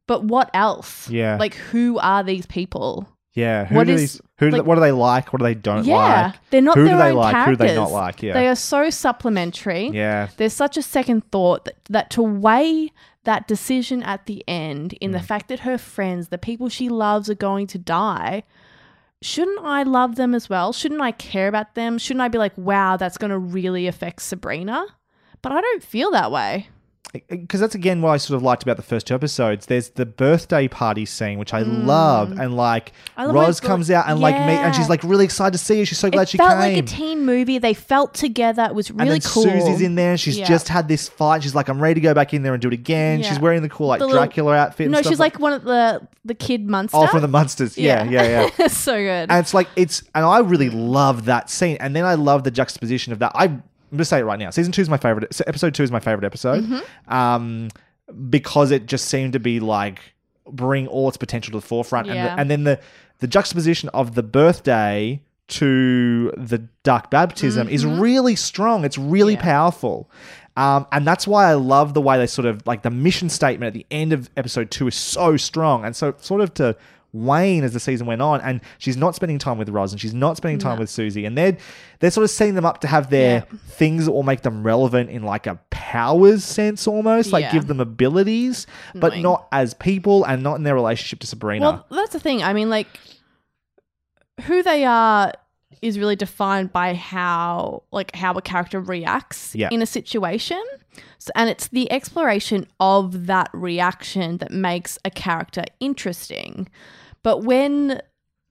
But 0.06 0.24
what 0.24 0.50
else? 0.54 1.08
Yeah. 1.10 1.36
Like 1.38 1.54
who 1.54 1.98
are 1.98 2.22
these 2.22 2.46
people? 2.46 3.06
Yeah. 3.34 3.66
Who 3.66 3.74
What 3.76 3.86
do 3.86 3.92
is- 3.92 4.00
these, 4.14 4.20
who 4.38 4.50
do 4.50 4.56
like- 4.56 4.66
what 4.66 4.76
do 4.76 4.80
they 4.80 4.90
like? 4.92 5.32
What 5.32 5.40
do 5.40 5.44
they 5.44 5.54
don't 5.54 5.84
yeah, 5.84 5.94
like? 5.96 6.08
Yeah. 6.08 6.32
They're 6.50 6.62
not 6.62 6.76
who 6.78 6.84
their 6.84 6.94
do 6.94 6.98
they 6.98 7.10
own 7.10 7.16
like? 7.16 7.34
characters. 7.34 7.52
Who 7.58 7.62
do 7.62 7.68
they 7.68 7.74
not 7.76 7.90
like? 7.92 8.22
Yeah. 8.22 8.32
They 8.32 8.48
are 8.48 8.56
so 8.56 8.88
supplementary. 8.90 9.88
yeah. 9.88 10.28
There's 10.38 10.54
such 10.54 10.76
a 10.76 10.82
second 10.82 11.30
thought 11.30 11.66
that, 11.66 11.76
that 11.90 12.10
to 12.10 12.22
weigh 12.22 12.90
that 13.24 13.46
decision 13.46 14.02
at 14.02 14.24
the 14.26 14.42
end 14.48 14.94
in 14.94 15.10
Mm. 15.10 15.14
the 15.14 15.20
fact 15.22 15.48
that 15.48 15.60
her 15.60 15.76
friends, 15.76 16.28
the 16.28 16.38
people 16.38 16.70
she 16.70 16.88
loves, 16.88 17.28
are 17.28 17.34
going 17.34 17.66
to 17.66 17.78
die. 17.78 18.44
Shouldn't 19.20 19.64
I 19.64 19.82
love 19.82 20.14
them 20.14 20.34
as 20.34 20.48
well? 20.48 20.72
Shouldn't 20.72 21.00
I 21.00 21.10
care 21.10 21.48
about 21.48 21.74
them? 21.74 21.98
Shouldn't 21.98 22.22
I 22.22 22.28
be 22.28 22.38
like, 22.38 22.56
wow, 22.56 22.96
that's 22.96 23.18
going 23.18 23.30
to 23.30 23.38
really 23.38 23.86
affect 23.86 24.22
Sabrina? 24.22 24.86
But 25.42 25.52
I 25.52 25.60
don't 25.60 25.82
feel 25.82 26.10
that 26.12 26.30
way. 26.30 26.68
Because 27.28 27.60
that's 27.60 27.74
again 27.74 28.02
what 28.02 28.10
I 28.10 28.16
sort 28.18 28.36
of 28.36 28.42
liked 28.42 28.62
about 28.62 28.76
the 28.76 28.82
first 28.82 29.06
two 29.06 29.14
episodes. 29.14 29.66
There's 29.66 29.88
the 29.90 30.04
birthday 30.06 30.68
party 30.68 31.06
scene, 31.06 31.38
which 31.38 31.54
I 31.54 31.60
love, 31.60 32.32
and 32.38 32.54
like 32.56 32.92
Mm. 33.16 33.26
Love 33.26 33.34
Roz 33.34 33.60
comes 33.60 33.90
out 33.90 34.08
and 34.08 34.20
like 34.20 34.34
me, 34.34 34.52
and 34.52 34.74
she's 34.74 34.88
like 34.88 35.02
really 35.02 35.24
excited 35.24 35.52
to 35.52 35.58
see 35.58 35.78
you. 35.78 35.84
She's 35.84 35.98
so 35.98 36.10
glad 36.10 36.22
it 36.22 36.28
she 36.28 36.38
felt 36.38 36.50
came. 36.50 36.74
like 36.74 36.76
a 36.84 36.86
teen 36.86 37.24
movie. 37.24 37.58
They 37.58 37.74
felt 37.74 38.14
together. 38.14 38.64
It 38.64 38.74
was 38.74 38.90
and 38.90 39.00
really 39.00 39.18
then 39.18 39.20
cool. 39.30 39.42
Susie's 39.44 39.80
in 39.80 39.94
there. 39.94 40.16
She's 40.16 40.38
Yeah. 40.38 40.46
just 40.46 40.68
had 40.68 40.86
this 40.88 41.08
fight. 41.08 41.42
She's 41.42 41.54
like, 41.54 41.68
I'm 41.68 41.80
ready 41.80 41.94
to 41.94 42.00
go 42.00 42.14
back 42.14 42.32
in 42.34 42.42
there 42.42 42.52
and 42.52 42.60
do 42.62 42.68
it 42.68 42.74
again. 42.74 43.20
Yeah. 43.20 43.28
She's 43.30 43.40
wearing 43.40 43.62
the 43.62 43.68
cool 43.68 43.86
like 43.88 43.98
The 44.00 44.06
little- 44.06 44.20
Dracula 44.20 44.54
outfit. 44.56 44.86
and 44.86 44.92
No, 44.92 45.02
she's 45.02 45.18
like 45.18 45.38
one 45.40 45.52
of 45.52 45.64
the 45.64 46.06
the 46.24 46.34
kid 46.34 46.68
monsters. 46.68 47.00
oh 47.02 47.06
from 47.06 47.22
the 47.22 47.28
Munsters. 47.28 47.78
Yeah, 47.78 48.04
yeah, 48.04 48.50
yeah. 48.58 48.66
so 48.68 48.92
good. 48.96 49.30
And 49.30 49.32
it's 49.32 49.54
like 49.54 49.68
it's 49.76 50.02
and 50.14 50.24
I 50.24 50.40
really 50.40 50.68
love 50.70 51.24
that 51.24 51.48
scene. 51.50 51.78
And 51.80 51.96
then 51.96 52.04
I 52.04 52.14
love 52.14 52.44
the 52.44 52.50
juxtaposition 52.50 53.12
of 53.12 53.18
that. 53.20 53.32
I, 53.34 53.58
I'm 53.90 53.96
gonna 53.96 54.04
say 54.04 54.18
it 54.20 54.24
right 54.24 54.38
now. 54.38 54.50
Season 54.50 54.72
two 54.72 54.82
is 54.82 54.88
my 54.88 54.96
favorite. 54.98 55.40
Episode 55.46 55.74
two 55.74 55.82
is 55.82 55.90
my 55.90 56.00
favorite 56.00 56.24
episode, 56.26 56.64
Mm-hmm. 56.64 57.12
um, 57.12 57.68
because 58.30 58.70
it 58.70 58.86
just 58.86 59.06
seemed 59.06 59.32
to 59.34 59.40
be 59.40 59.60
like 59.60 60.00
bring 60.46 60.86
all 60.88 61.08
its 61.08 61.16
potential 61.18 61.52
to 61.52 61.58
the 61.58 61.66
forefront. 61.66 62.06
Yeah. 62.06 62.14
And, 62.14 62.24
the, 62.26 62.40
and 62.40 62.50
then 62.50 62.64
the 62.64 62.80
the 63.20 63.26
juxtaposition 63.26 63.88
of 63.90 64.14
the 64.14 64.22
birthday 64.22 65.20
to 65.48 66.30
the 66.36 66.58
dark 66.82 67.10
baptism 67.10 67.68
is 67.68 67.84
really 67.86 68.36
strong. 68.36 68.84
It's 68.84 68.98
really 68.98 69.34
Mm-hmm. 69.34 69.46
Yeah. 69.46 69.52
powerful. 69.52 70.10
Um, 70.56 70.86
and 70.92 71.06
that's 71.06 71.26
why 71.26 71.48
I 71.48 71.54
love 71.54 71.94
the 71.94 72.00
way 72.00 72.18
they 72.18 72.26
sort 72.26 72.46
of 72.46 72.66
like 72.66 72.82
the 72.82 72.90
mission 72.90 73.28
statement 73.28 73.68
at 73.68 73.74
the 73.74 73.86
end 73.90 74.12
of 74.12 74.28
episode 74.36 74.70
two 74.70 74.88
is 74.88 74.94
so 74.96 75.36
strong. 75.36 75.84
And 75.84 75.94
so, 75.94 76.14
sort 76.18 76.40
of 76.40 76.52
to 76.54 76.76
wane 77.12 77.64
as 77.64 77.72
the 77.72 77.80
season 77.80 78.06
went 78.06 78.20
on, 78.20 78.40
and 78.42 78.60
she's 78.78 78.96
not 78.96 79.14
spending 79.14 79.38
time 79.38 79.56
with 79.58 79.68
Roz 79.70 79.92
and 79.92 80.00
she's 80.00 80.12
not 80.14 80.36
spending 80.36 80.58
time 80.58 80.78
with 80.78 80.90
Susie. 80.90 81.24
And 81.24 81.36
they're, 81.38 81.56
they're 82.00 82.10
sort 82.10 82.24
of 82.24 82.30
setting 82.30 82.54
them 82.54 82.66
up 82.66 82.80
to 82.82 82.86
have 82.86 83.08
their 83.10 83.46
Yeah. 83.50 83.58
things 83.68 84.04
that 84.06 84.12
will 84.12 84.22
make 84.22 84.42
them 84.42 84.62
relevant 84.62 85.08
in 85.10 85.22
like 85.22 85.46
a 85.46 85.58
powers 85.70 86.44
sense 86.44 86.86
almost, 86.86 87.32
like 87.32 87.44
Yeah. 87.44 87.52
give 87.52 87.66
them 87.66 87.80
abilities, 87.80 88.66
but 88.94 89.16
not 89.18 89.48
as 89.52 89.72
people 89.74 90.24
and 90.24 90.42
not 90.42 90.56
in 90.56 90.64
their 90.64 90.74
relationship 90.74 91.20
to 91.20 91.26
Sabrina. 91.26 91.84
Well, 91.88 92.00
that's 92.00 92.12
the 92.12 92.20
thing. 92.20 92.42
I 92.42 92.52
mean, 92.52 92.68
like, 92.68 92.88
who 94.42 94.62
they 94.62 94.84
are 94.84 95.32
is 95.82 95.98
really 95.98 96.16
defined 96.16 96.72
by 96.72 96.94
how, 96.94 97.82
like, 97.92 98.14
how 98.14 98.32
a 98.34 98.42
character 98.42 98.80
reacts 98.80 99.54
Yeah. 99.54 99.68
in 99.70 99.80
a 99.82 99.86
situation. 99.86 100.62
So, 101.18 101.30
and 101.36 101.48
it's 101.48 101.68
the 101.68 101.90
exploration 101.92 102.66
of 102.80 103.26
that 103.26 103.48
reaction 103.52 104.38
that 104.38 104.50
makes 104.50 104.98
a 105.04 105.10
character 105.10 105.64
interesting. 105.80 106.68
But 107.22 107.42
when 107.44 108.00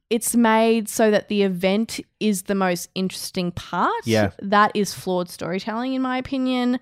it's 0.09 0.35
made 0.35 0.87
so 0.87 1.11
that 1.11 1.27
the 1.27 1.43
event 1.43 1.99
is 2.19 2.43
the 2.43 2.55
most 2.55 2.89
interesting 2.95 3.51
part, 3.51 4.05
Yeah. 4.05 4.31
that 4.39 4.71
is 4.73 4.93
flawed 4.93 5.29
storytelling, 5.29 5.93
in 5.93 6.01
my 6.01 6.17
opinion. 6.17 6.79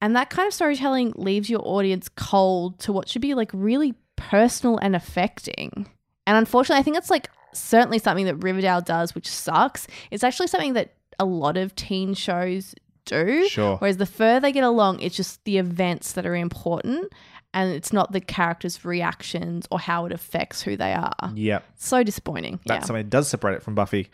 And 0.00 0.14
that 0.16 0.30
kind 0.30 0.46
of 0.46 0.54
storytelling 0.54 1.12
leaves 1.16 1.48
your 1.50 1.60
audience 1.64 2.08
cold 2.08 2.78
to 2.80 2.92
what 2.92 3.08
should 3.08 3.22
be 3.22 3.34
like 3.34 3.50
really 3.52 3.94
personal 4.16 4.78
and 4.78 4.94
affecting. 4.94 5.88
And 6.26 6.36
unfortunately, 6.36 6.80
I 6.80 6.82
think 6.84 6.96
it's 6.96 7.10
like 7.10 7.30
certainly 7.52 7.98
something 7.98 8.26
that 8.26 8.36
Riverdale 8.36 8.80
does, 8.80 9.14
which 9.14 9.28
sucks. 9.28 9.86
It's 10.10 10.24
actually 10.24 10.46
something 10.46 10.72
that 10.74 10.94
a 11.18 11.24
lot 11.24 11.56
of 11.56 11.74
teen 11.74 12.14
shows 12.14 12.74
do. 13.04 13.46
Sure. 13.48 13.76
Whereas 13.78 13.96
the 13.96 14.06
further 14.06 14.40
they 14.40 14.52
get 14.52 14.64
along, 14.64 15.00
it's 15.00 15.16
just 15.16 15.44
the 15.44 15.58
events 15.58 16.12
that 16.12 16.26
are 16.26 16.36
important 16.36 17.12
and 17.54 17.72
it's 17.72 17.92
not 17.92 18.12
the 18.12 18.20
character's 18.20 18.84
reactions 18.84 19.66
or 19.70 19.78
how 19.78 20.06
it 20.06 20.12
affects 20.12 20.62
who 20.62 20.76
they 20.76 20.92
are. 20.92 21.32
yeah. 21.34 21.60
So 21.76 22.02
disappointing. 22.02 22.60
That's 22.66 22.82
yeah. 22.82 22.86
something 22.86 23.04
that 23.04 23.10
does 23.10 23.28
separate 23.28 23.54
it 23.54 23.62
from 23.62 23.74
Buffy. 23.74 24.10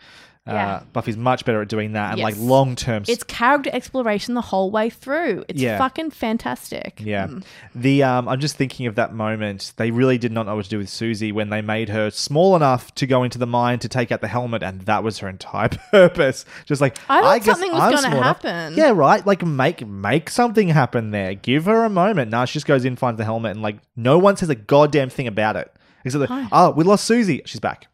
Uh, 0.55 0.83
Buffy's 0.93 1.17
much 1.17 1.45
better 1.45 1.61
at 1.61 1.67
doing 1.67 1.93
that 1.93 2.13
and 2.13 2.21
like 2.21 2.35
long 2.37 2.75
term 2.75 3.03
It's 3.07 3.23
character 3.23 3.69
exploration 3.73 4.33
the 4.33 4.41
whole 4.41 4.71
way 4.71 4.89
through. 4.89 5.45
It's 5.47 5.61
Yeah. 5.61 5.77
fucking 5.77 6.11
fantastic. 6.11 7.01
Yeah. 7.03 7.27
Mm. 7.27 7.43
The 7.75 8.03
um 8.03 8.27
I'm 8.27 8.39
just 8.39 8.55
thinking 8.55 8.87
of 8.87 8.95
that 8.95 9.13
moment. 9.13 9.73
They 9.77 9.91
really 9.91 10.17
did 10.17 10.31
not 10.31 10.45
know 10.45 10.55
what 10.55 10.63
to 10.65 10.69
do 10.69 10.77
with 10.77 10.89
Susie 10.89 11.31
when 11.31 11.49
they 11.49 11.61
made 11.61 11.89
her 11.89 12.09
small 12.09 12.55
enough 12.55 12.93
to 12.95 13.05
go 13.07 13.23
into 13.23 13.37
the 13.37 13.47
mine 13.47 13.79
to 13.79 13.89
take 13.89 14.11
out 14.11 14.21
the 14.21 14.27
helmet 14.27 14.63
and 14.63 14.81
that 14.81 15.03
was 15.03 15.19
her 15.19 15.29
entire 15.29 15.69
purpose. 15.91 16.45
Just 16.65 16.81
like 16.81 16.97
I 17.09 17.21
thought 17.21 17.35
guess 17.43 17.45
something 17.45 17.71
was 17.71 17.81
I'm 17.81 17.91
gonna 17.91 18.01
small 18.07 18.17
enough." 18.21 18.41
happen. 18.43 18.73
Yeah, 18.75 18.91
right. 18.91 19.25
Like 19.25 19.45
make 19.45 19.85
make 19.85 20.29
something 20.29 20.69
happen 20.69 21.11
there. 21.11 21.33
Give 21.35 21.65
her 21.65 21.83
a 21.83 21.89
moment. 21.89 22.31
Nah, 22.31 22.45
she 22.45 22.53
just 22.53 22.65
goes 22.65 22.85
in, 22.85 22.95
finds 22.95 23.17
the 23.17 23.25
helmet, 23.25 23.51
and 23.51 23.61
like 23.61 23.77
no 23.95 24.17
one 24.17 24.37
says 24.37 24.49
a 24.49 24.55
goddamn 24.55 25.09
thing 25.09 25.27
about 25.27 25.55
it. 25.55 25.71
Except 26.05 26.29
that, 26.29 26.47
oh, 26.53 26.71
we 26.71 26.85
lost 26.85 27.03
Susie. 27.03 27.41
She's 27.45 27.59
back. 27.59 27.87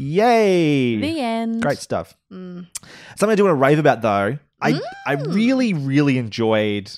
Yay. 0.00 0.94
The 0.96 1.20
end. 1.20 1.60
Great 1.60 1.78
stuff. 1.78 2.16
Mm. 2.32 2.68
Something 3.16 3.32
I 3.32 3.34
do 3.34 3.42
want 3.42 3.50
to 3.50 3.60
rave 3.60 3.80
about 3.80 4.00
though. 4.00 4.38
I 4.60 4.72
mm. 4.72 4.80
I 5.04 5.14
really 5.14 5.74
really 5.74 6.18
enjoyed 6.18 6.88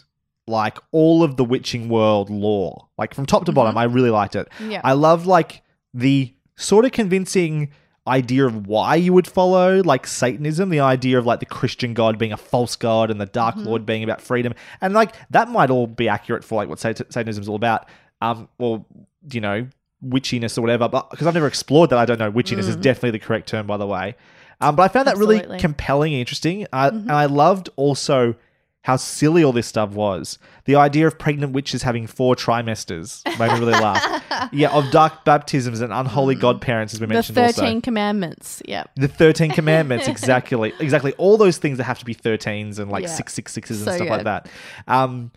like 0.47 0.77
all 0.93 1.23
of 1.23 1.37
the 1.37 1.45
witching 1.45 1.89
world 1.89 2.29
lore. 2.29 2.89
Like 2.99 3.15
from 3.15 3.25
top 3.25 3.47
to 3.47 3.53
bottom, 3.53 3.71
mm-hmm. 3.71 3.79
I 3.79 3.85
really 3.85 4.11
liked 4.11 4.37
it. 4.37 4.49
Yeah. 4.63 4.83
I 4.85 4.93
love 4.93 5.27
like 5.27 5.63
the 5.95 6.35
sort 6.57 6.85
of 6.85 6.93
convincing 6.93 7.71
idea 8.07 8.45
of 8.45 8.67
why 8.67 8.97
you 8.97 9.15
would 9.15 9.27
follow 9.27 9.83
like 9.83 10.07
Satanism, 10.07 10.69
the 10.69 10.81
idea 10.81 11.19
of 11.19 11.25
like 11.25 11.41
the 11.41 11.47
Christian 11.47 11.95
God 11.95 12.19
being 12.19 12.33
a 12.33 12.37
false 12.37 12.77
god 12.77 13.11
and 13.11 13.19
the 13.19 13.25
Dark 13.25 13.55
mm-hmm. 13.55 13.67
Lord 13.67 13.87
being 13.87 14.05
about 14.05 14.21
freedom, 14.21 14.53
and 14.83 14.93
like 14.93 15.15
that 15.31 15.49
might 15.49 15.71
all 15.71 15.87
be 15.87 16.07
accurate 16.07 16.45
for 16.45 16.57
like 16.57 16.69
what 16.69 16.79
Satanism 16.79 17.41
is 17.41 17.49
all 17.49 17.57
about. 17.57 17.89
Um, 18.21 18.51
or 18.59 18.85
you 19.33 19.41
know, 19.41 19.69
witchiness 20.05 20.57
or 20.59 20.63
whatever. 20.63 20.89
But 20.89 21.11
because 21.11 21.27
I've 21.27 21.35
never 21.35 21.47
explored 21.47 21.91
that, 21.91 21.99
I 21.99 22.05
don't 22.05 22.19
know. 22.19 22.31
Witchiness 22.33 22.69
is 22.69 22.77
definitely 22.77 23.13
the 23.13 23.19
correct 23.19 23.49
term, 23.49 23.67
by 23.67 23.77
the 23.77 23.87
way. 23.87 24.17
Um, 24.61 24.77
but 24.77 24.83
I 24.83 24.89
found 24.89 25.07
that 25.07 25.17
really 25.17 25.59
compelling 25.59 26.13
and 26.13 26.21
interesting. 26.21 26.67
I, 26.73 26.89
And 26.89 27.11
I 27.11 27.27
loved 27.27 27.71
also 27.77 28.35
how 28.83 28.97
silly 28.97 29.45
all 29.45 29.53
this 29.53 29.67
stuff 29.67 29.91
was. 29.91 30.39
The 30.65 30.75
idea 30.77 31.07
of 31.07 31.19
pregnant 31.19 31.53
witches 31.53 31.83
having 31.83 32.07
four 32.07 32.35
trimesters 32.35 33.23
made 33.39 33.53
me 33.53 33.59
really 33.59 33.73
laugh. 33.73 34.23
Yeah, 34.53 34.71
of 34.71 34.91
dark 34.91 35.25
baptisms 35.27 35.83
and 35.83 35.93
unholy 35.93 36.35
godparents, 36.35 36.95
as 36.95 37.01
we 37.01 37.07
mentioned 37.07 37.37
the 37.37 37.47
13 37.53 37.65
also. 37.65 37.81
commandments. 37.83 38.63
Yeah. 38.67 38.85
The 38.97 39.07
13 39.07 39.51
commandments, 39.51 40.09
exactly. 40.15 40.73
Exactly. 40.81 41.13
All 41.19 41.37
those 41.37 41.59
things 41.59 41.77
that 41.77 41.85
have 41.85 41.99
to 41.99 42.07
be 42.07 42.15
13s 42.15 42.79
and 42.79 42.91
like 42.91 43.03
Yeah. 43.03 43.11
666s 43.11 43.71
and 43.71 43.79
So 43.81 43.97
stuff 43.97 44.09
like 44.09 44.25
that. 44.25 44.49
Um, 44.89 45.31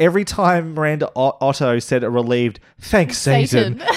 every 0.00 0.24
time 0.24 0.74
Miranda 0.74 1.10
O- 1.14 1.36
Otto 1.40 1.78
said 1.78 2.02
a 2.02 2.10
relieved, 2.10 2.58
thanks, 2.80 3.18
Satan. 3.18 3.80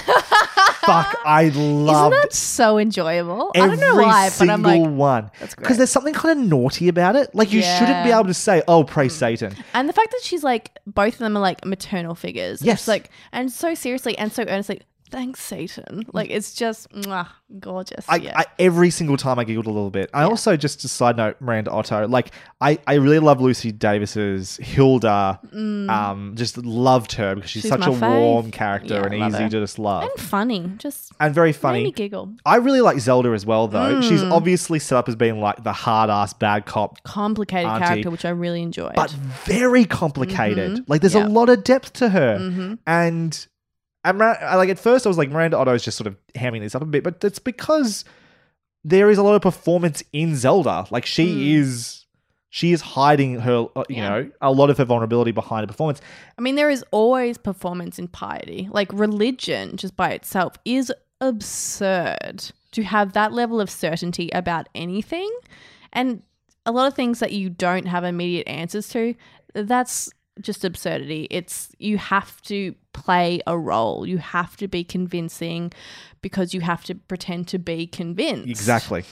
Fuck, 0.86 1.18
I 1.26 1.49
love. 1.56 2.12
Isn't 2.14 2.22
that 2.24 2.34
so 2.34 2.78
enjoyable? 2.78 3.51
I 3.56 3.60
every 3.62 3.78
don't 3.78 3.80
know 3.80 4.04
why, 4.04 4.26
but 4.28 4.34
single 4.34 4.54
I'm 4.54 4.62
like, 4.64 4.82
one. 4.91 5.32
That's 5.39 5.56
great. 5.56 5.64
Because 5.64 5.78
there's 5.78 5.89
something 5.91 6.14
kind 6.14 6.38
of 6.39 6.45
naughty 6.45 6.89
about 6.89 7.16
it. 7.16 7.34
Like, 7.34 7.54
you 7.54 7.62
shouldn't 7.62 8.04
be 8.04 8.10
Yeah. 8.10 8.20
able 8.20 8.28
to 8.28 8.34
say, 8.34 8.62
oh, 8.68 8.84
praise 8.84 9.16
Satan. 9.16 9.56
and 9.74 9.88
the 9.88 9.93
fact 9.93 10.12
that 10.12 10.20
she's 10.24 10.43
like, 10.43 10.78
both 10.86 11.14
of 11.14 11.20
them 11.20 11.38
are 11.38 11.39
like 11.39 11.64
maternal 11.66 12.16
figures. 12.16 12.62
Yes. 12.62 12.80
It's 12.82 12.88
like, 12.89 13.10
and 13.32 13.49
so 13.49 13.74
seriously 13.76 14.18
and 14.18 14.32
so 14.34 14.43
earnestly, 14.43 14.82
thanks, 15.14 15.39
Satan. 15.39 16.03
Like, 16.11 16.30
it's 16.32 16.53
just 16.53 16.89
mwah, 16.91 17.28
gorgeous. 17.59 18.03
I, 18.09 18.16
yeah. 18.18 18.38
I, 18.39 18.45
every 18.59 18.89
single 18.89 19.16
time 19.16 19.38
I 19.39 19.43
giggled 19.45 19.68
a 19.68 19.72
little 19.72 19.89
bit. 19.91 20.09
I 20.14 20.24
also, 20.24 20.57
just 20.57 20.84
a 20.84 20.88
side 20.89 21.16
note, 21.18 21.38
Miranda 21.39 21.72
Otto, 21.72 22.07
like, 22.07 22.32
I, 22.59 22.80
I 22.88 22.95
really 22.95 23.20
love 23.20 23.39
Lucy 23.39 23.72
Davis's 23.72 24.57
Hilda. 24.57 25.39
Um, 25.53 26.34
just 26.36 26.57
loved 26.57 27.14
her 27.14 27.36
because 27.36 27.49
she's, 27.49 27.64
Mm. 27.64 27.64
She's 27.64 27.70
such 27.70 27.88
a 27.88 27.91
warm 27.91 28.51
character 28.51 28.95
Yeah, 28.95 29.03
and 29.05 29.14
easy 29.34 29.43
her. 29.43 29.49
to 29.49 29.59
just 29.61 29.78
love. 29.80 30.03
and 30.03 30.11
funny. 30.20 30.72
Just 30.78 31.11
And 31.20 31.34
very 31.34 31.53
funny. 31.53 31.84
me 31.86 31.91
giggle. 31.91 32.34
I 32.45 32.55
really 32.57 32.82
like 32.82 32.99
Zelda 32.99 33.30
as 33.30 33.45
well, 33.45 33.68
though. 33.68 34.01
She's 34.01 34.22
Mm. 34.24 34.32
obviously 34.32 34.80
set 34.80 34.97
up 34.97 35.07
as 35.07 35.16
being 35.16 35.39
like 35.39 35.64
the 35.64 35.72
hard 35.74 36.09
ass 36.09 36.34
bad 36.34 36.66
cop, 36.66 37.01
Complicated 37.03 37.70
Auntie. 37.70 37.86
character, 37.86 38.09
which 38.09 38.26
I 38.26 38.30
really 38.30 38.61
enjoy 38.64 38.91
but 38.95 39.11
very 39.11 39.86
complicated. 39.86 40.84
Like 40.89 41.01
there's 41.01 41.14
Mm-hmm. 41.14 41.20
Yeah. 41.20 41.24
Mm-hmm. 41.28 41.36
a 41.36 41.39
lot 41.39 41.49
of 41.49 41.64
depth 41.64 41.93
to 41.93 42.09
her, 42.09 42.78
and 42.88 43.47
and 44.04 44.18
like 44.20 44.70
at 44.70 44.80
first 44.80 45.06
I 45.06 45.10
was 45.10 45.18
like 45.18 45.30
Miranda 45.30 45.58
Otto 45.58 45.74
is 45.74 45.84
just 45.84 45.97
sort 45.97 46.08
of 46.08 46.18
hamming 46.36 46.60
this 46.62 46.76
up 46.76 46.82
a 46.82 46.86
bit, 46.86 47.04
but 47.04 47.24
it's 47.24 47.39
because 47.39 48.06
there 48.84 49.10
is 49.10 49.18
a 49.18 49.24
lot 49.24 49.36
of 49.36 49.41
performance 49.41 50.04
in 50.14 50.36
Zelda. 50.36 50.86
Like 50.91 51.06
she 51.06 51.54
is. 51.56 51.99
She 52.49 52.72
is 52.72 52.82
hiding 52.82 53.39
her, 53.39 53.66
uh, 53.76 53.84
you 53.89 53.95
Mm. 53.95 53.97
Yeah. 53.97 54.10
know, 54.10 54.32
a 54.39 54.51
lot 54.51 54.70
of 54.70 54.78
her 54.78 54.86
vulnerability 54.86 55.32
behind 55.32 55.64
a 55.64 55.68
performance. 55.68 56.01
I 56.38 56.41
mean, 56.43 56.54
there 56.54 56.70
is 56.70 56.86
always 56.91 57.36
performance 57.36 57.97
in 57.97 58.08
piety. 58.10 58.70
Like 58.72 58.93
religion, 58.93 59.76
just 59.76 59.95
by 59.95 60.12
itself, 60.12 60.54
is 60.64 60.93
absurd 61.20 62.51
to 62.74 62.84
have 62.84 63.14
that 63.14 63.34
level 63.34 63.60
of 63.60 63.70
certainty 63.70 64.30
about 64.34 64.68
anything. 64.76 65.32
And 65.91 66.22
a 66.66 66.72
lot 66.72 66.88
of 66.88 66.93
things 66.93 67.20
that 67.20 67.32
you 67.32 67.49
don't 67.49 67.86
have 67.88 68.04
immediate 68.04 68.47
answers 68.47 68.88
to, 68.89 69.16
that's 69.54 70.12
just 70.42 70.64
absurdity. 70.66 71.28
It's 71.30 71.72
you 71.80 71.98
have 71.98 72.42
to 72.44 72.76
play 72.94 73.42
a 73.48 73.58
role. 73.58 74.06
You 74.06 74.18
have 74.18 74.58
to 74.58 74.68
be 74.68 74.84
convincing 74.84 75.72
because 76.22 76.54
you 76.54 76.62
have 76.62 76.84
to 76.86 76.96
pretend 76.96 77.48
to 77.50 77.60
be 77.60 77.88
convinced. 77.88 78.50
Exactly. 78.50 79.04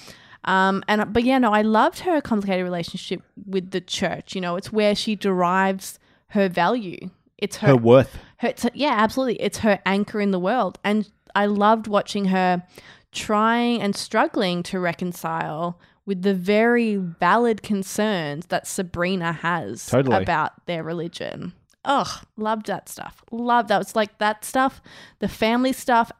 Um, 0.46 0.84
and 0.88 1.14
but 1.14 1.24
yeah, 1.24 1.38
no, 1.38 1.52
I 1.54 1.62
loved 1.62 2.00
her 2.00 2.22
complicated 2.22 2.64
relationship 2.64 3.22
with 3.46 3.72
the 3.72 3.82
church. 3.82 4.34
You 4.34 4.42
know, 4.42 4.56
it's 4.56 4.72
where 4.72 4.96
she 4.96 5.16
derives 5.16 6.00
her 6.30 6.50
value. 6.50 7.12
It's 7.38 7.58
her, 7.58 7.70
Her 7.70 7.76
worth. 7.76 8.18
her 8.38 8.50
it's, 8.50 8.66
yeah, 8.74 8.96
absolutely. 8.98 9.42
It's 9.42 9.60
her 9.60 9.80
anchor 9.86 10.20
in 10.22 10.32
the 10.32 10.40
world, 10.40 10.80
and 10.84 11.10
I 11.36 11.46
loved 11.48 11.88
watching 11.88 12.26
her 12.26 12.64
trying 13.12 13.82
and 13.82 13.96
struggling 13.96 14.64
to 14.64 14.80
reconcile 14.80 15.78
with 16.06 16.22
the 16.24 16.34
very 16.34 16.96
valid 16.96 17.62
concerns 17.64 18.48
that 18.48 18.68
Sabrina 18.68 19.32
has 19.34 19.86
Totally. 19.86 20.22
about 20.24 20.66
their 20.66 20.84
religion. 20.84 21.54
Ugh, 21.86 22.26
loved 22.38 22.68
that 22.68 22.88
stuff. 22.90 23.24
Loved 23.32 23.70
that. 23.70 23.82
It's 23.82 23.96
like 23.96 24.18
that 24.20 24.44
stuff, 24.46 24.82
the 25.20 25.28
family 25.28 25.74
stuff, 25.74 26.12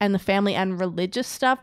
and 0.00 0.14
the 0.14 0.18
family 0.18 0.54
and 0.54 0.80
religious 0.80 1.26
stuff. 1.26 1.58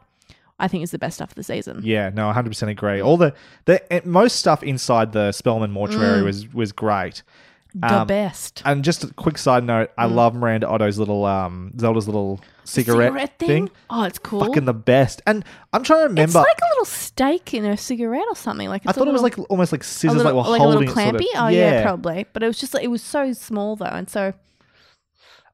I 0.60 0.68
think 0.68 0.84
is 0.84 0.92
the 0.92 1.00
best 1.00 1.16
stuff 1.16 1.30
of 1.32 1.36
the 1.36 1.44
season. 1.44 1.82
Yeah, 1.84 2.10
no, 2.14 2.32
100% 2.32 2.70
agree. 2.70 3.02
All 3.02 3.18
the 3.18 3.34
the 3.66 3.82
most 4.06 4.38
stuff 4.38 4.62
inside 4.64 5.12
the 5.12 5.32
Spellman 5.32 5.72
mortuary 5.72 6.22
Mm. 6.22 6.26
was 6.26 6.54
was 6.54 6.72
great. 6.72 7.24
The 7.74 8.02
Um, 8.02 8.08
best. 8.08 8.62
And 8.64 8.84
just 8.84 9.04
a 9.04 9.12
quick 9.16 9.38
side 9.40 9.64
note, 9.64 9.90
I 9.98 10.06
love 10.06 10.36
Miranda 10.36 10.68
Otto's 10.70 11.00
little 11.00 11.26
um 11.26 11.74
Zelda's 11.80 12.08
little 12.08 12.40
cigarette, 12.64 13.38
thing. 13.40 13.70
Oh, 13.90 14.04
it's 14.04 14.20
cool. 14.20 14.40
Fucking 14.46 14.66
the 14.66 14.74
best. 14.74 15.22
And 15.26 15.44
I'm 15.74 15.84
trying 15.84 16.00
to 16.00 16.04
remember. 16.10 16.24
it's 16.24 16.36
like 16.36 16.60
a 16.62 16.70
little 16.72 16.86
stake 16.86 17.54
in 17.54 17.66
a 17.66 17.76
cigarette 17.78 18.26
or 18.30 18.36
something. 18.36 18.70
Like 18.70 18.84
I 18.86 18.90
it's 18.90 18.98
a 18.98 19.00
thought 19.00 19.08
it 19.08 19.12
was 19.14 19.22
like 19.22 19.38
almost 19.50 19.72
like 19.72 19.84
scissors, 19.84 20.18
little, 20.18 20.34
like 20.34 20.46
we're 20.46 20.52
like 20.52 20.60
a 20.60 20.64
holding 20.64 20.80
little 20.88 20.98
it. 21.00 21.04
Sort 21.04 21.16
of. 21.16 21.22
Oh 21.36 21.48
yeah. 21.48 21.82
probably. 21.84 22.26
But 22.34 22.44
it 22.44 22.48
was 22.48 22.60
just 22.60 22.74
like 22.74 22.84
it 22.84 22.88
was 22.90 23.02
so 23.04 23.34
small 23.34 23.76
though, 23.76 23.86
and 23.86 24.10
so 24.10 24.34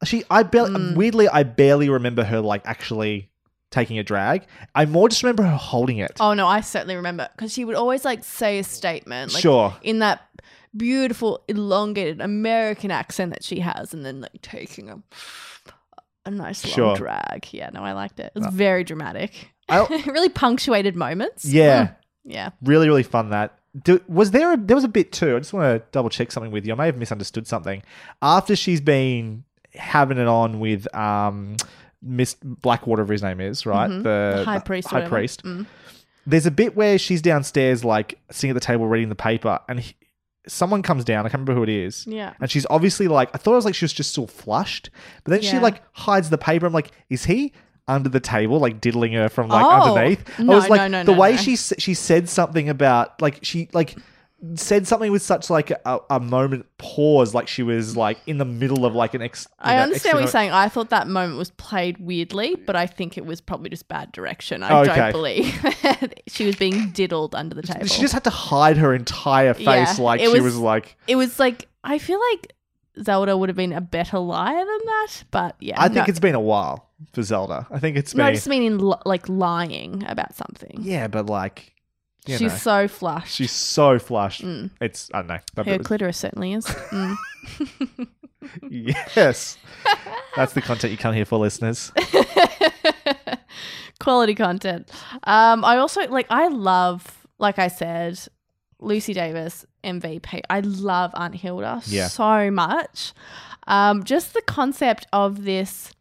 She, 0.03 0.23
I 0.29 0.43
barely, 0.43 0.71
Mm. 0.71 0.95
weirdly, 0.95 1.27
I 1.27 1.43
barely 1.43 1.89
remember 1.89 2.23
her 2.23 2.39
like 2.39 2.61
actually 2.65 3.29
taking 3.71 3.99
a 3.99 4.03
drag. 4.03 4.43
I 4.73 4.85
more 4.85 5.09
just 5.09 5.21
remember 5.23 5.43
her 5.43 5.57
holding 5.57 5.97
it. 5.97 6.11
Oh 6.19 6.33
no, 6.33 6.47
I 6.47 6.61
certainly 6.61 6.95
remember 6.95 7.27
because 7.35 7.51
she 7.53 7.65
would 7.65 7.75
always 7.75 8.05
like 8.05 8.23
say 8.23 8.59
a 8.59 8.63
statement, 8.63 9.33
like, 9.33 9.41
Sure. 9.41 9.75
in 9.83 9.99
that 9.99 10.21
beautiful 10.75 11.43
elongated 11.47 12.21
American 12.21 12.91
accent 12.91 13.33
that 13.33 13.43
she 13.43 13.59
has, 13.59 13.93
and 13.93 14.05
then 14.05 14.21
like 14.21 14.41
taking 14.41 14.89
a 14.89 15.01
a 16.25 16.31
nice 16.31 16.63
long 16.65 16.73
Sure. 16.73 16.95
drag. 16.95 17.47
Yeah, 17.51 17.69
no, 17.73 17.81
I 17.83 17.93
liked 17.93 18.19
it. 18.19 18.31
It 18.35 18.39
was 18.39 18.53
very 18.53 18.83
dramatic. 18.83 19.49
I- 19.69 20.03
really 20.07 20.29
punctuated 20.29 20.95
moments. 20.95 21.45
Yeah. 21.45 21.91
Yeah. 22.25 22.49
Really, 22.63 22.87
really 22.87 23.03
fun 23.03 23.29
that. 23.29 23.55
Do, 23.83 24.01
was 24.07 24.31
there 24.31 24.53
a, 24.53 24.57
there 24.57 24.75
was 24.75 24.83
a 24.83 24.87
bit 24.89 25.11
too? 25.11 25.35
I 25.35 25.39
just 25.39 25.53
want 25.53 25.65
to 25.81 25.87
double 25.91 26.09
check 26.09 26.31
something 26.31 26.51
with 26.51 26.65
you. 26.65 26.73
I 26.73 26.75
may 26.75 26.85
have 26.87 26.97
misunderstood 26.97 27.47
something. 27.47 27.83
After 28.21 28.55
she's 28.55 28.81
been 28.81 29.43
having 29.73 30.17
it 30.17 30.27
on 30.27 30.59
with 30.59 30.93
um 30.95 31.55
Miss 32.01 32.35
Blackwater, 32.43 33.01
whatever 33.03 33.13
his 33.13 33.21
name 33.23 33.39
is, 33.39 33.65
right? 33.65 33.89
Mhm. 33.89 34.03
The, 34.03 34.33
The 34.37 34.43
high 34.45 34.59
priest 34.59 34.87
or 34.87 34.89
High 34.89 34.95
whatever. 34.97 35.15
priest. 35.17 35.43
Mm. 35.43 35.65
There's 36.25 36.45
a 36.45 36.51
bit 36.51 36.75
where 36.75 36.97
she's 36.97 37.21
downstairs, 37.21 37.83
like 37.85 38.19
sitting 38.31 38.49
at 38.51 38.53
the 38.53 38.59
table 38.59 38.87
reading 38.87 39.09
the 39.09 39.15
paper, 39.15 39.59
and 39.69 39.79
he, 39.79 39.95
someone 40.49 40.81
comes 40.81 41.05
down. 41.05 41.19
I 41.25 41.29
can't 41.29 41.35
remember 41.41 41.53
who 41.55 41.63
it 41.63 41.69
is. 41.69 42.05
Yeah. 42.07 42.33
And 42.41 42.49
she's 42.51 42.65
obviously 42.69 43.07
like, 43.07 43.29
I 43.33 43.37
thought 43.37 43.53
it 43.53 43.55
was 43.55 43.65
like 43.65 43.75
she 43.75 43.85
was 43.85 43.93
just 43.93 44.11
still 44.11 44.27
flushed, 44.27 44.89
but 45.23 45.31
then 45.31 45.41
she 45.41 45.53
Yeah. 45.55 45.61
like 45.61 45.81
hides 45.93 46.29
the 46.29 46.37
paper. 46.37 46.65
I'm 46.65 46.73
like, 46.73 46.91
is 47.09 47.25
he 47.25 47.53
under 47.87 48.09
the 48.09 48.19
table, 48.19 48.59
like 48.59 48.81
diddling 48.81 49.13
her 49.13 49.29
from 49.29 49.47
like 49.49 49.63
Oh. 49.65 49.95
underneath? 49.95 50.39
No, 50.39 50.53
I 50.53 50.55
was 50.55 50.69
like, 50.69 50.79
no, 50.81 50.87
no, 50.87 51.03
the 51.03 51.13
no, 51.13 51.19
way 51.19 51.31
no. 51.31 51.37
she 51.37 51.53
s- 51.53 51.73
she 51.79 51.93
said 51.93 52.27
something 52.29 52.67
about 52.69 53.21
like 53.21 53.39
she 53.43 53.69
like 53.73 53.95
said 54.55 54.87
something 54.87 55.11
with 55.11 55.21
such 55.21 55.49
like 55.49 55.69
a, 55.71 55.99
a 56.09 56.19
moment 56.19 56.65
pause, 56.77 57.33
like 57.33 57.47
she 57.47 57.61
was 57.63 57.97
like 57.97 58.17
in 58.25 58.37
the 58.37 58.45
middle 58.45 58.85
of 58.85 58.95
like 58.95 59.13
an 59.13 59.21
ex. 59.21 59.47
I 59.59 59.75
know, 59.75 59.83
understand 59.83 60.13
what 60.15 60.19
you're 60.21 60.27
saying. 60.31 60.51
I 60.51 60.69
thought 60.69 60.89
that 60.91 61.07
moment 61.07 61.37
was 61.37 61.51
played 61.51 61.97
weirdly, 61.97 62.55
but 62.55 62.75
I 62.75 62.87
think 62.87 63.17
it 63.17 63.25
was 63.25 63.41
probably 63.41 63.69
just 63.69 63.87
bad 63.87 64.11
direction. 64.11 64.63
I 64.63 64.79
Okay. 64.81 64.95
don't 64.95 65.11
believe 65.11 66.13
she 66.27 66.45
was 66.45 66.55
being 66.55 66.91
diddled 66.91 67.35
under 67.35 67.53
the 67.55 67.63
table. 67.63 67.85
She 67.87 68.01
just 68.01 68.13
had 68.13 68.23
to 68.23 68.29
hide 68.29 68.77
her 68.77 68.93
entire 68.93 69.53
face, 69.53 69.67
Yeah, 69.67 70.03
like 70.03 70.21
it 70.21 70.31
she 70.31 70.39
was- 70.41 70.55
like. 70.57 70.95
it 71.07 71.15
was 71.15 71.39
like 71.39 71.67
I 71.83 71.97
feel 71.97 72.19
like 72.31 72.53
Zelda 73.03 73.37
would 73.37 73.49
have 73.49 73.55
been 73.55 73.73
a 73.73 73.81
better 73.81 74.19
liar 74.19 74.57
than 74.57 74.79
that, 74.85 75.23
but 75.31 75.55
yeah, 75.59 75.79
I 75.81 75.85
think 75.87 75.95
no, 76.07 76.11
it's 76.11 76.19
been 76.19 76.35
a 76.35 76.39
while 76.41 76.89
for 77.13 77.23
Zelda. 77.23 77.65
I 77.71 77.79
think 77.79 77.95
it's 77.97 78.13
no, 78.13 78.25
been. 78.25 78.35
just 78.35 78.47
meaning 78.47 78.77
li- 78.77 78.95
like 79.05 79.27
lying 79.29 80.03
about 80.07 80.35
something. 80.35 80.79
yeah, 80.81 81.07
but 81.07 81.27
like, 81.27 81.73
she's 82.37 82.51
know, 82.51 82.57
so 82.57 82.87
flushed. 82.87 83.35
she's 83.35 83.51
so 83.51 83.99
flushed. 83.99 84.43
Mm. 84.43 84.69
It's 84.81 85.09
I 85.13 85.21
don't 85.23 85.27
know. 85.27 85.63
Her 85.63 85.77
was- 85.77 85.87
clitoris 85.87 86.17
certainly 86.17 86.53
is. 86.53 86.65
Mm. 86.65 87.15
yes, 88.69 89.57
that's 90.35 90.53
the 90.53 90.61
content 90.61 90.91
you 90.91 90.97
come 90.97 91.13
here 91.13 91.25
for, 91.25 91.37
listeners. 91.39 91.91
Quality 93.99 94.35
content. 94.35 94.89
Um, 95.25 95.65
I 95.65 95.77
also 95.77 96.07
like. 96.07 96.27
I 96.29 96.47
love, 96.47 97.27
like 97.37 97.59
I 97.59 97.67
said, 97.67 98.17
Lucy 98.79 99.13
Davis 99.13 99.65
MVP. 99.83 100.41
I 100.49 100.61
love 100.61 101.11
Aunt 101.15 101.35
Hilda 101.35 101.81
Yeah. 101.85 102.07
so 102.07 102.49
much. 102.49 103.13
Um, 103.67 104.03
just 104.03 104.33
the 104.33 104.41
concept 104.41 105.05
of 105.11 105.43
this 105.43 105.91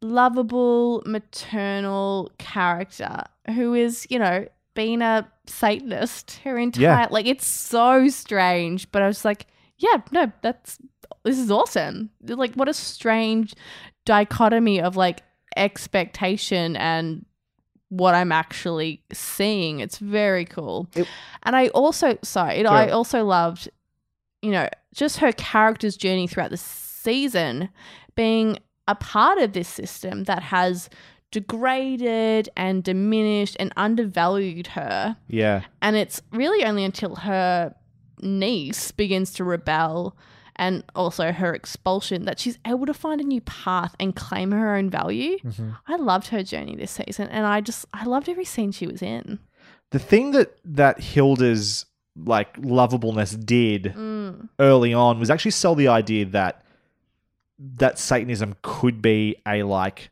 lovable 0.00 1.02
maternal 1.04 2.32
character 2.38 3.24
who 3.54 3.74
is, 3.74 4.06
you 4.10 4.18
know, 4.18 4.46
being 4.74 5.02
a 5.02 5.30
Satanist 5.48 6.40
her 6.44 6.58
entire 6.58 6.82
Yeah. 6.82 7.06
like 7.10 7.26
it's 7.26 7.46
so 7.46 8.08
strange. 8.08 8.90
But 8.92 9.02
I 9.02 9.06
was 9.06 9.24
like, 9.24 9.46
yeah, 9.78 9.98
no, 10.12 10.30
that's 10.42 10.78
this 11.24 11.38
is 11.38 11.50
awesome. 11.50 12.10
Like 12.22 12.54
what 12.54 12.68
a 12.68 12.74
strange 12.74 13.54
dichotomy 14.04 14.80
of 14.80 14.96
like 14.96 15.22
expectation 15.56 16.76
and 16.76 17.24
what 17.88 18.14
I'm 18.14 18.32
actually 18.32 19.02
seeing. 19.12 19.80
It's 19.80 19.98
very 19.98 20.44
cool. 20.44 20.88
It- 20.94 21.08
and 21.42 21.56
I 21.56 21.68
also 21.68 22.18
sorry, 22.22 22.56
it, 22.56 22.66
I 22.66 22.90
also 22.90 23.24
loved, 23.24 23.68
you 24.42 24.50
know, 24.50 24.68
just 24.94 25.18
her 25.18 25.32
character's 25.32 25.96
journey 25.96 26.26
throughout 26.26 26.50
the 26.50 26.56
season 26.56 27.70
being 28.14 28.58
a 28.86 28.94
part 28.94 29.38
of 29.38 29.52
this 29.52 29.68
system 29.68 30.24
that 30.24 30.42
has 30.42 30.88
degraded 31.30 32.48
and 32.56 32.82
diminished 32.84 33.56
and 33.58 33.72
undervalued 33.76 34.68
her. 34.68 35.16
Yeah, 35.28 35.62
And 35.82 35.96
it's 35.96 36.22
really 36.32 36.64
only 36.64 36.84
until 36.84 37.16
her 37.16 37.74
niece 38.20 38.90
begins 38.90 39.32
to 39.34 39.44
rebel 39.44 40.16
and 40.56 40.82
also 40.96 41.30
her 41.32 41.54
expulsion 41.54 42.24
that 42.24 42.40
she's 42.40 42.58
able 42.66 42.86
to 42.86 42.94
find 42.94 43.20
a 43.20 43.24
new 43.24 43.40
path 43.42 43.94
and 44.00 44.14
claim 44.16 44.50
her 44.50 44.74
own 44.74 44.90
value. 44.90 45.38
Mm-hmm. 45.38 45.70
I 45.86 45.96
loved 45.96 46.28
her 46.28 46.42
journey 46.42 46.74
this 46.76 46.90
season 46.90 47.28
and 47.28 47.46
I 47.46 47.60
just 47.60 47.86
I 47.92 48.04
loved 48.04 48.28
every 48.28 48.44
scene 48.44 48.72
she 48.72 48.86
was 48.86 49.02
in. 49.02 49.38
the 49.90 49.98
thing 50.00 50.32
that 50.32 50.58
that 50.64 51.00
Hilda's 51.00 51.86
like 52.16 52.56
lovableness 52.58 53.36
did 53.36 53.84
Mm. 53.96 54.48
early 54.58 54.92
on 54.92 55.20
was 55.20 55.30
actually 55.30 55.52
sell 55.52 55.76
the 55.76 55.86
idea 55.88 56.24
that 56.26 56.64
that 57.76 57.98
Satanism 57.98 58.56
could 58.62 59.00
be 59.00 59.36
a 59.46 59.62
like 59.62 60.10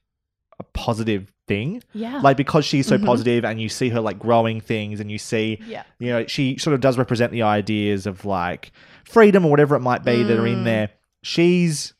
a 0.59 0.65
positive 0.73 1.33
thing. 1.49 1.83
Yeah. 1.93 2.21
Like 2.23 2.37
because 2.37 2.65
she's 2.65 2.87
so 2.87 2.97
Mhm. 2.99 3.05
positive 3.07 3.45
and 3.45 3.61
you 3.61 3.69
see 3.69 3.89
her 3.91 4.01
like 4.01 4.19
growing 4.19 4.61
things 4.61 5.01
and 5.01 5.11
you 5.11 5.19
see 5.19 5.59
Yeah. 5.69 5.83
you 5.99 6.09
know, 6.11 6.27
she 6.27 6.57
sort 6.59 6.75
of 6.75 6.81
does 6.81 6.97
represent 6.99 7.31
the 7.33 7.43
ideas 7.43 8.07
of 8.07 8.25
like 8.25 8.73
freedom 9.05 9.45
or 9.45 9.51
whatever 9.51 9.77
it 9.77 9.81
might 9.81 10.05
be 10.05 10.23
that 10.23 10.39
are 10.39 10.47
in 10.47 10.61
Mm. 10.61 10.65
there. 10.65 10.91
She's 11.23 11.93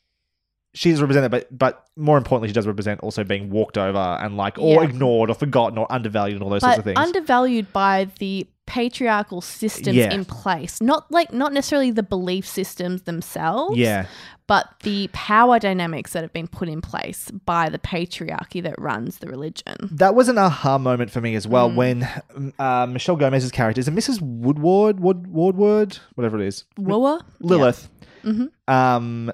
she's 0.73 1.01
represented 1.01 1.31
but 1.31 1.47
but 1.57 1.85
more 1.95 2.17
importantly 2.17 2.47
she 2.49 2.53
does 2.53 2.67
represent 2.67 2.99
also 2.99 3.23
being 3.23 3.49
walked 3.49 3.77
over 3.79 3.97
and 3.97 4.37
like 4.37 4.59
or 4.59 4.83
Yeah. 4.83 4.89
ignored 4.89 5.29
or 5.29 5.33
forgotten 5.33 5.77
or 5.77 5.91
undervalued 5.91 6.35
and 6.35 6.43
all 6.43 6.49
those 6.49 6.61
sorts 6.61 6.77
of 6.77 6.83
things. 6.83 6.99
undervalued 6.99 7.71
by 7.73 8.07
the 8.19 8.45
patriarchal 8.67 9.41
systems 9.41 9.95
Yeah. 9.95 10.13
in 10.13 10.23
place. 10.25 10.79
Not 10.81 11.09
like 11.11 11.33
not 11.33 11.51
necessarily 11.53 11.89
the 11.91 12.03
belief 12.03 12.45
systems 12.47 13.01
themselves. 13.03 13.77
yeah. 13.77 14.05
but 14.47 14.65
the 14.83 15.09
power 15.11 15.59
dynamics 15.59 16.13
that 16.13 16.23
have 16.23 16.31
been 16.31 16.47
put 16.47 16.69
in 16.69 16.79
place 16.79 17.29
by 17.45 17.67
the 17.67 17.77
patriarchy 17.77 18.63
that 18.63 18.73
runs 18.79 19.17
the 19.17 19.27
religion. 19.27 19.75
That 19.91 20.15
was 20.15 20.29
an 20.29 20.37
aha 20.37 20.77
moment 20.77 21.11
for 21.11 21.19
me 21.19 21.35
as 21.35 21.45
Mm. 21.45 21.49
well 21.49 21.69
when 21.69 22.07
uh, 22.57 22.85
Michelle 22.89 23.17
Gomez's 23.17 23.51
character 23.51 23.81
is 23.81 23.89
it 23.89 23.93
Mrs. 23.93 24.21
Woodward, 24.21 25.01
Wood 25.01 25.27
Woodward, 25.27 25.97
whatever 26.15 26.39
it 26.39 26.47
is, 26.47 26.63
Woa? 26.77 27.25
Lilith, 27.41 27.89
Mhm. 28.23 28.47
um, 28.69 29.33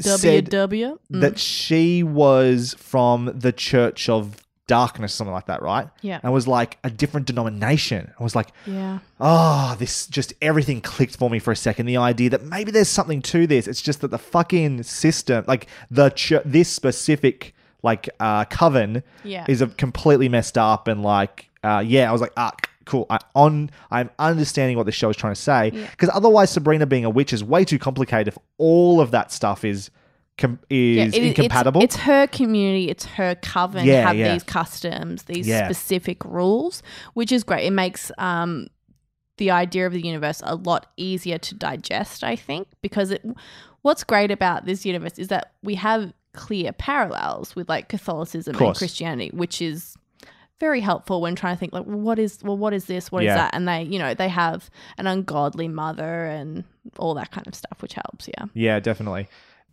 said 0.00 0.46
WW? 0.50 0.98
Mm. 1.12 1.20
that 1.20 1.38
she 1.38 2.02
was 2.02 2.74
from 2.78 3.30
the 3.34 3.52
Church 3.52 4.08
of 4.08 4.36
Darkness, 4.68 5.12
something 5.12 5.32
like 5.34 5.46
that, 5.46 5.62
right? 5.62 5.88
Yeah. 6.02 6.20
and 6.22 6.32
was 6.32 6.46
like 6.46 6.78
a 6.84 6.90
different 6.90 7.26
denomination. 7.26 8.12
I 8.18 8.22
was 8.22 8.36
like, 8.36 8.50
yeah. 8.66 9.00
oh, 9.20 9.74
this 9.78 10.06
just 10.06 10.32
everything 10.40 10.80
clicked 10.80 11.16
for 11.16 11.28
me 11.28 11.40
for 11.40 11.50
a 11.50 11.56
second. 11.56 11.86
The 11.86 11.96
idea 11.96 12.30
that 12.30 12.44
maybe 12.44 12.70
there's 12.70 12.88
something 12.88 13.20
to 13.22 13.46
this. 13.48 13.66
It's 13.66 13.82
just 13.82 14.02
that 14.02 14.12
the 14.12 14.18
fucking 14.18 14.84
system, 14.84 15.44
like 15.48 15.66
the 15.90 16.10
ch- 16.10 16.44
this 16.44 16.68
specific 16.68 17.54
like 17.82 18.08
uh 18.20 18.44
coven, 18.44 19.02
Yeah. 19.24 19.44
is 19.48 19.60
a 19.62 19.66
completely 19.68 20.28
messed 20.28 20.56
up 20.56 20.86
and 20.86 21.02
like 21.02 21.48
uh 21.64 21.82
yeah. 21.84 22.08
I 22.08 22.12
was 22.12 22.20
like, 22.20 22.32
ah, 22.36 22.52
cool. 22.84 23.06
I 23.08 23.18
on 23.34 23.70
I'm 23.90 24.10
understanding 24.18 24.76
what 24.76 24.86
the 24.86 24.92
show 24.92 25.08
is 25.10 25.16
trying 25.16 25.34
to 25.34 25.40
say 25.40 25.70
Yeah. 25.72 25.86
because 25.90 26.10
otherwise 26.12 26.50
Sabrina 26.50 26.86
being 26.86 27.04
a 27.04 27.10
witch 27.10 27.32
is 27.32 27.42
way 27.42 27.64
too 27.64 27.78
complicated. 27.78 28.28
If 28.28 28.38
all 28.58 29.00
of 29.00 29.10
that 29.12 29.32
stuff 29.32 29.64
is 29.64 29.90
com- 30.38 30.58
is 30.70 31.14
Yeah, 31.14 31.20
it- 31.20 31.26
incompatible. 31.28 31.82
It's, 31.82 31.96
her 31.96 32.26
community, 32.28 32.88
it's 32.88 33.04
her 33.04 33.34
coven 33.36 33.84
Yeah, 33.84 34.06
have 34.06 34.16
yeah. 34.16 34.32
these 34.32 34.42
customs, 34.44 35.24
these 35.24 35.46
specific 35.46 36.24
rules, 36.24 36.82
which 37.14 37.30
is 37.32 37.44
great. 37.44 37.66
It 37.66 37.72
makes 37.72 38.10
um 38.18 38.68
the 39.36 39.50
idea 39.52 39.86
of 39.86 39.92
the 39.92 40.00
universe 40.04 40.42
a 40.44 40.56
lot 40.56 40.86
easier 40.96 41.38
to 41.38 41.54
digest, 41.54 42.24
I 42.24 42.34
think, 42.36 42.66
because 42.82 43.10
it 43.10 43.24
what's 43.82 44.02
great 44.04 44.30
about 44.30 44.64
this 44.64 44.84
universe 44.86 45.18
is 45.18 45.28
that 45.28 45.52
we 45.62 45.76
have 45.76 46.12
clear 46.32 46.72
parallels 46.72 47.54
with 47.56 47.68
like 47.68 47.88
Catholicism 47.88 48.56
and 48.56 48.76
Christianity, 48.76 49.30
which 49.32 49.60
is 49.62 49.96
very 50.60 50.80
helpful 50.80 51.20
when 51.20 51.36
trying 51.36 51.54
to 51.54 51.60
think 51.60 51.72
like 51.72 51.86
well, 51.86 51.98
what 52.00 52.18
is 52.18 52.40
well 52.42 52.56
what 52.58 52.72
is 52.72 52.86
this 52.86 53.12
what 53.12 53.22
is 53.22 53.26
Yeah. 53.28 53.36
that 53.36 53.54
and 53.54 53.68
they 53.68 53.82
you 53.84 53.96
know 53.98 54.12
they 54.14 54.28
have 54.28 54.68
an 54.98 55.06
ungodly 55.06 55.68
mother 55.68 56.26
and 56.26 56.64
all 56.98 57.14
that 57.14 57.30
kind 57.30 57.46
of 57.46 57.54
stuff 57.54 57.80
which 57.80 57.94
helps 57.94 58.26
yeah 58.28 58.46
Yeah, 58.54 58.80
definitely. 58.80 59.28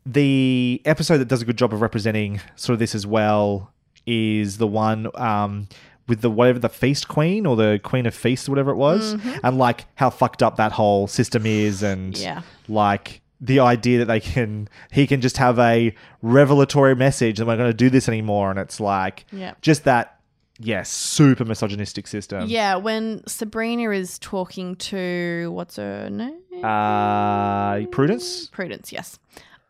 The 0.06 0.82
episode 0.86 1.18
that 1.18 1.28
does 1.28 1.41
a 1.41 1.45
good 1.45 1.58
job 1.58 1.74
of 1.74 1.82
representing 1.82 2.39
sort 2.56 2.74
of 2.74 2.80
this 2.80 2.93
as 2.93 3.08
well 3.08 3.72
is 4.06 4.58
the 4.60 4.68
one 4.68 5.10
um, 5.16 5.68
with 6.08 6.22
the 6.22 6.30
whatever 6.30 6.60
the 6.60 6.70
feast 6.70 7.08
queen 7.08 7.45
or 7.47 7.56
the 7.56 7.80
queen 7.84 8.06
of 8.06 8.14
feasts, 8.14 8.47
whatever 8.47 8.70
it 8.72 8.76
was, 8.76 9.14
and 9.43 9.58
like 9.58 9.86
how 9.95 10.12
fucked 10.12 10.43
up 10.43 10.58
that 10.58 10.72
whole 10.74 11.08
system 11.08 11.45
is, 11.47 11.82
and 11.82 12.16
Yeah. 12.18 12.43
like 12.68 13.22
the 13.41 13.60
idea 13.60 13.97
that 13.99 14.06
they 14.06 14.20
can 14.20 14.70
he 14.91 15.08
can 15.08 15.22
just 15.22 15.38
have 15.38 15.58
a 15.60 15.93
revelatory 16.22 16.95
message 16.95 17.39
and 17.39 17.47
we're 17.47 17.58
going 17.58 17.70
to 17.70 17.74
do 17.74 17.89
this 17.89 18.08
anymore, 18.08 18.51
and 18.51 18.60
it's 18.60 18.80
like 18.80 19.26
Yeah. 19.32 19.53
just 19.62 19.86
that 19.86 20.20
yes, 20.60 20.89
super 20.91 21.43
misogynistic 21.45 22.06
system. 22.06 22.47
yeah 22.47 22.76
when 22.76 23.26
Sabrina 23.28 23.89
is 23.89 24.20
talking 24.20 24.76
to 24.76 25.49
what's 25.51 25.78
her 25.78 26.10
name 26.12 26.64
Uh, 26.64 27.86
Prudence. 27.88 28.47
Prudence, 28.49 28.93
yes. 28.93 29.18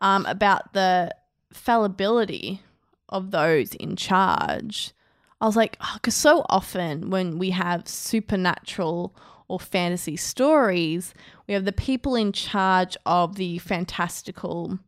Um, 0.06 0.24
about 0.26 0.72
the 0.72 1.12
fallibility 1.52 2.62
of 3.08 3.30
those 3.32 3.74
in 3.74 3.96
charge. 3.96 4.92
I 5.40 5.46
was 5.46 5.56
like, 5.56 5.78
because 5.94 6.14
so 6.14 6.46
often 6.48 7.10
when 7.10 7.38
we 7.38 7.50
have 7.50 7.88
supernatural 7.88 9.14
or 9.48 9.58
fantasy 9.58 10.16
stories, 10.16 11.12
we 11.48 11.54
have 11.54 11.64
the 11.64 11.72
people 11.72 12.14
in 12.14 12.30
charge 12.32 12.96
of 13.04 13.34
the 13.34 13.58
fantastical 13.58 14.78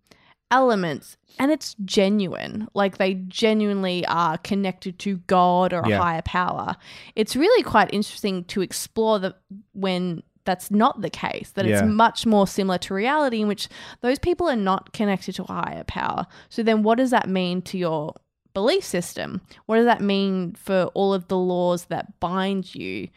elements, 0.51 1.17
and 1.39 1.51
it's 1.53 1.75
genuine. 1.85 2.69
Like 2.75 2.97
they 2.99 3.15
genuinely 3.15 4.07
are 4.07 4.39
connected 4.39 4.99
to 5.01 5.19
God 5.27 5.73
or 5.73 5.81
a 5.81 5.89
Yeah. 5.91 5.99
higher 5.99 6.23
power. 6.23 6.77
It's 7.15 7.37
really 7.37 7.63
quite 7.63 7.93
interesting 7.93 8.45
to 8.45 8.63
explore 8.63 9.19
the 9.19 9.35
when 9.75 10.23
that's 10.49 10.71
not 10.71 11.03
the 11.03 11.11
case. 11.11 11.51
That 11.51 11.67
Yeah. 11.67 11.75
it's 11.85 11.87
much 11.87 12.25
more 12.25 12.47
similar 12.47 12.79
to 12.79 12.95
reality, 12.95 13.43
in 13.43 13.49
which 13.49 13.69
those 14.01 14.19
people 14.19 14.49
are 14.49 14.57
not 14.57 14.95
connected 14.95 15.35
to 15.35 15.43
a 15.43 15.53
higher 15.53 15.85
power. 15.85 16.27
So 16.49 16.63
then, 16.63 16.83
what 16.83 16.97
does 16.97 17.11
that 17.11 17.29
mean 17.29 17.61
to 17.63 17.77
your 17.77 18.15
belief 18.55 18.83
system? 18.83 19.43
What 19.67 19.77
does 19.77 19.85
that 19.85 20.01
mean 20.01 20.55
for 20.55 20.85
all 20.95 21.13
of 21.13 21.29
the 21.29 21.37
laws 21.37 21.85
that 21.87 22.19
bind 22.19 22.75
you 22.75 23.09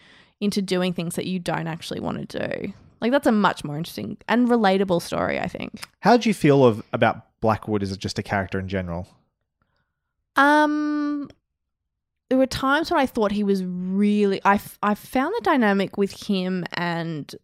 into 0.42 0.62
doing 0.62 0.92
things 0.94 1.16
that 1.16 1.26
you 1.26 1.40
don't 1.40 1.68
actually 1.68 2.02
want 2.02 2.30
to 2.30 2.50
do? 2.50 2.74
Like 3.00 3.12
that's 3.14 3.28
a 3.28 3.32
much 3.32 3.64
more 3.64 3.78
interesting 3.78 4.18
and 4.28 4.50
relatable 4.50 5.02
story, 5.02 5.40
I 5.40 5.48
think. 5.48 5.82
How 6.02 6.18
do 6.18 6.28
you 6.30 6.34
feel 6.34 6.66
of 6.66 6.84
about 6.92 7.40
Blackwood 7.40 7.82
as 7.82 7.96
just 7.98 8.20
a 8.20 8.24
character 8.24 8.60
in 8.60 8.68
general? 8.68 9.08
Um, 10.36 11.30
there 12.32 12.38
were 12.38 12.46
times 12.46 12.90
when 12.90 12.98
I 12.98 13.06
thought 13.06 13.34
he 13.34 13.44
was 13.44 13.62
really. 13.66 14.40
I 14.46 14.54
f- 14.56 14.78
I 14.82 14.96
found 14.96 15.34
the 15.38 15.42
dynamic 15.44 15.98
with 15.98 16.28
him 16.28 16.64
and 16.76 17.36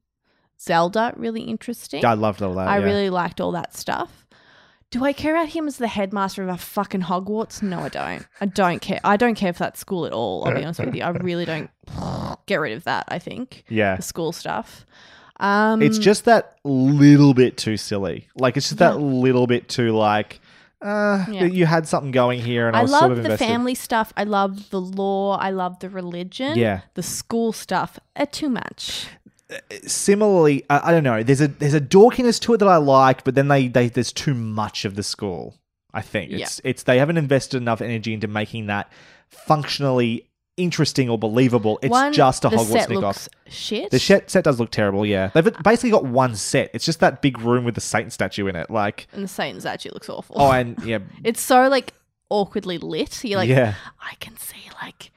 Zelda 0.58 1.14
really 1.18 1.42
interesting. 1.42 2.06
I 2.06 2.14
loved 2.14 2.42
all 2.42 2.54
that. 2.54 2.70
I 2.70 2.80
yeah. 2.80 2.86
really 2.86 3.10
liked 3.10 3.42
all 3.42 3.52
that 3.52 3.76
stuff. 3.76 4.26
Do 4.90 5.04
I 5.04 5.12
care 5.12 5.36
about 5.36 5.50
him 5.50 5.68
as 5.68 5.76
the 5.76 5.90
headmaster 5.90 6.42
of 6.42 6.48
a 6.48 6.56
fucking 6.58 7.02
Hogwarts? 7.02 7.62
No, 7.62 7.80
I 7.82 7.90
don't. 7.90 8.26
I 8.40 8.46
don't 8.46 8.80
care. 8.80 9.02
I 9.04 9.18
don't 9.18 9.36
care 9.36 9.52
for 9.52 9.60
that 9.60 9.76
school 9.76 10.06
at 10.06 10.14
all. 10.14 10.46
I'll 10.46 10.56
be 10.56 10.64
honest 10.64 10.80
with 10.80 10.96
you. 10.96 11.04
I 11.04 11.10
really 11.10 11.44
don't. 11.44 11.70
Get 12.46 12.62
rid 12.62 12.72
of 12.72 12.86
that. 12.86 13.08
I 13.10 13.20
think 13.20 13.66
Yeah. 13.68 13.98
the 13.98 14.04
school 14.04 14.32
stuff. 14.32 14.86
Um, 15.42 15.82
It's 15.82 15.98
just 15.98 16.24
that 16.24 16.60
little 16.64 17.34
bit 17.34 17.58
too 17.58 17.76
silly. 17.76 18.30
Like 18.38 18.56
it's 18.56 18.70
just 18.70 18.80
that 18.80 19.02
little 19.02 19.48
bit 19.48 19.68
too 19.68 19.92
like 19.92 20.40
uh 20.82 21.26
Yeah. 21.30 21.46
you 21.46 21.66
had 21.66 21.88
something 21.88 22.12
going 22.12 22.40
here 22.40 22.68
and 22.68 22.76
I, 22.76 22.82
I 22.82 22.84
love 22.84 23.00
sort 23.00 23.12
of 23.14 23.18
the 23.18 23.24
invested. 23.24 23.46
family 23.48 23.76
stuff. 23.76 24.14
I 24.16 24.24
love 24.24 24.70
the 24.70 24.80
law. 24.82 25.38
I 25.38 25.50
love 25.50 25.80
the 25.80 25.90
religion. 25.90 26.58
Yeah. 26.58 26.82
The 26.94 27.04
school 27.04 27.52
stuff. 27.52 28.00
Uh, 28.16 28.26
too 28.32 28.50
much. 28.50 29.08
Similarly, 29.86 30.66
I, 30.70 30.90
I 30.90 30.92
don't 30.92 31.04
know. 31.04 31.24
There's 31.24 31.42
a 31.42 31.48
there's 31.48 31.74
a 31.74 31.82
dorkiness 31.82 32.40
to 32.42 32.54
it 32.54 32.58
that 32.58 32.68
I 32.68 32.78
like, 32.78 33.24
but 33.24 33.36
then 33.36 33.48
they, 33.48 33.68
they 33.68 33.88
there's 33.90 34.12
too 34.12 34.34
much 34.34 34.86
of 34.86 34.96
the 34.96 35.04
school. 35.04 35.56
I 35.94 36.02
think 36.02 36.32
it's 36.32 36.62
it's 36.64 36.84
they 36.84 37.00
haven't 37.00 37.18
invested 37.18 37.58
enough 37.58 37.82
energy 37.82 38.14
into 38.14 38.28
making 38.28 38.68
that 38.68 38.92
functionally 39.30 40.28
interesting 40.58 41.10
or 41.10 41.18
believable. 41.18 41.80
It's 41.82 41.92
One, 41.92 42.12
just 42.14 42.44
a 42.44 42.50
Hogwarts 42.50 42.66
set 42.66 42.90
knockoff. 42.90 43.28
shit. 43.48 43.92
The 43.92 44.00
set 44.00 44.30
set 44.30 44.44
does 44.44 44.60
look 44.60 44.72
terrible. 44.72 45.06
Yeah, 45.06 45.28
they've 45.34 45.52
basically 45.64 45.92
got 45.92 46.04
one 46.06 46.36
set. 46.36 46.72
It's 46.74 46.86
just 46.86 47.00
that 47.00 47.22
big 47.22 47.40
room 47.40 47.64
with 47.64 47.76
the 47.76 47.82
Satan 47.82 48.10
statue 48.10 48.48
in 48.48 48.56
it. 48.56 48.70
Like 48.70 49.08
and 49.14 49.24
the 49.24 49.28
Satan's 49.28 49.66
actually 49.66 49.92
looks 49.92 50.10
awful. 50.10 50.36
oh, 50.40 50.52
and 50.52 50.78
yeah, 50.84 51.00
it's 51.24 51.42
so 51.42 51.68
like 51.70 51.94
awkwardly 52.30 52.78
lit. 52.78 53.24
You're 53.24 53.38
like, 53.40 53.50
yeah. 53.50 53.76
I 54.02 54.16
can 54.20 54.36
see 54.38 54.70
like 54.82 55.12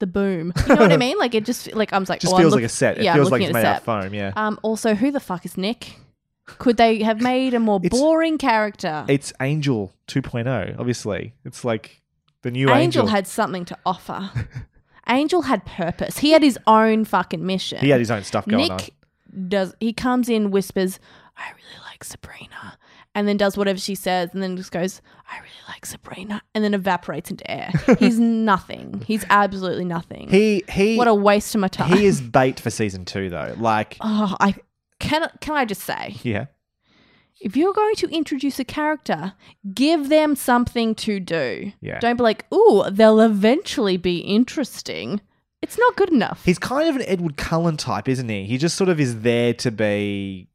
the 0.00 0.06
boom. 0.06 0.52
You 0.68 0.74
know 0.74 0.80
what 0.82 0.92
I 0.92 0.96
mean? 1.06 1.16
Like 1.18 1.34
it 1.34 1.44
just 1.44 1.72
like 1.74 1.92
I'm 1.92 2.04
like 2.08 2.20
just 2.20 2.34
oh, 2.34 2.38
feels 2.38 2.50
look- 2.52 2.58
like 2.60 2.66
a 2.66 2.68
set. 2.68 2.98
It 2.98 3.04
yeah, 3.04 3.14
feels 3.14 3.30
like 3.30 3.42
it's 3.42 3.52
made 3.52 3.64
out 3.64 3.78
of 3.78 3.82
foam. 3.84 4.12
Yeah, 4.14 4.32
Um. 4.36 4.58
Also, 4.62 4.94
who 4.94 5.10
the 5.10 5.20
fuck 5.20 5.46
is 5.46 5.56
Nick? 5.56 5.96
Could 6.44 6.76
they 6.76 7.02
have 7.04 7.20
made 7.22 7.54
a 7.54 7.60
more 7.60 7.80
It's- 7.82 7.98
boring 7.98 8.36
character? 8.36 9.04
it's 9.08 9.32
Angel 9.40 9.92
2.0. 10.08 10.76
Obviously, 10.78 11.34
it's 11.44 11.64
like 11.64 12.01
the 12.42 12.50
new 12.50 12.68
Angel, 12.70 13.02
Angel. 13.02 13.06
had 13.06 13.26
something 13.26 13.64
to 13.66 13.78
offer. 13.86 14.30
Angel 15.08 15.42
had 15.42 15.64
purpose. 15.64 16.18
He 16.18 16.30
had 16.30 16.42
his 16.42 16.58
own 16.66 17.04
fucking 17.04 17.44
mission. 17.44 17.78
he 17.78 17.88
had 17.90 18.00
his 18.00 18.10
own 18.10 18.22
stuff 18.24 18.46
going 18.46 18.62
Nick 18.62 18.70
on. 18.70 19.48
does. 19.48 19.74
He 19.80 19.92
comes 19.92 20.28
in, 20.28 20.50
whispers, 20.50 21.00
"I 21.36 21.48
really 21.50 21.84
like 21.88 22.04
Sabrina," 22.04 22.78
and 23.14 23.26
then 23.26 23.36
does 23.36 23.56
whatever 23.56 23.78
she 23.80 23.94
says, 23.96 24.30
and 24.32 24.42
then 24.42 24.56
just 24.56 24.70
goes, 24.70 25.02
"I 25.30 25.36
really 25.38 25.48
like 25.68 25.84
Sabrina," 25.86 26.40
and 26.54 26.62
then 26.62 26.72
evaporates 26.74 27.30
into 27.30 27.48
air. 27.50 27.72
He's 27.98 28.18
nothing. 28.20 29.02
He's 29.06 29.24
absolutely 29.28 29.84
nothing. 29.84 30.28
He 30.30 30.62
he 30.68 30.96
what 30.96 31.08
a 31.08 31.14
waste 31.14 31.54
of 31.56 31.60
my 31.60 31.68
time. 31.68 31.96
he 31.96 32.06
is 32.06 32.20
bait 32.20 32.60
for 32.60 32.70
season 32.70 33.04
two 33.04 33.28
though. 33.28 33.54
Like 33.58 33.96
Oh, 34.00 34.36
I 34.38 34.54
can. 35.00 35.28
Can 35.40 35.56
I 35.56 35.64
just 35.64 35.82
say, 35.82 36.14
yeah, 36.22 36.46
if 37.42 37.56
you're 37.56 37.72
going 37.72 37.94
to 37.96 38.08
introduce 38.08 38.58
a 38.58 38.64
character, 38.64 39.34
give 39.74 40.08
them 40.08 40.36
something 40.36 40.94
to 40.96 41.20
do. 41.20 41.72
Yeah. 41.80 41.98
Don't 42.00 42.16
be 42.16 42.22
like, 42.22 42.46
"Ooh, 42.52 42.84
they'll 42.90 43.20
eventually 43.20 43.96
be 43.96 44.18
interesting." 44.18 45.20
It's 45.60 45.78
not 45.78 45.94
good 45.96 46.10
enough. 46.10 46.44
he's 46.44 46.58
kind 46.58 46.88
of 46.88 46.96
an 46.96 47.02
Edward 47.06 47.36
Cullen 47.36 47.76
type, 47.76 48.08
isn't 48.08 48.28
he? 48.28 48.44
He 48.46 48.58
just 48.58 48.76
sort 48.76 48.88
of 48.90 48.98
is 48.98 49.20
there 49.20 49.54
to 49.54 49.70
be 49.70 50.48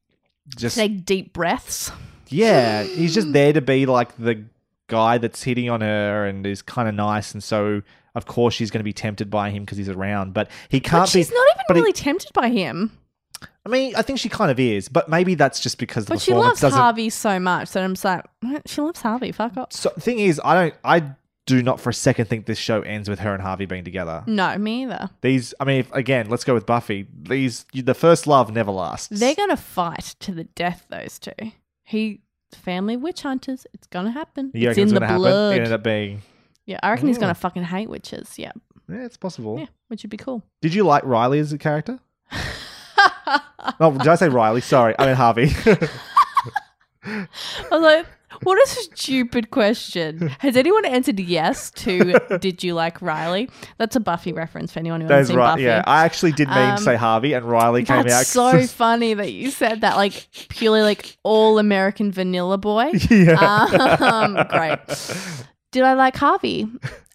just 0.57 0.75
Take 0.75 1.05
deep 1.05 1.31
breaths. 1.33 1.91
yeah. 2.27 2.83
He's 2.99 3.13
just 3.13 3.31
there 3.31 3.53
to 3.53 3.61
be 3.61 3.85
like 3.85 4.17
the 4.17 4.43
guy 4.87 5.17
that's 5.17 5.43
hitting 5.43 5.69
on 5.69 5.79
her 5.81 6.25
and 6.25 6.45
is 6.45 6.61
kind 6.61 6.89
of 6.89 6.95
nice, 6.95 7.31
and 7.33 7.41
so 7.43 7.81
of 8.15 8.25
course 8.25 8.53
she's 8.53 8.69
going 8.71 8.79
to 8.79 8.83
be 8.85 8.91
tempted 8.93 9.29
by 9.29 9.49
him 9.49 9.63
because 9.63 9.77
he's 9.77 9.89
around. 9.89 10.33
But 10.33 10.49
he 10.69 10.79
can't 10.81 11.03
But 11.03 11.09
she's 11.09 11.29
be. 11.29 11.35
not 11.35 11.47
even 11.55 11.63
but 11.69 11.75
he- 11.77 11.81
really 11.81 11.93
tempted 11.93 12.33
by 12.33 12.49
him. 12.49 12.91
I 13.65 13.69
mean, 13.69 13.95
I 13.95 14.01
think 14.01 14.19
she 14.19 14.29
kind 14.29 14.49
of 14.49 14.59
is, 14.59 14.87
but 14.89 15.09
maybe 15.09 15.35
that's 15.35 15.59
just 15.59 15.77
because 15.77 16.05
the 16.05 16.13
But 16.13 16.21
she 16.21 16.31
performance 16.31 16.49
loves 16.49 16.61
doesn't. 16.61 16.79
Harvey 16.79 17.09
so 17.09 17.39
much 17.39 17.71
that 17.71 17.83
I'm 17.83 17.93
just 17.95 18.05
like, 18.05 18.23
she 18.65 18.81
loves 18.81 19.01
Harvey. 19.01 19.31
Fuck 19.31 19.57
off. 19.57 19.73
So 19.73 19.91
the 19.93 20.01
thing 20.01 20.19
is, 20.19 20.39
I 20.43 20.53
don't. 20.55 20.73
I 20.83 21.03
do 21.45 21.61
not 21.63 21.79
for 21.79 21.89
a 21.89 21.93
second 21.93 22.25
think 22.25 22.45
this 22.45 22.57
show 22.57 22.81
ends 22.81 23.09
with 23.09 23.19
her 23.19 23.33
and 23.33 23.41
Harvey 23.41 23.65
being 23.65 23.83
together. 23.85 24.23
No, 24.27 24.57
me 24.57 24.83
either. 24.83 25.09
These, 25.21 25.53
I 25.61 25.63
mean, 25.63 25.79
if, 25.79 25.93
again, 25.93 26.29
let's 26.29 26.43
go 26.43 26.53
with 26.53 26.65
Buffy. 26.65 27.07
These, 27.23 27.65
the 27.73 27.93
first 27.93 28.27
love 28.27 28.51
never 28.53 28.71
lasts. 28.71 29.07
They're 29.19 29.35
gonna 29.35 29.55
fight 29.57 30.15
to 30.21 30.33
the 30.33 30.43
death. 30.45 30.85
Those 30.89 31.19
two. 31.19 31.31
He, 31.83 32.21
family 32.53 32.97
witch 32.97 33.21
hunters. 33.21 33.65
It's 33.73 33.87
gonna 33.87 34.11
happen. 34.11 34.51
You 34.53 34.69
it's 34.69 34.77
reckon 34.77 34.81
in 34.81 34.87
it's 34.89 34.93
the 34.93 34.99
gonna 35.01 35.17
blood. 35.19 35.53
It 35.53 35.57
ended 35.57 35.71
up 35.73 35.83
being. 35.83 36.21
yeah, 36.65 36.79
I 36.83 36.89
reckon 36.91 37.07
he's 37.07 37.17
gonna 37.17 37.33
fucking 37.35 37.63
hate 37.63 37.89
witches. 37.89 38.33
Yeah, 38.37 38.51
Yeah, 38.89 39.05
it's 39.05 39.17
possible. 39.17 39.57
yeah, 39.59 39.67
which 39.89 40.03
would 40.03 40.09
be 40.09 40.17
cool. 40.17 40.43
Did 40.61 40.73
you 40.73 40.83
like 40.85 41.03
Riley 41.05 41.39
as 41.39 41.51
a 41.53 41.57
character? 41.57 41.99
No, 43.79 43.91
did 43.97 44.07
I 44.07 44.15
say 44.15 44.29
Riley? 44.29 44.61
Sorry, 44.61 44.95
I 44.97 45.05
mean 45.07 45.15
Harvey. 45.15 45.51
I 47.05 47.27
was 47.71 47.81
like, 47.81 48.05
what 48.43 48.57
a 48.61 48.67
stupid 48.69 49.49
question. 49.49 50.27
Has 50.39 50.57
anyone 50.57 50.83
answered 50.85 51.19
yes 51.19 51.71
to 51.71 52.19
did 52.41 52.63
you 52.63 52.73
like 52.73 53.01
Riley? 53.01 53.49
That's 53.77 53.95
a 53.95 53.99
Buffy 53.99 54.33
reference 54.33 54.73
for 54.73 54.79
anyone 54.79 55.01
who 55.01 55.07
hasn't 55.07 55.27
seen 55.29 55.37
right. 55.37 55.51
Buffy. 55.53 55.63
Yeah, 55.63 55.83
I 55.87 56.03
actually 56.05 56.33
did 56.33 56.49
mean 56.49 56.57
Um, 56.57 56.77
to 56.77 56.83
say 56.83 56.95
Harvey, 56.97 57.33
and 57.33 57.45
Riley 57.45 57.83
came 57.83 58.03
That's 58.03 58.35
out. 58.37 58.61
so 58.61 58.67
funny 58.67 59.13
that 59.13 59.31
you 59.31 59.49
said 59.51 59.81
that, 59.81 59.95
like 59.95 60.27
purely 60.49 60.81
like 60.81 61.17
all 61.23 61.57
American 61.59 62.11
vanilla 62.11 62.57
boy. 62.57 62.91
yeah. 63.09 63.39
Um, 64.01 64.33
great. 64.49 64.79
Did 65.71 65.83
I 65.83 65.93
like 65.93 66.15
Harvey? 66.15 66.67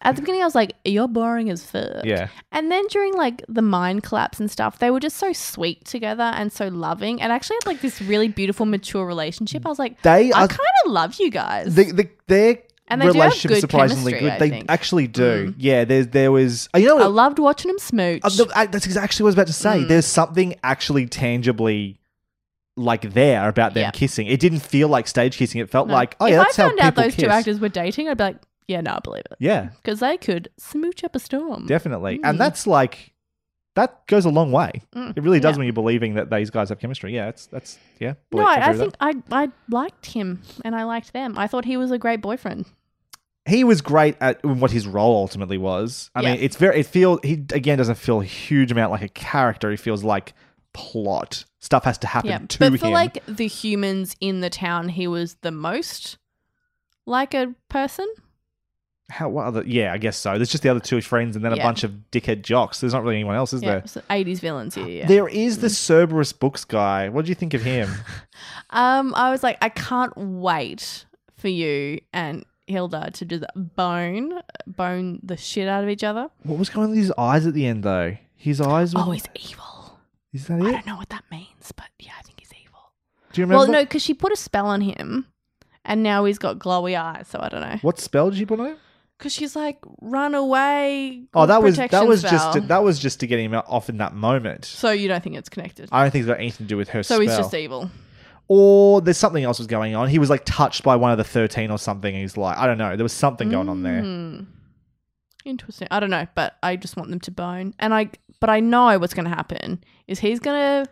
At 0.03 0.15
the 0.15 0.21
beginning, 0.21 0.41
I 0.41 0.45
was 0.45 0.53
like, 0.55 0.73
"You're 0.85 1.07
boring 1.07 1.49
as 1.49 1.63
fuck." 1.65 2.03
Yeah. 2.03 2.27
And 2.51 2.69
then 2.71 2.85
during 2.87 3.13
like 3.15 3.43
the 3.47 3.61
mind 3.61 4.03
collapse 4.03 4.39
and 4.39 4.51
stuff, 4.51 4.79
they 4.79 4.91
were 4.91 4.99
just 4.99 5.17
so 5.17 5.31
sweet 5.33 5.85
together 5.85 6.23
and 6.23 6.51
so 6.51 6.67
loving, 6.67 7.21
and 7.21 7.31
actually 7.31 7.55
had 7.63 7.67
like 7.67 7.81
this 7.81 8.01
really 8.01 8.27
beautiful, 8.27 8.65
mature 8.65 9.05
relationship. 9.05 9.65
I 9.65 9.69
was 9.69 9.79
like, 9.79 10.01
They 10.01 10.31
I 10.33 10.47
kind 10.47 10.59
of 10.85 10.91
love 10.91 11.15
you 11.19 11.31
guys. 11.31 11.73
The, 11.73 11.91
the, 11.91 12.09
their 12.27 12.59
And 12.89 13.01
they 13.01 13.05
do 13.05 13.13
have 13.13 13.15
relationship 13.15 13.51
is 13.51 13.57
good 13.57 13.61
surprisingly 13.71 14.11
chemistry, 14.11 14.19
good. 14.29 14.33
I 14.33 14.39
They 14.39 14.49
think. 14.49 14.67
Mm. 14.67 14.73
actually 14.73 15.07
do. 15.07 15.53
Yeah. 15.57 15.85
There's 15.85 16.07
there 16.07 16.31
was. 16.31 16.67
oh, 16.73 16.77
You 16.77 16.87
know 16.87 16.99
I 16.99 17.05
loved 17.07 17.39
watching 17.39 17.69
them 17.69 17.79
smooch. 17.79 18.21
Uh, 18.23 18.65
that's 18.67 18.85
exactly 18.85 19.23
what 19.23 19.27
I 19.27 19.29
was 19.29 19.35
about 19.35 19.47
to 19.47 19.53
say. 19.53 19.79
Mm. 19.79 19.87
There's 19.87 20.05
something 20.05 20.55
actually 20.63 21.07
tangibly 21.07 21.97
like 22.75 23.13
there 23.13 23.47
about 23.49 23.73
them 23.73 23.81
Yeah. 23.83 23.91
kissing. 23.91 24.27
It 24.27 24.39
didn't 24.39 24.59
feel 24.61 24.87
like 24.87 25.07
stage 25.07 25.37
kissing. 25.37 25.61
It 25.61 25.69
felt 25.69 25.87
No. 25.87 25.93
like, 25.93 26.15
oh 26.19 26.25
if 26.25 26.31
yeah, 26.31 26.39
I 26.41 26.43
that's 26.43 26.55
how 26.57 26.67
found 26.69 26.79
out 26.79 26.85
people 26.95 27.03
those 27.03 27.15
two 27.15 27.27
actors 27.27 27.59
were 27.59 27.69
dating, 27.69 28.09
I'd 28.09 28.17
be 28.17 28.23
like, 28.23 28.37
Yeah, 28.67 28.81
no, 28.81 28.93
I 28.95 28.99
believe 29.03 29.23
it. 29.29 29.37
Yeah, 29.39 29.69
Because 29.81 29.99
they 29.99 30.17
could 30.17 30.49
smooch 30.57 31.03
up 31.03 31.15
a 31.15 31.19
storm. 31.19 31.65
definitely. 31.67 32.19
And 32.23 32.39
that's 32.39 32.65
like 32.65 33.11
that 33.75 34.05
goes 34.07 34.23
a 34.25 34.29
long 34.29 34.51
way. 34.51 34.71
Mm, 34.95 35.17
It 35.17 35.21
really 35.23 35.39
does 35.39 35.53
yeah. 35.55 35.57
when 35.57 35.65
you're 35.65 35.73
believing 35.73 36.13
that 36.13 36.29
these 36.29 36.49
guys 36.51 36.69
have 36.69 36.79
chemistry. 36.79 37.13
Yeah, 37.15 37.29
it's 37.29 37.47
that's 37.47 37.77
yeah. 37.99 38.13
No, 38.31 38.37
believe- 38.43 38.47
I, 38.47 38.51
I 38.51 38.69
agree 38.69 38.85
with 38.85 38.95
think 38.99 39.23
I 39.31 39.43
I 39.43 39.49
liked 39.69 40.05
him 40.07 40.41
and 40.63 40.75
I 40.75 40.83
liked 40.83 41.11
them. 41.13 41.37
I 41.37 41.47
thought 41.47 41.65
he 41.65 41.77
was 41.77 41.91
a 41.91 41.97
great 41.97 42.21
boyfriend. 42.21 42.65
that. 43.45 43.51
he 43.51 43.63
was 43.63 43.81
great 43.81 44.15
at 44.21 44.43
what 44.45 44.71
his 44.71 44.87
role 44.87 45.15
ultimately 45.17 45.57
was. 45.57 46.09
I 46.15 46.21
mean, 46.21 46.37
it's 46.39 46.55
very 46.55 46.79
it 46.79 46.85
feels 46.85 47.19
he 47.23 47.33
again 47.53 47.77
doesn't 47.77 47.95
feel 47.95 48.21
a 48.21 48.25
huge 48.25 48.71
amount 48.71 48.91
like 48.91 49.01
a 49.01 49.09
character. 49.09 49.69
He 49.71 49.77
feels 49.77 50.03
like 50.03 50.33
plot 50.73 51.45
stuff 51.59 51.83
has 51.85 51.97
to 51.99 52.07
happen 52.07 52.29
Yeah, 52.29 52.39
to 52.47 52.59
but 52.59 52.79
for 52.79 52.89
like 52.89 53.25
the 53.27 53.47
humans 53.47 54.15
in 54.19 54.41
the 54.41 54.49
town, 54.49 54.89
he 54.89 55.07
was 55.07 55.35
the 55.41 55.51
most 55.51 56.17
like 57.05 57.33
a 57.33 57.53
person. 57.69 58.07
How 59.09 59.29
what 59.29 59.45
other? 59.45 59.63
Yeah, 59.67 59.93
I 59.93 59.97
guess 59.97 60.17
so. 60.17 60.37
There's 60.37 60.49
just 60.49 60.63
the 60.63 60.69
other 60.69 60.79
two 60.79 61.01
friends, 61.01 61.35
and 61.35 61.43
then 61.43 61.51
a 61.53 61.57
bunch 61.57 61.83
of 61.83 61.91
dickhead 62.11 62.41
jocks. 62.41 62.79
There's 62.79 62.93
not 62.93 63.03
really 63.03 63.17
anyone 63.17 63.35
else, 63.35 63.51
is 63.53 63.61
Yeah, 63.61 63.81
there? 63.81 64.03
80s 64.09 64.39
villains 64.39 64.75
here. 64.75 64.87
Yeah. 64.87 65.07
There 65.07 65.27
is 65.27 65.59
the 65.59 65.69
Cerberus 65.69 66.31
books 66.33 66.63
guy. 66.65 67.09
What 67.09 67.25
do 67.25 67.29
you 67.29 67.35
think 67.35 67.53
of 67.53 67.61
him? 67.61 67.89
Um, 68.71 69.13
I 69.15 69.29
was 69.29 69.43
like, 69.43 69.57
I 69.61 69.69
can't 69.69 70.13
wait 70.17 71.05
for 71.37 71.47
you 71.47 71.99
and 72.11 72.43
Hilda 72.65 73.11
to 73.13 73.25
just 73.25 73.43
bone, 73.55 74.39
bone 74.65 75.19
the 75.21 75.37
shit 75.37 75.67
out 75.67 75.83
of 75.83 75.89
each 75.91 76.03
other. 76.03 76.29
what 76.41 76.57
was 76.57 76.69
going 76.71 76.85
on 76.85 76.89
with 76.89 76.97
his 76.99 77.13
eyes 77.15 77.45
at 77.45 77.53
the 77.53 77.67
end, 77.67 77.83
though? 77.83 78.17
His 78.35 78.59
eyes. 78.59 78.95
Were, 78.95 79.01
Oh, 79.05 79.11
he's 79.11 79.25
evil. 79.35 79.63
Is 80.33 80.47
that 80.47 80.61
I 80.61 80.71
don't 80.71 80.85
know 80.85 80.95
what 80.97 81.09
that 81.09 81.23
means, 81.31 81.71
but 81.75 81.87
yeah, 81.99 82.11
I 82.17 82.21
think 82.23 82.39
he's 82.39 82.51
evil. 82.63 82.91
Do 83.31 83.41
you 83.41 83.45
remember? 83.45 83.59
Well, 83.63 83.71
no, 83.71 83.83
because 83.83 84.01
she 84.01 84.13
put 84.13 84.31
a 84.31 84.35
spell 84.35 84.65
on 84.67 84.81
him, 84.81 85.27
and 85.85 86.03
now 86.03 86.25
he's 86.25 86.39
got 86.39 86.59
glowy 86.59 86.99
eyes. 86.99 87.27
So 87.27 87.39
I 87.41 87.49
don't 87.49 87.61
know. 87.61 87.77
What 87.81 87.99
spell 87.99 88.29
did 88.29 88.39
she 88.39 88.45
put 88.45 88.59
on 88.59 88.65
him? 88.67 88.77
Because 89.17 89.31
she's 89.31 89.55
like, 89.55 89.77
run 90.01 90.33
away. 90.35 91.23
Oh, 91.33 91.45
that 91.45 91.61
was 91.63 91.77
that 91.77 92.07
was 92.07 92.23
just 92.23 92.53
to, 92.53 92.61
that 92.61 92.83
was 92.83 92.99
just 92.99 93.19
to 93.21 93.27
get 93.27 93.39
him 93.39 93.53
off 93.53 93.87
in 93.87 93.97
that 93.97 94.13
moment. 94.13 94.65
So 94.65 94.91
you 94.91 95.07
don't 95.07 95.23
think 95.23 95.37
it's 95.37 95.49
connected? 95.49 95.87
I 95.91 96.01
don't 96.01 96.11
think 96.11 96.23
it's 96.23 96.29
got 96.29 96.39
anything 96.39 96.65
to 96.65 96.69
do 96.69 96.77
with 96.77 96.89
her 96.89 97.03
so 97.03 97.15
spell. 97.15 97.21
he's 97.21 97.37
just 97.37 97.53
evil. 97.53 97.89
or 98.49 99.01
there's 99.01 99.17
something 99.17 99.43
else 99.43 99.59
was 99.59 99.67
going 99.67 99.95
on. 99.95 100.09
He 100.09 100.19
was 100.19 100.29
like 100.29 100.43
touched 100.45 100.83
by 100.83 100.95
one 100.95 101.11
of 101.11 101.17
the 101.17 101.23
thirteen 101.23 101.71
or 101.71 101.77
something. 101.77 102.13
He's 102.13 102.35
like, 102.35 102.57
I 102.57 102.65
don't 102.67 102.77
know. 102.77 102.95
There 102.97 103.05
was 103.05 103.13
something 103.13 103.49
going 103.49 103.69
on 103.69 103.83
there. 103.83 104.01
Mm. 104.01 104.47
Interesting. 105.45 105.87
I 105.91 105.99
don't 105.99 106.09
know, 106.09 106.27
but 106.35 106.57
I 106.63 106.75
just 106.75 106.95
want 106.95 107.09
them 107.09 107.19
to 107.21 107.31
bone. 107.31 107.73
And 107.79 107.93
I, 107.93 108.09
but 108.39 108.49
I 108.49 108.59
know 108.59 108.97
what's 108.99 109.13
going 109.13 109.25
to 109.25 109.35
happen 109.35 109.83
is 110.07 110.19
he's 110.19 110.39
going 110.39 110.85
to 110.85 110.91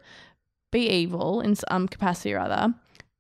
be 0.72 0.90
evil 0.90 1.42
in 1.42 1.56
some 1.56 1.88
capacity 1.88 2.34
or 2.34 2.40
other. 2.40 2.74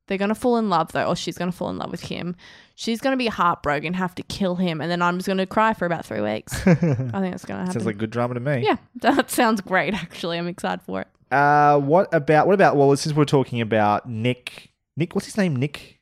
They're 0.08 0.18
going 0.18 0.30
to 0.30 0.36
fall 0.36 0.58
in 0.58 0.70
love 0.70 0.92
though, 0.92 1.06
or 1.06 1.16
she's 1.16 1.38
going 1.38 1.52
to 1.52 1.58
fall 1.58 1.70
in 1.70 1.78
love 1.78 1.90
with 1.92 2.02
him. 2.02 2.36
She's 2.76 3.00
going 3.00 3.14
to 3.14 3.18
be 3.18 3.28
heartbroken, 3.28 3.94
have 3.94 4.16
to 4.16 4.24
kill 4.24 4.56
him, 4.56 4.82
and 4.82 4.92
then 4.92 5.02
I'm 5.02 5.18
just 5.18 5.28
going 5.28 5.38
to 5.38 5.46
cry 5.46 5.74
for 5.74 5.86
about 5.86 6.06
three 6.06 6.20
weeks. 6.20 6.54
I 6.68 6.74
think 6.74 7.12
that's 7.12 7.46
going 7.46 7.60
to 7.60 7.66
happen. 7.66 7.72
Sounds 7.74 7.86
like 7.86 7.98
good 7.98 8.10
drama 8.10 8.34
to 8.34 8.40
me. 8.40 8.64
yeah, 8.66 8.78
that 8.96 9.30
sounds 9.32 9.62
great. 9.62 9.94
Actually, 9.94 10.38
I'm 10.38 10.48
excited 10.48 10.82
for 10.82 11.02
it. 11.02 11.08
Uh, 11.32 11.80
what 11.80 12.14
about 12.14 12.48
what 12.48 12.54
about? 12.54 12.76
Well, 12.76 12.94
since 12.98 13.16
we're 13.16 13.24
talking 13.24 13.62
about 13.62 14.10
Nick, 14.10 14.72
Nick, 14.98 15.16
what's 15.16 15.28
his 15.28 15.38
name? 15.38 15.56
Nick. 15.56 16.02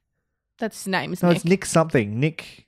That's 0.58 0.80
his 0.80 0.88
name, 0.88 1.14
is 1.14 1.22
No, 1.22 1.30
Nick. 1.30 1.36
it's 1.36 1.46
Nick 1.46 1.66
something. 1.66 2.20
Nick. 2.20 2.66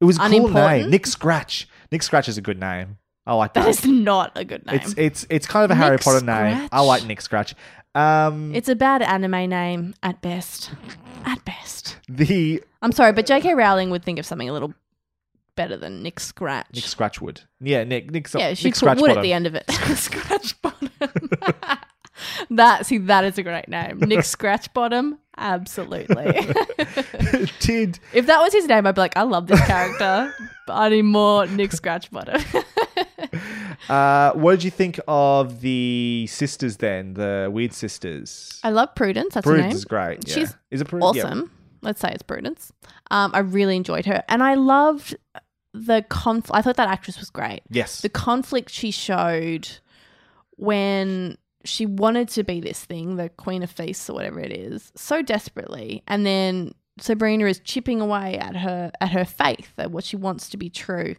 It 0.00 0.04
was 0.04 0.18
a 0.18 0.28
cool 0.28 0.48
name. 0.50 0.90
Nick 0.90 1.06
Scratch. 1.06 1.66
Nick 1.92 2.02
Scratch 2.02 2.28
is 2.28 2.38
a 2.38 2.42
good 2.42 2.58
name. 2.58 2.98
I 3.26 3.34
like 3.34 3.54
that. 3.54 3.64
That 3.64 3.70
is 3.70 3.84
not 3.84 4.32
a 4.36 4.44
good 4.44 4.64
name. 4.66 4.76
It's 4.76 4.94
it's 4.96 5.26
it's 5.28 5.46
kind 5.46 5.64
of 5.64 5.70
a 5.70 5.74
Harry 5.74 5.96
Nick 5.96 6.02
Potter 6.02 6.24
name. 6.24 6.68
I 6.70 6.80
like 6.80 7.04
Nick 7.06 7.20
Scratch. 7.20 7.54
Um, 7.94 8.54
It's 8.54 8.68
a 8.68 8.76
bad 8.76 9.02
anime 9.02 9.48
name 9.48 9.94
at 10.02 10.20
best. 10.20 10.70
At 11.24 11.44
best. 11.44 11.96
the 12.08 12.62
I'm 12.82 12.92
sorry, 12.92 13.12
but 13.12 13.26
J.K. 13.26 13.54
Rowling 13.54 13.90
would 13.90 14.04
think 14.04 14.18
of 14.18 14.26
something 14.26 14.48
a 14.48 14.52
little 14.52 14.74
better 15.56 15.76
than 15.76 16.02
Nick 16.02 16.20
Scratch. 16.20 16.66
Nick 16.72 16.84
Scratchwood. 16.84 17.44
Yeah, 17.60 17.82
Nick 17.84 18.10
Nick. 18.10 18.28
yeah, 18.34 18.50
Nick 18.50 18.58
she 18.58 18.68
put 18.68 18.76
Scratch 18.76 19.00
wood 19.00 19.10
at 19.10 19.22
the 19.22 19.32
end 19.32 19.46
of 19.46 19.54
it. 19.56 19.68
Scratch 19.96 20.60
bottom. 20.62 20.90
that 22.50 22.86
see, 22.86 22.98
that 22.98 23.24
is 23.24 23.38
a 23.38 23.42
great 23.42 23.68
name. 23.68 23.98
Nick 24.00 24.24
Scratch 24.24 24.72
Bottom. 24.72 25.18
Absolutely. 25.36 26.24
Did 27.60 27.98
if 28.14 28.26
that 28.26 28.40
was 28.40 28.52
his 28.52 28.66
name, 28.66 28.86
I'd 28.86 28.94
be 28.94 29.00
like, 29.00 29.16
I 29.16 29.22
love 29.22 29.46
this 29.46 29.60
character. 29.66 30.32
But 30.66 30.74
I 30.74 30.88
need 30.88 31.02
more 31.02 31.46
Nick 31.46 31.72
Scratch 31.72 32.10
Bottom. 32.10 32.42
uh, 33.88 34.32
what 34.32 34.52
did 34.52 34.64
you 34.64 34.70
think 34.70 35.00
of 35.06 35.60
the 35.60 36.26
sisters 36.28 36.76
then? 36.78 37.14
The 37.14 37.48
weird 37.52 37.72
sisters. 37.72 38.60
I 38.62 38.70
love 38.70 38.94
Prudence. 38.94 39.34
That's 39.34 39.44
her 39.44 39.52
Prudence 39.52 39.70
name. 39.70 39.76
is 39.76 39.84
great. 39.84 40.28
Yeah. 40.28 40.34
She's 40.34 40.56
is 40.70 40.80
it 40.80 40.88
Prudence? 40.88 41.16
Yeah. 41.16 41.24
awesome. 41.24 41.50
Let's 41.82 42.00
say 42.00 42.10
it's 42.12 42.22
Prudence. 42.22 42.72
Um, 43.10 43.30
I 43.34 43.40
really 43.40 43.76
enjoyed 43.76 44.06
her, 44.06 44.22
and 44.28 44.42
I 44.42 44.54
loved 44.54 45.16
the 45.72 46.04
conflict. 46.08 46.56
I 46.56 46.62
thought 46.62 46.76
that 46.76 46.88
actress 46.88 47.18
was 47.18 47.30
great. 47.30 47.62
Yes. 47.70 48.00
The 48.00 48.08
conflict 48.08 48.70
she 48.70 48.90
showed 48.90 49.68
when 50.56 51.36
she 51.64 51.86
wanted 51.86 52.28
to 52.30 52.44
be 52.44 52.60
this 52.60 52.84
thing, 52.84 53.16
the 53.16 53.28
Queen 53.28 53.62
of 53.62 53.70
Feasts 53.70 54.08
or 54.08 54.14
whatever 54.14 54.40
it 54.40 54.52
is, 54.52 54.92
so 54.96 55.22
desperately, 55.22 56.02
and 56.08 56.24
then 56.24 56.74
Sabrina 56.98 57.44
is 57.46 57.58
chipping 57.60 58.00
away 58.00 58.38
at 58.38 58.56
her 58.56 58.90
at 59.00 59.10
her 59.10 59.24
faith, 59.24 59.72
at 59.78 59.90
what 59.90 60.04
she 60.04 60.16
wants 60.16 60.48
to 60.50 60.56
be 60.56 60.70
true. 60.70 61.16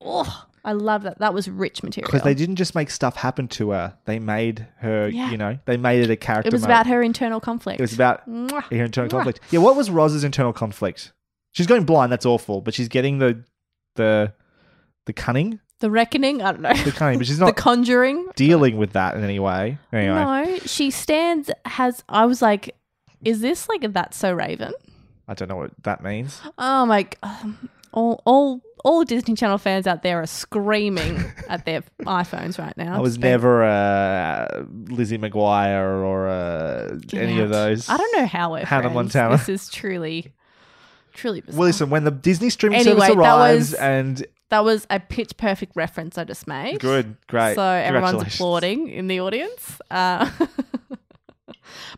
Oh, 0.00 0.46
I 0.64 0.72
love 0.72 1.02
that. 1.04 1.18
That 1.18 1.32
was 1.34 1.48
rich 1.48 1.82
material. 1.82 2.08
Because 2.08 2.22
they 2.22 2.34
didn't 2.34 2.56
just 2.56 2.74
make 2.74 2.90
stuff 2.90 3.16
happen 3.16 3.48
to 3.48 3.70
her; 3.70 3.96
they 4.06 4.18
made 4.18 4.66
her. 4.78 5.08
Yeah. 5.08 5.30
You 5.30 5.36
know, 5.36 5.58
they 5.66 5.76
made 5.76 6.02
it 6.02 6.10
a 6.10 6.16
character. 6.16 6.48
It 6.48 6.52
was 6.52 6.62
mode. 6.62 6.70
about 6.70 6.86
her 6.86 7.02
internal 7.02 7.40
conflict. 7.40 7.80
It 7.80 7.82
was 7.82 7.92
about 7.94 8.28
Mwah. 8.28 8.62
her 8.64 8.84
internal 8.84 9.08
Mwah. 9.08 9.12
conflict. 9.12 9.40
Yeah, 9.50 9.60
what 9.60 9.76
was 9.76 9.90
Roz's 9.90 10.24
internal 10.24 10.52
conflict? 10.52 11.12
She's 11.52 11.66
going 11.66 11.84
blind. 11.84 12.10
That's 12.12 12.26
awful. 12.26 12.60
But 12.60 12.74
she's 12.74 12.88
getting 12.88 13.18
the 13.18 13.44
the 13.96 14.32
the 15.06 15.12
cunning, 15.12 15.60
the 15.80 15.90
reckoning. 15.90 16.42
I 16.42 16.52
don't 16.52 16.62
know. 16.62 16.72
the 16.74 16.92
cunning. 16.92 17.18
But 17.18 17.26
she's 17.26 17.38
not 17.40 17.54
the 17.54 17.60
conjuring. 17.62 18.28
dealing 18.36 18.76
with 18.76 18.92
that 18.94 19.16
in 19.16 19.24
any 19.24 19.38
way. 19.38 19.78
Anyway, 19.92 20.14
No, 20.14 20.58
she 20.66 20.90
stands. 20.90 21.50
Has 21.64 22.02
I 22.08 22.26
was 22.26 22.40
like, 22.42 22.74
is 23.24 23.40
this 23.40 23.68
like 23.68 23.84
a 23.84 23.88
that's 23.88 24.16
so 24.16 24.32
Raven? 24.32 24.72
I 25.28 25.34
don't 25.34 25.48
know 25.48 25.56
what 25.56 25.70
that 25.84 26.02
means. 26.02 26.40
Oh 26.58 26.86
my! 26.86 27.06
um, 27.22 27.68
All 27.92 28.20
all 28.24 28.60
all 28.84 29.04
Disney 29.04 29.34
Channel 29.34 29.58
fans 29.58 29.86
out 29.86 30.02
there 30.02 30.20
are 30.22 30.26
screaming 30.26 31.22
at 31.48 31.66
their 31.66 31.82
iPhones 32.02 32.58
right 32.58 32.76
now. 32.76 32.96
I 32.96 33.00
was 33.00 33.18
never 33.18 33.62
a 33.62 34.66
Lizzie 34.88 35.18
McGuire 35.18 36.02
or 36.02 36.28
a, 36.28 36.98
Get 37.06 37.22
any 37.22 37.40
of 37.40 37.50
those. 37.50 37.88
I 37.88 37.96
don't 37.96 38.16
know 38.18 38.26
how 38.26 38.52
we're 38.52 38.64
Hannah 38.64 38.84
friends. 38.84 38.94
Montana. 38.94 39.36
This 39.36 39.48
is 39.48 39.68
truly, 39.70 40.32
truly 41.12 41.42
bizarre. 41.42 41.58
Well, 41.60 41.68
listen, 41.68 41.90
when 41.90 42.04
the 42.04 42.10
Disney 42.10 42.48
streaming 42.50 42.80
Anyway, 42.80 43.00
service 43.08 43.08
that 43.08 43.18
arrives 43.18 43.70
was- 43.72 43.74
and 43.74 44.26
that 44.48 44.64
was 44.64 44.86
a 44.90 44.98
pitch 44.98 45.36
perfect 45.36 45.76
reference 45.76 46.16
I 46.18 46.24
just 46.24 46.46
made. 46.48 46.80
good, 46.80 47.16
great. 47.28 47.54
So 47.54 47.62
everyone's 47.62 48.12
Congratulations. 48.12 48.34
applauding 48.34 48.88
in 48.88 49.06
the 49.08 49.20
audience. 49.20 49.78
Uh, 49.90 50.28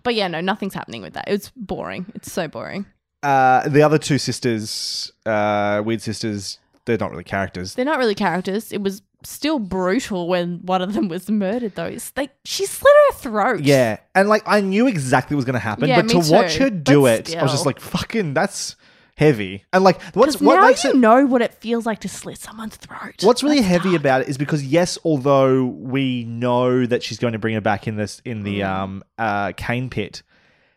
but 0.03 0.15
yeah, 0.15 0.29
no, 0.29 0.41
nothing's 0.41 0.75
happening 0.75 1.03
with 1.03 1.15
that. 1.15 1.25
It's 1.27 1.51
boring. 1.57 2.07
It's 2.15 2.31
so 2.31 2.49
boring. 2.49 2.87
Uh, 3.23 3.69
the 3.69 3.83
other 3.83 3.99
two 3.99 4.19
sisters, 4.19 5.13
uh, 5.27 5.81
weird 5.85 6.03
sisters, 6.03 6.59
they're 6.85 6.99
not 6.99 7.11
really 7.11 7.25
characters. 7.25 7.75
They're 7.75 7.85
not 7.85 7.99
really 7.99 8.17
characters. 8.17 8.73
It 8.73 8.83
was 8.83 9.03
still 9.25 9.61
brutal 9.61 10.27
when 10.27 10.59
one 10.65 10.83
of 10.83 10.95
them 10.95 11.09
was 11.09 11.31
murdered, 11.31 11.77
though. 11.77 11.87
It's 11.87 12.13
like 12.17 12.33
she 12.45 12.67
slit 12.67 12.93
her 13.11 13.17
throat. 13.19 13.61
Yeah, 13.61 13.99
and 14.15 14.29
like 14.29 14.43
I 14.47 14.61
knew 14.61 14.89
exactly 14.89 15.37
what 15.37 15.39
was 15.39 15.45
going 15.45 15.55
to 15.55 15.61
happen, 15.61 15.89
Yeah, 15.89 16.01
but 16.03 16.09
to 16.11 16.19
me 16.19 16.31
watch 16.31 16.57
her 16.57 16.71
do 16.71 17.03
But 17.03 17.31
it, 17.31 17.37
I 17.37 17.43
was 17.43 17.53
just 17.53 17.67
like, 17.67 17.79
"Fucking, 17.79 18.35
that's 18.35 18.75
heavy." 19.17 19.65
And 19.73 19.85
like, 19.85 20.01
what's 20.15 20.41
what 20.41 20.57
now 20.57 20.67
makes 20.67 20.85
you 20.85 20.91
it 20.91 20.97
know 20.97 21.27
what 21.27 21.43
it 21.43 21.55
feels 21.55 21.87
like 21.87 22.01
to 22.01 22.09
slit 22.09 22.39
someone's 22.39 22.77
throat. 22.77 23.23
What's 23.23 23.43
really 23.43 23.57
That's 23.57 23.69
heavy 23.69 23.91
dark. 23.91 24.01
about 24.01 24.21
it 24.23 24.29
is 24.29 24.39
because 24.39 24.65
yes, 24.65 24.99
although 25.05 25.65
we 25.65 26.25
know 26.25 26.87
that 26.87 27.03
she's 27.03 27.19
going 27.19 27.33
to 27.33 27.39
bring 27.39 27.55
her 27.55 27.61
back 27.61 27.87
in 27.87 27.97
this 27.97 28.21
in 28.25 28.43
the 28.43 28.61
Mm. 28.61 28.69
um 28.69 29.05
uh 29.19 29.53
Cain 29.57 29.91
pit, 29.91 30.23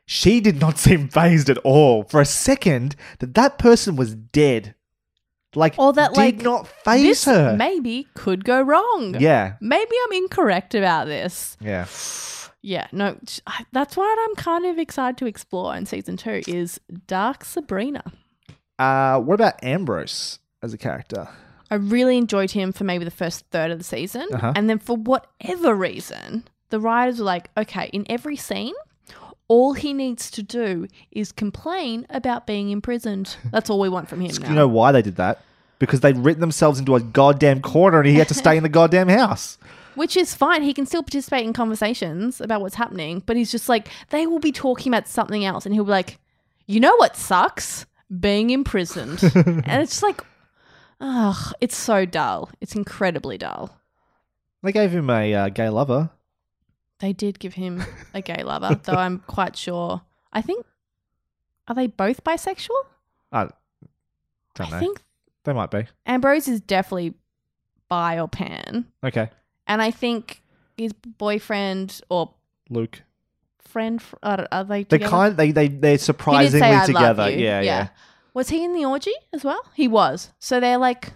she 0.05 0.39
did 0.41 0.59
not 0.59 0.77
seem 0.85 1.07
phased 1.09 1.49
at 1.49 1.57
all 1.59 2.03
for 2.03 2.21
a 2.21 2.25
second 2.25 2.95
that 3.19 3.33
that 3.35 3.57
person 3.57 3.95
was 3.95 4.15
dead. 4.15 4.75
Like 5.57 5.75
Or 5.77 5.93
that 5.93 6.09
did 6.13 6.17
like 6.17 6.41
not 6.41 6.67
phase 6.67 7.01
this 7.01 7.25
her. 7.25 7.55
maybe 7.55 8.07
could 8.13 8.43
go 8.43 8.61
wrong. 8.61 9.15
yeah, 9.17 9.53
Maybe 9.61 9.95
I'm 10.05 10.11
incorrect 10.11 10.75
about 10.75 11.07
this. 11.07 11.55
yeah. 11.61 11.85
Yeah, 12.61 12.87
no, 12.91 13.17
that's 13.71 13.95
what 13.95 14.17
I'm 14.27 14.35
kind 14.35 14.65
of 14.65 14.79
excited 14.79 15.17
to 15.19 15.27
explore 15.27 15.75
in 15.75 15.85
season 15.85 16.17
two 16.17 16.41
is 16.47 16.81
Dark 17.07 17.45
Sabrina. 17.45 18.03
Uh, 18.77 19.19
what 19.19 19.35
about 19.35 19.63
Ambrose 19.63 20.39
as 20.61 20.73
a 20.73 20.77
character? 20.77 21.29
I 21.71 21.75
really 21.75 22.17
enjoyed 22.17 22.51
him 22.51 22.71
for 22.71 22.83
maybe 22.83 23.05
the 23.05 23.11
first 23.11 23.45
third 23.51 23.71
of 23.71 23.77
the 23.77 23.83
season. 23.83 24.27
Uh-huh. 24.33 24.53
And 24.55 24.69
then 24.69 24.79
for 24.79 24.95
whatever 24.95 25.73
reason, 25.75 26.43
the 26.69 26.79
writers 26.79 27.19
were 27.19 27.25
like, 27.25 27.49
okay, 27.57 27.89
in 27.91 28.05
every 28.09 28.35
scene, 28.35 28.73
all 29.47 29.73
he 29.73 29.93
needs 29.93 30.31
to 30.31 30.43
do 30.43 30.87
is 31.11 31.31
complain 31.31 32.05
about 32.09 32.47
being 32.47 32.69
imprisoned. 32.69 33.35
That's 33.51 33.69
all 33.69 33.79
we 33.79 33.89
want 33.89 34.09
from 34.09 34.21
him 34.21 34.27
now. 34.39 34.47
Do 34.47 34.49
you 34.49 34.55
know 34.55 34.67
why 34.67 34.91
they 34.91 35.01
did 35.01 35.15
that? 35.17 35.41
Because 35.79 35.99
they'd 35.99 36.17
written 36.17 36.41
themselves 36.41 36.79
into 36.79 36.95
a 36.95 37.01
goddamn 37.01 37.61
corner, 37.61 37.99
and 37.99 38.07
he 38.07 38.15
had 38.15 38.29
to 38.29 38.33
stay 38.33 38.55
in 38.55 38.63
the 38.63 38.69
goddamn 38.69 39.09
house. 39.09 39.57
Which 39.95 40.17
is 40.17 40.33
fine. 40.33 40.61
He 40.63 40.73
can 40.73 40.85
still 40.85 41.03
participate 41.03 41.45
in 41.45 41.53
conversations 41.53 42.41
about 42.41 42.61
what's 42.61 42.75
happening, 42.75 43.23
but 43.25 43.37
he's 43.37 43.51
just 43.51 43.69
like, 43.69 43.87
they 44.09 44.27
will 44.27 44.39
be 44.39 44.51
talking 44.51 44.93
about 44.93 45.07
something 45.07 45.45
else. 45.45 45.65
And 45.65 45.73
he'll 45.73 45.85
be 45.85 45.91
like, 45.91 46.19
you 46.65 46.79
know 46.79 46.95
what 46.97 47.15
sucks? 47.15 47.85
Being 48.19 48.49
imprisoned. 48.51 49.21
and 49.35 49.81
it's 49.81 49.93
just 49.93 50.03
like, 50.03 50.21
Ugh, 51.01 51.53
it's 51.59 51.75
so 51.75 52.05
dull. 52.05 52.49
It's 52.61 52.75
incredibly 52.75 53.37
dull. 53.37 53.77
They 54.63 54.71
gave 54.71 54.91
him 54.91 55.09
a 55.09 55.33
uh, 55.33 55.49
gay 55.49 55.69
lover. 55.69 56.09
They 56.99 57.13
did 57.13 57.39
give 57.39 57.53
him 57.55 57.83
a 58.13 58.21
gay 58.21 58.43
lover, 58.43 58.79
though 58.83 58.93
I'm 58.93 59.19
quite 59.19 59.55
sure. 59.55 60.01
I 60.31 60.41
think 60.41 60.65
are 61.67 61.75
they 61.75 61.87
both 61.87 62.23
bisexual? 62.23 62.69
I 63.31 63.49
don't 64.55 64.71
know. 64.71 64.77
I 64.77 64.79
think 64.79 65.01
they 65.43 65.53
might 65.53 65.71
be. 65.71 65.85
Ambrose 66.05 66.47
is 66.47 66.61
definitely 66.61 67.13
bi 67.89 68.19
or 68.19 68.27
pan, 68.27 68.85
Okay. 69.03 69.29
and 69.67 69.81
I 69.81 69.91
think 69.91 70.41
his 70.77 70.93
boyfriend 70.93 72.01
or 72.09 72.33
Luke. 72.69 73.01
Friend 73.67 74.01
fr- 74.01 74.15
are, 74.23 74.47
are 74.51 74.63
they 74.63 74.83
They 74.83 74.97
together? 74.97 75.09
kind 75.09 75.37
they 75.37 75.51
they 75.51 75.67
they're 75.67 75.91
He 75.91 75.97
did 75.97 76.01
surprisingly 76.01 76.59
say, 76.59 76.69
"I 76.73 76.77
love 76.79 76.85
together. 76.87 77.29
you." 77.31 77.37
Yeah, 77.45 77.61
yeah, 77.61 77.87
Was 78.33 78.49
he 78.49 78.63
in 78.63 78.73
the 78.73 78.85
orgy 78.85 79.13
as 79.33 79.43
well? 79.43 79.61
He 79.75 79.87
was. 79.87 80.31
So 80.39 80.59
they're 80.59 80.77
like 80.77 81.13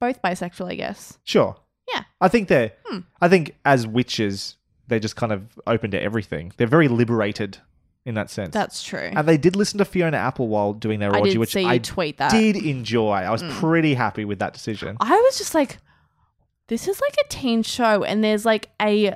both 0.00 0.20
bisexual, 0.22 0.70
I 0.70 0.74
guess. 0.74 1.18
Sure. 1.24 1.56
Yeah. 1.92 2.02
I 2.20 2.28
think 2.28 2.48
they're 2.48 2.72
Hmm. 2.86 3.00
I 3.20 3.28
think 3.28 3.54
as 3.64 3.86
witches, 3.86 4.56
they're 4.88 5.00
just 5.00 5.16
kind 5.16 5.32
of 5.32 5.42
open 5.66 5.90
to 5.92 6.02
everything. 6.02 6.52
They're 6.56 6.66
very 6.66 6.88
liberated 6.88 7.58
in 8.06 8.14
that 8.16 8.28
sense. 8.30 8.52
That's 8.52 8.82
true. 8.82 9.10
and 9.16 9.26
they 9.26 9.38
did 9.38 9.56
listen 9.56 9.78
to 9.78 9.84
Fiona 9.86 10.18
Apple 10.18 10.48
while 10.48 10.74
doing 10.74 11.00
their 11.00 11.14
I 11.14 11.20
orgy, 11.20 11.30
did 11.32 11.38
which 11.38 11.52
see 11.52 11.62
you 11.62 11.68
I 11.68 11.78
tweet 11.78 12.18
that. 12.18 12.30
did 12.30 12.56
enjoy. 12.56 13.12
I 13.12 13.30
was 13.30 13.42
Mm. 13.42 13.50
pretty 13.52 13.94
happy 13.94 14.26
with 14.26 14.40
that 14.40 14.52
decision. 14.52 14.96
I 15.00 15.16
was 15.16 15.38
just 15.38 15.54
like, 15.54 15.78
this 16.68 16.86
is 16.88 17.00
like 17.00 17.14
a 17.24 17.28
teen 17.28 17.62
show, 17.62 18.04
and 18.04 18.22
there's 18.22 18.44
like 18.44 18.68
a 18.80 19.14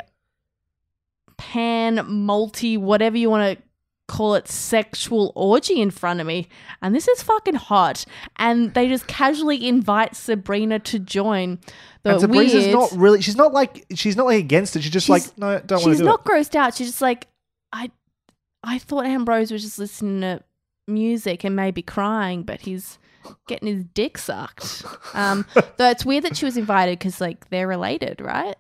pan, 1.39 2.05
multi, 2.07 2.77
whatever 2.77 3.17
you 3.17 3.31
want 3.31 3.57
to 3.59 3.65
call 4.09 4.35
it, 4.35 4.49
sexual 4.49 5.33
orgy 5.35 5.81
in 5.81 5.91
front 5.91 6.21
of 6.21 6.27
me. 6.27 6.49
And 6.83 6.95
this 6.95 7.09
is 7.09 7.23
fucking 7.23 7.55
hot. 7.57 8.05
And 8.37 8.75
they 8.75 8.89
just 8.89 9.07
casually 9.07 9.67
invite 9.67 10.15
Sabrina 10.17 10.79
to 10.81 10.99
join. 10.99 11.59
The 12.03 12.13
and 12.13 12.21
Sabrina's 12.21 12.55
weird, 12.55 12.73
not 12.73 12.93
really. 12.93 13.21
She's 13.23 13.37
not 13.37 13.53
like. 13.53 13.87
She's 13.95 14.17
not 14.17 14.27
like 14.27 14.39
against 14.39 14.77
it. 14.77 14.83
She's 14.83 14.93
just 14.93 15.07
She's- 15.07 15.29
like, 15.29 15.39
no, 15.39 15.59
don't 15.61 15.79
want 15.83 15.91
she's 15.91 15.99
to 15.99 16.03
do 16.05 16.09
not 16.09 16.21
it. 16.21 16.25
grossed 16.31 16.55
out. 16.55 16.75
She's 16.75 16.89
just 16.89 17.03
like, 17.03 17.27
I, 17.73 17.91
I 18.63 18.79
thought 18.79 19.05
Ambrose 19.07 19.51
was 19.51 19.63
just 19.63 19.79
listening 19.79 20.21
to 20.23 20.43
music 20.87 21.45
and 21.45 21.55
maybe 21.55 21.83
crying, 21.83 22.43
but 22.45 22.63
he's 22.63 22.99
getting 23.47 23.69
his 23.69 23.85
dick 23.93 24.17
sucked. 24.17 24.85
Um, 25.13 25.45
though 25.77 25.91
it's 25.91 26.07
weird 26.07 26.25
that 26.25 26.35
she 26.37 26.47
was 26.47 26.57
invited 26.57 26.99
because 26.99 27.21
like 27.21 27.51
they're 27.51 27.69
related, 27.69 28.23
right? 28.23 28.57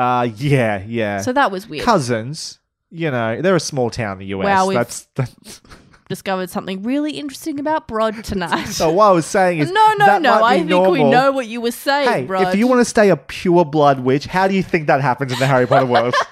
Uh, 0.00 0.22
yeah, 0.36 0.82
yeah. 0.86 1.20
So 1.20 1.32
that 1.32 1.50
was 1.50 1.68
weird. 1.68 1.84
Cousins. 1.84 2.58
You 2.90 3.10
know, 3.10 3.40
they're 3.40 3.54
a 3.56 3.60
small 3.60 3.90
town 3.90 4.12
in 4.14 4.18
the 4.18 4.26
US. 4.36 4.44
Wow, 4.44 4.66
we've- 4.66 4.78
that's, 4.78 5.06
that's 5.14 5.60
Discovered 6.08 6.50
something 6.50 6.82
really 6.82 7.12
interesting 7.12 7.60
about 7.60 7.86
Brod 7.86 8.24
tonight. 8.24 8.64
so. 8.64 8.90
What 8.90 9.04
I 9.06 9.10
was 9.12 9.26
saying 9.26 9.60
is, 9.60 9.70
no, 9.70 9.94
no, 9.96 10.06
that 10.06 10.22
no. 10.22 10.40
might 10.40 10.54
I 10.54 10.66
think 10.66 10.88
we 10.88 11.04
know 11.04 11.30
what 11.30 11.46
you 11.46 11.60
were 11.60 11.70
saying, 11.70 12.08
Hey, 12.08 12.24
Brod. 12.24 12.48
if 12.48 12.56
you 12.56 12.66
want 12.66 12.80
to 12.80 12.84
stay 12.84 13.10
a 13.10 13.16
pure 13.16 13.64
blood 13.64 14.00
witch, 14.00 14.26
how 14.26 14.48
do 14.48 14.54
you 14.56 14.62
think 14.64 14.88
that 14.88 15.00
happens 15.02 15.32
in 15.32 15.38
the 15.38 15.46
Harry 15.46 15.66
Potter 15.68 15.86
world? 15.86 16.14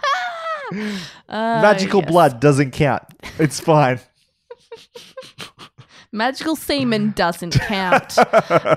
Uh, 0.71 1.61
Magical 1.63 2.01
yes. 2.01 2.11
blood 2.11 2.41
doesn't 2.41 2.73
count. 2.73 3.03
It's 3.39 3.61
fine. 3.61 4.01
Magical 6.13 6.57
semen 6.57 7.11
doesn't 7.17 7.53
count. 7.55 8.17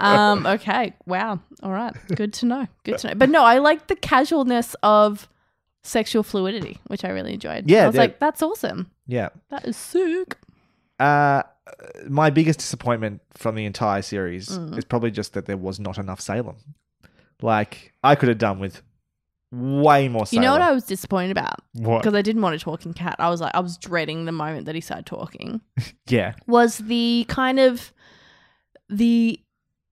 um, 0.02 0.46
okay. 0.46 0.94
Wow. 1.06 1.40
All 1.64 1.72
right. 1.72 1.94
Good 2.16 2.34
to 2.34 2.46
know. 2.46 2.68
Good 2.84 2.98
to 3.00 3.08
know. 3.10 3.16
But 3.16 3.30
no, 3.30 3.44
I 3.44 3.60
like 3.60 3.88
the 3.88 3.96
casualness 3.96 4.76
of 4.84 5.28
sexual 5.84 6.24
fluidity, 6.24 6.80
which 6.88 7.04
I 7.06 7.10
really 7.10 7.34
enjoyed. 7.34 7.70
Yeah, 7.70 7.86
I 7.86 7.88
was 7.88 7.96
like, 7.96 8.20
that's 8.20 8.42
awesome. 8.44 8.92
Yeah. 9.08 9.30
That 9.50 9.66
is 9.68 9.78
sick. 9.78 10.38
Uh, 11.00 11.44
my 12.08 12.30
biggest 12.30 12.60
disappointment 12.60 13.22
from 13.34 13.56
the 13.56 13.66
entire 13.66 14.02
series 14.02 14.50
Mm. 14.50 14.78
is 14.78 14.86
probably 14.86 15.12
just 15.12 15.34
that 15.34 15.46
there 15.46 15.58
was 15.58 15.80
not 15.80 15.98
enough 15.98 16.20
Salem. 16.22 16.58
Like 17.42 17.94
I 18.04 18.16
could 18.16 18.30
have 18.30 18.38
done 18.38 18.60
with 18.60 18.82
way 19.52 20.08
more. 20.08 20.26
You 20.32 20.40
know 20.40 20.52
what 20.54 20.62
I 20.62 20.72
was 20.72 20.86
disappointed 20.86 21.32
about? 21.32 21.56
What? 21.74 22.00
Because 22.02 22.14
I 22.16 22.22
didn't 22.22 22.42
want 22.42 22.56
a 22.56 22.60
talking 22.60 22.94
cat. 22.94 23.16
I 23.20 23.30
was 23.30 23.42
like, 23.42 23.54
I 23.54 23.60
was 23.60 23.78
dreading 23.78 24.26
the 24.26 24.32
moment 24.32 24.66
that 24.66 24.76
he 24.76 24.82
started 24.82 25.06
talking. 25.06 25.62
Yeah, 26.08 26.34
was 26.48 26.78
the 26.80 27.26
kind 27.30 27.60
of 27.60 27.94
the 28.90 29.40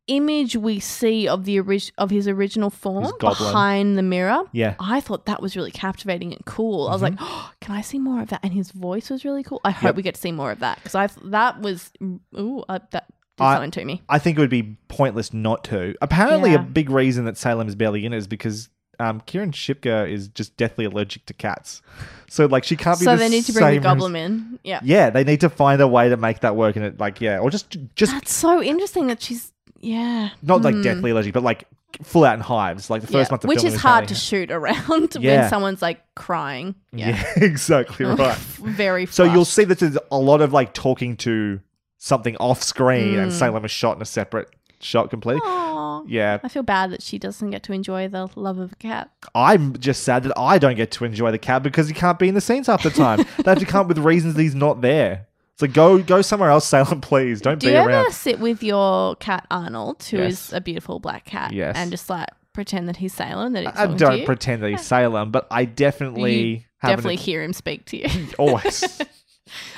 image 0.07 0.55
we 0.55 0.79
see 0.79 1.27
of 1.27 1.45
the 1.45 1.59
orig- 1.59 1.91
of 1.97 2.09
his 2.09 2.27
original 2.27 2.69
form 2.69 3.03
goblin. 3.19 3.29
behind 3.51 3.97
the 3.97 4.01
mirror. 4.01 4.43
Yeah. 4.51 4.75
I 4.79 4.99
thought 5.01 5.27
that 5.27 5.41
was 5.41 5.55
really 5.55 5.71
captivating 5.71 6.33
and 6.33 6.43
cool. 6.45 6.87
I 6.87 6.93
was 6.93 7.01
like, 7.01 7.13
oh, 7.19 7.51
can 7.61 7.75
I 7.75 7.81
see 7.81 7.99
more 7.99 8.21
of 8.23 8.29
that? 8.29 8.39
And 8.43 8.51
his 8.51 8.71
voice 8.71 9.09
was 9.09 9.23
really 9.23 9.43
cool. 9.43 9.61
I 9.63 9.71
hope 9.71 9.83
Yep. 9.89 9.95
we 9.97 10.01
get 10.03 10.15
to 10.15 10.21
see 10.21 10.31
more 10.31 10.51
of 10.51 10.59
that 10.59 10.77
because 10.77 10.95
I 10.95 11.07
th- 11.07 11.19
that 11.27 11.61
was 11.61 11.91
ooh 12.37 12.63
uh, 12.67 12.79
that 12.91 13.05
I- 13.39 13.53
something 13.55 13.71
to 13.71 13.85
me. 13.85 14.01
I 14.09 14.19
think 14.19 14.37
it 14.37 14.41
would 14.41 14.49
be 14.49 14.77
pointless 14.87 15.31
not 15.31 15.63
to. 15.65 15.95
Apparently, 16.01 16.51
Yeah. 16.51 16.57
a 16.61 16.63
big 16.63 16.89
reason 16.89 17.25
that 17.25 17.37
Salem 17.37 17.67
is 17.67 17.75
barely 17.75 18.03
in 18.05 18.11
it 18.13 18.17
is 18.17 18.27
because 18.27 18.69
um, 18.99 19.21
Kiernan 19.21 19.51
Shipka 19.51 20.09
is 20.11 20.27
just 20.27 20.55
deathly 20.57 20.85
allergic 20.85 21.25
to 21.27 21.33
cats. 21.33 21.81
So 22.29 22.45
like 22.45 22.63
she 22.63 22.75
can't 22.75 22.99
be. 22.99 23.05
So 23.05 23.11
the 23.11 23.17
they 23.17 23.29
need 23.29 23.45
to 23.45 23.53
bring 23.53 23.75
the 23.75 23.79
goblin 23.81 24.15
as- 24.15 24.25
in. 24.31 24.59
Yeah. 24.63 24.79
Yeah, 24.83 25.09
they 25.09 25.23
need 25.23 25.41
to 25.41 25.49
find 25.49 25.81
a 25.81 25.87
way 25.87 26.09
to 26.09 26.17
make 26.17 26.41
that 26.41 26.55
work, 26.55 26.75
and 26.75 26.85
it 26.85 26.99
like 26.99 27.21
yeah, 27.21 27.39
or 27.39 27.49
just 27.49 27.77
just 27.95 28.11
That's 28.13 28.33
so 28.33 28.61
interesting 28.61 29.07
that 29.07 29.21
she's 29.21 29.51
yeah. 29.79 30.29
not 30.43 30.61
like 30.61 30.75
Hmm. 30.75 30.81
deathly 30.81 31.11
allergic, 31.11 31.33
but 31.33 31.43
like 31.43 31.65
full 32.03 32.23
out 32.23 32.35
in 32.35 32.41
hives. 32.41 32.89
Like 32.89 33.01
the 33.01 33.07
first 33.07 33.29
Yeah. 33.29 33.33
month 33.33 33.43
of 33.45 33.49
the 33.49 33.55
year. 33.55 33.63
which 33.63 33.73
is 33.73 33.79
hard 33.81 34.07
to 34.09 34.15
shoot 34.15 34.51
around 34.51 35.15
Yeah. 35.19 35.41
when 35.41 35.49
someone's 35.49 35.81
like 35.81 36.01
crying. 36.15 36.75
Yeah. 36.91 37.09
Yeah, 37.09 37.23
exactly 37.43 38.05
right. 38.05 38.37
Very 38.37 39.05
So 39.07 39.23
you'll 39.23 39.45
see 39.45 39.63
that 39.63 39.79
there's 39.79 39.97
a 40.11 40.17
lot 40.19 40.41
of 40.41 40.53
like 40.53 40.73
talking 40.73 41.15
to 41.17 41.59
something 41.97 42.35
off 42.37 42.61
screen, 42.63 43.17
and 43.17 43.31
Mm. 43.31 43.35
Salem 43.35 43.65
is 43.65 43.71
shot 43.71 43.95
in 43.95 44.01
a 44.01 44.05
separate 44.05 44.49
shot 44.81 45.09
completely. 45.09 45.41
Aw. 45.45 46.03
Yeah, 46.07 46.39
I 46.43 46.47
feel 46.47 46.63
bad 46.63 46.91
that 46.91 47.01
she 47.01 47.17
doesn't 47.19 47.49
get 47.51 47.63
to 47.63 47.73
enjoy 47.73 48.07
the 48.07 48.29
love 48.35 48.57
of 48.59 48.71
a 48.71 48.75
cat. 48.75 49.11
I'm 49.35 49.77
just 49.77 50.03
sad 50.03 50.23
that 50.23 50.37
I 50.37 50.57
don't 50.57 50.75
get 50.75 50.91
to 50.91 51.05
enjoy 51.05 51.31
the 51.31 51.37
cat 51.37 51.63
because 51.63 51.87
he 51.87 51.93
can't 51.93 52.17
be 52.19 52.27
in 52.29 52.35
the 52.35 52.41
scenes 52.41 52.67
half 52.67 52.83
the 52.83 52.89
time. 52.89 53.17
they 53.43 53.49
have 53.51 53.59
to 53.59 53.65
come 53.65 53.81
up 53.81 53.87
with 53.87 53.97
reasons 53.99 54.35
that 54.35 54.41
he's 54.41 54.55
not 54.55 54.81
there. 54.81 55.27
So 55.57 55.67
go 55.67 55.97
go 56.01 56.21
somewhere 56.21 56.49
else, 56.49 56.65
Salem, 56.69 57.01
please. 57.01 57.41
Don't 57.41 57.59
Do 57.59 57.67
be 57.67 57.71
you 57.73 57.77
ever 57.79 57.89
around. 57.89 58.11
sit 58.13 58.39
with 58.39 58.63
your 58.63 59.15
cat 59.17 59.45
Arnold, 59.51 60.03
who 60.03 60.17
is 60.17 60.49
Yes. 60.51 60.53
a 60.53 60.61
beautiful 60.61 60.99
black 60.99 61.25
cat, 61.25 61.51
Yes. 61.51 61.75
and 61.75 61.91
just 61.91 62.09
like 62.09 62.29
pretend 62.53 62.87
that 62.87 62.95
he's 62.97 63.13
Salem? 63.13 63.53
That 63.53 63.77
I 63.77 63.87
don't 63.87 64.25
pretend 64.25 64.63
that 64.63 64.69
he's 64.69 64.81
Salem, 64.85 65.31
but 65.31 65.47
I 65.51 65.65
definitely 65.65 66.39
You 66.43 66.55
have 66.77 66.91
an- 66.91 66.95
definitely 66.97 67.15
hear 67.17 67.43
him 67.43 67.51
speak 67.53 67.85
to 67.87 67.97
you. 67.97 68.27
Oh, 68.39 68.47
always. 68.49 69.01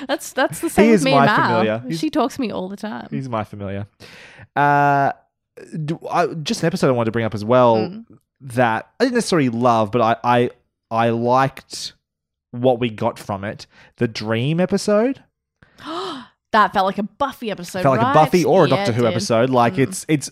that's 0.06 0.32
that's 0.34 0.60
the 0.60 0.68
same 0.70 0.84
He 0.84 0.90
with 0.92 1.00
is 1.00 1.04
me 1.04 1.12
my 1.12 1.26
and 1.26 1.42
familiar. 1.46 1.82
He's- 1.88 1.98
She 2.00 2.10
talks 2.10 2.36
to 2.36 2.40
me 2.40 2.52
all 2.52 2.68
the 2.68 2.76
time. 2.76 3.08
He's 3.10 3.28
my 3.28 3.42
familiar. 3.42 3.86
Uh, 4.56 5.12
do, 5.84 5.98
I, 6.10 6.26
just 6.28 6.62
an 6.62 6.66
episode 6.66 6.88
I 6.88 6.92
wanted 6.92 7.06
to 7.06 7.12
bring 7.12 7.24
up 7.24 7.34
as 7.34 7.44
well 7.44 7.76
Mm. 7.76 8.04
that 8.40 8.90
I 9.00 9.04
didn't 9.04 9.14
necessarily 9.14 9.48
love, 9.48 9.90
but 9.92 10.00
I, 10.00 10.16
I 10.24 10.50
I 10.90 11.10
liked 11.10 11.92
what 12.50 12.78
we 12.80 12.90
got 12.90 13.18
from 13.18 13.44
it. 13.44 13.66
The 13.96 14.08
Dream 14.08 14.60
episode 14.60 15.22
that 16.52 16.72
felt 16.74 16.84
like 16.86 16.98
a 16.98 17.02
Buffy 17.04 17.50
episode. 17.50 17.82
felt 17.82 17.96
like 17.98 18.06
a? 18.06 18.12
Buffy 18.14 18.44
or 18.44 18.64
a 18.64 18.68
Yeah, 18.68 18.76
Doctor 18.76 18.92
Who 18.92 19.02
did. 19.02 19.10
episode. 19.10 19.50
Like 19.50 19.74
Mm. 19.74 19.78
it's 19.84 20.04
it's 20.08 20.30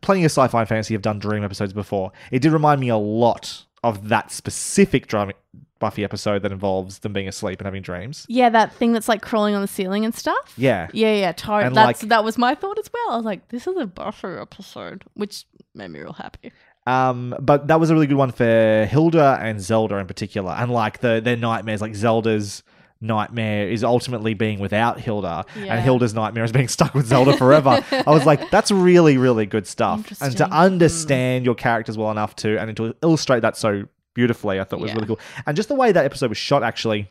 plenty 0.00 0.22
of 0.24 0.30
sci-fi 0.30 0.60
and 0.60 0.68
fantasy 0.68 0.94
have 0.94 1.02
done 1.02 1.18
Dream 1.18 1.44
episodes 1.44 1.72
before. 1.72 2.12
It 2.30 2.40
did 2.40 2.52
remind 2.52 2.80
me 2.80 2.88
a 2.88 2.96
lot 2.96 3.64
of 3.84 4.08
that 4.08 4.32
specific 4.32 5.06
Dream 5.06 5.32
Buffy 5.78 6.02
episode 6.04 6.42
that 6.42 6.50
involves 6.52 7.00
them 7.00 7.12
being 7.12 7.28
asleep 7.28 7.60
and 7.60 7.66
having 7.66 7.82
dreams. 7.82 8.24
Yeah, 8.28 8.48
that 8.48 8.72
thing 8.72 8.92
that's 8.92 9.08
like 9.08 9.20
crawling 9.22 9.54
on 9.54 9.60
the 9.60 9.68
ceiling 9.68 10.04
and 10.04 10.14
stuff. 10.14 10.54
Yeah. 10.56 10.88
Yeah, 10.92 11.12
yeah, 11.14 11.32
totally. 11.32 11.66
And, 11.66 11.76
That's 11.76 12.02
like- 12.02 12.08
that 12.08 12.24
was 12.24 12.38
my 12.38 12.54
thought 12.54 12.78
as 12.78 12.90
well. 12.92 13.12
I 13.12 13.16
was 13.16 13.24
like, 13.26 13.48
this 13.48 13.66
is 13.66 13.76
a 13.76 13.86
Buffy 13.86 14.28
episode, 14.28 15.04
which 15.14 15.44
made 15.74 15.90
me 15.90 16.00
real 16.00 16.14
happy. 16.14 16.52
Um, 16.86 17.34
but 17.40 17.68
that 17.68 17.80
was 17.80 17.90
a 17.90 17.94
really 17.94 18.06
good 18.06 18.16
one 18.16 18.30
for 18.30 18.86
Hilda 18.90 19.38
and 19.40 19.60
Zelda 19.60 19.96
in 19.96 20.06
particular. 20.06 20.52
And 20.52 20.70
like 20.70 21.00
the 21.00 21.20
their 21.22 21.36
nightmares, 21.36 21.80
like 21.80 21.94
Zelda's 21.94 22.62
nightmare 23.04 23.68
is 23.68 23.84
ultimately 23.84 24.34
being 24.34 24.58
without 24.58 24.98
Hilda, 24.98 25.44
Yeah. 25.56 25.74
and 25.74 25.80
Hilda's 25.82 26.14
nightmare 26.14 26.44
is 26.44 26.52
being 26.52 26.68
stuck 26.68 26.94
with 26.94 27.06
Zelda 27.06 27.36
forever. 27.36 27.84
I 27.92 28.10
was 28.10 28.26
like, 28.26 28.50
that's 28.50 28.70
really, 28.70 29.16
really 29.18 29.46
good 29.46 29.66
stuff. 29.66 30.12
And 30.20 30.36
to 30.38 30.48
understand 30.50 31.44
your 31.44 31.54
characters 31.54 31.96
well 31.96 32.10
enough 32.10 32.34
to 32.36 32.58
and 32.60 32.76
to 32.76 32.94
illustrate 33.02 33.40
that 33.40 33.56
so 33.56 33.84
beautifully, 34.14 34.58
I 34.60 34.64
thought 34.64 34.80
was 34.80 34.90
Yeah. 34.90 34.94
really 34.96 35.06
cool. 35.06 35.20
And 35.46 35.56
just 35.56 35.68
the 35.68 35.74
way 35.74 35.92
that 35.92 36.04
episode 36.04 36.28
was 36.30 36.38
shot 36.38 36.62
actually 36.62 37.10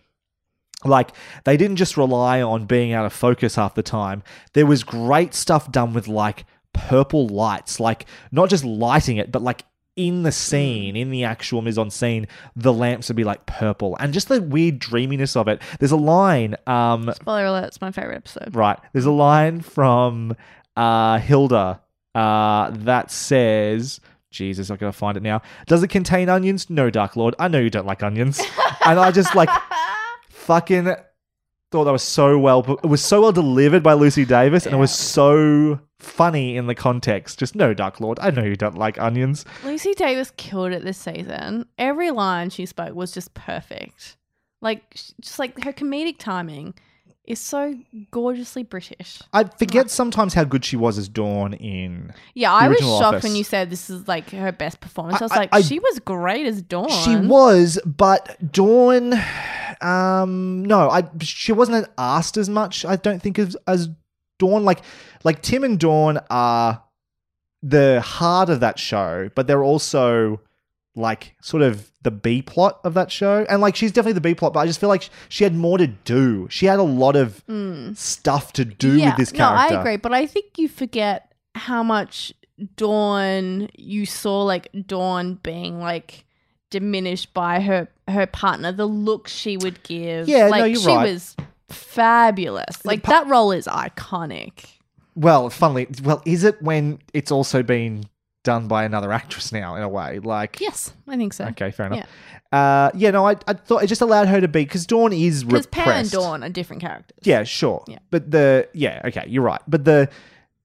like 0.86 1.12
they 1.46 1.56
didn't 1.56 1.78
just 1.78 1.96
rely 1.96 2.42
on 2.42 2.66
being 2.66 2.92
out 2.92 3.06
of 3.06 3.14
focus 3.14 3.56
half 3.56 3.74
the 3.74 3.82
time 3.82 4.22
there 4.52 4.66
was 4.66 4.84
great 4.84 5.34
stuff 5.34 5.72
done 5.72 5.94
with 5.94 6.10
like 6.10 6.44
purple 6.74 7.26
lights 7.28 7.80
like 7.80 8.06
not 8.34 8.50
just 8.50 8.66
lighting 8.66 9.16
it 9.16 9.32
but 9.32 9.42
like 9.42 9.64
in 9.96 10.24
the 10.24 10.32
scene 10.32 10.96
in 10.96 11.12
the 11.12 11.24
actual 11.24 11.62
mise 11.62 11.78
en 11.78 11.90
scene 11.90 12.28
the 12.56 12.74
lamps 12.74 13.10
would 13.10 13.16
be 13.16 13.24
like 13.24 13.46
purple 13.46 13.96
and 14.00 14.14
just 14.14 14.28
the 14.28 14.42
weird 14.42 14.80
dreaminess 14.80 15.36
of 15.36 15.48
it 15.48 15.62
there's 15.80 15.92
a 15.92 15.96
line 15.98 16.56
um 16.66 17.12
Spoiler 17.16 17.46
alert, 17.46 17.66
it's 17.66 17.82
my 17.82 17.92
favorite 17.92 18.16
episode. 18.18 18.56
right 18.56 18.80
there's 18.94 19.06
a 19.06 19.12
line 19.12 19.62
from 19.62 20.36
uh 20.76 21.20
hilda 21.20 21.80
uh 22.16 22.72
that 22.72 23.12
says 23.12 24.00
Jesus, 24.32 24.72
I 24.72 24.78
gotta 24.78 24.92
find 24.92 25.16
it 25.16 25.22
now. 25.22 25.44
Does 25.68 25.84
it 25.84 25.90
contain 25.90 26.28
onions? 26.28 26.68
No, 26.68 26.90
Dark 26.90 27.16
Lord. 27.16 27.36
I 27.38 27.48
know 27.48 27.60
you 27.60 27.70
don't 27.70 27.86
like 27.86 28.02
onions. 28.02 28.40
and 28.86 29.00
I 29.00 29.12
just 29.12 29.36
like 29.36 29.48
fucking 30.32 30.86
thought 31.72 31.84
that 31.86 31.92
was 31.92 32.04
so 32.04 32.38
well 32.38 32.80
it 32.84 32.88
was 32.88 33.04
so 33.04 33.22
well 33.22 33.32
delivered 33.32 33.82
by 33.82 33.94
Lucy 33.94 34.26
Davis 34.26 34.66
and 34.66 34.76
it 34.76 34.78
was 34.78 34.94
so 34.94 35.80
funny 36.04 36.56
in 36.58 36.68
the 36.68 36.76
context. 36.76 37.40
Just 37.40 37.56
no, 37.56 37.74
Dark 37.74 38.00
Lord. 38.00 38.20
I 38.20 38.30
know 38.32 38.44
you 38.44 38.56
don't 38.56 38.78
like 38.78 39.00
onions. 39.00 39.46
Lucy 39.64 39.94
Davis 39.94 40.32
killed 40.38 40.72
it 40.72 40.84
this 40.84 40.98
season. 40.98 41.66
Every 41.78 42.12
line 42.12 42.50
she 42.50 42.66
spoke 42.66 42.94
was 42.96 43.12
just 43.12 43.34
perfect. 43.34 44.18
Like, 44.62 44.94
just 45.22 45.40
like 45.40 45.64
her 45.64 45.74
comedic 45.74 46.18
timing 46.20 46.74
is 47.26 47.40
so 47.40 47.74
gorgeously 48.12 48.64
British. 48.64 49.20
I 49.32 49.46
forget 49.46 49.90
sometimes 49.90 50.34
how 50.34 50.44
good 50.44 50.66
she 50.66 50.76
was 50.76 50.98
as 50.98 51.08
Dawn 51.08 51.54
in. 51.54 52.14
Yeah, 52.34 52.52
I 52.54 52.68
was 52.68 52.80
shocked 52.80 53.04
Office. 53.04 53.24
when 53.24 53.36
you 53.36 53.44
said 53.46 53.70
this 53.70 53.90
is 53.90 54.08
like 54.08 54.30
her 54.32 54.52
best 54.52 54.82
performance. 54.82 55.22
I, 55.22 55.26
was 55.26 55.32
like, 55.32 55.50
I- 55.54 55.62
she 55.62 55.80
was 55.80 56.00
great 56.00 56.46
as 56.48 56.62
Dawn. 56.62 56.90
She 56.90 57.16
was, 57.16 57.80
but 57.86 58.38
Dawn, 58.52 59.14
um, 59.82 60.64
no, 60.66 60.90
I 60.90 61.04
she 61.22 61.52
wasn't 61.52 61.88
asked 61.98 62.38
as 62.38 62.50
much. 62.50 62.86
I 62.86 62.96
don't 62.96 63.22
think 63.22 63.40
as 63.40 63.56
as 63.68 63.90
Dawn. 64.44 64.66
Like 64.66 64.82
like 65.24 65.42
Tim 65.42 65.64
and 65.64 65.80
Dawn 65.80 66.20
are 66.30 66.84
the 67.62 68.02
heart 68.02 68.50
of 68.50 68.60
that 68.60 68.78
show, 68.78 69.30
but 69.36 69.48
they're 69.48 69.64
also 69.64 70.42
like 70.96 71.36
sort 71.42 71.64
of 71.64 71.90
the 72.04 72.12
B 72.12 72.42
plot 72.42 72.80
of 72.84 72.94
that 72.94 73.12
show. 73.12 73.46
And 73.50 73.62
like 73.62 73.76
she's 73.76 73.92
definitely 73.92 74.14
the 74.14 74.22
B 74.22 74.36
plot, 74.36 74.54
but 74.54 74.60
I 74.60 74.66
just 74.66 74.80
feel 74.80 74.90
like 74.90 75.10
she 75.30 75.44
had 75.44 75.56
more 75.56 75.78
to 75.78 75.88
do. 75.88 76.48
She 76.50 76.66
had 76.66 76.80
a 76.80 76.84
lot 76.84 77.16
of 77.16 77.44
mm. 77.48 77.96
stuff 77.98 78.54
to 78.54 78.66
do 78.66 78.98
yeah, 78.98 79.08
with 79.08 79.18
this 79.18 79.32
character. 79.32 79.74
no. 79.74 79.80
I 79.80 79.82
agree, 79.82 79.98
but 79.98 80.14
I 80.14 80.28
think 80.28 80.58
you 80.58 80.68
forget 80.68 81.32
how 81.56 81.84
much 81.84 82.34
Dawn 82.76 83.70
you 83.76 84.06
saw 84.06 84.44
like 84.44 84.70
Dawn 84.86 85.40
being 85.42 85.80
like 85.80 86.26
diminished 86.70 87.34
by 87.34 87.62
her 87.62 87.88
her 88.08 88.28
partner, 88.28 88.72
the 88.72 88.86
look 88.86 89.28
she 89.28 89.58
would 89.58 89.82
give. 89.84 90.28
Yeah, 90.28 90.46
no, 90.46 90.50
like 90.50 90.74
you're 90.74 90.82
she 90.82 90.88
right. 90.88 91.14
was 91.14 91.36
fabulous. 91.70 92.84
Like 92.86 93.04
that 93.04 93.28
role 93.28 93.52
is 93.52 93.68
iconic. 93.68 94.66
Well, 95.16 95.50
funnily, 95.50 95.88
well, 96.04 96.22
is 96.26 96.44
it 96.44 96.62
when 96.62 97.00
it's 97.14 97.32
also 97.32 97.62
been 97.64 98.06
done 98.44 98.68
by 98.68 98.84
another 98.84 99.12
actress 99.12 99.52
now 99.52 99.76
in 99.76 99.84
a 99.84 99.90
way? 99.90 100.20
Like, 100.20 100.60
Yes, 100.60 100.92
I 101.08 101.16
think 101.18 101.34
so. 101.34 101.46
Okay, 101.46 101.70
fair 101.72 101.86
enough. 101.88 102.08
Uh, 102.52 102.92
yeah, 102.96 103.12
no, 103.12 103.28
I, 103.28 103.36
I 103.48 103.54
thought 103.54 103.84
it 103.84 103.88
just 103.88 104.02
allowed 104.02 104.28
her 104.28 104.42
to 104.42 104.48
be 104.48 104.64
because 104.64 104.86
Dawn 104.86 105.14
is 105.14 105.44
Because. 105.44 105.66
Pam 105.68 105.88
and 105.90 106.12
Dawn 106.12 106.44
are 106.44 106.50
different 106.50 106.82
characters. 106.82 107.18
Yeah, 107.24 107.44
sure. 107.44 107.84
Yeah. 107.88 108.00
But 108.12 108.30
the 108.32 108.68
yeah, 108.74 109.02
okay, 109.06 109.26
you're 109.28 109.44
right. 109.44 109.62
But 109.68 109.86
the 109.86 110.10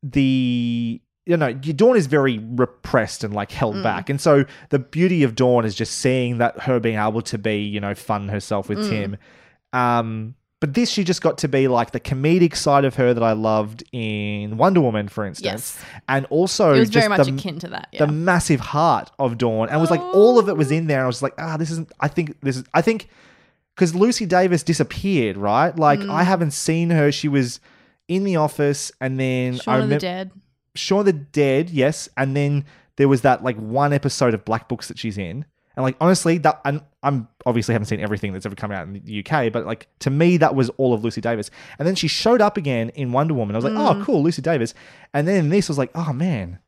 the 0.02 1.00
you 1.26 1.36
know, 1.36 1.52
Dawn 1.52 1.96
is 1.96 2.06
very 2.06 2.38
repressed 2.38 3.22
and 3.24 3.34
like 3.34 3.50
Mm. 3.50 3.54
held 3.54 3.82
back. 3.82 4.08
And 4.08 4.18
so 4.20 4.44
the 4.70 4.78
beauty 4.78 5.22
of 5.24 5.34
Dawn 5.34 5.64
is 5.66 5.74
just 5.74 5.98
seeing 5.98 6.38
that 6.38 6.60
her 6.60 6.80
being 6.80 6.98
able 6.98 7.20
to 7.22 7.36
be, 7.38 7.58
you 7.58 7.80
know, 7.80 7.94
fun 7.94 8.28
herself 8.28 8.68
with 8.70 8.78
Mm. 8.78 8.88
Tim. 8.88 9.16
Um 9.74 10.34
but 10.60 10.74
this 10.74 10.90
she 10.90 11.04
just 11.04 11.22
got 11.22 11.38
to 11.38 11.48
be 11.48 11.68
like 11.68 11.92
the 11.92 12.00
comedic 12.00 12.56
side 12.56 12.84
of 12.84 12.96
her 12.96 13.14
that 13.14 13.22
I 13.22 13.32
loved 13.32 13.84
in 13.92 14.56
Wonder 14.56 14.80
Woman, 14.80 15.08
for 15.08 15.24
instance. 15.24 15.78
Yes. 15.78 15.84
And 16.08 16.26
also 16.26 16.74
It 16.74 16.80
was 16.80 16.90
just 16.90 17.06
very 17.06 17.16
much 17.16 17.26
the, 17.28 17.34
akin 17.34 17.58
to 17.60 17.68
that. 17.68 17.88
Yeah. 17.92 18.06
the 18.06 18.12
massive 18.12 18.60
heart 18.60 19.10
of 19.18 19.38
Dawn, 19.38 19.68
and 19.68 19.78
it 19.78 19.80
was 19.80 19.90
like 19.90 20.00
all 20.00 20.38
of 20.38 20.48
it 20.48 20.56
was 20.56 20.70
in 20.72 20.86
there. 20.88 20.98
And 20.98 21.04
I 21.04 21.06
was 21.06 21.22
like, 21.22 21.34
ah, 21.38 21.56
this 21.56 21.70
isn't. 21.70 21.92
I 22.00 22.08
think 22.08 22.40
this 22.40 22.56
is. 22.56 22.64
I 22.74 22.82
think 22.82 23.08
because 23.74 23.94
Lucy 23.94 24.26
Davis 24.26 24.62
disappeared, 24.64 25.36
right? 25.36 25.76
Like 25.76 26.00
Mm. 26.00 26.10
I 26.10 26.24
haven't 26.24 26.50
seen 26.50 26.90
her. 26.90 27.12
She 27.12 27.28
was 27.28 27.60
in 28.08 28.24
the 28.24 28.36
office, 28.36 28.90
and 29.00 29.20
then 29.20 29.54
I 29.54 29.58
Shaun 29.58 29.80
of 29.82 29.88
the 29.90 29.98
Dead. 29.98 30.30
Shaun 30.74 31.00
of 31.00 31.06
the 31.06 31.12
Dead, 31.12 31.70
yes, 31.70 32.08
and 32.16 32.36
then 32.36 32.64
there 32.96 33.06
was 33.08 33.20
that 33.22 33.44
like 33.44 33.56
one 33.56 33.92
episode 33.92 34.34
of 34.34 34.44
Black 34.44 34.68
Books 34.68 34.88
that 34.88 34.98
she's 34.98 35.18
in, 35.18 35.44
and 35.76 35.84
like 35.84 35.96
honestly, 36.00 36.38
that 36.38 36.60
and 36.64 36.80
I'm 37.02 37.28
obviously 37.46 37.74
haven't 37.74 37.86
seen 37.86 38.00
everything 38.00 38.32
that's 38.32 38.44
ever 38.44 38.56
come 38.56 38.72
out 38.72 38.86
in 38.86 39.00
the 39.04 39.24
UK, 39.24 39.52
but 39.52 39.64
like 39.66 39.86
to 40.00 40.10
me, 40.10 40.36
that 40.38 40.54
was 40.54 40.68
all 40.78 40.92
of 40.94 41.04
Lucy 41.04 41.20
Davis. 41.20 41.50
And 41.78 41.86
then 41.86 41.94
she 41.94 42.08
showed 42.08 42.40
up 42.40 42.56
again 42.56 42.88
in 42.90 43.12
Wonder 43.12 43.34
Woman. 43.34 43.54
I 43.54 43.58
was 43.58 43.64
like, 43.64 43.74
Mm. 43.74 44.00
oh, 44.00 44.04
cool, 44.04 44.22
Lucy 44.22 44.42
Davis. 44.42 44.74
And 45.14 45.26
then 45.28 45.48
this, 45.48 45.68
was 45.68 45.78
like, 45.78 45.90
oh 45.94 46.12
man, 46.12 46.58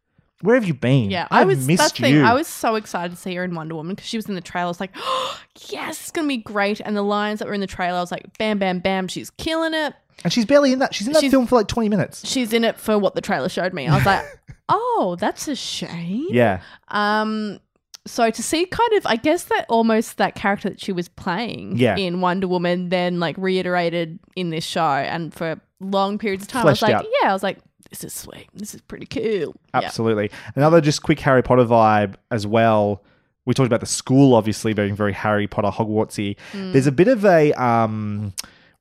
where 0.43 0.55
have 0.55 0.65
you 0.65 0.73
been? 0.75 1.11
Yeah, 1.11 1.27
I 1.31 1.41
I've 1.41 1.49
was. 1.49 1.59
That's 1.59 1.67
missed 1.67 1.97
the 1.97 2.03
thing. 2.03 2.15
you. 2.15 2.23
I 2.23 2.33
was 2.33 2.47
so 2.47 2.77
excited 2.77 3.11
to 3.15 3.21
see 3.21 3.35
her 3.35 3.45
in 3.45 3.55
Wonder 3.55 3.75
Woman 3.75 3.95
because 3.97 4.09
she 4.09 4.17
was 4.17 4.27
in 4.29 4.35
the 4.37 4.41
trailer. 4.41 4.67
I 4.67 4.69
was 4.69 4.81
like, 4.81 4.93
oh, 4.97 5.41
yes, 5.69 6.01
it's 6.01 6.11
gonna 6.13 6.29
be 6.29 6.37
great. 6.39 6.81
And 6.81 6.97
the 6.97 7.03
lines 7.03 7.41
that 7.41 7.49
were 7.49 7.55
in 7.55 7.61
the 7.61 7.67
trailer, 7.67 7.99
I 7.99 8.01
was 8.01 8.13
like, 8.13 8.39
bam, 8.39 8.59
bam, 8.59 8.79
bam, 8.79 9.09
she's 9.09 9.31
killing 9.31 9.75
it. 9.75 9.95
and 10.25 10.33
she's 10.33 10.47
barely 10.47 10.73
in 10.73 10.79
that. 10.79 10.95
She's 10.95 11.07
in 11.09 11.13
that 11.15 11.21
She's- 11.21 11.31
film 11.33 11.47
for 11.47 11.57
like 11.57 11.67
20 11.69 11.89
minutes. 11.89 12.27
She's 12.27 12.53
in 12.53 12.63
it 12.65 12.79
for 12.79 12.99
what 12.99 13.15
the 13.17 13.21
trailer 13.21 13.49
showed 13.49 13.73
me. 13.75 13.89
I 13.89 13.97
was 13.97 14.07
like, 14.07 14.25
oh, 14.69 15.17
that's 15.19 15.49
a 15.49 15.57
shame. 15.57 16.29
Yeah. 16.31 16.61
Um, 16.89 17.59
so 18.07 18.31
to 18.31 18.43
see 18.43 18.65
kind 18.67 18.93
of, 18.95 19.07
I 19.07 19.17
guess 19.17 19.45
that 19.45 19.67
almost 19.69 20.17
that 20.19 20.35
character 20.35 20.71
that 20.71 20.81
she 20.81 20.93
was 20.93 21.09
playing 21.09 21.77
Yeah. 21.77 21.97
in 21.97 22.21
Wonder 22.21 22.49
Woman, 22.49 22.89
then 22.89 23.21
like 23.21 23.37
reiterated 23.39 24.19
in 24.37 24.51
this 24.51 24.65
show, 24.65 24.81
and 24.83 25.33
for 25.35 25.61
long 25.81 26.19
periods 26.19 26.45
of 26.45 26.49
time, 26.49 26.63
Fleshed 26.63 26.83
I 26.83 26.87
was 26.87 26.93
like, 26.95 27.05
out. 27.05 27.07
yeah, 27.23 27.31
I 27.31 27.33
was 27.33 27.43
like, 27.43 27.59
this 27.91 28.05
is 28.05 28.15
sweet. 28.15 28.47
This 28.55 28.75
is 28.75 28.81
pretty 28.83 29.07
cool. 29.07 29.23
Yeah. 29.23 29.81
Absolutely. 29.85 30.31
Another 30.55 30.81
just 30.81 31.03
quick 31.03 31.19
Harry 31.21 31.43
Potter 31.43 31.65
vibe 31.65 32.15
as 32.31 32.47
well. 32.47 33.03
We 33.47 33.55
talked 33.55 33.67
about 33.67 33.81
the 33.81 33.87
school, 33.87 34.35
obviously 34.35 34.75
being 34.75 34.95
very 34.95 35.13
Harry 35.13 35.47
Potter 35.49 35.69
Hogwartsy. 35.71 36.37
Mm. 36.53 36.73
There's 36.73 36.87
a 36.87 36.93
bit 36.93 37.09
of 37.09 37.25
a 37.25 37.53
um, 37.61 38.33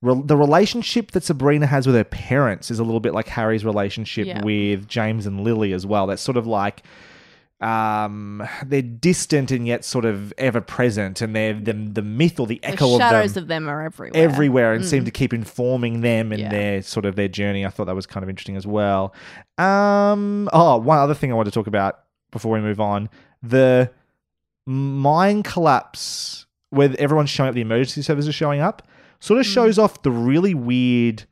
re- 0.01 0.21
the 0.23 0.37
relationship 0.37 1.11
that 1.11 1.23
Sabrina 1.23 1.65
has 1.65 1.87
with 1.87 1.95
her 1.95 2.03
parents 2.03 2.69
is 2.69 2.77
a 2.77 2.83
little 2.83 2.99
bit 2.99 3.13
like 3.13 3.27
Harry's 3.29 3.65
relationship 3.65 4.27
Yeah. 4.27 4.43
with 4.43 4.87
James 4.87 5.25
and 5.25 5.41
Lily 5.41 5.73
as 5.73 5.85
well. 5.85 6.05
That's 6.07 6.21
sort 6.21 6.37
of 6.37 6.45
like 6.45 6.83
um 7.61 8.41
they're 8.65 8.81
distant 8.81 9.51
and 9.51 9.67
yet 9.67 9.83
sort 9.83 10.05
of 10.05 10.33
ever 10.37 10.61
present 10.61 11.21
and 11.21 11.35
they're 11.35 11.53
the, 11.53 11.73
the 11.73 12.01
myth 12.01 12.39
or 12.39 12.47
the 12.47 12.57
The 12.59 12.67
echo 12.69 12.93
of 12.95 13.01
shadows 13.01 13.33
them 13.33 13.43
of 13.43 13.47
them 13.49 13.67
are 13.69 13.81
everywhere. 13.83 14.23
everywhere 14.23 14.73
and 14.73 14.85
seem 14.85 15.01
Mm. 15.01 15.05
to 15.05 15.11
keep 15.11 15.33
informing 15.33 15.99
them 15.99 16.31
in 16.31 16.39
Yeah. 16.39 16.49
their 16.49 16.81
sort 16.81 17.05
of 17.05 17.17
their 17.17 17.27
journey. 17.27 17.65
I 17.65 17.69
thought 17.69 17.85
that 17.85 17.95
was 17.95 18.05
kind 18.05 18.23
of 18.23 18.29
interesting 18.29 18.55
as 18.55 18.65
well. 18.65 19.13
Um, 19.57 20.47
oh, 20.53 20.77
one 20.77 20.99
other 20.99 21.13
thing 21.13 21.31
I 21.31 21.35
want 21.35 21.47
to 21.47 21.51
talk 21.51 21.67
about 21.67 21.99
before 22.31 22.51
we 22.53 22.61
move 22.61 22.79
on: 22.79 23.09
the 23.43 23.91
mine 24.65 25.43
collapse 25.43 26.45
where 26.69 26.93
everyone's 26.99 27.29
showing 27.29 27.49
up, 27.49 27.55
the 27.55 27.61
emergency 27.61 28.01
services 28.03 28.29
are 28.29 28.33
showing 28.33 28.61
up, 28.61 28.87
sort 29.19 29.39
of 29.39 29.45
Mm. 29.45 29.53
shows 29.53 29.77
off 29.79 30.01
the 30.03 30.11
really 30.11 30.53
weird, 30.53 31.23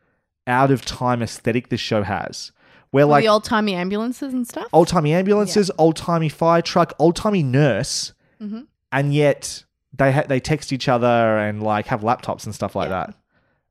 out 0.48 0.72
of 0.72 0.84
time 0.84 1.22
aesthetic 1.22 1.70
this 1.70 1.80
show 1.80 2.04
has. 2.04 2.52
Where 2.92 3.04
All 3.04 3.10
like 3.12 3.24
the 3.24 3.30
old 3.30 3.44
timey 3.44 3.74
ambulances 3.76 4.34
and 4.34 4.48
stuff. 4.48 4.68
old 4.74 4.88
timey 4.88 5.14
ambulances, 5.14 5.70
old 5.78 5.96
timey 5.98 6.30
fire 6.30 6.62
truck, 6.62 6.94
old 7.00 7.16
timey 7.16 7.44
nurse, 7.44 8.14
Mhm. 8.42 8.68
and 8.92 9.14
yet 9.14 9.64
they 9.98 10.12
ha- 10.12 10.24
they 10.28 10.40
text 10.40 10.72
each 10.72 10.88
other 10.88 11.38
and 11.38 11.62
like 11.64 11.88
have 11.88 12.02
laptops 12.02 12.46
and 12.46 12.56
stuff 12.56 12.76
like 12.76 12.90
that. 12.90 13.14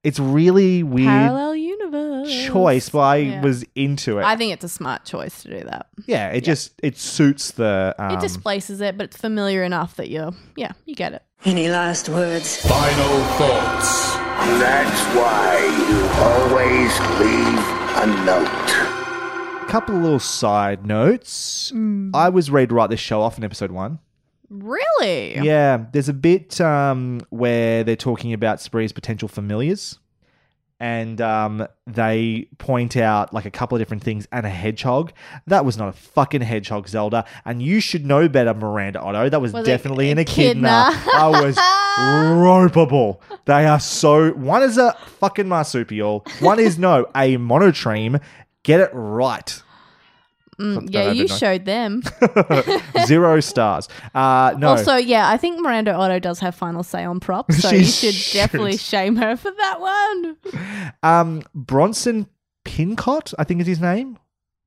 It's 0.04 0.20
really 0.20 0.82
weird 0.84 1.08
Parallel 1.08 1.56
universe 1.56 2.44
choice, 2.44 2.88
but 2.90 2.98
I 3.00 3.16
Yeah. 3.16 3.40
was 3.40 3.64
into 3.74 4.18
it. 4.18 4.24
I 4.24 4.36
think 4.36 4.52
it's 4.52 4.64
a 4.64 4.68
smart 4.68 5.04
choice 5.04 5.42
to 5.42 5.48
do 5.60 5.64
that. 5.64 5.86
yeah, 6.06 6.28
it 6.28 6.42
just 6.44 6.72
it 6.82 6.96
suits 6.98 7.52
the. 7.52 7.94
Um, 7.98 8.10
it 8.12 8.20
displaces 8.20 8.80
it, 8.80 8.96
but 8.96 9.04
it's 9.04 9.16
familiar 9.16 9.64
enough 9.64 9.96
that 9.96 10.10
you're, 10.10 10.32
yeah, 10.56 10.72
you 10.84 10.94
get 10.94 11.12
it. 11.14 11.22
Any 11.44 11.68
last 11.68 12.08
words? 12.08 12.56
Final 12.66 13.20
thoughts. 13.38 14.14
That's 14.60 15.00
why 15.16 15.58
you 15.88 16.06
always 16.22 17.00
leave 17.18 17.64
a 18.02 18.06
note. 18.24 18.85
Couple 19.68 19.96
of 19.96 20.02
little 20.02 20.18
side 20.20 20.86
notes. 20.86 21.72
I 22.14 22.28
was 22.28 22.50
ready 22.50 22.68
to 22.68 22.74
write 22.74 22.90
this 22.90 23.00
show 23.00 23.20
off 23.20 23.36
in 23.38 23.44
episode 23.44 23.70
one. 23.70 23.98
Really? 24.48 25.36
Yeah, 25.38 25.86
there's 25.92 26.08
a 26.08 26.12
bit 26.14 26.60
um, 26.60 27.20
where 27.30 27.82
they're 27.84 27.96
talking 27.96 28.32
about 28.32 28.60
Spree's 28.60 28.92
potential 28.92 29.26
familiars, 29.28 29.98
and 30.78 31.20
um, 31.20 31.66
they 31.86 32.48
point 32.58 32.96
out 32.96 33.34
like 33.34 33.44
a 33.44 33.50
couple 33.50 33.74
of 33.76 33.80
different 33.80 34.04
things 34.04 34.28
and 34.30 34.46
a 34.46 34.50
hedgehog. 34.50 35.12
That 35.48 35.64
was 35.64 35.76
not 35.76 35.88
a 35.88 35.92
fucking 35.92 36.42
hedgehog, 36.42 36.86
Zelda, 36.88 37.24
and 37.44 37.60
you 37.60 37.80
should 37.80 38.06
know 38.06 38.28
better, 38.28 38.54
Miranda 38.54 39.00
Otto. 39.00 39.28
That 39.28 39.40
was, 39.40 39.52
Was 39.52 39.66
it 39.66 39.70
definitely 39.70 40.10
an 40.12 40.18
echidna? 40.18 40.90
echidna. 40.92 41.10
I 41.12 41.28
was 41.44 41.56
ropeable. 41.98 43.18
They 43.46 43.66
are 43.66 43.80
so. 43.80 44.30
One 44.30 44.62
is 44.62 44.78
a 44.78 44.92
fucking 45.18 45.48
marsupial. 45.48 46.24
One 46.38 46.60
is 46.60 46.78
no 46.78 47.06
a 47.16 47.36
monotreme. 47.36 48.20
Get 48.66 48.80
it 48.80 48.90
right. 48.92 49.62
Mm, 50.58 50.88
yeah, 50.90 51.12
you 51.12 51.28
showed 51.28 51.66
them. 51.66 52.02
Zero 53.06 53.38
stars. 53.38 53.88
Uh, 54.12 54.56
no. 54.58 54.70
Also, 54.70 54.96
yeah, 54.96 55.30
I 55.30 55.36
think 55.36 55.60
Miranda 55.60 55.94
Otto 55.94 56.18
does 56.18 56.40
have 56.40 56.56
final 56.56 56.82
say 56.82 57.04
on 57.04 57.20
props, 57.20 57.62
so 57.62 57.70
you 57.70 57.84
should 57.84 58.12
should. 58.12 58.36
definitely 58.36 58.76
shame 58.76 59.14
her 59.14 59.36
for 59.36 59.52
that 59.52 59.80
one. 59.80 60.36
Um, 61.04 61.42
Bronson 61.54 62.26
Pinchot, 62.64 63.34
I 63.38 63.44
think 63.44 63.60
is 63.60 63.68
his 63.68 63.80
name. 63.80 64.18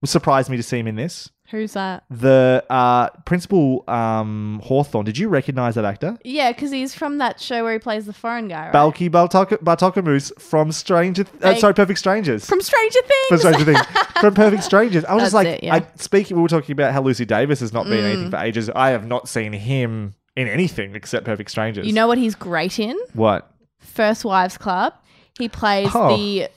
Would 0.02 0.10
surprise 0.10 0.50
me 0.50 0.56
to 0.56 0.64
see 0.64 0.80
him 0.80 0.88
in 0.88 0.96
this. 0.96 1.30
Who's 1.52 1.74
that? 1.74 2.04
The 2.12 2.64
uh, 2.70 3.10
principal 3.26 3.84
um, 3.88 4.62
Hawthorne. 4.64 5.06
Did 5.06 5.18
you 5.18 5.30
recognize 5.30 5.74
that 5.76 5.86
actor? 5.86 6.18
Yeah, 6.24 6.52
because 6.52 6.70
he's 6.72 6.94
from 6.94 7.18
that 7.18 7.40
show 7.42 7.64
where 7.64 7.74
he 7.74 7.80
plays 7.80 8.06
the 8.06 8.14
foreign 8.14 8.48
guy, 8.48 8.66
right? 8.66 8.74
Balki 8.74 9.10
Bartok- 9.10 9.58
Bartokomous 9.64 10.32
from 10.40 10.72
Stranger. 10.72 11.26
Uh, 11.42 11.56
sorry, 11.56 11.74
Perfect 11.74 11.98
Strangers. 12.00 12.46
from 12.46 12.62
Stranger 12.62 13.00
Things. 13.02 13.28
from 13.30 13.38
Stranger 13.40 13.66
Things. 13.66 13.86
From 14.22 14.34
Perfect 14.36 14.64
Strangers. 14.64 15.06
I 15.06 15.16
was 15.16 15.24
just 15.24 15.34
like, 15.34 15.48
it, 15.48 15.64
yeah. 15.64 15.76
I, 15.76 15.88
speaking, 15.96 16.38
we 16.38 16.44
were 16.44 16.50
talking 16.50 16.74
about 16.74 16.94
how 16.94 17.02
Lucy 17.02 17.26
Davis 17.26 17.60
has 17.62 17.74
not 17.74 17.86
been 17.86 18.00
Mm. 18.04 18.12
anything 18.12 18.30
for 18.32 18.38
ages. 18.38 18.70
I 18.70 18.90
have 18.90 19.08
not 19.08 19.28
seen 19.28 19.52
him 19.54 20.14
in 20.36 20.48
anything 20.48 20.94
except 20.96 21.26
Perfect 21.26 21.50
Strangers. 21.50 21.88
You 21.88 21.94
know 21.94 22.08
what 22.08 22.18
he's 22.20 22.36
great 22.36 22.78
in? 22.80 22.96
what? 23.14 23.52
First 23.80 24.24
Wives 24.24 24.58
Club. 24.58 24.94
He 25.40 25.50
plays 25.50 25.90
Oh. 25.96 26.16
the 26.16 26.50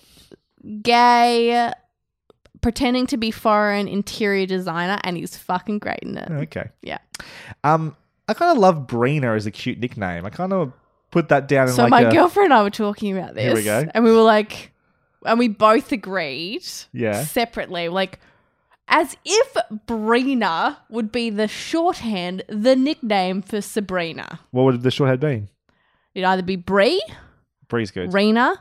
gay 0.83 1.73
pretending 2.63 3.07
to 3.09 3.17
be 3.17 3.31
foreign 3.31 3.89
interior 3.89 4.47
designer, 4.47 4.99
and 5.05 5.17
he's 5.17 5.37
fucking 5.37 5.79
great 5.81 5.99
in 6.03 6.17
it. 6.17 6.31
Okay. 6.31 6.71
Yeah. 6.83 6.99
Um, 7.65 7.95
I 8.29 8.35
kind 8.35 8.53
of 8.53 8.59
love 8.59 8.87
Brina 8.87 9.37
as 9.37 9.45
a 9.47 9.51
cute 9.51 9.79
nickname. 9.79 10.25
I 10.25 10.31
kind 10.31 10.53
of 10.53 10.73
put 11.11 11.29
that 11.29 11.49
down 11.49 11.69
in 11.69 11.75
So 11.75 11.83
like 11.83 11.91
my 11.91 12.01
a, 12.03 12.13
girlfriend 12.13 12.47
and 12.53 12.55
I 12.55 12.63
were 12.63 12.71
talking 12.71 13.17
about 13.17 13.35
this. 13.35 13.45
Here 13.45 13.55
we 13.55 13.63
go. 13.65 13.87
And 13.95 14.05
we 14.05 14.11
were 14.13 14.23
like, 14.23 14.73
and 15.27 15.39
we 15.39 15.49
both 15.49 15.93
agreed 15.93 16.65
Yeah. 16.93 17.25
separately, 17.25 17.89
like, 17.89 18.19
as 18.89 19.17
if 19.25 19.57
Brina 19.87 20.77
would 20.89 21.13
be 21.13 21.31
the 21.31 21.49
shorthand, 21.49 22.43
the 22.49 22.75
nickname 22.77 23.43
for 23.43 23.61
Sabrina. 23.61 24.41
What 24.51 24.65
would 24.65 24.83
the 24.83 24.91
shorthand 24.91 25.21
been? 25.21 25.49
It'd 26.15 26.27
either 26.27 26.43
be 26.43 26.57
Bree, 26.57 27.03
Bree's 27.69 27.91
good. 27.91 28.13
Rena, 28.13 28.55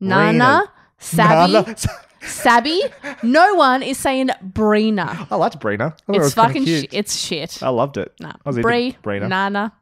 Rena. 0.00 0.32
Nana, 0.32 0.72
Sabby, 0.98 1.52
Nana. 1.52 1.76
Sabby. 2.22 2.82
No 3.22 3.54
one 3.54 3.82
is 3.82 3.98
saying 3.98 4.28
Brina. 4.44 5.26
I 5.30 5.36
liked 5.36 5.58
Brina. 5.60 5.86
I 5.86 5.88
thought 5.90 6.02
it 6.08 6.16
It's 6.16 6.24
was 6.24 6.34
kinda 6.34 6.48
fucking 6.48 6.64
cute. 6.64 6.80
shit. 6.82 6.94
It's 6.94 7.16
shit. 7.16 7.62
I 7.62 7.68
loved 7.68 7.96
it. 7.96 8.12
No. 8.20 8.28
I 8.30 8.36
was 8.44 8.58
Bree, 8.58 8.96
Brina. 9.02 9.28
Nana, 9.28 9.72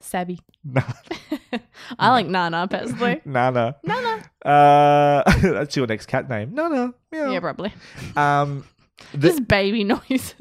Sabby. 0.00 0.38
I 1.98 2.10
like 2.10 2.26
Nana 2.26 2.68
personally. 2.68 3.20
Nana. 3.24 3.76
Nana. 3.84 4.30
Uh, 4.44 5.22
that's 5.42 5.76
your 5.76 5.86
next 5.86 6.06
cat 6.06 6.28
name. 6.28 6.54
Nana. 6.54 6.94
Meow. 7.12 7.30
Yeah, 7.32 7.40
probably. 7.40 7.72
Um, 8.16 8.64
the- 9.12 9.28
Just 9.28 9.48
baby 9.48 9.84
noises. 9.84 10.34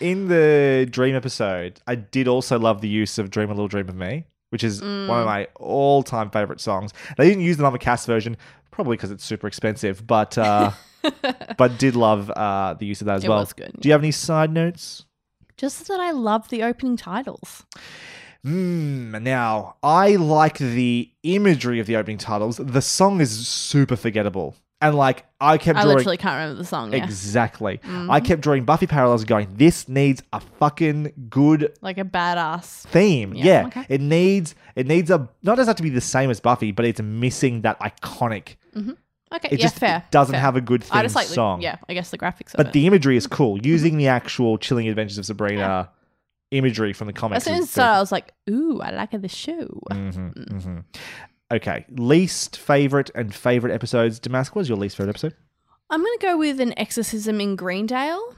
in 0.00 0.28
the 0.28 0.86
Dream 0.90 1.14
episode, 1.14 1.80
I 1.86 1.94
did 1.96 2.28
also 2.28 2.58
love 2.58 2.80
the 2.80 2.88
use 2.88 3.18
of 3.18 3.30
"Dream 3.30 3.50
a 3.50 3.52
Little 3.52 3.68
Dream 3.68 3.88
of 3.88 3.94
Me," 3.96 4.24
which 4.50 4.64
is 4.64 4.80
one 4.80 4.90
Mm. 4.90 5.20
of 5.20 5.26
my 5.26 5.48
all-time 5.56 6.30
favorite 6.30 6.60
songs. 6.60 6.92
They 7.18 7.28
didn't 7.28 7.42
use 7.44 7.58
the 7.58 7.62
Mama 7.62 7.78
Cass 7.78 8.06
version, 8.06 8.36
probably 8.76 8.96
because 8.96 9.10
it's 9.10 9.24
super 9.24 9.48
expensive, 9.48 10.06
but 10.06 10.38
uh, 10.38 10.70
but 11.58 11.78
did 11.78 11.96
love 11.96 12.30
uh, 12.30 12.74
the 12.74 12.86
use 12.86 13.00
of 13.00 13.06
that 13.06 13.16
as 13.16 13.24
It 13.24 13.28
well. 13.28 13.40
was 13.40 13.52
good, 13.52 13.72
Do 13.80 13.88
you 13.88 13.92
have 13.92 14.02
any 14.02 14.12
side 14.12 14.52
notes? 14.52 15.04
Just 15.56 15.88
that 15.88 15.98
I 15.98 16.10
love 16.12 16.48
the 16.50 16.62
opening 16.62 16.96
titles. 16.96 17.64
Mm, 18.44 19.22
now, 19.22 19.76
I 19.82 20.16
like 20.16 20.58
the 20.58 21.10
imagery 21.24 21.80
of 21.80 21.86
the 21.86 21.96
opening 21.96 22.18
titles. 22.18 22.58
The 22.58 22.82
song 22.82 23.20
is 23.20 23.46
super 23.48 23.96
forgettable. 23.96 24.54
And 24.82 24.94
like 24.94 25.24
I 25.40 25.56
kept 25.56 25.78
I 25.78 25.82
drawing 25.82 25.96
literally 25.96 26.16
can't 26.18 26.34
remember 26.34 26.58
the 26.62 26.66
song. 26.68 26.92
Yeah. 26.92 27.02
Exactly. 27.02 27.80
I 27.82 28.20
Mhm. 28.20 28.24
kept 28.26 28.42
drawing 28.42 28.64
Buffy 28.66 28.86
parallels 28.86 29.24
going, 29.24 29.48
this 29.56 29.88
needs 29.88 30.22
a 30.34 30.40
fucking 30.60 31.14
good 31.30 31.72
like 31.80 31.96
a 31.96 32.04
badass. 32.04 32.82
theme. 32.88 33.32
Yeah, 33.34 33.44
Yeah. 33.62 33.66
okay. 33.68 33.86
It 33.88 34.02
needs 34.02 34.54
it 34.76 34.86
needs 34.86 35.10
a 35.10 35.30
not 35.42 35.56
does 35.56 35.66
have 35.66 35.76
to 35.76 35.82
be 35.82 35.88
the 35.88 36.02
same 36.02 36.28
as 36.30 36.40
Buffy, 36.40 36.72
but 36.72 36.84
it's 36.84 37.00
missing 37.00 37.62
that 37.62 37.80
iconic. 37.80 38.56
Okay, 38.76 39.48
It 39.50 39.58
yeah, 39.58 39.64
just 39.66 39.78
fair. 39.78 40.04
doesn't 40.12 40.34
fair. 40.34 40.40
have 40.40 40.54
a 40.54 40.60
good 40.60 40.82
I 40.84 40.86
theme 40.86 41.02
just 41.02 41.16
like 41.16 41.26
the- 41.26 41.34
song. 41.34 41.60
yeah, 41.60 41.76
I 41.88 41.94
guess 41.94 42.10
the 42.10 42.18
graphics 42.18 42.54
of 42.54 42.58
But 42.58 42.68
it. 42.68 42.72
the 42.74 42.86
imagery 42.86 43.16
is 43.16 43.26
cool. 43.26 43.58
Using 43.66 43.96
the 43.98 44.06
actual 44.08 44.56
chilling 44.56 44.88
adventures 44.88 45.18
of 45.18 45.26
Sabrina 45.26 45.90
imagery 46.52 46.92
from 46.92 47.08
the 47.08 47.12
comics. 47.12 47.38
as 47.38 47.44
soon 47.44 47.54
as 47.54 47.60
it 47.60 47.62
is 47.64 47.70
started, 47.70 47.96
I 47.96 48.00
was 48.00 48.12
like, 48.12 48.32
"Ooh, 48.48 48.80
I 48.80 48.90
like 48.92 49.10
the 49.10 49.28
show." 49.28 49.66
hmm 49.90 50.28
hmm 50.60 50.78
Okay. 51.52 51.84
Least 51.90 52.56
favorite 52.56 53.10
and 53.16 53.34
favorite 53.34 53.72
episodes. 53.72 54.18
Damask, 54.20 54.54
what 54.54 54.60
was 54.60 54.68
your 54.68 54.78
least 54.78 54.96
favorite 54.96 55.10
episode? 55.10 55.34
I'm 55.90 56.00
gonna 56.02 56.18
go 56.20 56.36
with 56.38 56.60
an 56.60 56.72
exorcism 56.78 57.40
in 57.40 57.56
Greendale. 57.56 58.34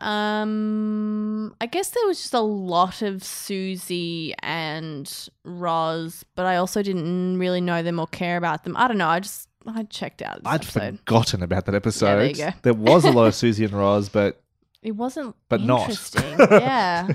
Um, 0.00 1.54
I 1.60 1.66
guess 1.66 1.90
there 1.90 2.06
was 2.06 2.20
just 2.20 2.34
a 2.34 2.40
lot 2.40 3.02
of 3.02 3.22
Susie 3.24 4.34
and 4.42 5.28
Roz, 5.44 6.24
but 6.36 6.46
I 6.46 6.56
also 6.56 6.82
didn't 6.82 7.38
really 7.38 7.60
know 7.60 7.82
them 7.82 7.98
or 7.98 8.06
care 8.06 8.36
about 8.36 8.64
them. 8.64 8.76
I 8.76 8.86
don't 8.88 8.98
know. 8.98 9.08
I 9.08 9.20
just 9.20 9.47
I 9.68 9.82
checked 9.84 10.22
out 10.22 10.40
I'd 10.44 10.62
episode. 10.62 10.98
forgotten 11.00 11.42
about 11.42 11.66
that 11.66 11.74
episode. 11.74 12.16
there 12.18 12.24
you 12.26 12.34
go. 12.34 12.50
There 12.62 12.74
was 12.74 13.04
a 13.04 13.10
lot 13.10 13.26
of 13.26 13.34
Susie 13.36 13.64
and 13.64 13.72
Roz, 13.74 14.08
but 14.08 14.40
It 14.82 14.92
wasn't 14.92 15.34
but 15.48 15.60
not. 15.60 15.82
interesting. 15.82 16.24
yeah, 16.50 17.08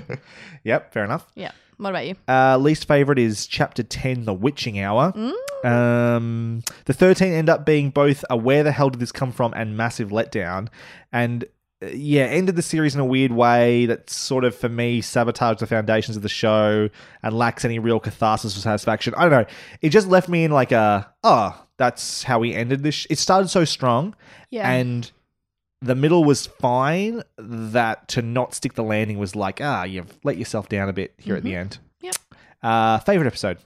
yep, 0.64 0.92
fair 0.92 1.04
enough. 1.04 1.26
yeah. 1.34 1.52
What 1.76 1.90
about 1.90 2.06
you? 2.06 2.14
Uh, 2.28 2.56
least 2.56 2.86
favorite 2.86 3.18
is 3.18 3.48
chapter 3.48 3.82
10, 3.82 4.26
The 4.26 4.32
Witching 4.32 4.78
Hour. 4.78 5.12
Mm. 5.12 5.64
Um, 5.68 6.62
the 6.84 6.92
13 6.92 7.32
end 7.32 7.48
up 7.48 7.66
being 7.66 7.90
both 7.90 8.24
a 8.30 8.36
where 8.36 8.62
the 8.62 8.70
hell 8.70 8.90
did 8.90 9.00
this 9.00 9.10
come 9.10 9.32
from 9.32 9.52
and 9.54 9.76
massive 9.76 10.10
letdown. 10.10 10.68
And 11.12 11.44
yeah, 11.92 12.24
ended 12.24 12.56
the 12.56 12.62
series 12.62 12.94
in 12.94 13.00
a 13.00 13.04
weird 13.04 13.32
way 13.32 13.86
that 13.86 14.08
sort 14.10 14.44
of, 14.44 14.54
for 14.54 14.68
me, 14.68 15.00
sabotaged 15.00 15.60
the 15.60 15.66
foundations 15.66 16.16
of 16.16 16.22
the 16.22 16.28
show 16.28 16.88
and 17.22 17.36
lacks 17.36 17.64
any 17.64 17.78
real 17.78 18.00
catharsis 18.00 18.56
or 18.56 18.60
satisfaction. 18.60 19.14
I 19.16 19.22
don't 19.22 19.30
know. 19.30 19.46
It 19.80 19.90
just 19.90 20.08
left 20.08 20.28
me 20.28 20.44
in 20.44 20.50
like 20.50 20.72
a, 20.72 21.12
oh, 21.22 21.60
that's 21.76 22.22
how 22.22 22.38
we 22.38 22.54
ended 22.54 22.82
this. 22.82 22.94
Sh-. 22.94 23.06
It 23.10 23.18
started 23.18 23.48
so 23.48 23.64
strong. 23.64 24.14
Yeah. 24.50 24.70
And 24.70 25.10
the 25.80 25.94
middle 25.94 26.24
was 26.24 26.46
fine. 26.46 27.22
That 27.36 28.08
to 28.08 28.22
not 28.22 28.54
stick 28.54 28.74
the 28.74 28.84
landing 28.84 29.18
was 29.18 29.36
like, 29.36 29.60
ah, 29.60 29.84
you've 29.84 30.18
let 30.24 30.36
yourself 30.36 30.68
down 30.68 30.88
a 30.88 30.92
bit 30.92 31.14
here 31.18 31.36
at 31.36 31.42
the 31.42 31.54
end. 31.54 31.78
Yep. 32.00 32.16
Uh, 32.62 32.98
favorite 33.00 33.26
episode. 33.26 33.58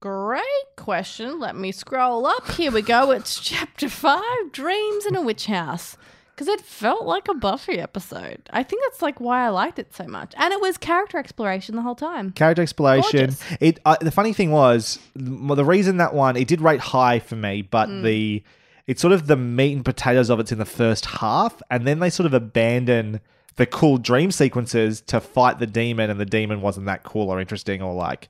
Great 0.00 0.42
question. 0.76 1.38
Let 1.38 1.54
me 1.56 1.72
scroll 1.72 2.26
up. 2.26 2.50
Here 2.52 2.72
we 2.72 2.80
go. 2.80 3.10
It's 3.10 3.38
chapter 3.42 3.88
five 3.88 4.50
Dreams 4.50 5.04
in 5.04 5.14
a 5.14 5.20
Witch 5.20 5.46
House. 5.46 5.98
Because 6.34 6.48
it 6.48 6.60
felt 6.62 7.04
like 7.04 7.28
a 7.28 7.34
Buffy 7.34 7.78
episode. 7.78 8.48
I 8.52 8.62
think 8.62 8.82
that's 8.84 9.02
like 9.02 9.20
why 9.20 9.44
I 9.44 9.48
liked 9.48 9.78
it 9.78 9.94
so 9.94 10.06
much. 10.06 10.32
And 10.36 10.52
it 10.52 10.60
was 10.60 10.76
character 10.78 11.18
exploration 11.18 11.76
the 11.76 11.82
whole 11.82 11.94
time. 11.94 12.32
Character 12.32 12.62
exploration. 12.62 13.26
Gorgeous. 13.26 13.42
It. 13.60 13.78
Uh, 13.84 13.96
the 14.00 14.10
funny 14.10 14.32
thing 14.32 14.50
was, 14.50 14.98
the 15.14 15.64
reason 15.64 15.98
that 15.98 16.14
one 16.14 16.36
it 16.36 16.48
did 16.48 16.60
rate 16.60 16.80
high 16.80 17.18
for 17.18 17.36
me, 17.36 17.62
but 17.62 17.88
Hmm. 17.88 18.02
the 18.02 18.42
it's 18.86 19.00
sort 19.00 19.12
of 19.12 19.26
the 19.28 19.36
meat 19.36 19.74
and 19.74 19.84
potatoes 19.84 20.30
of 20.30 20.40
it's 20.40 20.50
in 20.50 20.58
the 20.58 20.64
first 20.64 21.06
half, 21.06 21.60
and 21.70 21.86
then 21.86 21.98
they 22.00 22.10
sort 22.10 22.26
of 22.26 22.34
abandon 22.34 23.20
the 23.56 23.66
cool 23.66 23.98
dream 23.98 24.30
sequences 24.32 25.00
to 25.02 25.20
fight 25.20 25.58
the 25.58 25.66
demon, 25.66 26.10
and 26.10 26.18
the 26.18 26.24
demon 26.26 26.60
wasn't 26.62 26.86
that 26.86 27.02
cool 27.04 27.28
or 27.30 27.38
interesting 27.40 27.82
or 27.82 27.94
like. 27.94 28.28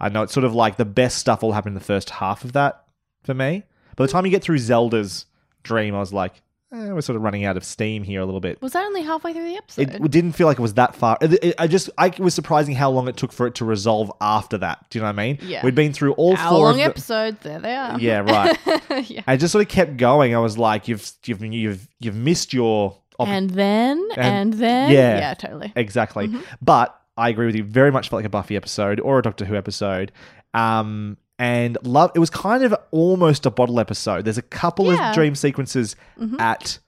I 0.00 0.08
know 0.08 0.22
it's 0.22 0.32
sort 0.32 0.44
of 0.44 0.54
like 0.54 0.76
the 0.76 0.84
best 0.84 1.18
stuff 1.18 1.42
all 1.44 1.52
happened 1.52 1.74
in 1.76 1.78
the 1.78 1.84
first 1.84 2.10
half 2.10 2.42
of 2.44 2.52
that 2.54 2.82
for 3.22 3.34
me. 3.34 3.62
By 3.94 4.04
the 4.06 4.12
time 4.12 4.24
you 4.26 4.32
get 4.32 4.42
through 4.42 4.58
Zelda's 4.58 5.26
dream, 5.62 5.94
I 5.94 6.00
was 6.00 6.12
like, 6.12 6.42
eh, 6.72 6.92
we're 6.92 7.00
sort 7.00 7.16
of 7.16 7.22
running 7.22 7.44
out 7.44 7.56
of 7.56 7.64
steam 7.64 8.02
here 8.02 8.20
a 8.20 8.24
little 8.24 8.40
bit. 8.40 8.60
Was 8.62 8.72
that 8.72 8.84
only 8.84 9.02
halfway 9.02 9.32
through 9.32 9.44
the 9.48 9.56
episode? 9.56 9.90
It 9.94 10.10
didn't 10.10 10.32
feel 10.32 10.46
like 10.46 10.58
it 10.58 10.62
was 10.62 10.74
that 10.74 10.94
far. 10.94 11.18
It, 11.20 11.32
it- 11.44 11.54
I 11.58 11.66
just, 11.66 11.90
I 11.98 12.12
was 12.18 12.34
surprising 12.34 12.74
how 12.74 12.90
long 12.90 13.08
it 13.08 13.16
took 13.16 13.32
for 13.32 13.46
it 13.46 13.54
to 13.56 13.64
resolve 13.64 14.10
after 14.20 14.58
that. 14.58 14.86
Do 14.90 14.98
you 14.98 15.02
know 15.02 15.06
what 15.08 15.18
I 15.18 15.26
mean? 15.26 15.38
Yeah. 15.42 15.64
We'd 15.64 15.74
been 15.74 15.92
through 15.92 16.12
all 16.14 16.36
Hour 16.36 16.48
four 16.50 16.58
long 16.60 16.70
of 16.70 16.76
the, 16.76 16.82
episodes. 16.84 17.38
There 17.42 17.58
they 17.58 17.74
are. 17.74 17.98
Yeah, 18.00 18.18
right. 18.20 18.58
yeah. 19.10 19.22
I 19.26 19.36
just 19.36 19.52
sort 19.52 19.62
of 19.62 19.68
kept 19.68 19.96
going. 19.96 20.34
I 20.34 20.38
was 20.38 20.56
like, 20.58 20.88
you've, 20.88 21.10
you've, 21.24 21.42
you've, 21.44 21.88
you've 22.00 22.16
missed 22.16 22.52
your. 22.52 22.98
And 23.18 23.50
then, 23.50 23.98
and, 24.16 24.20
And- 24.20 24.52
then. 24.54 24.90
yeah. 24.90 25.18
Yeah, 25.18 25.34
totally. 25.34 25.72
Exactly. 25.76 26.26
Mm-hmm. 26.28 26.40
But 26.60 26.98
I 27.16 27.28
agree 27.28 27.46
with 27.46 27.54
you. 27.54 27.62
Very 27.62 27.92
much 27.92 28.08
felt 28.08 28.18
like 28.18 28.26
a 28.26 28.30
Buffy 28.30 28.56
episode 28.56 28.98
or 28.98 29.18
a 29.18 29.22
Doctor 29.22 29.44
Who 29.44 29.54
episode. 29.54 30.10
Um, 30.54 31.16
and 31.38 31.76
love. 31.82 32.12
It 32.14 32.18
was 32.18 32.30
kind 32.30 32.62
of 32.64 32.74
almost 32.90 33.46
a 33.46 33.50
bottle 33.50 33.80
episode. 33.80 34.24
There's 34.24 34.38
a 34.38 34.42
couple 34.42 34.86
Yeah. 34.86 34.96
Mm-hmm. 34.98 35.08
of 35.10 35.14
dream 35.14 35.34
sequences 35.34 35.96
at 36.38 36.78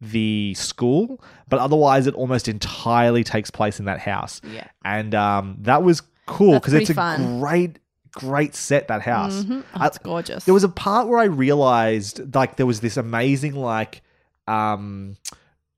the 0.00 0.52
school, 0.54 1.22
but 1.48 1.60
otherwise 1.60 2.06
it 2.06 2.14
almost 2.14 2.48
entirely 2.48 3.22
takes 3.24 3.50
place 3.50 3.78
in 3.78 3.84
that 3.86 4.00
house. 4.00 4.40
Yeah. 4.52 4.66
And 4.84 5.14
um, 5.14 5.56
that 5.60 5.82
was 5.82 6.02
cool 6.26 6.54
because 6.54 6.74
it's 6.74 6.90
a 6.90 6.94
fun. 6.94 7.38
great, 7.40 7.78
great 8.12 8.54
set. 8.54 8.88
That 8.88 9.02
house. 9.02 9.44
Mhm. 9.44 9.62
Oh, 9.74 9.86
it's 9.86 9.98
gorgeous. 9.98 10.44
there 10.44 10.54
was 10.54 10.64
a 10.64 10.68
part 10.68 11.06
where 11.08 11.20
I 11.20 11.24
realized 11.24 12.34
like 12.34 12.56
there 12.56 12.66
was 12.66 12.80
this 12.80 12.96
amazing 12.96 13.54
like 13.54 14.02
um 14.48 15.16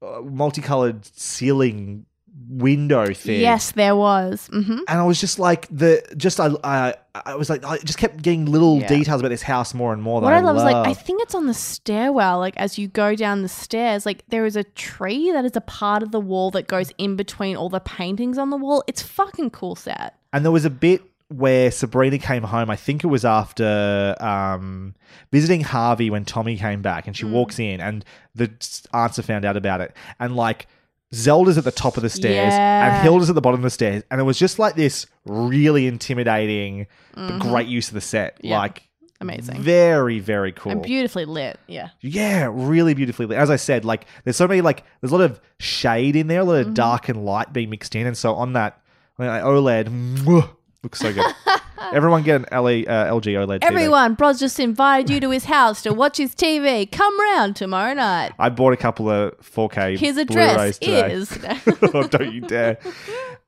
uh, 0.01 0.21
multicolored 0.23 1.05
ceiling 1.05 2.07
window 2.49 3.13
thing. 3.15 3.41
Yes, 3.41 3.73
there 3.73 3.97
was. 3.97 4.49
hmm 4.53 4.79
And 4.89 4.99
I 5.01 5.03
was 5.05 5.21
just 5.21 5.39
like 5.39 5.67
the 5.71 6.03
just 6.17 6.39
I 6.41 6.51
I, 6.63 6.95
I 7.15 7.35
was 7.37 7.49
like 7.51 7.65
I 7.65 7.79
just 7.79 7.99
kept 7.99 8.23
getting 8.23 8.47
little 8.47 8.81
Yeah. 8.81 8.89
details 8.89 9.21
about 9.21 9.31
this 9.31 9.43
house 9.43 9.75
more 9.75 9.93
and 9.93 10.03
more. 10.03 10.21
That 10.21 10.27
What 10.27 10.35
I, 10.35 10.39
I 10.39 10.41
love 10.41 10.57
is 10.57 10.63
like 10.63 10.87
I 10.87 10.95
think 10.95 11.23
it's 11.23 11.35
on 11.35 11.47
the 11.47 11.55
stairwell. 11.55 12.39
Like 12.39 12.57
as 12.57 12.79
you 12.79 12.89
go 12.89 13.15
down 13.15 13.43
the 13.43 13.49
stairs, 13.49 14.05
like 14.07 14.25
there 14.29 14.45
is 14.47 14.57
a 14.57 14.65
tree 14.65 15.31
that 15.33 15.45
is 15.45 15.57
a 15.57 15.61
part 15.61 16.03
of 16.03 16.11
the 16.13 16.21
wall 16.21 16.51
that 16.53 16.67
goes 16.67 16.91
in 16.99 17.17
between 17.17 17.57
all 17.57 17.69
the 17.69 17.81
paintings 17.81 18.39
on 18.39 18.51
the 18.51 18.57
wall. 18.57 18.85
It's 18.87 19.03
fucking 19.03 19.51
cool 19.51 19.77
set. 19.77 20.15
And 20.33 20.45
there 20.45 20.53
was 20.53 20.65
a 20.65 20.71
bit 20.71 21.03
where 21.29 21.71
Sabrina 21.71 22.19
came 22.19 22.43
home. 22.43 22.69
I 22.71 22.77
think 22.77 23.03
it 23.03 23.07
was 23.09 23.25
after 23.25 24.15
um, 24.21 24.95
visiting 25.33 25.63
Harvey 25.63 26.11
when 26.11 26.25
Tommy 26.25 26.57
came 26.57 26.83
back, 26.83 27.05
Mm. 27.05 27.07
and 27.09 27.17
she 27.17 27.25
walks 27.25 27.59
in, 27.59 27.81
and 27.81 28.05
the 28.35 28.51
answer 28.93 29.23
found 29.23 29.45
out 29.45 29.57
about 29.57 29.81
it, 29.81 29.95
and 30.21 30.37
like. 30.37 30.67
Zelda's 31.15 31.57
at 31.59 31.65
the 31.65 31.71
top 31.73 31.97
of 31.97 32.03
the 32.03 32.11
stairs 32.11 32.53
Yeah. 32.53 32.95
and 32.97 33.03
Hilda's 33.03 33.29
at 33.29 33.35
the 33.35 33.41
bottom 33.41 33.61
of 33.61 33.65
the 33.65 33.71
stairs, 33.71 34.03
and 34.11 34.21
it 34.21 34.25
was 34.25 34.39
just 34.39 34.59
like 34.59 34.75
this 34.75 35.07
really 35.25 35.87
intimidating, 35.87 36.87
but 37.15 37.39
great 37.39 37.69
use 37.69 37.89
of 37.89 37.95
the 37.95 38.01
set. 38.01 38.37
Mm-hmm. 38.39 38.47
Yeah. 38.49 38.59
Like 38.59 38.83
Amazing. 39.21 39.61
very 39.63 40.19
very 40.19 40.53
cool. 40.53 40.73
And 40.73 40.83
beautifully 40.83 41.25
lit. 41.25 41.59
Yeah. 41.67 41.91
Yeah, 42.01 42.51
really 42.53 42.95
beautifully 42.95 43.27
lit. 43.27 43.39
As 43.39 43.49
I 43.51 43.57
said, 43.57 43.85
like 43.85 44.07
there's 44.25 44.37
so 44.37 44.47
many 44.49 44.61
like 44.61 44.83
there's 45.01 45.13
a 45.13 45.17
lot 45.17 45.25
of 45.25 45.41
shade 45.59 46.17
in 46.17 46.27
there, 46.27 46.41
a 46.41 46.45
lot 46.45 46.55
Mm-hmm. 46.61 46.69
of 46.71 46.75
dark 46.75 47.09
and 47.09 47.25
light 47.25 47.53
being 47.53 47.71
mixed 47.71 47.95
in, 47.95 48.07
and 48.07 48.17
so 48.17 48.35
on 48.35 48.53
that 48.55 48.81
like, 49.19 49.43
OLED 49.43 49.89
mwah, 50.25 50.51
looks 50.83 50.99
so 50.99 51.13
good. 51.13 51.25
Everyone 51.93 52.23
get 52.23 52.37
an 52.43 52.47
LE, 52.65 52.83
uh, 52.87 53.11
LG 53.11 53.27
OLED. 53.35 53.59
TV. 53.61 53.65
Everyone, 53.65 54.15
Bros 54.15 54.39
just 54.41 54.59
invited 54.61 55.11
you 55.11 55.21
to 55.21 55.31
his 55.31 55.45
house 55.45 55.83
to 55.83 55.93
watch 55.93 56.17
his 56.19 56.35
TV. 56.35 56.91
Come 56.91 57.19
round 57.21 57.57
tomorrow 57.57 57.95
night. 57.95 58.33
I 58.39 58.49
bought 58.49 58.73
a 58.73 58.77
couple 58.77 59.09
of 59.11 59.33
4K. 59.41 59.99
His 59.99 60.17
address 60.17 60.79
is. 60.81 61.39
oh, 61.95 62.07
don't 62.07 62.33
you 62.33 62.41
dare. 62.41 62.79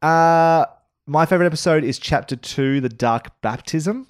Uh, 0.02 0.66
my 1.06 1.24
favorite 1.24 1.46
episode 1.46 1.82
is 1.82 1.98
chapter 1.98 2.36
two, 2.36 2.80
the 2.82 2.88
dark 2.88 3.40
baptism. 3.40 4.06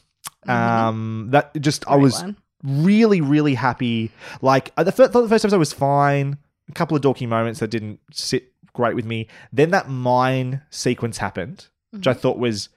Um, 0.48 1.28
that 1.30 1.54
just 1.60 1.86
I 1.88 1.96
was 1.96 2.20
one. 2.22 2.36
really, 2.62 3.20
really 3.20 3.54
happy. 3.54 4.10
Like 4.42 4.72
uh, 4.76 4.82
the 4.84 4.92
first, 4.92 5.12
the 5.12 5.28
first 5.28 5.44
episode 5.44 5.58
was 5.58 5.72
fine. 5.72 6.38
A 6.68 6.72
couple 6.72 6.96
of 6.96 7.02
dorky 7.02 7.26
moments 7.28 7.60
that 7.60 7.68
didn't 7.70 8.00
sit 8.12 8.52
great 8.72 8.94
with 8.96 9.04
me. 9.04 9.28
Then 9.52 9.70
that 9.70 9.88
mine 9.88 10.62
sequence 10.70 11.18
happened, 11.18 11.68
which 11.92 12.06
I 12.06 12.10
Mm-hmm. 12.12 12.20
thought 12.20 12.38
was 12.38 12.68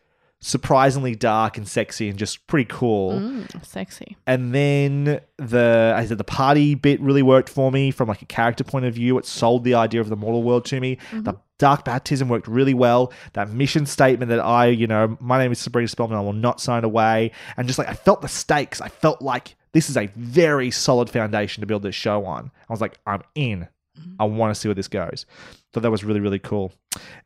surprisingly 0.42 1.16
dark 1.16 1.58
and 1.58 1.68
sexy 1.68 2.10
and 2.10 2.18
just 2.18 2.46
pretty 2.48 2.68
cool. 2.70 3.14
Mm, 3.14 3.66
sexy. 3.66 4.18
And 4.26 4.54
then 4.54 5.20
the 5.38 5.94
I 5.96 6.06
said 6.06 6.18
the 6.18 6.24
party 6.24 6.76
bit 6.76 7.02
really 7.02 7.24
worked 7.24 7.50
for 7.50 7.72
me 7.72 7.92
from 7.92 8.08
like 8.08 8.22
a 8.22 8.26
character 8.26 8.64
point 8.64 8.86
of 8.86 8.94
view. 8.94 9.18
It 9.18 9.26
sold 9.26 9.64
the 9.64 9.76
idea 9.76 10.02
of 10.02 10.10
the 10.10 10.16
mortal 10.16 10.44
world 10.44 10.66
to 10.66 10.80
me. 10.80 10.98
The 11.12 11.36
dark 11.58 11.86
baptism 11.86 12.30
worked 12.30 12.48
really 12.48 12.74
well. 12.74 13.12
That 13.34 13.50
mission 13.50 13.86
statement 13.86 14.30
that 14.30 14.40
I, 14.40 14.68
you 14.68 14.88
know, 14.88 15.18
my 15.20 15.38
name 15.38 15.52
is 15.52 15.60
Sabrina 15.60 15.88
Spellman, 15.88 16.18
I 16.18 16.22
will 16.22 16.34
not 16.34 16.60
sign 16.60 16.84
away. 16.84 17.32
And 17.58 17.68
just 17.68 17.78
like 17.78 17.90
I 17.90 17.94
felt 17.94 18.22
the 18.22 18.28
stakes. 18.28 18.82
I 18.82 18.88
felt 18.88 19.22
like 19.22 19.56
this 19.74 19.90
is 19.90 19.98
a 19.98 20.08
very 20.16 20.72
solid 20.72 21.10
foundation 21.10 21.62
to 21.62 21.68
build 21.68 21.84
this 21.84 21.96
show 21.96 22.26
on. 22.26 22.50
I 22.68 22.74
was 22.74 22.82
like, 22.82 22.98
I'm 23.06 23.22
in. 23.36 23.68
I 24.20 24.26
want 24.26 24.54
to 24.54 24.60
see 24.60 24.68
where 24.68 24.76
this 24.76 24.88
goes. 24.88 25.26
So 25.74 25.80
that 25.80 25.92
was 25.92 26.04
really, 26.04 26.20
really 26.20 26.40
cool. 26.40 26.74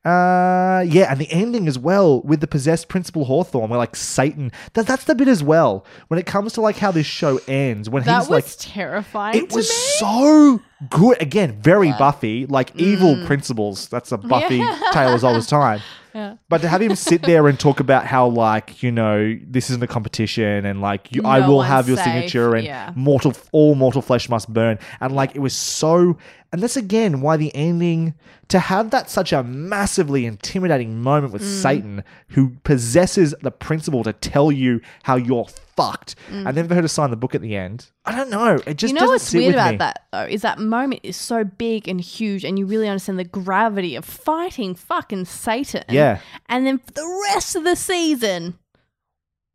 Uh, 0.03 0.83
yeah, 0.85 1.09
and 1.09 1.17
the 1.17 1.31
ending 1.31 1.67
as 1.69 1.79
well 1.79 2.21
with 2.23 2.41
the 2.41 2.47
possessed 2.47 2.89
Principal 2.89 3.23
Hawthorne, 3.23 3.69
where 3.69 3.79
like 3.79 3.95
Satan. 3.95 4.51
That, 4.73 4.85
that's 4.85 5.05
the 5.05 5.15
bit 5.15 5.29
as 5.29 5.41
well. 5.41 5.85
When 6.09 6.19
it 6.19 6.25
comes 6.25 6.51
to 6.53 6.61
like 6.61 6.77
how 6.77 6.91
this 6.91 7.05
show 7.05 7.39
ends, 7.47 7.89
when 7.89 8.03
That 8.03 8.23
he's 8.23 8.29
was 8.29 8.59
like, 8.59 8.73
terrifying 8.73 9.37
it 9.37 9.53
was 9.53 9.69
me. 9.69 9.75
so 9.97 10.61
good. 10.89 11.21
Again, 11.21 11.61
very 11.61 11.91
Buffy, 11.93 12.45
like 12.45 12.75
evil 12.75 13.25
principles. 13.25 13.87
That's 13.87 14.11
a 14.11 14.17
Buffy 14.17 14.57
tale 14.91 15.09
as 15.09 15.23
old 15.23 15.37
as 15.37 15.47
time. 15.47 15.79
Yeah. 16.15 16.35
But 16.47 16.61
to 16.61 16.67
have 16.67 16.79
him 16.79 16.95
sit 16.95 17.23
there 17.23 17.47
and 17.47 17.59
talk 17.59 17.79
about 17.79 18.05
how, 18.05 18.27
like, 18.27 18.83
you 18.83 18.91
know, 18.91 19.35
this 19.47 19.71
isn't 19.71 19.81
a 19.81 19.87
competition, 19.87 20.63
and 20.63 20.79
like, 20.79 21.11
you, 21.11 21.23
I 21.25 21.47
will 21.47 21.63
have 21.63 21.87
your 21.87 21.97
safe, 21.97 22.05
signature, 22.05 22.53
and 22.53 22.67
yeah. 22.67 22.91
mortal, 22.95 23.33
all 23.51 23.73
mortal 23.73 24.03
flesh 24.03 24.29
must 24.29 24.47
burn, 24.53 24.77
and 25.01 25.15
like, 25.15 25.35
it 25.35 25.39
was 25.39 25.55
so. 25.55 26.19
And 26.53 26.61
that's 26.61 26.77
again 26.77 27.19
why 27.21 27.35
the 27.35 27.53
ending 27.55 28.13
to 28.49 28.59
have 28.59 28.91
that 28.91 29.09
such 29.09 29.33
a 29.33 29.41
massively 29.43 30.25
intimidating 30.27 31.01
moment 31.01 31.33
with 31.33 31.41
Mm. 31.41 31.61
Satan, 31.61 32.03
who 32.29 32.51
possesses 32.63 33.33
the 33.41 33.49
principle 33.51 34.03
to 34.03 34.13
tell 34.13 34.51
you 34.51 34.79
how 35.01 35.15
you're 35.15 35.47
fucked, 35.75 36.13
and 36.29 36.55
then 36.55 36.67
for 36.67 36.75
her 36.75 36.81
to 36.83 36.87
sign 36.87 37.09
the 37.09 37.15
book 37.15 37.33
at 37.33 37.41
the 37.41 37.55
end. 37.55 37.87
I 38.05 38.15
don't 38.15 38.29
know. 38.29 38.59
It 38.67 38.77
just 38.77 38.93
Mm. 38.93 38.93
you 38.93 38.93
know 38.93 38.99
doesn't 38.99 39.09
what's 39.13 39.33
weird 39.33 39.55
about 39.55 39.71
me. 39.71 39.77
that 39.77 40.03
though 40.11 40.25
is 40.25 40.43
that 40.43 40.59
moment 40.59 41.01
is 41.03 41.17
so 41.17 41.43
big 41.43 41.87
and 41.87 41.99
huge, 41.99 42.45
and 42.45 42.59
you 42.59 42.67
really 42.67 42.87
understand 42.87 43.17
the 43.17 43.23
gravity 43.23 43.95
of 43.95 44.05
fighting 44.05 44.75
fucking 44.75 45.25
Satan. 45.25 45.83
Yeah. 45.89 46.19
and 46.47 46.67
then 46.67 46.77
for 46.77 46.91
the 46.91 47.23
rest 47.33 47.55
of 47.55 47.63
the 47.63 47.75
season, 47.75 48.59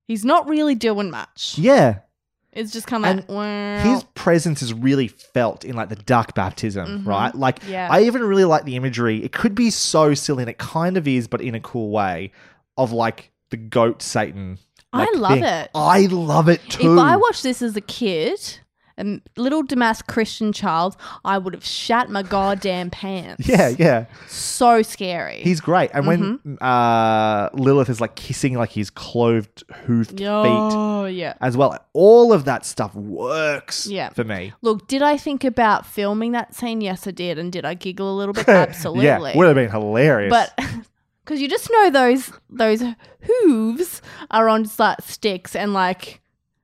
he's 0.09 0.25
not 0.25 0.49
really 0.49 0.75
doing 0.75 1.11
much. 1.11 1.55
Yeah. 1.57 2.01
It's 2.53 2.73
just 2.73 2.87
kind 2.87 3.05
of 3.05 3.17
like 3.17 3.29
wow. 3.29 3.83
his 3.83 4.05
presence 4.15 4.63
is 4.63 4.73
really 4.73 5.09
felt 5.09 5.65
in 5.65 5.77
like 5.77 5.91
the 5.91 5.97
dark 5.97 6.35
baptism, 6.35 7.05
right? 7.07 7.35
Like 7.35 7.61
Mm-hmm. 7.61 7.73
Yeah. 7.73 7.89
I 7.91 8.03
even 8.03 8.23
really 8.23 8.45
like 8.45 8.65
the 8.65 8.77
imagery. 8.77 9.23
It 9.23 9.33
could 9.33 9.55
be 9.55 9.71
so 9.71 10.15
silly, 10.15 10.43
and 10.43 10.51
it 10.51 10.59
kind 10.59 10.97
of 10.97 11.07
is, 11.07 11.29
but 11.29 11.41
in 11.41 11.55
a 11.55 11.61
cool 11.61 11.91
way, 11.91 12.33
of 12.77 12.93
like 12.93 13.31
the 13.51 13.57
goat 13.57 14.03
Satan. 14.03 14.59
I 14.93 15.11
love 15.13 15.33
thing. 15.33 15.45
it. 15.45 15.71
I 15.75 16.07
love 16.07 16.49
it 16.49 16.63
too. 16.69 16.93
If 16.93 16.99
I 16.99 17.17
watched 17.17 17.43
this 17.43 17.61
as 17.61 17.77
a 17.77 17.81
kid, 17.81 18.61
a 18.99 19.21
little 19.37 19.63
Damas 19.63 20.03
Christian 20.03 20.53
child, 20.53 20.97
I 21.25 21.39
would 21.39 21.55
have 21.55 21.65
shat 21.65 22.11
my 22.11 22.23
goddamn 22.23 22.91
pants. 22.91 23.47
yeah, 23.49 23.69
yeah, 23.79 24.07
So 24.27 24.83
scary. 24.83 25.41
he's 25.43 25.61
great. 25.61 25.91
And 25.95 26.07
when 26.07 26.39
Mm-hmm. 26.39 26.55
uh, 26.61 27.49
Lilith 27.55 27.89
is 27.89 28.01
like 28.01 28.15
kissing 28.17 28.55
like 28.55 28.71
his 28.73 28.91
clothed 28.91 29.63
hoofed 29.87 30.19
feet 30.19 30.27
Oh, 30.29 31.05
yeah. 31.07 31.35
as 31.41 31.57
well, 31.57 31.79
all 31.93 32.33
of 32.33 32.45
that 32.47 32.67
stuff 32.67 32.95
works. 32.95 33.87
Yeah. 33.87 34.11
for 34.11 34.25
me. 34.25 34.53
Look, 34.63 34.89
did 34.89 35.03
I 35.03 35.17
think 35.17 35.45
about 35.45 35.87
filming 35.87 36.33
that 36.33 36.55
scene? 36.55 36.81
Yes, 36.81 37.07
I 37.07 37.11
did. 37.13 37.39
And 37.39 37.53
did 37.53 37.65
I 37.65 37.75
giggle 37.75 38.13
a 38.13 38.17
little 38.17 38.33
bit? 38.35 38.49
Absolutely. 38.49 39.05
Yeah, 39.07 39.37
would 39.37 39.47
have 39.47 39.55
been 39.55 39.71
hilarious. 39.71 40.31
But 40.31 40.59
because 41.25 41.41
you 41.41 41.49
just 41.49 41.71
know 41.71 41.91
those 41.91 42.33
those 42.51 42.83
hooves 43.23 44.03
are 44.31 44.49
on 44.49 44.65
just 44.65 44.79
like 44.79 45.01
sticks 45.03 45.55
and 45.55 45.73
like 45.73 46.21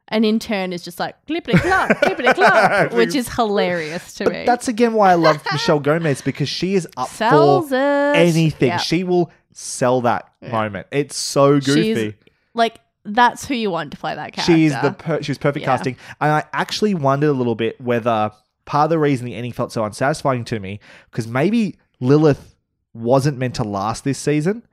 an 0.09 0.25
intern 0.25 0.73
is 0.73 0.83
just 0.85 1.01
like 1.01 1.17
clippity 1.27 1.59
clop, 1.61 1.89
clippity 1.91 2.35
clop, 2.35 2.93
which 2.95 3.15
is 3.15 3.29
hilarious 3.35 4.15
to 4.15 4.25
But 4.25 4.33
me. 4.33 4.45
that's 4.45 4.69
again 4.69 4.93
why 4.95 5.11
I 5.13 5.15
love 5.15 5.41
Michelle 5.53 5.81
Gomez 5.81 6.21
because 6.23 6.49
she 6.49 6.75
is 6.75 6.87
up 6.97 7.09
Sells 7.09 7.71
for 7.71 7.75
it. 7.77 8.17
anything. 8.17 8.69
Yeah. 8.69 8.77
She 8.79 9.03
will 9.05 9.31
sell 9.53 10.01
that 10.03 10.31
moment. 10.43 10.87
It's 10.91 11.17
so 11.17 11.59
goofy. 11.61 11.95
She's 11.95 12.15
like 12.55 12.81
that's 13.07 13.45
who 13.47 13.55
you 13.55 13.71
want 13.71 13.91
to 13.93 13.97
play 13.99 14.15
that 14.15 14.33
character. 14.33 14.53
She's 14.53 14.73
the 14.81 14.93
per- 14.93 15.23
she 15.23 15.31
was 15.31 15.39
perfect 15.39 15.63
Yeah. 15.63 15.77
casting, 15.77 15.97
and 16.21 16.31
I 16.33 16.45
actually 16.53 16.95
wondered 16.95 17.29
a 17.31 17.33
little 17.33 17.55
bit 17.55 17.81
whether 17.81 18.31
part 18.67 18.85
of 18.85 18.91
the 18.91 18.99
reason 18.99 19.27
the 19.27 19.35
ending 19.35 19.53
felt 19.53 19.73
so 19.73 19.85
unsatisfying 19.85 20.45
to 20.47 20.59
me 20.61 20.81
because 21.11 21.27
maybe 21.27 21.77
Lilith 22.01 22.55
wasn't 22.95 23.37
meant 23.39 23.55
to 23.57 23.65
last 23.65 24.05
this 24.05 24.19
season, 24.19 24.67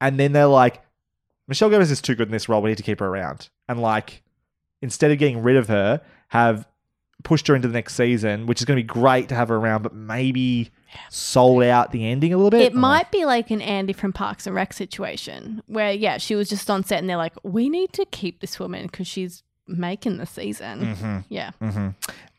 and 0.00 0.18
then 0.20 0.32
they're 0.32 0.46
like, 0.46 0.82
Michelle 1.46 1.70
Gomez 1.70 1.90
is 1.90 2.02
too 2.02 2.14
good 2.14 2.28
in 2.28 2.32
this 2.32 2.48
role. 2.48 2.60
We 2.60 2.70
need 2.70 2.76
to 2.76 2.82
keep 2.82 3.00
her 3.00 3.06
around, 3.06 3.48
and 3.68 3.80
like 3.80 4.22
instead 4.82 5.10
of 5.10 5.18
getting 5.18 5.42
rid 5.42 5.56
of 5.56 5.68
her, 5.68 6.00
have 6.28 6.66
pushed 7.24 7.48
her 7.48 7.56
into 7.56 7.68
the 7.68 7.74
next 7.74 7.94
season, 7.94 8.46
which 8.46 8.60
is 8.60 8.64
going 8.64 8.76
to 8.76 8.82
be 8.82 8.86
great 8.86 9.28
to 9.28 9.34
have 9.34 9.48
her 9.48 9.56
around, 9.56 9.82
but 9.82 9.94
maybe 9.94 10.70
sold 11.10 11.62
out 11.64 11.90
the 11.90 12.06
ending 12.06 12.32
a 12.32 12.36
little 12.36 12.50
bit. 12.50 12.62
It 12.62 12.74
oh. 12.74 12.78
might 12.78 13.10
be 13.10 13.24
like 13.24 13.50
an 13.50 13.60
Andy 13.60 13.92
from 13.92 14.12
Parks 14.12 14.46
and 14.46 14.54
Rec 14.54 14.72
situation 14.72 15.62
where, 15.66 15.92
yeah, 15.92 16.18
she 16.18 16.34
was 16.34 16.48
just 16.48 16.70
on 16.70 16.84
set 16.84 17.00
and 17.00 17.10
they're 17.10 17.16
like, 17.16 17.34
we 17.42 17.68
need 17.68 17.92
to 17.94 18.04
keep 18.06 18.40
this 18.40 18.58
woman 18.58 18.86
because 18.86 19.06
she's 19.06 19.42
making 19.68 20.16
the 20.16 20.26
season. 20.26 20.96
Mm-hmm. 20.96 21.18
Yeah. 21.28 21.50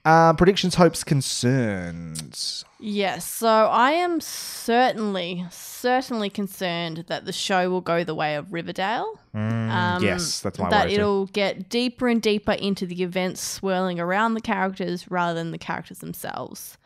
Uh, 0.06 0.34
predictions, 0.34 0.76
hopes, 0.76 1.04
concerns. 1.04 2.66
Yes. 2.80 3.30
So 3.30 3.48
I 3.48 3.92
am 3.92 4.22
certainly, 4.22 5.46
certainly 5.52 6.30
concerned 6.30 7.06
that 7.08 7.26
the 7.26 7.34
show 7.34 7.70
will 7.70 7.82
go 7.82 8.04
the 8.04 8.16
way 8.16 8.36
of 8.36 8.52
Riverdale. 8.54 9.20
Um, 9.34 10.02
yes, 10.04 10.40
that's 10.40 10.58
my 10.58 10.70
That 10.70 10.86
worry 10.86 10.90
too. 10.96 11.00
it'll 11.02 11.26
get 11.28 11.70
deeper 11.70 12.08
and 12.08 12.22
deeper 12.22 12.54
into 12.54 12.86
the 12.86 13.04
events 13.04 13.42
swirling 13.42 14.00
around 14.00 14.34
the 14.34 14.42
characters 14.42 15.10
rather 15.12 15.34
than 15.38 15.52
the 15.52 15.58
characters 15.58 16.00
themselves. 16.00 16.78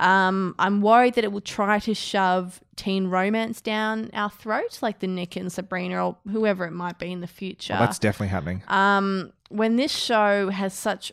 Um, 0.00 0.54
I'm 0.60 0.80
worried 0.80 1.14
that 1.14 1.24
it 1.24 1.32
will 1.32 1.40
try 1.40 1.80
to 1.80 1.92
shove 1.92 2.60
teen 2.76 3.08
romance 3.08 3.60
down 3.60 4.10
our 4.14 4.30
throat, 4.30 4.78
like 4.80 5.00
the 5.00 5.08
Nick 5.08 5.34
and 5.34 5.50
Sabrina 5.52 6.06
or 6.06 6.16
whoever 6.30 6.64
it 6.66 6.70
might 6.70 7.00
be 7.00 7.10
in 7.10 7.20
the 7.20 7.26
future. 7.26 7.72
Well, 7.72 7.82
that's 7.82 7.98
definitely 7.98 8.28
happening. 8.28 8.62
um, 8.68 9.32
when 9.48 9.76
this 9.76 9.92
show 9.92 10.50
has 10.50 10.74
such 10.74 11.12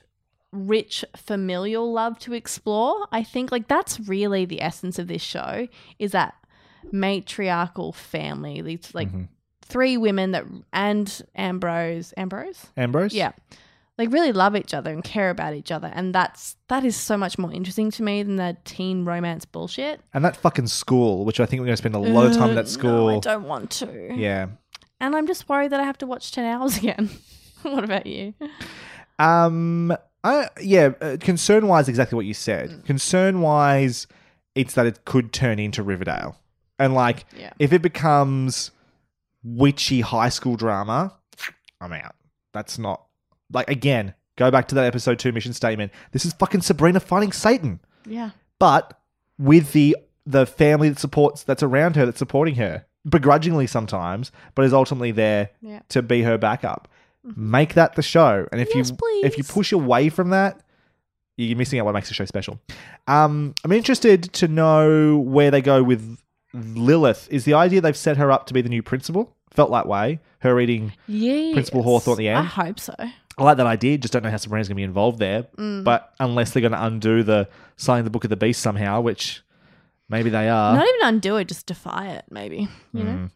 rich 0.52 1.04
familial 1.16 1.92
love 1.92 2.18
to 2.20 2.34
explore, 2.34 3.08
I 3.12 3.24
think 3.24 3.52
like 3.52 3.68
that's 3.68 4.00
really 4.00 4.46
the 4.46 4.62
essence 4.62 4.98
of 5.00 5.08
this 5.08 5.22
show 5.22 5.68
is 6.00 6.12
that 6.12 6.34
matriarchal 6.92 7.92
family. 7.94 8.62
These 8.62 8.94
like 8.94 9.10
Mm-hmm. 9.10 9.24
three 9.62 9.98
women 9.98 10.32
that 10.32 10.46
and 10.72 11.22
Ambrose, 11.36 12.14
Ambrose, 12.18 12.68
Ambrose? 12.78 13.14
yeah, 13.14 13.32
like 13.98 14.12
really 14.12 14.32
love 14.32 14.56
each 14.56 14.74
other 14.74 14.92
and 14.94 15.04
care 15.04 15.30
about 15.30 15.54
each 15.56 15.72
other, 15.72 15.92
and 15.94 16.14
that's 16.16 16.56
that 16.68 16.86
is 16.86 16.96
so 16.96 17.18
much 17.18 17.38
more 17.38 17.52
interesting 17.52 17.92
to 17.92 18.04
me 18.04 18.24
than 18.24 18.36
the 18.38 18.56
teen 18.64 19.04
romance 19.06 19.46
bullshit. 19.46 20.02
And 20.14 20.24
that 20.24 20.38
fucking 20.38 20.68
school, 20.68 21.26
which 21.26 21.40
I 21.40 21.46
think 21.46 21.60
we're 21.62 21.66
going 21.68 21.74
to 21.74 21.82
spend 21.82 21.96
a 21.96 22.00
lot 22.00 22.28
of 22.28 22.34
time 22.34 22.52
in 22.52 22.58
Uh, 22.58 22.62
that 22.62 22.68
school. 22.70 23.08
No, 23.10 23.18
I 23.18 23.20
don't 23.20 23.44
want 23.46 23.72
to. 23.72 24.14
yeah. 24.16 24.48
And 25.02 25.16
I'm 25.16 25.28
just 25.28 25.50
worried 25.50 25.72
that 25.72 25.80
I 25.82 25.84
have 25.84 25.98
to 26.00 26.06
watch 26.08 26.32
ten 26.32 26.46
hours 26.46 26.78
again. 26.82 27.10
what 27.74 27.84
about 27.84 28.06
you? 28.08 28.34
Um. 29.20 29.96
I 30.24 30.50
yeah. 30.62 30.92
Uh, 31.00 31.18
concern 31.20 31.68
wise, 31.68 31.88
exactly 31.88 32.16
what 32.16 32.26
you 32.26 32.34
said. 32.34 32.70
Mm. 32.70 32.86
Concern 32.86 33.42
wise, 33.42 34.08
it's 34.56 34.74
that 34.74 34.86
it 34.86 35.06
could 35.06 35.32
turn 35.32 35.60
into 35.60 35.84
Riverdale, 35.84 36.36
and 36.80 36.94
like 36.94 37.26
Yeah. 37.38 37.52
if 37.60 37.72
it 37.74 37.82
becomes 37.82 38.72
witchy 39.44 40.02
high 40.02 40.30
school 40.30 40.56
drama, 40.56 41.14
I'm 41.80 41.94
out. 41.94 42.16
That's 42.54 42.78
not 42.80 43.04
like 43.52 43.70
again. 43.70 44.14
Go 44.38 44.52
back 44.52 44.68
to 44.70 44.76
that 44.76 44.84
episode 44.86 45.20
two 45.20 45.32
mission 45.32 45.54
statement. 45.54 45.92
This 46.12 46.26
is 46.26 46.34
fucking 46.34 46.62
Sabrina 46.62 47.00
fighting 47.00 47.32
Satan. 47.32 47.80
Yeah. 48.08 48.32
but 48.60 49.00
with 49.40 49.72
the 49.74 49.98
the 50.28 50.46
family 50.46 50.90
that 50.90 51.00
supports 51.00 51.42
that's 51.44 51.64
around 51.64 51.96
her 51.96 52.06
that's 52.06 52.20
supporting 52.20 52.56
her 52.56 52.86
begrudgingly 53.10 53.66
sometimes 53.68 54.32
but 54.54 54.64
is 54.64 54.74
ultimately 54.74 55.12
there 55.12 55.50
Yeah. 55.62 55.82
to 55.90 56.02
be 56.04 56.22
her 56.22 56.38
backup 56.38 56.88
make 57.36 57.74
that 57.74 57.96
the 57.96 58.02
show 58.02 58.48
and 58.52 58.62
if 58.62 58.74
Yes, 58.76 58.92
you 58.92 58.98
if 59.24 59.38
you 59.38 59.44
push 59.44 59.72
away 59.72 60.10
from 60.10 60.30
that 60.30 60.62
you're 61.38 61.58
missing 61.58 61.80
out 61.80 61.86
what 61.86 61.94
makes 61.94 62.08
the 62.08 62.14
show 62.14 62.26
special 62.26 62.60
um 63.08 63.56
i'm 63.64 63.72
interested 63.72 64.24
to 64.34 64.48
know 64.48 65.18
where 65.18 65.52
they 65.52 65.62
go 65.62 65.84
with 65.84 66.18
lilith 66.54 67.28
is 67.32 67.46
the 67.46 67.54
idea 67.54 67.82
they've 67.82 67.98
set 67.98 68.18
her 68.18 68.32
up 68.32 68.46
to 68.46 68.54
be 68.54 68.62
the 68.62 68.70
new 68.70 68.84
principal 68.84 69.36
Felt 69.56 69.72
that 69.72 69.88
way. 69.88 70.20
Her 70.40 70.60
eating 70.60 70.92
Yeah. 71.08 71.54
Principal 71.54 71.82
Hawthorne 71.82 72.16
at 72.16 72.18
the 72.18 72.28
end? 72.28 72.40
I 72.40 72.44
hope 72.44 72.80
so. 72.80 72.94
I 73.00 73.44
like 73.44 73.58
that 73.58 73.66
idea, 73.66 73.98
just 73.98 74.14
don't 74.14 74.24
know 74.24 74.30
how 74.30 74.38
Sabrina's 74.38 74.68
going 74.68 74.76
to 74.76 74.80
be 74.80 74.84
involved 74.84 75.20
there. 75.20 75.44
Mm. 75.58 75.84
But 75.84 76.14
unless 76.20 76.52
they're 76.52 76.62
going 76.62 76.74
to 76.74 76.86
undo 76.86 77.24
the 77.24 77.50
signing 77.78 78.04
the 78.04 78.10
Book 78.10 78.26
of 78.26 78.30
the 78.30 78.38
Beast 78.38 78.62
somehow, 78.62 79.02
which 79.02 79.42
maybe 80.10 80.30
they 80.30 80.50
are. 80.50 80.76
Not 80.76 80.88
even 80.88 81.08
undo 81.08 81.38
it, 81.38 81.48
just 81.48 81.66
defy 81.66 82.10
it, 82.10 82.26
maybe. 82.30 82.68
You 82.94 83.04
know? 83.04 83.30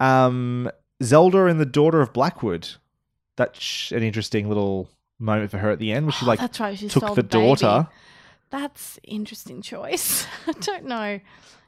Um, 0.00 0.70
Zelda 1.02 1.46
and 1.46 1.60
the 1.60 1.66
Daughter 1.66 2.00
of 2.00 2.12
Blackwood. 2.12 2.68
That's 3.38 3.92
an 3.92 4.02
interesting 4.02 4.48
little 4.48 4.90
moment 5.18 5.50
for 5.50 5.56
her 5.58 5.70
at 5.70 5.78
the 5.78 5.92
end, 5.92 6.06
where 6.06 6.12
she 6.12 6.26
Oh, 6.26 6.28
like 6.28 6.40
that's 6.40 6.60
right. 6.60 6.78
She 6.78 6.88
took 6.88 7.14
the 7.14 7.22
the 7.22 7.22
daughter. 7.22 7.88
That's 8.50 8.98
interesting 9.04 9.62
choice. 9.62 10.26
I 10.46 10.52
don't 10.52 10.84
know. 10.84 11.20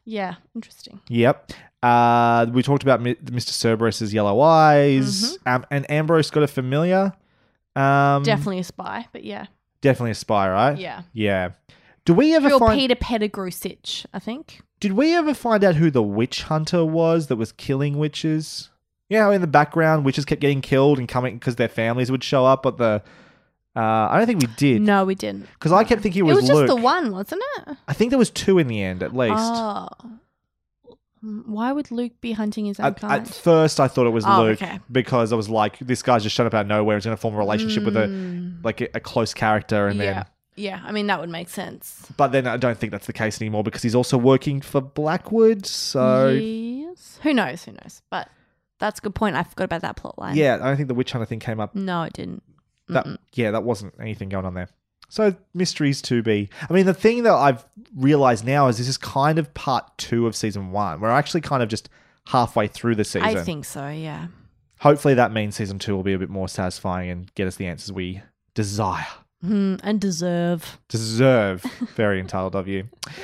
Yeah, 0.04 0.34
interesting. 0.54 1.00
Yep. 1.08 1.52
Uh, 1.82 2.46
we 2.52 2.62
talked 2.62 2.82
about 2.82 3.00
Mi- 3.02 3.14
Mr. 3.16 3.50
Cerberus's 3.52 4.12
yellow 4.12 4.40
eyes, 4.40 5.38
um, 5.46 5.64
and 5.70 5.90
Ambrose 5.90 6.30
got 6.30 6.42
a 6.42 6.46
familiar. 6.48 7.12
Um, 7.76 7.82
Mm-hmm. 7.82 8.24
Definitely 8.24 8.58
a 8.58 8.64
spy, 8.64 9.06
but 9.12 9.24
yeah. 9.24 9.46
definitely 9.80 10.10
a 10.10 10.14
spy, 10.14 10.50
right? 10.50 10.76
Yeah. 10.76 11.02
yeah. 11.12 11.50
Do 12.04 12.14
we 12.14 12.34
ever 12.34 12.48
Real 12.48 12.58
find? 12.58 12.78
Peter 12.78 12.96
Pettigrew 12.96 13.50
Sitch, 13.52 14.06
I 14.12 14.18
think. 14.18 14.60
Did 14.80 14.92
we 14.92 15.14
ever 15.14 15.34
find 15.34 15.62
out 15.62 15.76
who 15.76 15.90
the 15.90 16.02
witch 16.02 16.42
hunter 16.44 16.84
was 16.84 17.28
that 17.28 17.36
was 17.36 17.52
killing 17.52 17.96
witches? 17.98 18.69
Yeah, 19.10 19.30
in 19.32 19.42
the 19.42 19.46
background, 19.46 20.04
witches 20.06 20.24
kept 20.24 20.40
getting 20.40 20.62
killed 20.62 20.98
and 20.98 21.06
coming 21.06 21.34
because 21.38 21.56
their 21.56 21.68
families 21.68 22.10
would 22.10 22.24
show 22.24 22.46
up. 22.46 22.62
But 22.62 22.78
the 22.78 23.02
uh, 23.76 23.80
I 23.80 24.16
don't 24.16 24.26
think 24.26 24.40
we 24.40 24.48
did 24.56 24.80
No, 24.82 25.04
we 25.04 25.14
didn't. 25.14 25.46
because 25.54 25.72
I 25.72 25.84
kept 25.84 26.00
thinking 26.02 26.20
it 26.20 26.22
was, 26.22 26.38
it 26.38 26.40
was 26.42 26.48
just 26.48 26.58
Luke. 26.60 26.68
the 26.68 26.76
one, 26.76 27.12
wasn't 27.12 27.42
it? 27.58 27.76
I 27.86 27.92
think 27.92 28.10
there 28.10 28.18
was 28.18 28.30
two 28.30 28.58
in 28.58 28.66
the 28.68 28.82
end 28.82 29.02
at 29.02 29.14
least. 29.14 29.34
Oh. 29.38 29.88
Mm, 31.24 31.46
Why 31.46 31.70
would 31.72 31.90
Luke 31.90 32.12
be 32.20 32.32
hunting 32.32 32.64
his 32.64 32.80
own 32.80 32.86
At, 32.86 33.00
kind? 33.00 33.12
at 33.22 33.28
first, 33.28 33.78
I 33.78 33.88
thought 33.88 34.06
it 34.06 34.10
was 34.10 34.24
Oh, 34.26 34.42
Luke 34.42 34.62
okay. 34.62 34.80
because 34.90 35.32
I 35.32 35.36
was 35.36 35.48
like, 35.50 35.78
this 35.78 36.02
guy's 36.02 36.22
just 36.22 36.34
shut 36.34 36.46
up 36.46 36.54
out 36.54 36.62
of 36.62 36.66
nowhere. 36.68 36.96
He's 36.96 37.04
going 37.04 37.16
to 37.16 37.20
form 37.20 37.34
a 37.34 37.38
relationship 37.38 37.84
with 37.84 37.96
a 37.96 38.06
Mm. 38.06 38.64
like 38.64 38.80
a, 38.80 38.88
a 38.94 39.00
close 39.00 39.34
character, 39.34 39.86
and 39.86 39.98
yeah. 39.98 40.12
then. 40.14 40.24
Yeah, 40.56 40.80
I 40.84 40.92
mean, 40.92 41.06
that 41.06 41.20
would 41.20 41.28
make 41.30 41.48
sense. 41.48 42.06
But 42.16 42.32
then 42.32 42.46
I 42.46 42.56
don't 42.56 42.76
think 42.76 42.90
that's 42.90 43.06
the 43.06 43.12
case 43.12 43.40
anymore 43.40 43.62
because 43.62 43.82
he's 43.82 43.94
also 43.94 44.18
working 44.18 44.60
for 44.60 44.80
Blackwood. 44.80 45.64
So 45.66 46.28
yes. 46.28 47.18
Who 47.22 47.32
knows? 47.32 47.64
Who 47.64 47.72
knows? 47.72 48.02
But 48.10 48.28
that's 48.80 48.98
a 48.98 49.02
good 49.02 49.14
point. 49.14 49.36
I 49.36 49.44
forgot 49.44 49.64
about 49.64 49.82
that 49.82 49.96
plot 49.96 50.18
line. 50.18 50.36
yeah, 50.36 50.54
I 50.60 50.66
don't 50.66 50.76
think 50.76 50.88
the 50.88 50.94
witch 50.94 51.12
hunter 51.12 51.26
thing 51.26 51.38
came 51.38 51.60
up 51.60 51.74
No, 51.76 52.02
it 52.02 52.12
didn't. 52.12 52.42
That 52.88 53.06
yeah, 53.34 53.52
that 53.52 53.62
wasn't 53.62 53.94
anything 54.00 54.28
going 54.30 54.44
on 54.44 54.54
there. 54.54 54.68
So 55.08 55.34
mysteries 55.54 56.02
to 56.02 56.22
be. 56.22 56.50
I 56.68 56.72
mean, 56.72 56.86
the 56.86 56.94
thing 56.94 57.22
that 57.24 57.32
I've 57.32 57.64
realized 57.96 58.44
now 58.44 58.68
is 58.68 58.78
this 58.78 58.88
is 58.88 58.96
kind 58.98 59.38
of 59.38 59.52
part 59.54 59.96
two 59.98 60.26
of 60.26 60.34
season 60.34 60.70
one. 60.72 61.00
We're 61.00 61.10
actually 61.10 61.40
kind 61.42 61.62
of 61.62 61.68
just 61.68 61.88
halfway 62.26 62.66
through 62.68 62.94
the 62.96 63.04
season. 63.04 63.22
I 63.28 63.42
think 63.42 63.64
so, 63.64 63.88
yeah. 63.88 64.28
Hopefully, 64.80 65.14
that 65.14 65.32
means 65.32 65.56
season 65.56 65.78
two 65.78 65.94
will 65.94 66.02
be 66.02 66.12
a 66.14 66.18
bit 66.18 66.30
more 66.30 66.48
satisfying 66.48 67.10
and 67.10 67.32
get 67.34 67.46
us 67.46 67.56
the 67.56 67.66
answers 67.66 67.92
we 67.92 68.22
desire, 68.54 69.06
Hmm, 69.42 69.76
and 69.82 70.00
deserve. 70.00 70.78
deserve. 70.88 71.62
Very 71.96 72.18
entitled 72.20 72.54
of 72.56 72.66
you. 72.68 72.88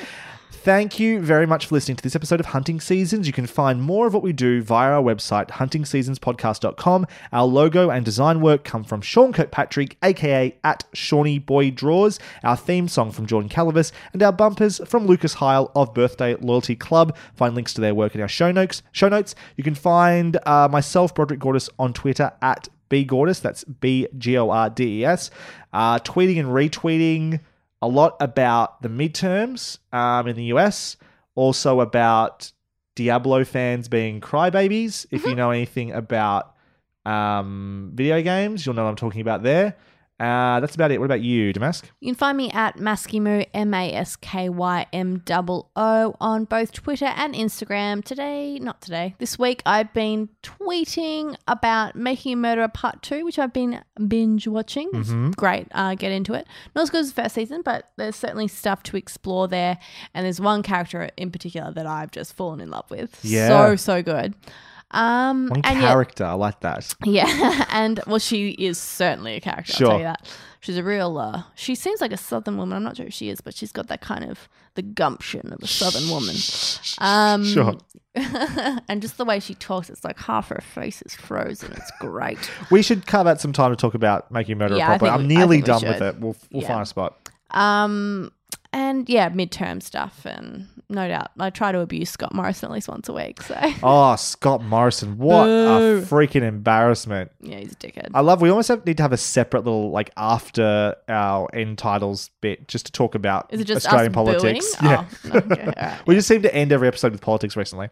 Thank 0.67 0.99
you 0.99 1.21
very 1.21 1.47
much 1.47 1.67
for 1.67 1.77
listening 1.77 1.95
to 1.99 2.03
this 2.03 2.17
episode 2.17 2.41
of 2.41 2.47
Hunting 2.47 2.81
Seasons. 2.81 3.29
You 3.29 3.33
can 3.33 3.47
find 3.47 3.81
more 3.81 4.09
of 4.09 4.15
what 4.15 4.25
we 4.25 4.33
do 4.33 4.61
via 4.63 4.91
our 4.91 5.01
website, 5.01 5.47
huntingseasonspodcast.com. 5.51 7.07
Our 7.33 7.45
logo 7.45 7.91
and 7.91 8.05
design 8.05 8.41
work 8.41 8.65
come 8.65 8.83
from 8.83 9.01
Sean 9.01 9.33
Kirkpatrick, 9.33 9.97
aka 10.03 10.59
at 10.65 10.83
Shawnee 10.93 11.39
Boy 11.39 11.71
Draws, 11.71 12.19
our 12.43 12.57
theme 12.57 12.89
song 12.89 13.13
from 13.13 13.27
Jordan 13.27 13.49
Calavis, 13.49 13.93
and 14.13 14.21
our 14.25 14.33
bumpers 14.33 14.81
from 14.89 15.07
Lucas 15.07 15.35
Heil 15.35 15.71
of 15.77 15.95
Birthday 15.95 16.35
Loyalty 16.35 16.75
Club. 16.75 17.17
Find 17.37 17.55
links 17.55 17.73
to 17.75 17.81
their 17.81 17.95
work 17.95 18.17
in 18.17 18.21
our 18.21 18.27
show 18.27 18.51
notes. 18.51 18.83
Show 18.91 19.09
notes. 19.09 19.37
You 19.57 19.63
can 19.63 19.77
find 19.77 20.37
uh, 20.47 20.67
myself, 20.69 21.15
Broderick 21.15 21.39
Gordis, 21.39 21.71
on 21.79 21.93
Twitter 21.93 22.33
at 22.43 22.69
B 22.89 23.05
Gordis. 23.05 23.39
That's 23.39 23.63
B 23.63 24.09
G 24.19 24.37
O 24.37 24.51
R 24.51 24.69
D 24.69 25.03
E 25.03 25.05
S. 25.05 25.31
Uh, 25.73 26.01
tweeting 26.01 26.41
and 26.41 26.49
retweeting 26.49 27.39
a 27.83 27.89
lot 27.89 28.17
about 28.21 28.83
the 28.83 28.89
midterms 28.89 29.79
um, 29.93 30.27
in 30.29 30.37
the 30.37 30.45
US, 30.45 30.97
also 31.35 31.81
about 31.81 32.53
Diablo 32.95 33.45
fans 33.45 33.89
being 33.89 34.21
crybabies. 34.21 35.07
If 35.11 35.25
you 35.27 35.35
know 35.35 35.51
anything 35.51 35.93
about 35.93 36.55
um, 37.05 37.93
video 37.95 38.23
games, 38.23 38.65
you'll 38.65 38.75
know 38.75 38.85
what 38.85 38.91
I'm 38.91 38.97
talking 38.97 39.21
about 39.21 39.43
there. 39.43 39.77
Uh, 40.19 40.61
that's 40.61 40.75
about 40.75 40.91
it. 40.91 40.99
What 40.99 41.05
about 41.05 41.21
you, 41.21 41.53
Damask? 41.53 41.85
You 42.01 42.09
can 42.09 42.15
find 42.15 42.39
me 42.39 42.51
at 42.53 42.79
Maskymoo, 42.79 43.47
M 43.53 43.75
A 43.75 43.93
S 43.93 44.17
K 44.17 44.49
Y 44.49 44.87
M 44.93 45.23
O 45.31 45.67
O, 45.77 46.17
on 46.21 46.45
both 46.45 46.73
Twitter 46.73 47.05
and 47.05 47.35
Instagram. 47.35 48.03
Today, 48.03 48.59
not 48.59 48.81
today, 48.81 49.15
this 49.19 49.39
week, 49.39 49.63
I've 49.67 49.93
been 49.93 50.31
tweeting 50.43 51.37
about 51.47 51.97
Making 51.97 52.33
a 52.33 52.37
Murderer 52.37 52.69
Part 52.69 53.03
2, 53.03 53.27
which 53.27 53.39
I've 53.39 53.53
been 53.53 53.83
binge 54.09 54.49
watching. 54.49 54.89
It's 54.95 55.37
great. 55.37 55.69
Uh, 55.73 55.95
get 55.95 56.13
into 56.13 56.33
it. 56.33 56.47
Not 56.75 56.83
as 56.83 56.91
good 56.91 57.01
as 57.01 57.13
the 57.13 57.23
first 57.23 57.35
season, 57.35 57.61
but 57.63 57.91
there's 57.97 58.17
certainly 58.17 58.49
stuff 58.49 58.83
to 58.85 58.97
explore 58.97 59.49
there. 59.49 59.79
And 60.15 60.25
there's 60.25 60.41
one 60.41 60.63
character 60.63 61.11
in 61.19 61.31
particular 61.31 61.73
that 61.73 61.87
I've 61.87 62.11
just 62.11 62.35
fallen 62.35 62.61
in 62.61 62.71
love 62.71 62.91
with. 62.91 63.19
Yeah. 63.23 63.49
So, 63.49 63.77
so 63.77 64.03
good. 64.03 64.35
Um, 64.93 65.49
One 65.49 65.61
and 65.65 65.81
character. 65.81 66.25
I 66.25 66.33
like 66.35 66.61
that. 66.61 66.95
yeah, 67.05 67.65
and 67.71 68.01
well, 68.07 68.19
she 68.19 68.51
is 68.51 68.79
certainly 68.79 69.35
a 69.35 69.41
character. 69.41 69.73
Sure. 69.73 69.87
I'll 69.87 69.91
tell 69.93 69.99
you 70.01 70.05
that. 70.05 70.29
She's 70.61 70.77
a 70.79 70.83
real. 70.83 71.17
Uh, 71.19 71.43
she 71.55 71.75
seems 71.75 72.01
like 72.01 72.13
a 72.13 72.17
southern 72.17 72.57
woman. 72.57 72.77
I'm 72.77 72.83
not 72.83 72.97
sure 72.97 73.07
if 73.07 73.13
she 73.15 73.29
is, 73.29 73.41
but 73.41 73.55
she's 73.55 73.73
got 73.73 73.87
that 73.89 74.01
kind 74.01 74.25
of 74.25 74.49
the 74.75 74.83
gumption 74.83 75.53
of 75.53 75.63
a 75.63 75.67
southern 75.67 76.09
woman. 76.11 76.35
Um, 76.99 77.45
Sure. 77.45 77.77
and 78.89 79.03
just 79.03 79.17
the 79.19 79.25
way 79.25 79.39
she 79.41 79.55
talks, 79.55 79.91
it's 79.91 80.03
like 80.05 80.19
half 80.19 80.49
her 80.49 80.61
face 80.63 81.03
is 81.03 81.15
frozen. 81.15 81.73
It's 81.73 81.91
great. 82.01 82.39
We 82.71 82.83
should 82.83 83.07
carve 83.07 83.27
out 83.27 83.41
some 83.41 83.53
time 83.53 83.71
to 83.71 83.77
talk 83.77 83.95
about 83.95 84.31
making 84.33 84.59
murder 84.59 84.77
Yeah, 84.77 84.97
think 84.99 85.13
I'm 85.13 85.23
we- 85.23 85.35
nearly 85.35 85.61
done 85.63 85.83
with 85.83 86.01
it. 86.01 86.19
We'll 86.19 86.37
we'll 86.51 86.63
Yeah. 86.63 86.69
find 86.69 86.83
a 86.83 86.87
spot. 86.87 87.29
Um, 87.53 88.33
and 88.73 89.09
yeah, 89.09 89.31
midterm 89.31 89.83
stuff, 89.83 90.25
and 90.25 90.67
no 90.89 91.09
doubt, 91.09 91.31
I 91.39 91.51
try 91.51 91.73
to 91.73 91.81
abuse 91.81 92.11
Scott 92.11 92.35
Morrison 92.35 92.69
at 92.69 92.73
least 92.73 92.89
once 92.89 93.09
a 93.09 93.13
week. 93.13 93.43
So 93.43 93.59
Oh, 93.83 94.15
Scott 94.17 94.63
Morrison! 94.63 95.19
What 95.19 95.45
Boo. 95.47 95.99
a 95.99 96.03
freaking 96.03 96.43
embarrassment! 96.43 97.31
yeah, 97.41 97.59
he's 97.59 97.73
a 97.73 97.77
dickhead. 97.77 98.11
I 98.15 98.21
love. 98.21 98.41
We 98.41 98.51
almost 98.51 98.69
have, 98.69 98.85
need 98.87 98.97
to 98.99 99.03
have 99.03 99.13
a 99.13 99.17
separate 99.17 99.65
little 99.65 99.91
like 99.91 100.11
after 100.17 100.95
our 101.09 101.49
end 101.55 101.79
titles 101.79 102.31
bit 102.41 102.69
just 102.69 102.87
to 102.87 102.93
talk 102.93 103.15
about 103.15 103.47
is 103.51 103.61
it 103.61 103.65
just 103.65 103.87
Australian 103.87 104.13
us 104.13 104.15
politics. 104.15 104.77
Booing? 104.77 104.87
Oh, 104.87 104.91
yeah, 104.91 105.07
Oh, 105.25 105.29
no, 105.29 105.55
okay, 105.55 105.73
right. 105.77 106.01
we 106.07 106.15
just 106.15 106.29
seem 106.29 106.43
to 106.43 106.55
end 106.55 106.73
every 106.73 106.89
episode 106.89 107.13
with 107.13 107.21
politics 107.21 107.57
recently. 107.57 107.89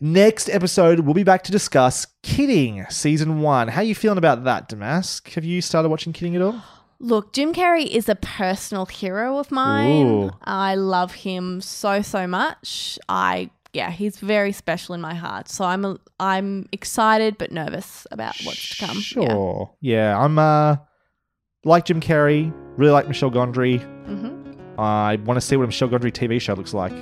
Next 0.00 0.48
episode, 0.48 1.00
we'll 1.00 1.14
be 1.14 1.22
back 1.22 1.44
to 1.44 1.52
discuss 1.52 2.06
Kidding 2.24 2.84
season 2.90 3.40
one. 3.40 3.68
How 3.68 3.82
are 3.82 3.84
you 3.84 3.94
feeling 3.94 4.18
about 4.18 4.42
that, 4.44 4.68
Damask? 4.68 5.28
Have 5.34 5.44
you 5.44 5.60
started 5.62 5.90
watching 5.90 6.12
Kidding 6.12 6.34
at 6.34 6.42
all? 6.42 6.60
Look, 7.02 7.32
Jim 7.32 7.52
Carrey 7.52 7.86
is 7.86 8.08
a 8.08 8.14
personal 8.14 8.86
hero 8.86 9.38
of 9.38 9.50
mine. 9.50 10.06
Ooh. 10.06 10.30
I 10.44 10.76
love 10.76 11.12
him 11.12 11.60
so 11.60 12.00
so 12.00 12.26
much. 12.26 12.98
I 13.08 13.50
yeah, 13.72 13.90
he's 13.90 14.18
very 14.18 14.52
special 14.52 14.94
in 14.94 15.00
my 15.00 15.14
heart. 15.14 15.48
So 15.48 15.64
I'm 15.64 15.84
a, 15.84 15.98
I'm 16.20 16.68
excited 16.72 17.38
but 17.38 17.50
nervous 17.50 18.06
about 18.12 18.36
what's 18.44 18.76
to 18.78 18.86
come. 18.86 19.00
Sure. 19.00 19.74
Yeah, 19.80 20.16
I'm 20.18 20.38
uh 20.38 20.76
like 21.64 21.86
Jim 21.86 22.00
Carrey. 22.00 22.52
Really 22.76 22.92
like 22.92 23.08
Michel 23.08 23.30
Gondry. 23.30 23.80
Mhm. 24.06 24.78
I 24.78 25.16
want 25.24 25.36
to 25.36 25.40
see 25.40 25.56
what 25.56 25.64
a 25.64 25.66
Michel 25.66 25.88
Gondry 25.88 26.12
TV 26.12 26.40
show 26.40 26.54
looks 26.54 26.72
like. 26.72 26.92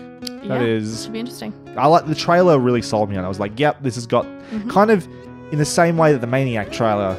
That 0.48 0.60
Yeah, 0.60 0.62
is 0.62 1.02
should 1.04 1.12
be 1.12 1.20
interesting. 1.20 1.52
I 1.76 1.86
like 1.88 2.06
the 2.06 2.14
trailer 2.14 2.58
really 2.58 2.82
sold 2.82 3.10
me 3.10 3.16
on. 3.16 3.22
it. 3.22 3.26
I 3.26 3.28
was 3.28 3.38
like, 3.38 3.58
yep, 3.60 3.82
this 3.82 3.94
has 3.96 4.06
got 4.06 4.24
Mm-hmm. 4.24 4.70
kind 4.70 4.90
of 4.90 5.06
in 5.52 5.58
the 5.58 5.64
same 5.64 5.96
way 5.96 6.12
that 6.12 6.20
the 6.20 6.26
Maniac 6.26 6.72
trailer 6.72 7.16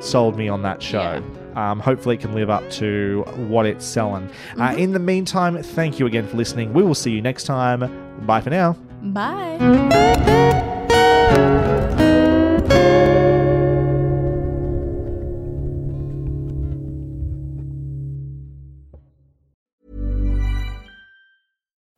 sold 0.00 0.36
me 0.36 0.48
on 0.48 0.62
that 0.62 0.82
show. 0.82 1.22
Um, 1.56 1.80
hopefully, 1.80 2.16
it 2.16 2.20
can 2.20 2.34
live 2.34 2.50
up 2.50 2.68
to 2.72 3.24
what 3.48 3.66
it's 3.66 3.84
selling. 3.84 4.28
Mm-hmm. 4.28 4.62
Uh, 4.62 4.72
in 4.74 4.92
the 4.92 4.98
meantime, 4.98 5.62
thank 5.62 5.98
you 5.98 6.06
again 6.06 6.26
for 6.26 6.36
listening. 6.36 6.72
We 6.72 6.82
will 6.82 6.94
see 6.94 7.12
you 7.12 7.22
next 7.22 7.44
time. 7.44 8.26
Bye 8.26 8.40
for 8.40 8.50
now. 8.50 8.76
Bye. 9.02 9.58